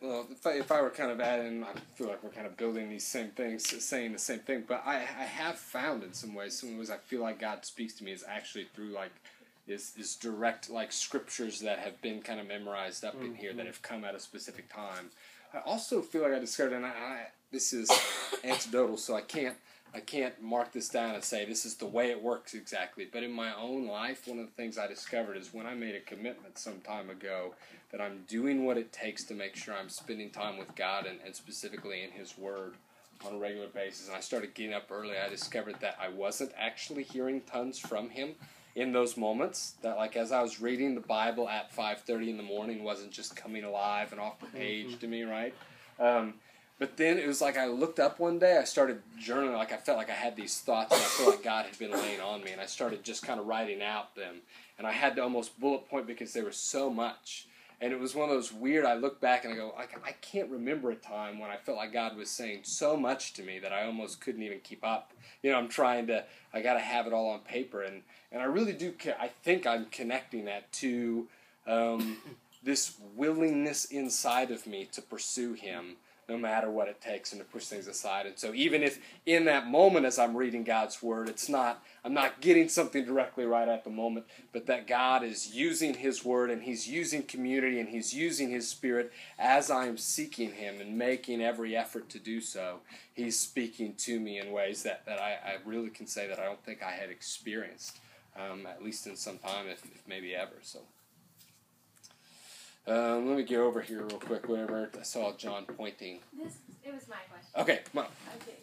Well, 0.00 0.26
if 0.30 0.46
I, 0.46 0.50
if 0.52 0.72
I 0.72 0.82
were 0.82 0.90
kind 0.90 1.10
of 1.10 1.20
adding, 1.20 1.64
I 1.64 1.72
feel 1.94 2.08
like 2.08 2.22
we're 2.22 2.30
kind 2.30 2.46
of 2.46 2.56
building 2.56 2.90
these 2.90 3.06
same 3.06 3.30
things, 3.30 3.68
saying 3.84 4.12
the 4.12 4.18
same 4.18 4.40
thing. 4.40 4.64
But 4.66 4.82
I, 4.84 4.96
I 4.96 5.24
have 5.24 5.58
found 5.58 6.02
in 6.02 6.12
some 6.12 6.34
ways, 6.34 6.58
some 6.58 6.78
ways 6.78 6.90
I 6.90 6.98
feel 6.98 7.22
like 7.22 7.38
God 7.38 7.64
speaks 7.64 7.94
to 7.94 8.04
me 8.04 8.12
is 8.12 8.24
actually 8.28 8.64
through 8.74 8.90
like 8.90 9.12
is 9.66 9.94
is 9.98 10.16
direct 10.16 10.68
like 10.68 10.92
scriptures 10.92 11.60
that 11.60 11.78
have 11.78 12.00
been 12.02 12.20
kind 12.20 12.38
of 12.38 12.46
memorized 12.46 13.04
up 13.04 13.14
in 13.22 13.34
here 13.34 13.52
that 13.52 13.60
mm-hmm. 13.60 13.66
have 13.66 13.82
come 13.82 14.04
at 14.04 14.14
a 14.14 14.20
specific 14.20 14.72
time. 14.72 15.10
I 15.54 15.60
also 15.60 16.02
feel 16.02 16.22
like 16.22 16.32
I 16.32 16.38
discovered, 16.38 16.74
and 16.74 16.84
I, 16.84 16.90
I 16.90 17.26
this 17.52 17.72
is 17.72 17.90
anecdotal, 18.44 18.96
so 18.96 19.14
I 19.14 19.20
can't 19.20 19.56
I 19.94 20.00
can't 20.00 20.42
mark 20.42 20.72
this 20.72 20.88
down 20.88 21.14
and 21.14 21.22
say 21.22 21.44
this 21.44 21.64
is 21.64 21.76
the 21.76 21.86
way 21.86 22.10
it 22.10 22.20
works 22.20 22.54
exactly. 22.54 23.06
But 23.10 23.22
in 23.22 23.30
my 23.30 23.54
own 23.54 23.86
life, 23.86 24.26
one 24.26 24.40
of 24.40 24.46
the 24.46 24.52
things 24.52 24.76
I 24.76 24.88
discovered 24.88 25.36
is 25.36 25.54
when 25.54 25.66
I 25.66 25.74
made 25.74 25.94
a 25.94 26.00
commitment 26.00 26.58
some 26.58 26.80
time 26.80 27.10
ago 27.10 27.54
that 27.92 28.00
I'm 28.00 28.24
doing 28.26 28.64
what 28.64 28.76
it 28.76 28.92
takes 28.92 29.22
to 29.24 29.34
make 29.34 29.54
sure 29.54 29.72
I'm 29.72 29.88
spending 29.88 30.30
time 30.30 30.58
with 30.58 30.74
God 30.74 31.06
and, 31.06 31.20
and 31.24 31.34
specifically 31.34 32.02
in 32.02 32.10
His 32.10 32.36
Word 32.36 32.74
on 33.24 33.34
a 33.34 33.38
regular 33.38 33.68
basis. 33.68 34.08
And 34.08 34.16
I 34.16 34.20
started 34.20 34.54
getting 34.54 34.74
up 34.74 34.90
early. 34.90 35.16
I 35.16 35.28
discovered 35.28 35.76
that 35.80 35.96
I 36.00 36.08
wasn't 36.08 36.50
actually 36.58 37.04
hearing 37.04 37.40
tons 37.42 37.78
from 37.78 38.10
Him 38.10 38.34
in 38.74 38.92
those 38.92 39.16
moments. 39.16 39.74
That 39.82 39.96
like 39.96 40.16
as 40.16 40.32
I 40.32 40.42
was 40.42 40.60
reading 40.60 40.96
the 40.96 41.00
Bible 41.02 41.48
at 41.48 41.72
five 41.72 42.00
thirty 42.00 42.30
in 42.30 42.36
the 42.36 42.42
morning 42.42 42.82
wasn't 42.82 43.12
just 43.12 43.36
coming 43.36 43.62
alive 43.62 44.10
and 44.10 44.20
off 44.20 44.40
the 44.40 44.46
page 44.46 44.98
to 44.98 45.06
me, 45.06 45.22
right? 45.22 45.54
Um, 46.00 46.34
but 46.78 46.96
then 46.96 47.18
it 47.18 47.26
was 47.26 47.40
like 47.40 47.56
I 47.56 47.66
looked 47.66 48.00
up 48.00 48.18
one 48.18 48.38
day, 48.38 48.58
I 48.58 48.64
started 48.64 49.00
journaling, 49.22 49.54
like 49.54 49.72
I 49.72 49.76
felt 49.76 49.98
like 49.98 50.10
I 50.10 50.14
had 50.14 50.36
these 50.36 50.58
thoughts, 50.60 50.92
and 50.92 51.00
I 51.00 51.04
felt 51.04 51.30
like 51.30 51.44
God 51.44 51.66
had 51.66 51.78
been 51.78 51.92
laying 51.92 52.20
on 52.20 52.42
me, 52.42 52.50
and 52.50 52.60
I 52.60 52.66
started 52.66 53.04
just 53.04 53.24
kind 53.24 53.38
of 53.38 53.46
writing 53.46 53.82
out 53.82 54.16
them. 54.16 54.36
And 54.76 54.86
I 54.86 54.92
had 54.92 55.14
to 55.16 55.22
almost 55.22 55.58
bullet 55.60 55.88
point 55.88 56.06
because 56.06 56.32
there 56.32 56.44
was 56.44 56.56
so 56.56 56.90
much. 56.90 57.46
And 57.80 57.92
it 57.92 58.00
was 58.00 58.14
one 58.14 58.28
of 58.28 58.34
those 58.34 58.52
weird, 58.52 58.84
I 58.84 58.94
look 58.94 59.20
back 59.20 59.44
and 59.44 59.52
I 59.52 59.56
go, 59.56 59.74
I, 59.76 59.82
I 60.04 60.12
can't 60.20 60.50
remember 60.50 60.90
a 60.90 60.96
time 60.96 61.38
when 61.38 61.50
I 61.50 61.56
felt 61.56 61.76
like 61.76 61.92
God 61.92 62.16
was 62.16 62.30
saying 62.30 62.60
so 62.62 62.96
much 62.96 63.34
to 63.34 63.42
me 63.42 63.58
that 63.58 63.72
I 63.72 63.84
almost 63.84 64.20
couldn't 64.20 64.42
even 64.42 64.60
keep 64.60 64.84
up. 64.84 65.12
You 65.42 65.52
know, 65.52 65.58
I'm 65.58 65.68
trying 65.68 66.06
to, 66.06 66.24
I 66.52 66.62
got 66.62 66.74
to 66.74 66.80
have 66.80 67.06
it 67.06 67.12
all 67.12 67.28
on 67.30 67.40
paper. 67.40 67.82
And, 67.82 68.02
and 68.32 68.40
I 68.40 68.46
really 68.46 68.72
do, 68.72 68.94
I 69.20 69.28
think 69.42 69.66
I'm 69.66 69.86
connecting 69.86 70.46
that 70.46 70.72
to 70.74 71.26
um, 71.66 72.18
this 72.62 72.94
willingness 73.14 73.84
inside 73.86 74.50
of 74.50 74.66
me 74.66 74.88
to 74.92 75.02
pursue 75.02 75.52
Him 75.52 75.96
no 76.28 76.38
matter 76.38 76.70
what 76.70 76.88
it 76.88 77.00
takes 77.00 77.32
and 77.32 77.40
to 77.40 77.46
push 77.46 77.66
things 77.66 77.86
aside. 77.86 78.26
And 78.26 78.38
so 78.38 78.52
even 78.54 78.82
if 78.82 78.98
in 79.26 79.44
that 79.46 79.66
moment 79.66 80.06
as 80.06 80.18
I'm 80.18 80.36
reading 80.36 80.64
God's 80.64 81.02
word, 81.02 81.28
it's 81.28 81.48
not 81.48 81.82
I'm 82.04 82.14
not 82.14 82.40
getting 82.40 82.68
something 82.68 83.04
directly 83.04 83.46
right 83.46 83.68
at 83.68 83.84
the 83.84 83.90
moment, 83.90 84.26
but 84.52 84.66
that 84.66 84.86
God 84.86 85.24
is 85.24 85.54
using 85.54 85.94
his 85.94 86.24
word 86.24 86.50
and 86.50 86.62
he's 86.62 86.86
using 86.86 87.22
community 87.22 87.80
and 87.80 87.88
he's 87.88 88.12
using 88.12 88.50
his 88.50 88.68
spirit 88.68 89.12
as 89.38 89.70
I'm 89.70 89.96
seeking 89.96 90.52
him 90.52 90.80
and 90.80 90.98
making 90.98 91.42
every 91.42 91.74
effort 91.76 92.08
to 92.10 92.18
do 92.18 92.40
so. 92.40 92.80
He's 93.12 93.38
speaking 93.38 93.94
to 93.98 94.20
me 94.20 94.38
in 94.38 94.52
ways 94.52 94.82
that, 94.82 95.06
that 95.06 95.18
I, 95.18 95.38
I 95.44 95.56
really 95.64 95.88
can 95.90 96.06
say 96.06 96.26
that 96.28 96.38
I 96.38 96.44
don't 96.44 96.62
think 96.62 96.82
I 96.82 96.90
had 96.90 97.10
experienced, 97.10 97.98
um, 98.36 98.66
at 98.66 98.82
least 98.82 99.06
in 99.06 99.16
some 99.16 99.38
time, 99.38 99.66
if, 99.66 99.84
if 99.84 100.02
maybe 100.06 100.34
ever. 100.34 100.56
So 100.62 100.80
um, 102.86 103.28
let 103.28 103.36
me 103.36 103.42
get 103.44 103.60
over 103.60 103.80
here 103.80 104.02
real 104.02 104.18
quick. 104.18 104.48
Whenever 104.48 104.90
I 104.98 105.02
saw 105.02 105.32
John 105.36 105.64
pointing. 105.66 106.18
This 106.36 106.54
it 106.84 106.92
was 106.92 107.06
my 107.08 107.16
question. 107.30 107.60
Okay, 107.60 107.80
come 107.92 108.04
on. 108.04 108.10
Okay. 108.42 108.58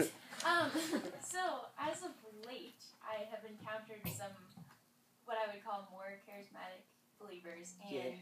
Okay. 0.00 0.08
Um, 0.42 0.72
so 1.22 1.38
as 1.78 2.02
of 2.02 2.10
late, 2.48 2.74
I 2.98 3.22
have 3.30 3.44
encountered 3.46 4.02
some 4.10 4.34
what 5.24 5.36
I 5.38 5.46
would 5.54 5.62
call 5.62 5.86
more 5.92 6.18
charismatic 6.26 6.82
believers, 7.22 7.74
and 7.78 8.18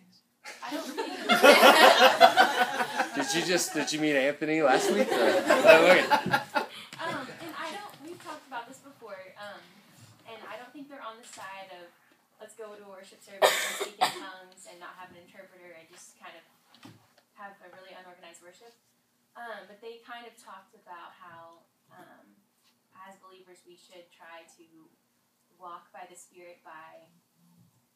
I 0.61 0.69
don't 0.75 0.85
think. 1.01 1.17
Did 3.17 3.25
you 3.41 3.45
just 3.49 3.73
did 3.73 3.91
you 3.93 4.01
meet 4.01 4.17
Anthony 4.17 4.61
last 4.61 4.91
week? 4.93 5.11
Or? 5.11 5.15
Oh, 5.17 5.89
okay. 5.89 6.05
Um, 6.05 7.25
and 7.41 7.57
I 7.57 7.73
don't. 7.73 7.89
We've 8.05 8.21
talked 8.23 8.47
about 8.47 8.69
this 8.69 8.81
before. 8.85 9.17
Um, 9.41 9.63
and 10.29 10.37
I 10.45 10.59
don't 10.61 10.69
think 10.75 10.91
they're 10.91 11.01
on 11.01 11.17
the 11.17 11.25
side 11.27 11.73
of 11.73 11.89
let's 12.51 12.59
go 12.59 12.75
to 12.75 12.83
a 12.83 12.91
worship 12.91 13.23
service 13.23 13.47
and 13.47 13.75
speak 13.79 13.95
in 13.95 14.11
tongues 14.19 14.67
and 14.67 14.83
not 14.83 14.99
have 14.99 15.07
an 15.15 15.23
interpreter 15.23 15.71
and 15.71 15.87
just 15.87 16.19
kind 16.19 16.35
of 16.35 16.43
have 17.39 17.55
a 17.63 17.71
really 17.79 17.95
unorganized 17.95 18.43
worship. 18.43 18.75
Um, 19.39 19.71
but 19.71 19.79
they 19.79 20.03
kind 20.03 20.27
of 20.27 20.35
talked 20.35 20.75
about 20.75 21.15
how, 21.15 21.63
um, 21.95 22.27
as 23.07 23.15
believers, 23.23 23.63
we 23.63 23.79
should 23.79 24.11
try 24.11 24.43
to 24.59 24.67
walk 25.63 25.95
by 25.95 26.11
the 26.11 26.19
Spirit 26.19 26.59
by, 26.67 27.07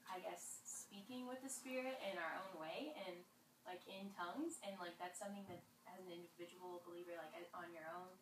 I 0.07 0.23
guess, 0.23 0.63
speaking 0.63 1.27
with 1.27 1.43
the 1.43 1.51
Spirit 1.51 1.99
in 2.07 2.15
our 2.15 2.39
own 2.47 2.55
way 2.55 2.95
and 3.11 3.27
like 3.67 3.83
in 3.91 4.15
tongues. 4.15 4.63
And 4.63 4.79
like 4.79 4.95
that's 5.03 5.19
something 5.19 5.43
that, 5.51 5.67
as 5.91 6.07
an 6.07 6.15
individual 6.15 6.79
believer, 6.87 7.19
like 7.19 7.51
on 7.59 7.75
your 7.75 7.91
own, 7.91 8.15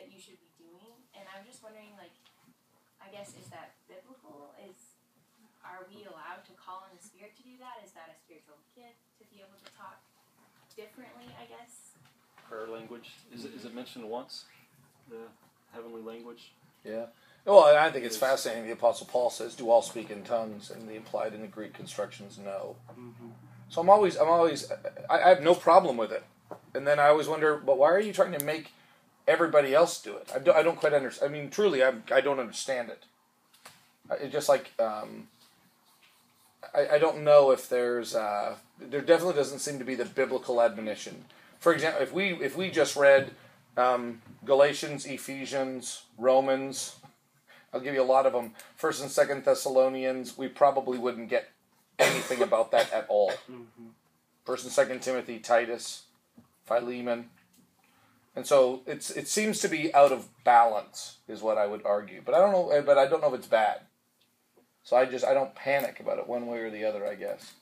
that 0.00 0.08
you 0.08 0.16
should 0.16 0.40
be 0.40 0.48
doing. 0.56 0.96
And 1.12 1.28
I'm 1.28 1.44
just 1.44 1.60
wondering, 1.60 1.92
like, 2.00 2.16
I 3.04 3.12
guess, 3.12 3.36
is 3.36 3.52
that 3.52 3.76
biblical? 3.84 4.56
Is 4.64 4.93
are 5.64 5.88
we 5.88 6.04
allowed 6.04 6.44
to 6.46 6.52
call 6.54 6.84
on 6.84 6.92
the 6.94 7.02
Spirit 7.02 7.34
to 7.36 7.42
do 7.42 7.56
that? 7.58 7.82
Is 7.84 7.92
that 7.92 8.12
a 8.12 8.16
spiritual 8.16 8.60
gift 8.76 9.00
to 9.18 9.24
be 9.32 9.40
able 9.40 9.56
to 9.58 9.68
talk 9.76 9.98
differently? 10.76 11.26
I 11.40 11.48
guess. 11.48 11.96
Prayer 12.48 12.68
language 12.68 13.16
is 13.32 13.44
it, 13.44 13.52
is 13.56 13.64
it 13.64 13.74
mentioned 13.74 14.04
once? 14.04 14.44
The 15.08 15.28
heavenly 15.72 16.02
language. 16.02 16.52
Yeah. 16.84 17.06
Well, 17.44 17.64
I 17.76 17.90
think 17.90 18.06
it's 18.06 18.16
fascinating. 18.16 18.64
The 18.66 18.72
Apostle 18.72 19.06
Paul 19.10 19.28
says, 19.28 19.54
"Do 19.54 19.70
all 19.70 19.82
speak 19.82 20.10
in 20.10 20.22
tongues?" 20.22 20.70
and 20.70 20.88
the 20.88 20.94
implied 20.94 21.34
in 21.34 21.42
the 21.42 21.46
Greek 21.46 21.74
construction 21.74 22.26
is 22.26 22.38
no. 22.38 22.76
So 23.68 23.80
I'm 23.80 23.90
always, 23.90 24.16
I'm 24.16 24.28
always, 24.28 24.70
I, 25.10 25.18
I 25.18 25.28
have 25.30 25.42
no 25.42 25.54
problem 25.54 25.96
with 25.96 26.12
it. 26.12 26.22
And 26.74 26.86
then 26.86 26.98
I 26.98 27.08
always 27.08 27.28
wonder, 27.28 27.56
but 27.56 27.78
why 27.78 27.90
are 27.90 28.00
you 28.00 28.12
trying 28.12 28.32
to 28.38 28.44
make 28.44 28.72
everybody 29.26 29.74
else 29.74 30.00
do 30.00 30.16
it? 30.16 30.30
I 30.34 30.38
don't, 30.38 30.56
I 30.56 30.62
don't 30.62 30.76
quite 30.76 30.92
understand. 30.92 31.30
I 31.30 31.36
mean, 31.36 31.50
truly, 31.50 31.82
I, 31.82 31.92
I 32.12 32.20
don't 32.20 32.38
understand 32.38 32.90
it. 32.90 33.04
It's 34.20 34.32
just 34.32 34.48
like, 34.48 34.70
um, 34.78 35.28
I, 36.74 36.94
I 36.94 36.98
don't 36.98 37.24
know 37.24 37.50
if 37.50 37.68
there's, 37.68 38.14
uh, 38.14 38.56
there 38.80 39.00
definitely 39.00 39.34
doesn't 39.34 39.58
seem 39.58 39.78
to 39.78 39.84
be 39.84 39.94
the 39.94 40.04
biblical 40.04 40.62
admonition. 40.62 41.24
For 41.58 41.72
example, 41.72 42.02
if 42.02 42.12
we, 42.12 42.32
if 42.34 42.56
we 42.56 42.70
just 42.70 42.96
read 42.96 43.32
um, 43.76 44.22
Galatians, 44.44 45.06
Ephesians, 45.06 46.02
Romans, 46.18 46.96
I'll 47.72 47.80
give 47.80 47.94
you 47.94 48.02
a 48.02 48.04
lot 48.04 48.26
of 48.26 48.32
them. 48.32 48.52
First 48.76 49.02
and 49.02 49.10
Second 49.10 49.44
Thessalonians, 49.44 50.38
we 50.38 50.48
probably 50.48 50.98
wouldn't 50.98 51.28
get 51.28 51.50
anything 51.98 52.42
about 52.42 52.70
that 52.70 52.92
at 52.92 53.06
all. 53.08 53.32
First 54.44 54.64
and 54.64 54.72
Second 54.72 55.02
Timothy, 55.02 55.38
Titus, 55.38 56.02
Philemon, 56.66 57.30
and 58.36 58.46
so 58.46 58.82
it's 58.86 59.10
it 59.10 59.28
seems 59.28 59.60
to 59.60 59.68
be 59.68 59.94
out 59.94 60.12
of 60.12 60.28
balance, 60.44 61.18
is 61.28 61.40
what 61.40 61.56
I 61.56 61.66
would 61.66 61.84
argue. 61.86 62.20
But 62.24 62.34
I 62.34 62.38
don't 62.38 62.52
know. 62.52 62.82
But 62.84 62.98
I 62.98 63.06
don't 63.06 63.20
know 63.20 63.32
if 63.32 63.38
it's 63.38 63.46
bad. 63.46 63.80
So 64.84 64.96
I 64.96 65.06
just 65.06 65.24
I 65.24 65.34
don't 65.34 65.54
panic 65.54 65.98
about 65.98 66.18
it 66.18 66.28
one 66.28 66.46
way 66.46 66.58
or 66.58 66.70
the 66.70 66.84
other. 66.84 67.06
I 67.06 67.14
guess 67.14 67.54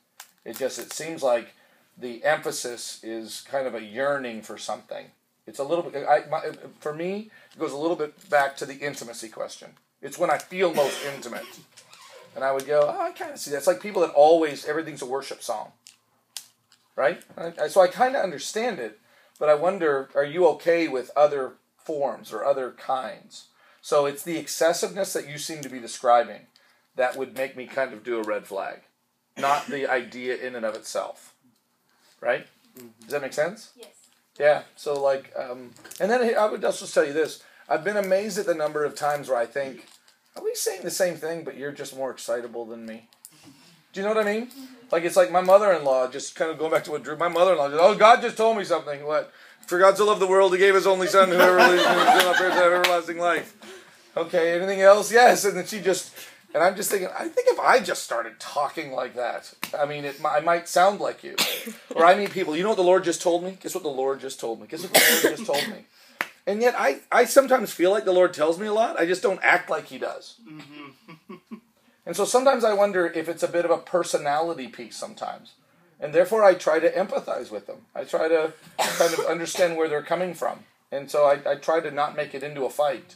it 0.45 0.59
just 0.59 0.79
it 0.79 0.93
seems 0.93 1.23
like 1.23 1.55
the 1.97 2.25
emphasis 2.25 3.01
is 3.03 3.45
kind 3.49 3.67
of 3.67 3.75
a 3.75 3.83
yearning 3.83 4.43
for 4.43 4.59
something. 4.59 5.07
It's 5.47 5.59
a 5.59 5.65
little 5.65 5.85
bit. 5.85 6.07
I, 6.07 6.25
my, 6.29 6.53
for 6.81 6.95
me, 6.95 7.31
it 7.53 7.59
goes 7.59 7.73
a 7.73 7.77
little 7.77 7.97
bit 7.97 8.29
back 8.29 8.57
to 8.59 8.67
the 8.67 8.77
intimacy 8.77 9.29
question. 9.29 9.71
It's 10.01 10.19
when 10.19 10.31
I 10.31 10.39
feel 10.39 10.75
most 10.75 11.05
intimate, 11.15 11.47
and 12.35 12.45
I 12.45 12.53
would 12.53 12.67
go, 12.67 12.93
oh, 12.93 13.01
I 13.01 13.13
kind 13.13 13.33
of 13.33 13.39
see 13.39 13.51
that. 13.53 13.59
It's 13.59 13.67
like 13.67 13.81
people 13.81 14.03
that 14.03 14.11
always 14.11 14.65
everything's 14.65 15.03
a 15.03 15.07
worship 15.07 15.43
song, 15.43 15.73
right? 16.97 17.23
I, 17.37 17.69
so 17.69 17.81
I 17.81 17.89
kind 17.89 18.17
of 18.17 18.23
understand 18.23 18.79
it, 18.79 18.99
but 19.39 19.49
I 19.49 19.55
wonder, 19.55 20.11
are 20.15 20.25
you 20.25 20.47
okay 20.49 20.89
with 20.89 21.11
other 21.17 21.55
forms 21.77 22.33
or 22.33 22.45
other 22.45 22.73
kinds? 22.73 23.47
So 23.81 24.07
it's 24.07 24.23
the 24.23 24.39
excessiveness 24.39 25.13
that 25.13 25.29
you 25.29 25.39
seem 25.39 25.61
to 25.63 25.69
be 25.69 25.81
describing 25.81 26.47
that 26.97 27.17
would 27.17 27.37
make 27.37 27.57
me 27.57 27.67
kind 27.67 27.93
of 27.93 28.05
do 28.05 28.19
a 28.19 28.23
red 28.23 28.47
flag, 28.47 28.81
not 29.37 29.67
the 29.67 29.91
idea 29.91 30.37
in 30.37 30.55
and 30.55 30.65
of 30.65 30.75
itself, 30.75 31.35
right? 32.21 32.47
Does 33.01 33.11
that 33.11 33.23
make 33.23 33.33
sense? 33.33 33.73
Yes. 33.77 33.89
Yeah. 34.39 34.63
So 34.77 35.01
like, 35.01 35.33
um, 35.39 35.71
and 36.01 36.11
then 36.11 36.35
I 36.37 36.47
would 36.47 36.65
also 36.65 36.87
tell 36.87 37.07
you 37.07 37.13
this: 37.13 37.43
I've 37.69 37.85
been 37.85 37.97
amazed 37.97 38.39
at 38.39 38.47
the 38.47 38.55
number 38.55 38.85
of 38.85 38.95
times 38.95 39.29
where 39.29 39.39
I 39.39 39.47
think, 39.47 39.87
"Are 40.37 40.43
we 40.43 40.55
saying 40.55 40.83
the 40.83 40.91
same 40.91 41.17
thing, 41.17 41.45
but 41.45 41.57
you're 41.57 41.73
just 41.73 41.97
more 41.97 42.11
excitable 42.11 42.65
than 42.65 42.87
me?" 42.87 43.09
Do 43.93 44.01
you 44.01 44.07
know 44.07 44.15
what 44.15 44.27
I 44.27 44.33
mean? 44.33 44.49
Like 44.91 45.05
it's 45.05 45.17
like 45.17 45.31
my 45.31 45.43
mother-in-law. 45.43 46.11
Just 46.11 46.35
kind 46.35 46.51
of 46.51 46.59
going 46.59 46.71
back 46.73 46.85
to 46.85 46.91
what 46.93 47.03
Drew. 47.03 47.17
My 47.17 47.29
mother-in-law. 47.29 47.71
Said, 47.71 47.79
oh, 47.81 47.95
God 47.95 48.23
just 48.23 48.39
told 48.39 48.57
me 48.57 48.65
something. 48.65 49.05
What? 49.05 49.31
For 49.67 49.79
God 49.79 49.97
so 49.97 50.07
loved 50.07 50.21
the 50.21 50.27
world, 50.27 50.53
He 50.53 50.59
gave 50.59 50.75
His 50.75 50.87
only 50.87 51.07
Son, 51.07 51.29
whoever 51.29 51.59
believes 51.59 51.85
in 51.85 51.91
Him 51.91 52.07
shall 52.07 52.25
not 52.25 52.37
perish 52.37 52.55
but 52.55 52.63
have 52.65 52.73
everlasting 52.73 53.19
life. 53.19 53.55
Okay. 54.17 54.55
Anything 54.57 54.81
else? 54.81 55.13
Yes. 55.13 55.45
And 55.45 55.57
then 55.57 55.67
she 55.67 55.81
just. 55.81 56.15
And 56.55 56.63
I'm 56.63 56.77
just 56.77 56.91
thinking, 56.91 57.09
I 57.19 57.29
think 57.29 57.49
if 57.49 57.59
I 57.59 57.81
just 57.81 58.03
started 58.03 58.39
talking 58.39 58.93
like 58.93 59.15
that, 59.15 59.53
I 59.79 59.87
mean, 59.87 60.05
it, 60.05 60.21
I 60.25 60.41
might 60.41 60.69
sound 60.69 61.01
like 61.01 61.25
you. 61.25 61.37
Or 61.95 62.05
I 62.05 62.15
meet 62.15 62.31
people, 62.31 62.57
you 62.57 62.63
know 62.63 62.71
what 62.71 62.77
the 62.77 62.83
Lord 62.83 63.05
just 63.05 63.23
told 63.23 63.45
me? 63.45 63.59
Guess 63.61 63.75
what 63.75 63.85
the 63.85 63.91
Lord 63.91 64.21
just 64.21 64.41
told 64.41 64.61
me? 64.61 64.67
Guess 64.67 64.83
what 64.83 64.93
the 64.93 65.21
Lord 65.23 65.37
just 65.37 65.47
told 65.47 65.69
me? 65.69 65.85
And 66.45 66.61
yet 66.61 66.75
I, 66.77 66.99
I 67.13 67.25
sometimes 67.25 67.73
feel 67.73 67.93
like 67.93 68.05
the 68.05 68.13
Lord 68.13 68.35
tells 68.35 68.59
me 68.59 68.67
a 68.67 68.73
lot. 68.73 68.99
I 68.99 69.07
just 69.07 69.23
don't 69.23 69.39
act 69.45 69.71
like 69.71 69.87
He 69.87 69.99
does. 69.99 70.41
Mm-hmm. 70.45 71.57
And 72.05 72.17
so 72.17 72.25
sometimes 72.25 72.65
I 72.65 72.73
wonder 72.73 73.07
if 73.07 73.29
it's 73.29 73.45
a 73.45 73.49
bit 73.49 73.65
of 73.65 73.71
a 73.71 73.79
personality 73.79 74.67
piece 74.67 74.97
sometimes. 74.97 75.53
And 76.01 76.13
therefore 76.13 76.43
I 76.43 76.55
try 76.55 76.81
to 76.81 76.91
empathize 76.91 77.51
with 77.53 77.69
them. 77.69 77.83
I 77.95 78.03
try 78.03 78.27
to 78.27 78.53
kind 78.77 79.15
of 79.15 79.21
understand 79.27 79.77
where 79.77 79.89
they're 79.89 80.03
coming 80.03 80.35
from. 80.35 80.65
And 80.91 81.11
so 81.11 81.27
I, 81.27 81.39
I 81.49 81.55
try 81.55 81.79
to 81.81 81.93
not 81.93 82.17
make 82.17 82.35
it 82.35 82.43
into 82.43 82.65
a 82.65 82.71
fight. 82.71 83.15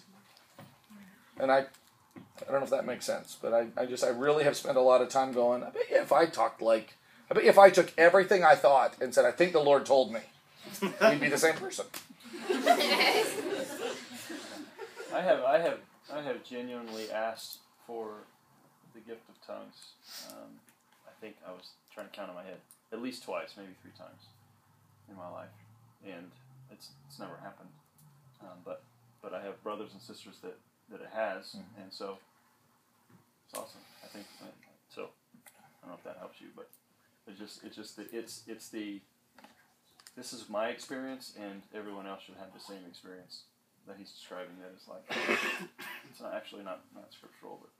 And 1.38 1.50
I 1.50 1.66
I 2.42 2.52
don't 2.52 2.60
know 2.60 2.64
if 2.64 2.70
that 2.70 2.86
makes 2.86 3.04
sense, 3.06 3.36
but 3.40 3.52
I, 3.52 3.68
I 3.76 3.86
just 3.86 4.04
I 4.04 4.08
really 4.08 4.44
have 4.44 4.56
spent 4.56 4.76
a 4.76 4.80
lot 4.80 5.02
of 5.02 5.08
time 5.08 5.32
going, 5.32 5.62
I 5.62 5.70
bet 5.70 5.90
you 5.90 5.96
if 5.96 6.12
I 6.12 6.26
talked 6.26 6.60
like 6.60 6.94
I 7.30 7.34
bet 7.34 7.44
you 7.44 7.50
if 7.50 7.58
I 7.58 7.70
took 7.70 7.92
everything 7.98 8.44
I 8.44 8.54
thought 8.54 8.94
and 9.00 9.12
said, 9.14 9.24
I 9.24 9.32
think 9.32 9.52
the 9.52 9.60
Lord 9.60 9.84
told 9.84 10.12
me, 10.12 10.20
we'd 10.82 11.20
be 11.20 11.28
the 11.28 11.38
same 11.38 11.54
person. 11.54 11.86
I 15.12 15.22
have, 15.22 15.42
I 15.44 15.58
have, 15.58 15.78
I 16.12 16.22
have 16.22 16.44
genuinely 16.44 17.10
asked 17.10 17.58
for 17.86 18.12
the 18.94 19.00
gift 19.00 19.28
of 19.28 19.46
tongues. 19.46 19.92
Um, 20.30 20.50
I 21.06 21.10
think 21.20 21.36
I 21.46 21.52
was 21.52 21.70
trying 21.92 22.08
to 22.08 22.12
count 22.12 22.28
in 22.28 22.34
my 22.36 22.42
head 22.42 22.58
at 22.92 23.02
least 23.02 23.24
twice, 23.24 23.54
maybe 23.56 23.72
three 23.82 23.92
times 23.98 24.26
in 25.08 25.16
my 25.16 25.28
life, 25.30 25.48
and 26.06 26.30
it's 26.70 26.90
it's 27.08 27.18
never 27.18 27.36
happened. 27.42 27.70
Um, 28.42 28.58
but 28.64 28.82
but 29.22 29.32
I 29.34 29.42
have 29.42 29.62
brothers 29.62 29.90
and 29.92 30.02
sisters 30.02 30.36
that 30.42 30.56
that 30.90 31.00
it 31.00 31.10
has, 31.12 31.54
Mhm. 31.56 31.82
and 31.82 31.92
so 31.92 32.18
it's 33.48 33.58
awesome. 33.58 33.80
I 34.04 34.06
think 34.08 34.26
so. 34.94 35.02
I 35.04 35.80
don't 35.82 35.90
know 35.90 35.94
if 35.96 36.04
that 36.04 36.16
helps 36.18 36.40
you, 36.40 36.48
but 36.56 36.68
it's 37.26 37.38
just 37.38 37.64
it's 37.64 37.76
just 37.76 37.96
the, 37.96 38.06
it's 38.16 38.42
it's 38.46 38.68
the 38.68 39.00
this 40.16 40.32
is 40.32 40.48
my 40.48 40.68
experience, 40.68 41.34
and 41.38 41.62
everyone 41.74 42.06
else 42.06 42.22
should 42.22 42.36
have 42.36 42.52
the 42.54 42.60
same 42.60 42.84
experience 42.88 43.42
that 43.86 43.96
he's 43.98 44.10
describing. 44.10 44.56
That 44.60 44.72
is 44.76 44.88
like 44.88 45.04
it's 46.10 46.20
not 46.20 46.34
actually 46.34 46.62
not 46.64 46.80
not 46.94 47.12
scriptural, 47.12 47.58
but 47.60 47.70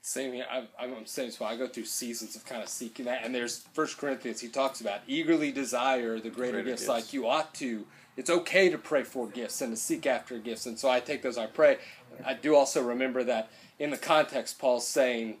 Same 0.00 0.32
here. 0.32 0.46
I'm, 0.50 0.68
I'm 0.78 0.94
on 0.94 1.02
the 1.02 1.08
same 1.08 1.30
spot. 1.30 1.52
I 1.52 1.56
go 1.56 1.66
through 1.68 1.84
seasons 1.84 2.34
of 2.36 2.44
kind 2.46 2.62
of 2.62 2.68
seeking 2.68 3.04
that. 3.06 3.24
And 3.24 3.34
there's 3.34 3.58
First 3.74 3.98
Corinthians. 3.98 4.40
He 4.40 4.48
talks 4.48 4.80
about 4.80 5.00
eagerly 5.06 5.52
desire 5.52 6.18
the 6.18 6.30
greater, 6.30 6.52
Greater 6.62 6.62
gifts, 6.70 6.82
gifts. 6.82 6.88
like 6.88 7.12
you 7.12 7.26
ought 7.28 7.52
to. 7.54 7.86
It's 8.16 8.30
okay 8.30 8.68
to 8.70 8.78
pray 8.78 9.04
for 9.04 9.28
gifts 9.28 9.60
and 9.60 9.72
to 9.72 9.76
seek 9.76 10.04
after 10.06 10.38
gifts. 10.38 10.66
And 10.66 10.76
so 10.78 10.88
I 10.90 10.98
take 11.00 11.22
those. 11.22 11.36
I 11.38 11.46
pray. 11.46 11.78
I 12.24 12.34
do 12.34 12.54
also 12.54 12.82
remember 12.82 13.24
that 13.24 13.50
in 13.78 13.90
the 13.90 13.96
context, 13.96 14.58
Paul's 14.58 14.86
saying 14.86 15.36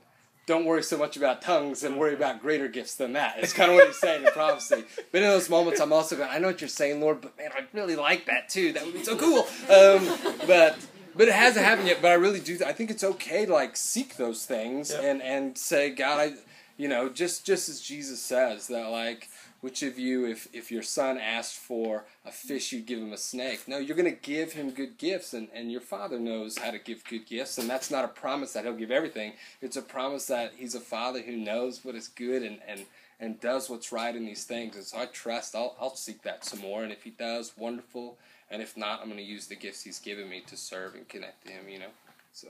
don't 0.46 0.64
worry 0.64 0.82
so 0.82 0.96
much 0.96 1.14
about 1.14 1.42
tongues 1.42 1.84
and 1.84 1.98
worry 1.98 2.14
about 2.14 2.40
greater 2.40 2.68
gifts 2.68 2.94
than 2.94 3.12
that. 3.12 3.34
It's 3.38 3.52
kind 3.52 3.70
of 3.70 3.74
what 3.76 3.86
he's 3.86 3.98
saying 3.98 4.24
in 4.24 4.32
prophecy. 4.32 4.82
But 5.12 5.20
in 5.22 5.28
those 5.28 5.50
moments, 5.50 5.78
I'm 5.78 5.92
also 5.92 6.16
going, 6.16 6.30
I 6.32 6.38
know 6.38 6.46
what 6.46 6.62
you're 6.62 6.68
saying, 6.68 7.02
Lord, 7.02 7.20
but 7.20 7.36
man, 7.36 7.50
I 7.54 7.64
really 7.76 7.96
like 7.96 8.24
that 8.26 8.48
too. 8.48 8.72
That 8.72 8.86
would 8.86 8.94
be 8.94 9.04
so 9.04 9.14
cool. 9.16 9.40
Um, 9.68 10.36
but 10.46 10.78
but 11.14 11.28
it 11.28 11.34
hasn't 11.34 11.66
happened 11.66 11.88
yet. 11.88 12.00
But 12.00 12.12
I 12.12 12.14
really 12.14 12.40
do. 12.40 12.58
I 12.64 12.72
think 12.72 12.90
it's 12.90 13.04
okay 13.04 13.44
to 13.44 13.52
like 13.52 13.76
seek 13.76 14.16
those 14.16 14.46
things 14.46 14.90
Yeah. 14.90 15.02
and 15.02 15.20
and 15.20 15.58
say, 15.58 15.90
God, 15.90 16.18
I, 16.18 16.32
you 16.78 16.88
know, 16.88 17.10
just 17.10 17.44
just 17.44 17.68
as 17.68 17.80
Jesus 17.80 18.20
says 18.22 18.68
that 18.68 18.88
like. 18.88 19.28
Which 19.60 19.82
of 19.82 19.98
you, 19.98 20.24
if, 20.24 20.46
if 20.52 20.70
your 20.70 20.82
son 20.82 21.18
asked 21.18 21.56
for 21.56 22.04
a 22.24 22.30
fish, 22.30 22.70
you'd 22.70 22.86
give 22.86 23.00
him 23.00 23.12
a 23.12 23.18
snake? 23.18 23.66
No, 23.66 23.78
you're 23.78 23.96
going 23.96 24.12
to 24.12 24.20
give 24.20 24.52
him 24.52 24.70
good 24.70 24.98
gifts, 24.98 25.34
and, 25.34 25.48
and 25.52 25.72
your 25.72 25.80
father 25.80 26.20
knows 26.20 26.58
how 26.58 26.70
to 26.70 26.78
give 26.78 27.02
good 27.04 27.26
gifts, 27.26 27.58
and 27.58 27.68
that's 27.68 27.90
not 27.90 28.04
a 28.04 28.08
promise 28.08 28.52
that 28.52 28.64
he'll 28.64 28.74
give 28.74 28.92
everything. 28.92 29.32
It's 29.60 29.76
a 29.76 29.82
promise 29.82 30.26
that 30.26 30.52
he's 30.56 30.76
a 30.76 30.80
father 30.80 31.22
who 31.22 31.36
knows 31.36 31.84
what 31.84 31.96
is 31.96 32.06
good 32.06 32.42
and, 32.44 32.60
and, 32.68 32.86
and 33.18 33.40
does 33.40 33.68
what's 33.68 33.90
right 33.90 34.14
in 34.14 34.24
these 34.24 34.44
things. 34.44 34.76
And 34.76 34.84
so 34.84 34.98
I 34.98 35.06
trust 35.06 35.56
I'll, 35.56 35.74
I'll 35.80 35.96
seek 35.96 36.22
that 36.22 36.44
some 36.44 36.60
more, 36.60 36.84
and 36.84 36.92
if 36.92 37.02
he 37.02 37.10
does, 37.10 37.52
wonderful. 37.56 38.16
And 38.52 38.62
if 38.62 38.76
not, 38.76 39.00
I'm 39.00 39.06
going 39.06 39.18
to 39.18 39.24
use 39.24 39.48
the 39.48 39.56
gifts 39.56 39.82
he's 39.82 39.98
given 39.98 40.28
me 40.28 40.40
to 40.46 40.56
serve 40.56 40.94
and 40.94 41.08
connect 41.08 41.46
to 41.46 41.52
him, 41.52 41.68
you 41.68 41.80
know? 41.80 41.90
So. 42.32 42.48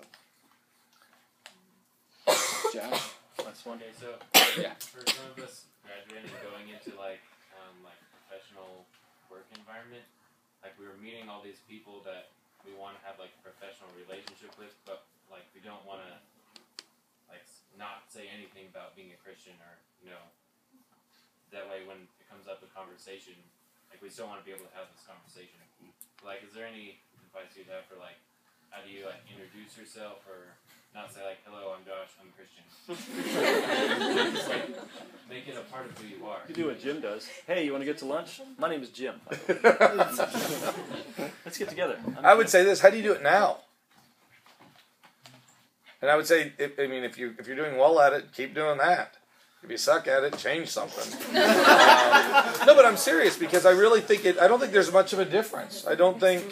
Josh? 2.74 3.10
That's 3.44 3.64
one. 3.64 3.78
day. 3.78 3.92
so 3.94 4.18
Yeah. 4.58 4.74
for 4.78 5.02
some 5.06 5.28
of 5.32 5.38
us 5.42 5.66
graduating 5.86 6.30
and 6.30 6.42
going 6.42 6.66
into 6.68 6.94
like 6.98 7.22
um, 7.56 7.74
like 7.86 7.98
professional 8.10 8.84
work 9.30 9.46
environment, 9.54 10.04
like 10.62 10.74
we 10.78 10.84
were 10.86 10.98
meeting 10.98 11.28
all 11.30 11.40
these 11.42 11.60
people 11.70 12.02
that 12.04 12.30
we 12.66 12.74
want 12.74 12.98
to 12.98 13.02
have 13.06 13.16
like 13.22 13.32
a 13.38 13.42
professional 13.42 13.88
relationship 13.94 14.52
with, 14.58 14.74
but 14.84 15.06
like 15.30 15.46
we 15.54 15.60
don't 15.62 15.82
want 15.86 16.02
to 16.04 16.12
like 17.30 17.44
not 17.78 18.08
say 18.10 18.26
anything 18.28 18.66
about 18.70 18.96
being 18.98 19.14
a 19.14 19.18
Christian 19.22 19.54
or 19.62 19.74
you 20.02 20.10
know 20.10 20.24
that 21.54 21.64
way 21.70 21.84
when 21.88 22.04
it 22.20 22.26
comes 22.28 22.44
up 22.44 22.60
a 22.60 22.68
conversation, 22.76 23.36
like 23.88 24.02
we 24.04 24.12
still 24.12 24.28
want 24.28 24.42
to 24.42 24.46
be 24.46 24.52
able 24.52 24.68
to 24.68 24.74
have 24.76 24.90
this 24.92 25.04
conversation. 25.08 25.56
Like, 26.20 26.42
is 26.42 26.50
there 26.52 26.66
any 26.66 26.98
advice 27.24 27.54
you'd 27.54 27.70
have 27.72 27.86
for 27.88 27.96
like 27.96 28.18
how 28.68 28.84
do 28.84 28.92
you 28.92 29.08
like 29.08 29.24
introduce 29.32 29.78
yourself 29.80 30.20
or 30.28 30.52
not 30.94 31.12
say 31.12 31.20
like 31.24 31.38
hello 31.44 31.74
I'm 31.76 31.84
Josh 31.84 32.10
I'm 32.20 32.28
a 32.28 32.32
Christian 32.32 32.64
Just, 34.34 34.48
like, 34.48 34.68
make 35.28 35.46
it 35.46 35.56
a 35.56 35.72
part 35.72 35.86
of 35.86 35.98
who 35.98 36.06
you 36.08 36.26
are 36.26 36.38
You 36.48 36.54
do 36.54 36.66
what 36.66 36.80
Jim 36.80 37.00
does. 37.00 37.28
Hey, 37.46 37.64
you 37.64 37.72
want 37.72 37.82
to 37.82 37.86
get 37.86 37.98
to 37.98 38.06
lunch? 38.06 38.40
My 38.58 38.68
name 38.68 38.82
is 38.82 38.88
Jim. 38.90 39.20
by 39.28 39.36
the 39.36 41.04
way. 41.18 41.30
Let's 41.44 41.58
get 41.58 41.68
together. 41.68 41.98
I'm 42.16 42.24
I 42.24 42.34
would 42.34 42.44
Jim. 42.44 42.50
say 42.50 42.64
this: 42.64 42.80
How 42.80 42.90
do 42.90 42.96
you 42.96 43.02
do 43.02 43.12
it 43.12 43.22
now? 43.22 43.58
And 46.00 46.10
I 46.10 46.16
would 46.16 46.26
say, 46.26 46.52
if, 46.58 46.78
I 46.78 46.86
mean, 46.86 47.04
if 47.04 47.18
you 47.18 47.34
if 47.38 47.46
you're 47.46 47.56
doing 47.56 47.76
well 47.76 48.00
at 48.00 48.12
it, 48.12 48.32
keep 48.32 48.54
doing 48.54 48.78
that. 48.78 49.16
If 49.62 49.70
you 49.70 49.76
suck 49.76 50.06
at 50.06 50.22
it, 50.22 50.38
change 50.38 50.68
something. 50.68 51.12
um, 51.28 51.34
no, 52.66 52.74
but 52.76 52.86
I'm 52.86 52.96
serious 52.96 53.36
because 53.36 53.66
I 53.66 53.72
really 53.72 54.00
think 54.00 54.24
it. 54.24 54.38
I 54.38 54.46
don't 54.46 54.60
think 54.60 54.72
there's 54.72 54.92
much 54.92 55.12
of 55.12 55.18
a 55.18 55.24
difference. 55.24 55.86
I 55.86 55.94
don't 55.94 56.20
think. 56.20 56.44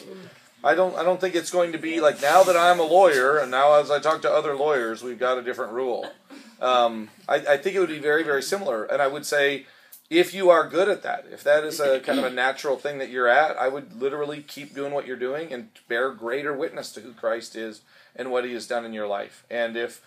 I 0.65 0.75
don't. 0.75 0.97
I 0.97 1.03
don't 1.03 1.21
think 1.21 1.35
it's 1.35 1.51
going 1.51 1.73
to 1.73 1.79
be 1.79 2.01
like 2.01 2.21
now 2.21 2.43
that 2.43 2.57
I'm 2.57 2.81
a 2.81 2.85
lawyer, 2.85 3.39
and 3.39 3.51
now 3.51 3.75
as 3.75 3.91
I 3.91 3.99
talk 4.01 4.23
to 4.23 4.31
other 4.31 4.57
lawyers, 4.57 5.03
we've 5.03 5.19
got 5.19 5.39
a 5.39 5.43
different 5.43 5.73
rule. 5.73 6.11
Um, 6.61 7.11
I, 7.29 7.37
I 7.37 7.57
think 7.57 7.77
it 7.77 7.81
would 7.81 7.89
be 7.89 7.99
very, 7.99 8.23
very 8.23 8.43
similar. 8.43 8.85
And 8.85 9.03
I 9.03 9.07
would 9.07 9.27
say, 9.27 9.67
if 10.09 10.33
you 10.33 10.51
are 10.51 10.69
good 10.69 10.89
at 10.89 11.03
that, 11.03 11.27
if 11.31 11.45
that 11.45 11.65
is 11.65 11.81
a 11.81 12.01
kind 12.01 12.19
of 12.19 12.25
a 12.25 12.31
natural 12.31 12.77
thing 12.77 12.99
that 12.99 13.11
you're 13.11 13.29
at, 13.29 13.57
I 13.59 13.69
would 13.69 14.01
literally 14.01 14.43
keep 14.43 14.75
doing 14.75 14.93
what 14.93 15.07
you're 15.07 15.17
doing 15.17 15.53
and 15.53 15.69
bear 15.89 16.11
greater 16.13 16.55
witness 16.55 16.93
to 16.93 17.01
who 17.01 17.13
Christ 17.13 17.57
is 17.57 17.83
and 18.15 18.31
what 18.31 18.45
He 18.45 18.53
has 18.55 18.67
done 18.67 18.85
in 18.85 18.93
your 18.93 19.07
life. 19.07 19.45
And 19.51 19.77
if 19.77 20.01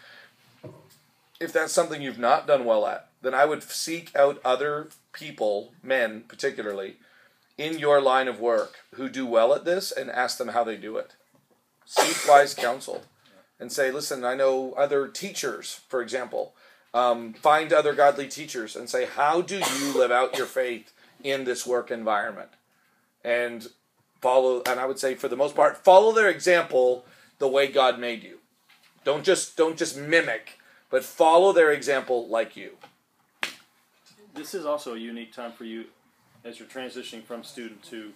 if 1.40 1.54
that's 1.54 1.72
something 1.72 2.02
you've 2.02 2.20
not 2.20 2.48
done 2.48 2.66
well 2.66 2.86
at, 2.86 3.08
then 3.22 3.34
I 3.34 3.46
would 3.46 3.64
seek 3.64 4.14
out 4.16 4.42
other 4.44 4.90
people, 5.14 5.72
men 5.82 6.24
particularly, 6.28 6.98
in 7.60 7.77
your 7.77 8.02
line 8.02 8.30
of 8.30 8.40
work 8.40 8.77
who 8.95 9.10
do 9.10 9.26
well 9.26 9.53
at 9.53 9.65
this 9.65 9.91
and 9.91 10.10
ask 10.10 10.38
them 10.38 10.48
how 10.48 10.64
they 10.64 10.77
do 10.77 10.95
it. 10.95 11.15
Seek 11.86 12.27
wise 12.27 12.53
counsel 12.53 13.03
and 13.60 13.69
say, 13.69 13.91
listen, 13.91 14.23
I 14.23 14.34
know 14.34 14.73
other 14.73 15.10
teachers, 15.10 15.81
for 15.90 16.02
example. 16.02 16.53
Um, 16.94 17.34
find 17.34 17.72
other 17.73 17.94
godly 17.94 18.30
teachers 18.30 18.76
and 18.77 18.90
say, 18.90 19.06
how 19.06 19.41
do 19.41 19.57
you 19.57 19.98
live 19.98 20.10
out 20.10 20.38
your 20.38 20.48
faith 20.48 20.94
in 21.22 21.44
this 21.44 21.68
work 21.68 21.91
environment? 21.91 22.49
And 23.26 23.68
follow, 24.22 24.64
and 24.65 24.80
I 24.80 24.86
would 24.86 24.98
say, 24.98 25.14
for 25.15 25.27
the 25.27 25.36
most 25.36 25.53
part, 25.53 25.77
follow 25.77 26.14
their 26.14 26.30
example 26.30 27.06
the 27.40 27.49
way 27.49 27.68
God 27.68 27.99
made 27.99 28.23
you. 28.23 28.38
Don't 29.03 29.26
just 29.26 29.57
don't 29.57 29.77
just 29.77 29.98
mimic, 29.98 30.60
but 30.90 31.03
follow 31.03 31.52
their 31.52 31.72
example 31.72 32.27
like 32.27 32.56
you. 32.56 32.72
This 34.34 34.53
is 34.53 34.65
also 34.65 34.94
a 34.94 34.98
unique 34.98 35.34
time 35.34 35.52
for 35.52 35.65
you 35.65 35.86
as 36.44 36.60
you're 36.60 36.68
transitioning 36.68 37.24
from 37.24 37.44
student 37.44 37.82
to 37.84 38.11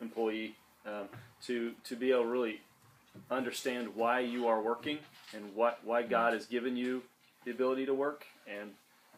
employee 0.00 0.56
um, 0.86 1.08
to 1.44 1.72
to 1.84 1.96
be 1.96 2.10
able 2.10 2.22
to 2.22 2.28
really 2.28 2.60
understand 3.30 3.94
why 3.94 4.20
you 4.20 4.48
are 4.48 4.60
working 4.60 4.98
and 5.34 5.54
what 5.54 5.80
why 5.84 6.02
God 6.02 6.32
has 6.32 6.46
given 6.46 6.76
you 6.76 7.02
the 7.44 7.50
ability 7.50 7.86
to 7.86 7.94
work 7.94 8.26
and 8.46 8.70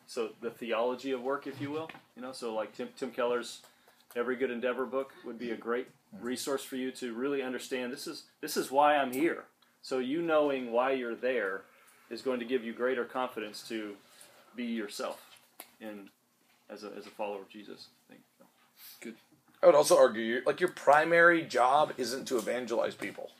so 0.06 0.30
the 0.40 0.50
theology 0.50 1.12
of 1.12 1.22
work, 1.22 1.46
if 1.46 1.60
you 1.60 1.70
will. 1.70 1.90
You 2.16 2.22
know, 2.22 2.32
so 2.32 2.54
like 2.54 2.74
Tim 2.74 2.88
Tim 2.96 3.10
Keller's 3.10 3.60
Every 4.16 4.36
Good 4.36 4.50
Endeavor 4.50 4.86
book 4.86 5.12
would 5.24 5.38
be 5.38 5.50
a 5.50 5.56
great 5.56 5.88
resource 6.20 6.62
for 6.62 6.76
you 6.76 6.92
to 6.92 7.12
really 7.14 7.42
understand 7.42 7.92
this 7.92 8.06
is 8.06 8.24
this 8.40 8.56
is 8.56 8.70
why 8.70 8.96
I'm 8.96 9.12
here. 9.12 9.44
So 9.82 9.98
you 9.98 10.22
knowing 10.22 10.72
why 10.72 10.92
you're 10.92 11.14
there 11.14 11.62
is 12.10 12.22
going 12.22 12.38
to 12.38 12.46
give 12.46 12.64
you 12.64 12.72
greater 12.72 13.04
confidence 13.04 13.66
to 13.68 13.96
be 14.54 14.64
yourself 14.64 15.20
in 15.80 16.08
as 16.70 16.84
a 16.84 16.92
as 16.96 17.06
a 17.06 17.10
follower 17.10 17.40
of 17.42 17.48
Jesus. 17.48 17.88
I 18.08 18.12
think. 18.12 18.22
good 19.00 19.14
I 19.62 19.66
would 19.66 19.74
also 19.74 19.96
argue, 19.96 20.22
your- 20.22 20.42
like 20.44 20.60
your 20.60 20.68
primary 20.68 21.42
job 21.42 21.94
isn't 21.96 22.26
to 22.26 22.36
evangelize 22.36 22.94
people. 22.94 23.30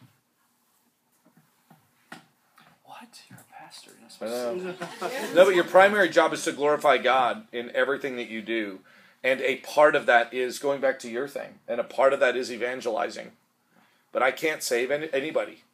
What? 2.85 3.21
You're 3.29 3.41
a 3.41 3.53
pastor. 3.63 3.91
I 4.23 4.25
know. 4.27 4.55
no, 5.35 5.45
but 5.45 5.55
your 5.55 5.65
primary 5.65 6.09
job 6.09 6.33
is 6.33 6.45
to 6.45 6.53
glorify 6.53 6.97
God 6.99 7.47
in 7.53 7.71
everything 7.75 8.17
that 8.17 8.29
you 8.29 8.41
do. 8.41 8.81
And 9.23 9.41
a 9.41 9.57
part 9.57 9.95
of 9.97 10.07
that 10.07 10.33
is 10.33 10.59
going 10.59 10.81
back 10.81 10.99
to 11.01 11.11
your 11.11 11.29
thing. 11.29 11.59
And 11.67 11.81
a 11.81 11.85
part 11.85 12.13
of 12.13 12.21
that 12.21 12.37
is 12.37 12.53
evangelizing. 12.53 13.33
But 14.13 14.23
I 14.23 14.31
can't 14.31 14.63
save 14.63 14.91
any, 14.91 15.09
anybody. 15.13 15.65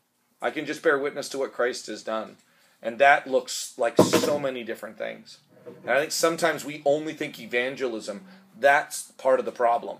I 0.41 0.51
can 0.51 0.67
just 0.67 0.83
bear 0.83 0.99
witness 0.99 1.29
to 1.31 1.39
what 1.39 1.53
Christ 1.53 1.87
has 1.89 2.03
done. 2.03 2.37
And 2.83 2.99
that 2.99 3.27
looks 3.27 3.75
like 3.77 3.97
so 3.99 4.39
many 4.39 4.65
different 4.65 4.97
things. 4.97 5.39
And 5.83 5.91
I 5.91 6.01
think 6.01 6.13
sometimes 6.13 6.65
we 6.65 6.83
only 6.85 7.13
think 7.15 7.39
evangelism, 7.39 8.25
that's 8.59 9.13
part 9.13 9.39
of 9.39 9.45
the 9.45 9.53
problem. 9.53 9.99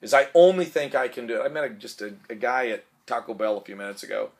Is 0.00 0.14
I 0.14 0.28
only 0.34 0.64
think 0.64 0.94
I 0.94 1.08
can 1.08 1.26
do 1.26 1.40
it. 1.40 1.44
I 1.44 1.48
met 1.48 1.64
a, 1.64 1.70
just 1.70 2.00
a, 2.00 2.14
a 2.28 2.34
guy 2.34 2.68
at 2.68 2.84
Taco 3.06 3.34
Bell 3.34 3.58
a 3.58 3.60
few 3.60 3.76
minutes 3.76 4.02
ago. 4.02 4.30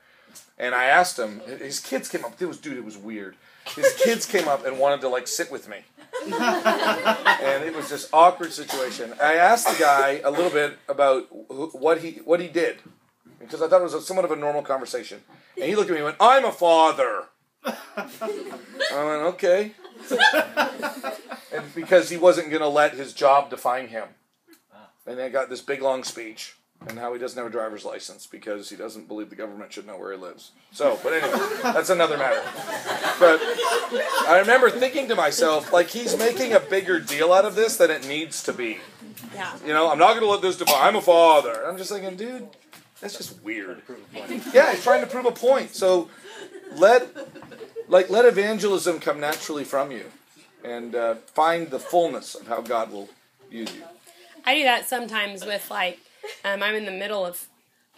And 0.58 0.74
I 0.74 0.84
asked 0.84 1.18
him, 1.18 1.40
his 1.40 1.80
kids 1.80 2.08
came 2.08 2.24
up. 2.24 2.40
It 2.40 2.46
was, 2.46 2.58
dude, 2.58 2.76
it 2.78 2.84
was 2.84 2.96
weird. 2.96 3.36
His 3.74 3.92
kids 4.02 4.26
came 4.26 4.48
up 4.48 4.64
and 4.64 4.78
wanted 4.78 5.00
to 5.02 5.08
like 5.08 5.28
sit 5.28 5.50
with 5.50 5.68
me. 5.68 5.78
and 6.26 7.64
it 7.64 7.74
was 7.74 7.88
this 7.88 8.08
awkward 8.12 8.52
situation. 8.52 9.14
I 9.22 9.34
asked 9.34 9.66
the 9.66 9.82
guy 9.82 10.20
a 10.24 10.30
little 10.30 10.50
bit 10.50 10.78
about 10.88 11.24
wh- 11.24 11.74
what 11.74 12.00
he 12.00 12.20
what 12.24 12.40
he 12.40 12.48
did 12.48 12.78
because 13.38 13.62
I 13.62 13.68
thought 13.68 13.80
it 13.80 13.92
was 13.92 14.06
somewhat 14.06 14.24
of 14.24 14.30
a 14.30 14.36
normal 14.36 14.62
conversation. 14.62 15.20
And 15.56 15.66
he 15.66 15.76
looked 15.76 15.90
at 15.90 15.92
me 15.92 15.98
and 15.98 16.04
went, 16.06 16.16
"I'm 16.20 16.44
a 16.44 16.52
father." 16.52 17.24
I 17.64 18.04
went, 18.90 19.22
"Okay," 19.34 19.72
and 21.52 21.74
because 21.74 22.10
he 22.10 22.16
wasn't 22.16 22.50
going 22.50 22.62
to 22.62 22.68
let 22.68 22.94
his 22.94 23.12
job 23.12 23.50
define 23.50 23.88
him. 23.88 24.08
And 25.06 25.20
I 25.20 25.28
got 25.28 25.48
this 25.48 25.60
big 25.60 25.82
long 25.82 26.04
speech 26.04 26.54
and 26.86 26.98
how 26.98 27.12
he 27.12 27.18
doesn't 27.18 27.36
have 27.36 27.46
a 27.46 27.50
driver's 27.52 27.84
license 27.84 28.26
because 28.26 28.70
he 28.70 28.76
doesn't 28.76 29.06
believe 29.06 29.28
the 29.28 29.36
government 29.36 29.72
should 29.72 29.86
know 29.86 29.98
where 29.98 30.12
he 30.12 30.18
lives. 30.18 30.52
So, 30.72 30.98
but 31.02 31.12
anyway, 31.12 31.38
that's 31.62 31.90
another 31.90 32.16
matter. 32.16 32.40
But 33.18 33.40
I 34.28 34.38
remember 34.40 34.70
thinking 34.70 35.08
to 35.08 35.14
myself, 35.14 35.72
like, 35.72 35.88
he's 35.88 36.16
making 36.16 36.52
a 36.52 36.60
bigger 36.60 36.98
deal 36.98 37.32
out 37.32 37.44
of 37.44 37.54
this 37.54 37.76
than 37.76 37.90
it 37.90 38.06
needs 38.06 38.42
to 38.44 38.52
be. 38.52 38.78
Yeah. 39.34 39.54
You 39.66 39.74
know, 39.74 39.90
I'm 39.90 39.98
not 39.98 40.10
going 40.10 40.22
to 40.22 40.30
let 40.30 40.42
this 40.42 40.56
define. 40.56 40.76
I'm 40.80 40.96
a 40.96 41.02
father. 41.02 41.66
I'm 41.66 41.76
just 41.76 41.90
thinking, 41.90 42.16
dude, 42.16 42.48
that's 43.00 43.16
just 43.16 43.42
weird. 43.42 43.82
Yeah, 44.52 44.72
he's 44.72 44.82
trying 44.82 45.00
to 45.00 45.06
prove 45.06 45.26
a 45.26 45.32
point. 45.32 45.74
So 45.74 46.08
let, 46.76 47.08
like, 47.90 48.08
let 48.08 48.24
evangelism 48.24 49.00
come 49.00 49.20
naturally 49.20 49.64
from 49.64 49.90
you, 49.90 50.06
and 50.64 50.94
uh, 50.94 51.16
find 51.34 51.70
the 51.70 51.78
fullness 51.78 52.34
of 52.34 52.46
how 52.46 52.60
God 52.60 52.92
will 52.92 53.08
use 53.50 53.74
you. 53.74 53.82
I 54.44 54.54
do 54.54 54.62
that 54.62 54.88
sometimes 54.88 55.44
with 55.44 55.70
like, 55.70 55.98
um, 56.44 56.62
I'm 56.62 56.74
in 56.74 56.86
the 56.86 56.92
middle 56.92 57.26
of 57.26 57.46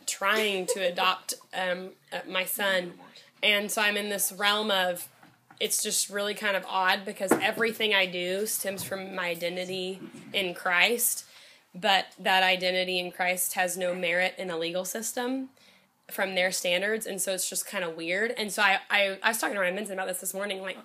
trying 0.06 0.66
to 0.66 0.80
adopt 0.80 1.34
um, 1.54 1.90
uh, 2.12 2.20
my 2.28 2.44
son, 2.44 2.94
and 3.42 3.70
so 3.70 3.82
I'm 3.82 3.96
in 3.96 4.08
this 4.08 4.32
realm 4.32 4.70
of 4.70 5.08
it's 5.60 5.82
just 5.82 6.10
really 6.10 6.34
kind 6.34 6.56
of 6.56 6.64
odd 6.68 7.04
because 7.04 7.30
everything 7.30 7.94
I 7.94 8.06
do 8.06 8.46
stems 8.46 8.82
from 8.82 9.14
my 9.14 9.28
identity 9.28 10.00
in 10.32 10.54
Christ, 10.54 11.24
but 11.74 12.06
that 12.18 12.42
identity 12.42 12.98
in 12.98 13.12
Christ 13.12 13.52
has 13.54 13.76
no 13.76 13.94
merit 13.94 14.34
in 14.38 14.50
a 14.50 14.58
legal 14.58 14.84
system 14.84 15.50
from 16.12 16.34
their 16.34 16.52
standards, 16.52 17.06
and 17.06 17.20
so 17.20 17.32
it's 17.32 17.48
just 17.48 17.66
kind 17.66 17.84
of 17.84 17.96
weird. 17.96 18.32
And 18.36 18.52
so 18.52 18.62
I, 18.62 18.78
I 18.90 19.18
I 19.22 19.28
was 19.28 19.38
talking 19.38 19.54
to 19.54 19.60
Ryan 19.60 19.74
Benson 19.74 19.94
about 19.94 20.08
this 20.08 20.20
this 20.20 20.34
morning. 20.34 20.62
Like, 20.62 20.78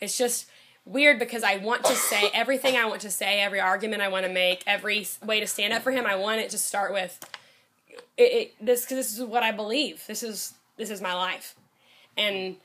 it's 0.00 0.16
just 0.16 0.46
weird 0.84 1.18
because 1.18 1.42
I 1.42 1.56
want 1.56 1.84
to 1.84 1.94
say 1.94 2.30
everything 2.34 2.76
I 2.76 2.84
want 2.84 3.00
to 3.02 3.10
say, 3.10 3.40
every 3.40 3.60
argument 3.60 4.02
I 4.02 4.08
want 4.08 4.26
to 4.26 4.32
make, 4.32 4.62
every 4.66 5.06
way 5.24 5.40
to 5.40 5.46
stand 5.46 5.72
up 5.72 5.82
for 5.82 5.92
him. 5.92 6.06
I 6.06 6.16
want 6.16 6.40
it 6.40 6.50
to 6.50 6.58
start 6.58 6.92
with 6.92 7.18
it, 8.16 8.22
it 8.22 8.54
this 8.60 8.82
because 8.82 8.96
this 8.98 9.18
is 9.18 9.24
what 9.24 9.42
I 9.42 9.52
believe. 9.52 10.04
This 10.06 10.22
is 10.22 10.54
this 10.76 10.90
is 10.90 11.00
my 11.00 11.14
life, 11.14 11.54
and 12.16 12.56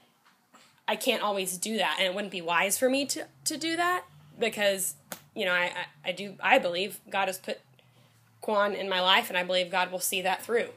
I 0.87 0.95
can't 0.95 1.21
always 1.21 1.57
do 1.57 1.77
that, 1.77 1.97
and 1.99 2.07
it 2.07 2.13
wouldn't 2.13 2.31
be 2.31 2.41
wise 2.41 2.77
for 2.77 2.89
me 2.89 3.05
to 3.07 3.25
to 3.45 3.57
do 3.57 3.75
that 3.75 4.03
because 4.37 4.95
you 5.35 5.45
know 5.45 5.53
I 5.53 5.71
I, 6.05 6.09
I 6.09 6.11
do 6.11 6.35
I 6.41 6.59
believe 6.59 6.99
God 7.09 7.27
has 7.27 7.37
put 7.37 7.59
Quan 8.41 8.73
in 8.73 8.89
my 8.89 9.01
life, 9.01 9.29
and 9.29 9.37
I 9.37 9.43
believe 9.43 9.71
God 9.71 9.91
will 9.91 9.99
see 9.99 10.21
that 10.21 10.43
through. 10.43 10.69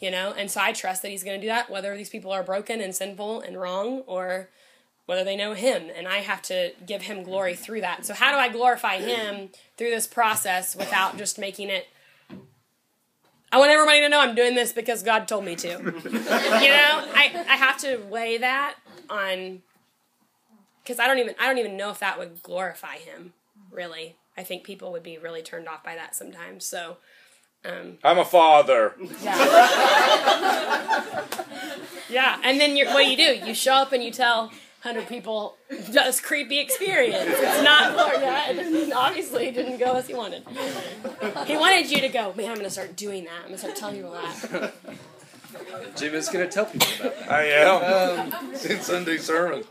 You 0.00 0.12
know, 0.12 0.32
and 0.36 0.48
so 0.48 0.60
I 0.60 0.72
trust 0.72 1.02
that 1.02 1.10
He's 1.10 1.24
going 1.24 1.40
to 1.40 1.44
do 1.44 1.48
that, 1.48 1.70
whether 1.70 1.96
these 1.96 2.08
people 2.08 2.30
are 2.30 2.44
broken 2.44 2.80
and 2.80 2.94
sinful 2.94 3.40
and 3.40 3.60
wrong, 3.60 4.02
or 4.06 4.48
whether 5.06 5.24
they 5.24 5.36
know 5.36 5.54
Him, 5.54 5.90
and 5.96 6.06
I 6.06 6.18
have 6.18 6.42
to 6.42 6.72
give 6.86 7.02
Him 7.02 7.22
glory 7.22 7.54
mm-hmm. 7.54 7.62
through 7.62 7.80
that. 7.80 8.04
So 8.04 8.14
how 8.14 8.30
do 8.30 8.36
I 8.36 8.48
glorify 8.48 8.98
Him 8.98 9.48
through 9.76 9.90
this 9.90 10.06
process 10.06 10.76
without 10.76 11.16
just 11.16 11.38
making 11.38 11.70
it? 11.70 11.88
I 13.50 13.58
want 13.58 13.70
everybody 13.70 14.02
to 14.02 14.08
know 14.10 14.20
I'm 14.20 14.34
doing 14.34 14.54
this 14.54 14.72
because 14.72 15.02
God 15.02 15.26
told 15.26 15.46
me 15.46 15.56
to. 15.56 15.68
you 15.78 15.80
know, 15.80 15.90
I 16.04 17.44
I 17.48 17.56
have 17.56 17.78
to 17.78 17.96
weigh 18.10 18.36
that 18.38 18.74
on 19.08 19.62
because 20.82 21.00
I 21.00 21.06
don't 21.06 21.18
even 21.18 21.34
I 21.40 21.46
don't 21.46 21.58
even 21.58 21.76
know 21.76 21.90
if 21.90 21.98
that 22.00 22.18
would 22.18 22.42
glorify 22.42 22.98
Him. 22.98 23.32
Really, 23.72 24.16
I 24.36 24.42
think 24.42 24.62
people 24.62 24.92
would 24.92 25.02
be 25.02 25.18
really 25.18 25.42
turned 25.42 25.68
off 25.68 25.82
by 25.82 25.94
that 25.96 26.14
sometimes. 26.14 26.66
So. 26.66 26.98
Um, 27.64 27.98
I'm 28.04 28.18
a 28.18 28.24
father. 28.24 28.94
Yeah, 29.22 29.34
yeah, 32.08 32.40
and 32.44 32.60
then 32.60 32.76
you're, 32.76 32.86
what 32.88 33.04
do 33.04 33.10
you 33.10 33.16
do? 33.16 33.46
You 33.46 33.54
show 33.54 33.74
up 33.74 33.92
and 33.92 34.02
you 34.02 34.10
tell 34.12 34.52
hundred 34.80 35.08
people 35.08 35.56
just 35.90 36.22
creepy 36.22 36.60
experience. 36.60 37.16
It's 37.28 37.62
not 37.62 37.94
yeah, 38.20 38.50
it 38.50 38.92
obviously 38.92 39.48
it 39.48 39.54
didn't 39.54 39.78
go 39.78 39.94
as 39.94 40.06
he 40.06 40.14
wanted. 40.14 40.44
He 41.46 41.56
wanted 41.56 41.90
you 41.90 42.00
to 42.00 42.08
go, 42.08 42.32
man. 42.34 42.50
I'm 42.50 42.56
gonna 42.56 42.70
start 42.70 42.94
doing 42.96 43.24
that. 43.24 43.40
I'm 43.40 43.46
gonna 43.46 43.58
start 43.58 43.76
telling 43.76 43.96
people 43.96 44.12
that. 44.12 44.72
Jim 45.96 46.14
is 46.14 46.28
going 46.28 46.46
to 46.46 46.52
tell 46.52 46.66
people 46.66 46.88
about 47.00 47.18
that. 47.18 47.30
I 47.30 47.44
am. 47.44 48.32
in 48.70 48.80
Sunday 48.80 49.18
sermon. 49.18 49.64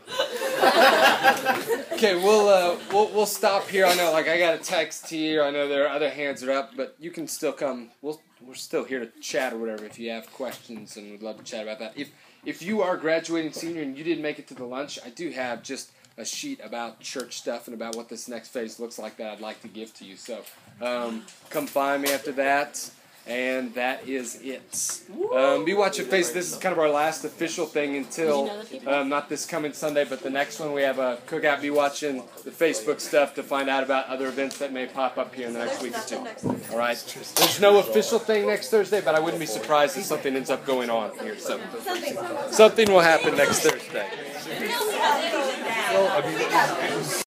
Okay, 1.92 2.14
we'll 2.14 2.48
uh, 2.48 2.76
we'll 2.92 3.08
we'll 3.12 3.26
stop 3.26 3.68
here. 3.68 3.86
I 3.86 3.94
know, 3.94 4.12
like 4.12 4.28
I 4.28 4.38
got 4.38 4.54
a 4.54 4.58
text 4.58 5.08
here. 5.08 5.42
I 5.42 5.50
know 5.50 5.68
there 5.68 5.84
are 5.86 5.90
other 5.90 6.10
hands 6.10 6.42
are 6.42 6.52
up, 6.52 6.76
but 6.76 6.94
you 6.98 7.10
can 7.10 7.26
still 7.26 7.52
come. 7.52 7.90
We'll 8.02 8.20
we're 8.40 8.54
still 8.54 8.84
here 8.84 9.00
to 9.00 9.20
chat 9.20 9.52
or 9.52 9.58
whatever. 9.58 9.84
If 9.84 9.98
you 9.98 10.10
have 10.10 10.32
questions, 10.32 10.96
and 10.96 11.10
we'd 11.10 11.22
love 11.22 11.38
to 11.38 11.44
chat 11.44 11.62
about 11.62 11.78
that. 11.80 11.92
If 11.96 12.10
if 12.44 12.62
you 12.62 12.82
are 12.82 12.96
graduating 12.96 13.52
senior 13.52 13.82
and 13.82 13.96
you 13.96 14.04
didn't 14.04 14.22
make 14.22 14.38
it 14.38 14.46
to 14.48 14.54
the 14.54 14.64
lunch, 14.64 14.98
I 15.04 15.10
do 15.10 15.30
have 15.30 15.62
just 15.62 15.90
a 16.16 16.24
sheet 16.24 16.60
about 16.62 17.00
church 17.00 17.38
stuff 17.38 17.68
and 17.68 17.74
about 17.74 17.94
what 17.94 18.08
this 18.08 18.28
next 18.28 18.48
phase 18.48 18.80
looks 18.80 18.98
like 18.98 19.16
that 19.16 19.32
I'd 19.32 19.40
like 19.40 19.60
to 19.62 19.68
give 19.68 19.94
to 19.94 20.04
you. 20.04 20.16
So 20.16 20.40
um, 20.80 21.24
come 21.50 21.66
find 21.66 22.02
me 22.02 22.10
after 22.10 22.32
that. 22.32 22.90
And 23.28 23.74
that 23.74 24.08
is 24.08 24.40
it. 24.42 25.02
Um, 25.36 25.66
be 25.66 25.74
watching 25.74 26.06
face. 26.06 26.30
This 26.32 26.50
is 26.50 26.58
kind 26.58 26.72
of 26.72 26.78
our 26.78 26.88
last 26.88 27.26
official 27.26 27.66
thing 27.66 27.94
until 27.96 28.50
um, 28.86 29.10
not 29.10 29.28
this 29.28 29.44
coming 29.44 29.74
Sunday, 29.74 30.06
but 30.08 30.22
the 30.22 30.30
next 30.30 30.58
one 30.58 30.72
we 30.72 30.80
have 30.80 30.98
a 30.98 31.18
cookout. 31.26 31.60
Be 31.60 31.68
watching 31.68 32.24
the 32.44 32.50
Facebook 32.50 33.00
stuff 33.00 33.34
to 33.34 33.42
find 33.42 33.68
out 33.68 33.82
about 33.82 34.06
other 34.06 34.28
events 34.28 34.56
that 34.58 34.72
may 34.72 34.86
pop 34.86 35.18
up 35.18 35.34
here 35.34 35.46
in 35.46 35.52
the 35.52 35.58
next 35.58 35.82
week 35.82 35.94
or 35.94 36.02
two. 36.06 36.16
All 36.72 36.78
right. 36.78 36.96
There's 37.36 37.60
no 37.60 37.78
official 37.80 38.18
thing 38.18 38.46
next 38.46 38.70
Thursday, 38.70 39.02
but 39.02 39.14
I 39.14 39.20
wouldn't 39.20 39.40
be 39.40 39.46
surprised 39.46 39.98
if 39.98 40.04
something 40.04 40.34
ends 40.34 40.48
up 40.48 40.64
going 40.64 40.88
on 40.88 41.12
here. 41.18 41.38
So 41.38 41.60
something 42.50 42.90
will 42.90 43.00
happen 43.00 43.36
next 43.36 43.60
Thursday. 43.60 44.08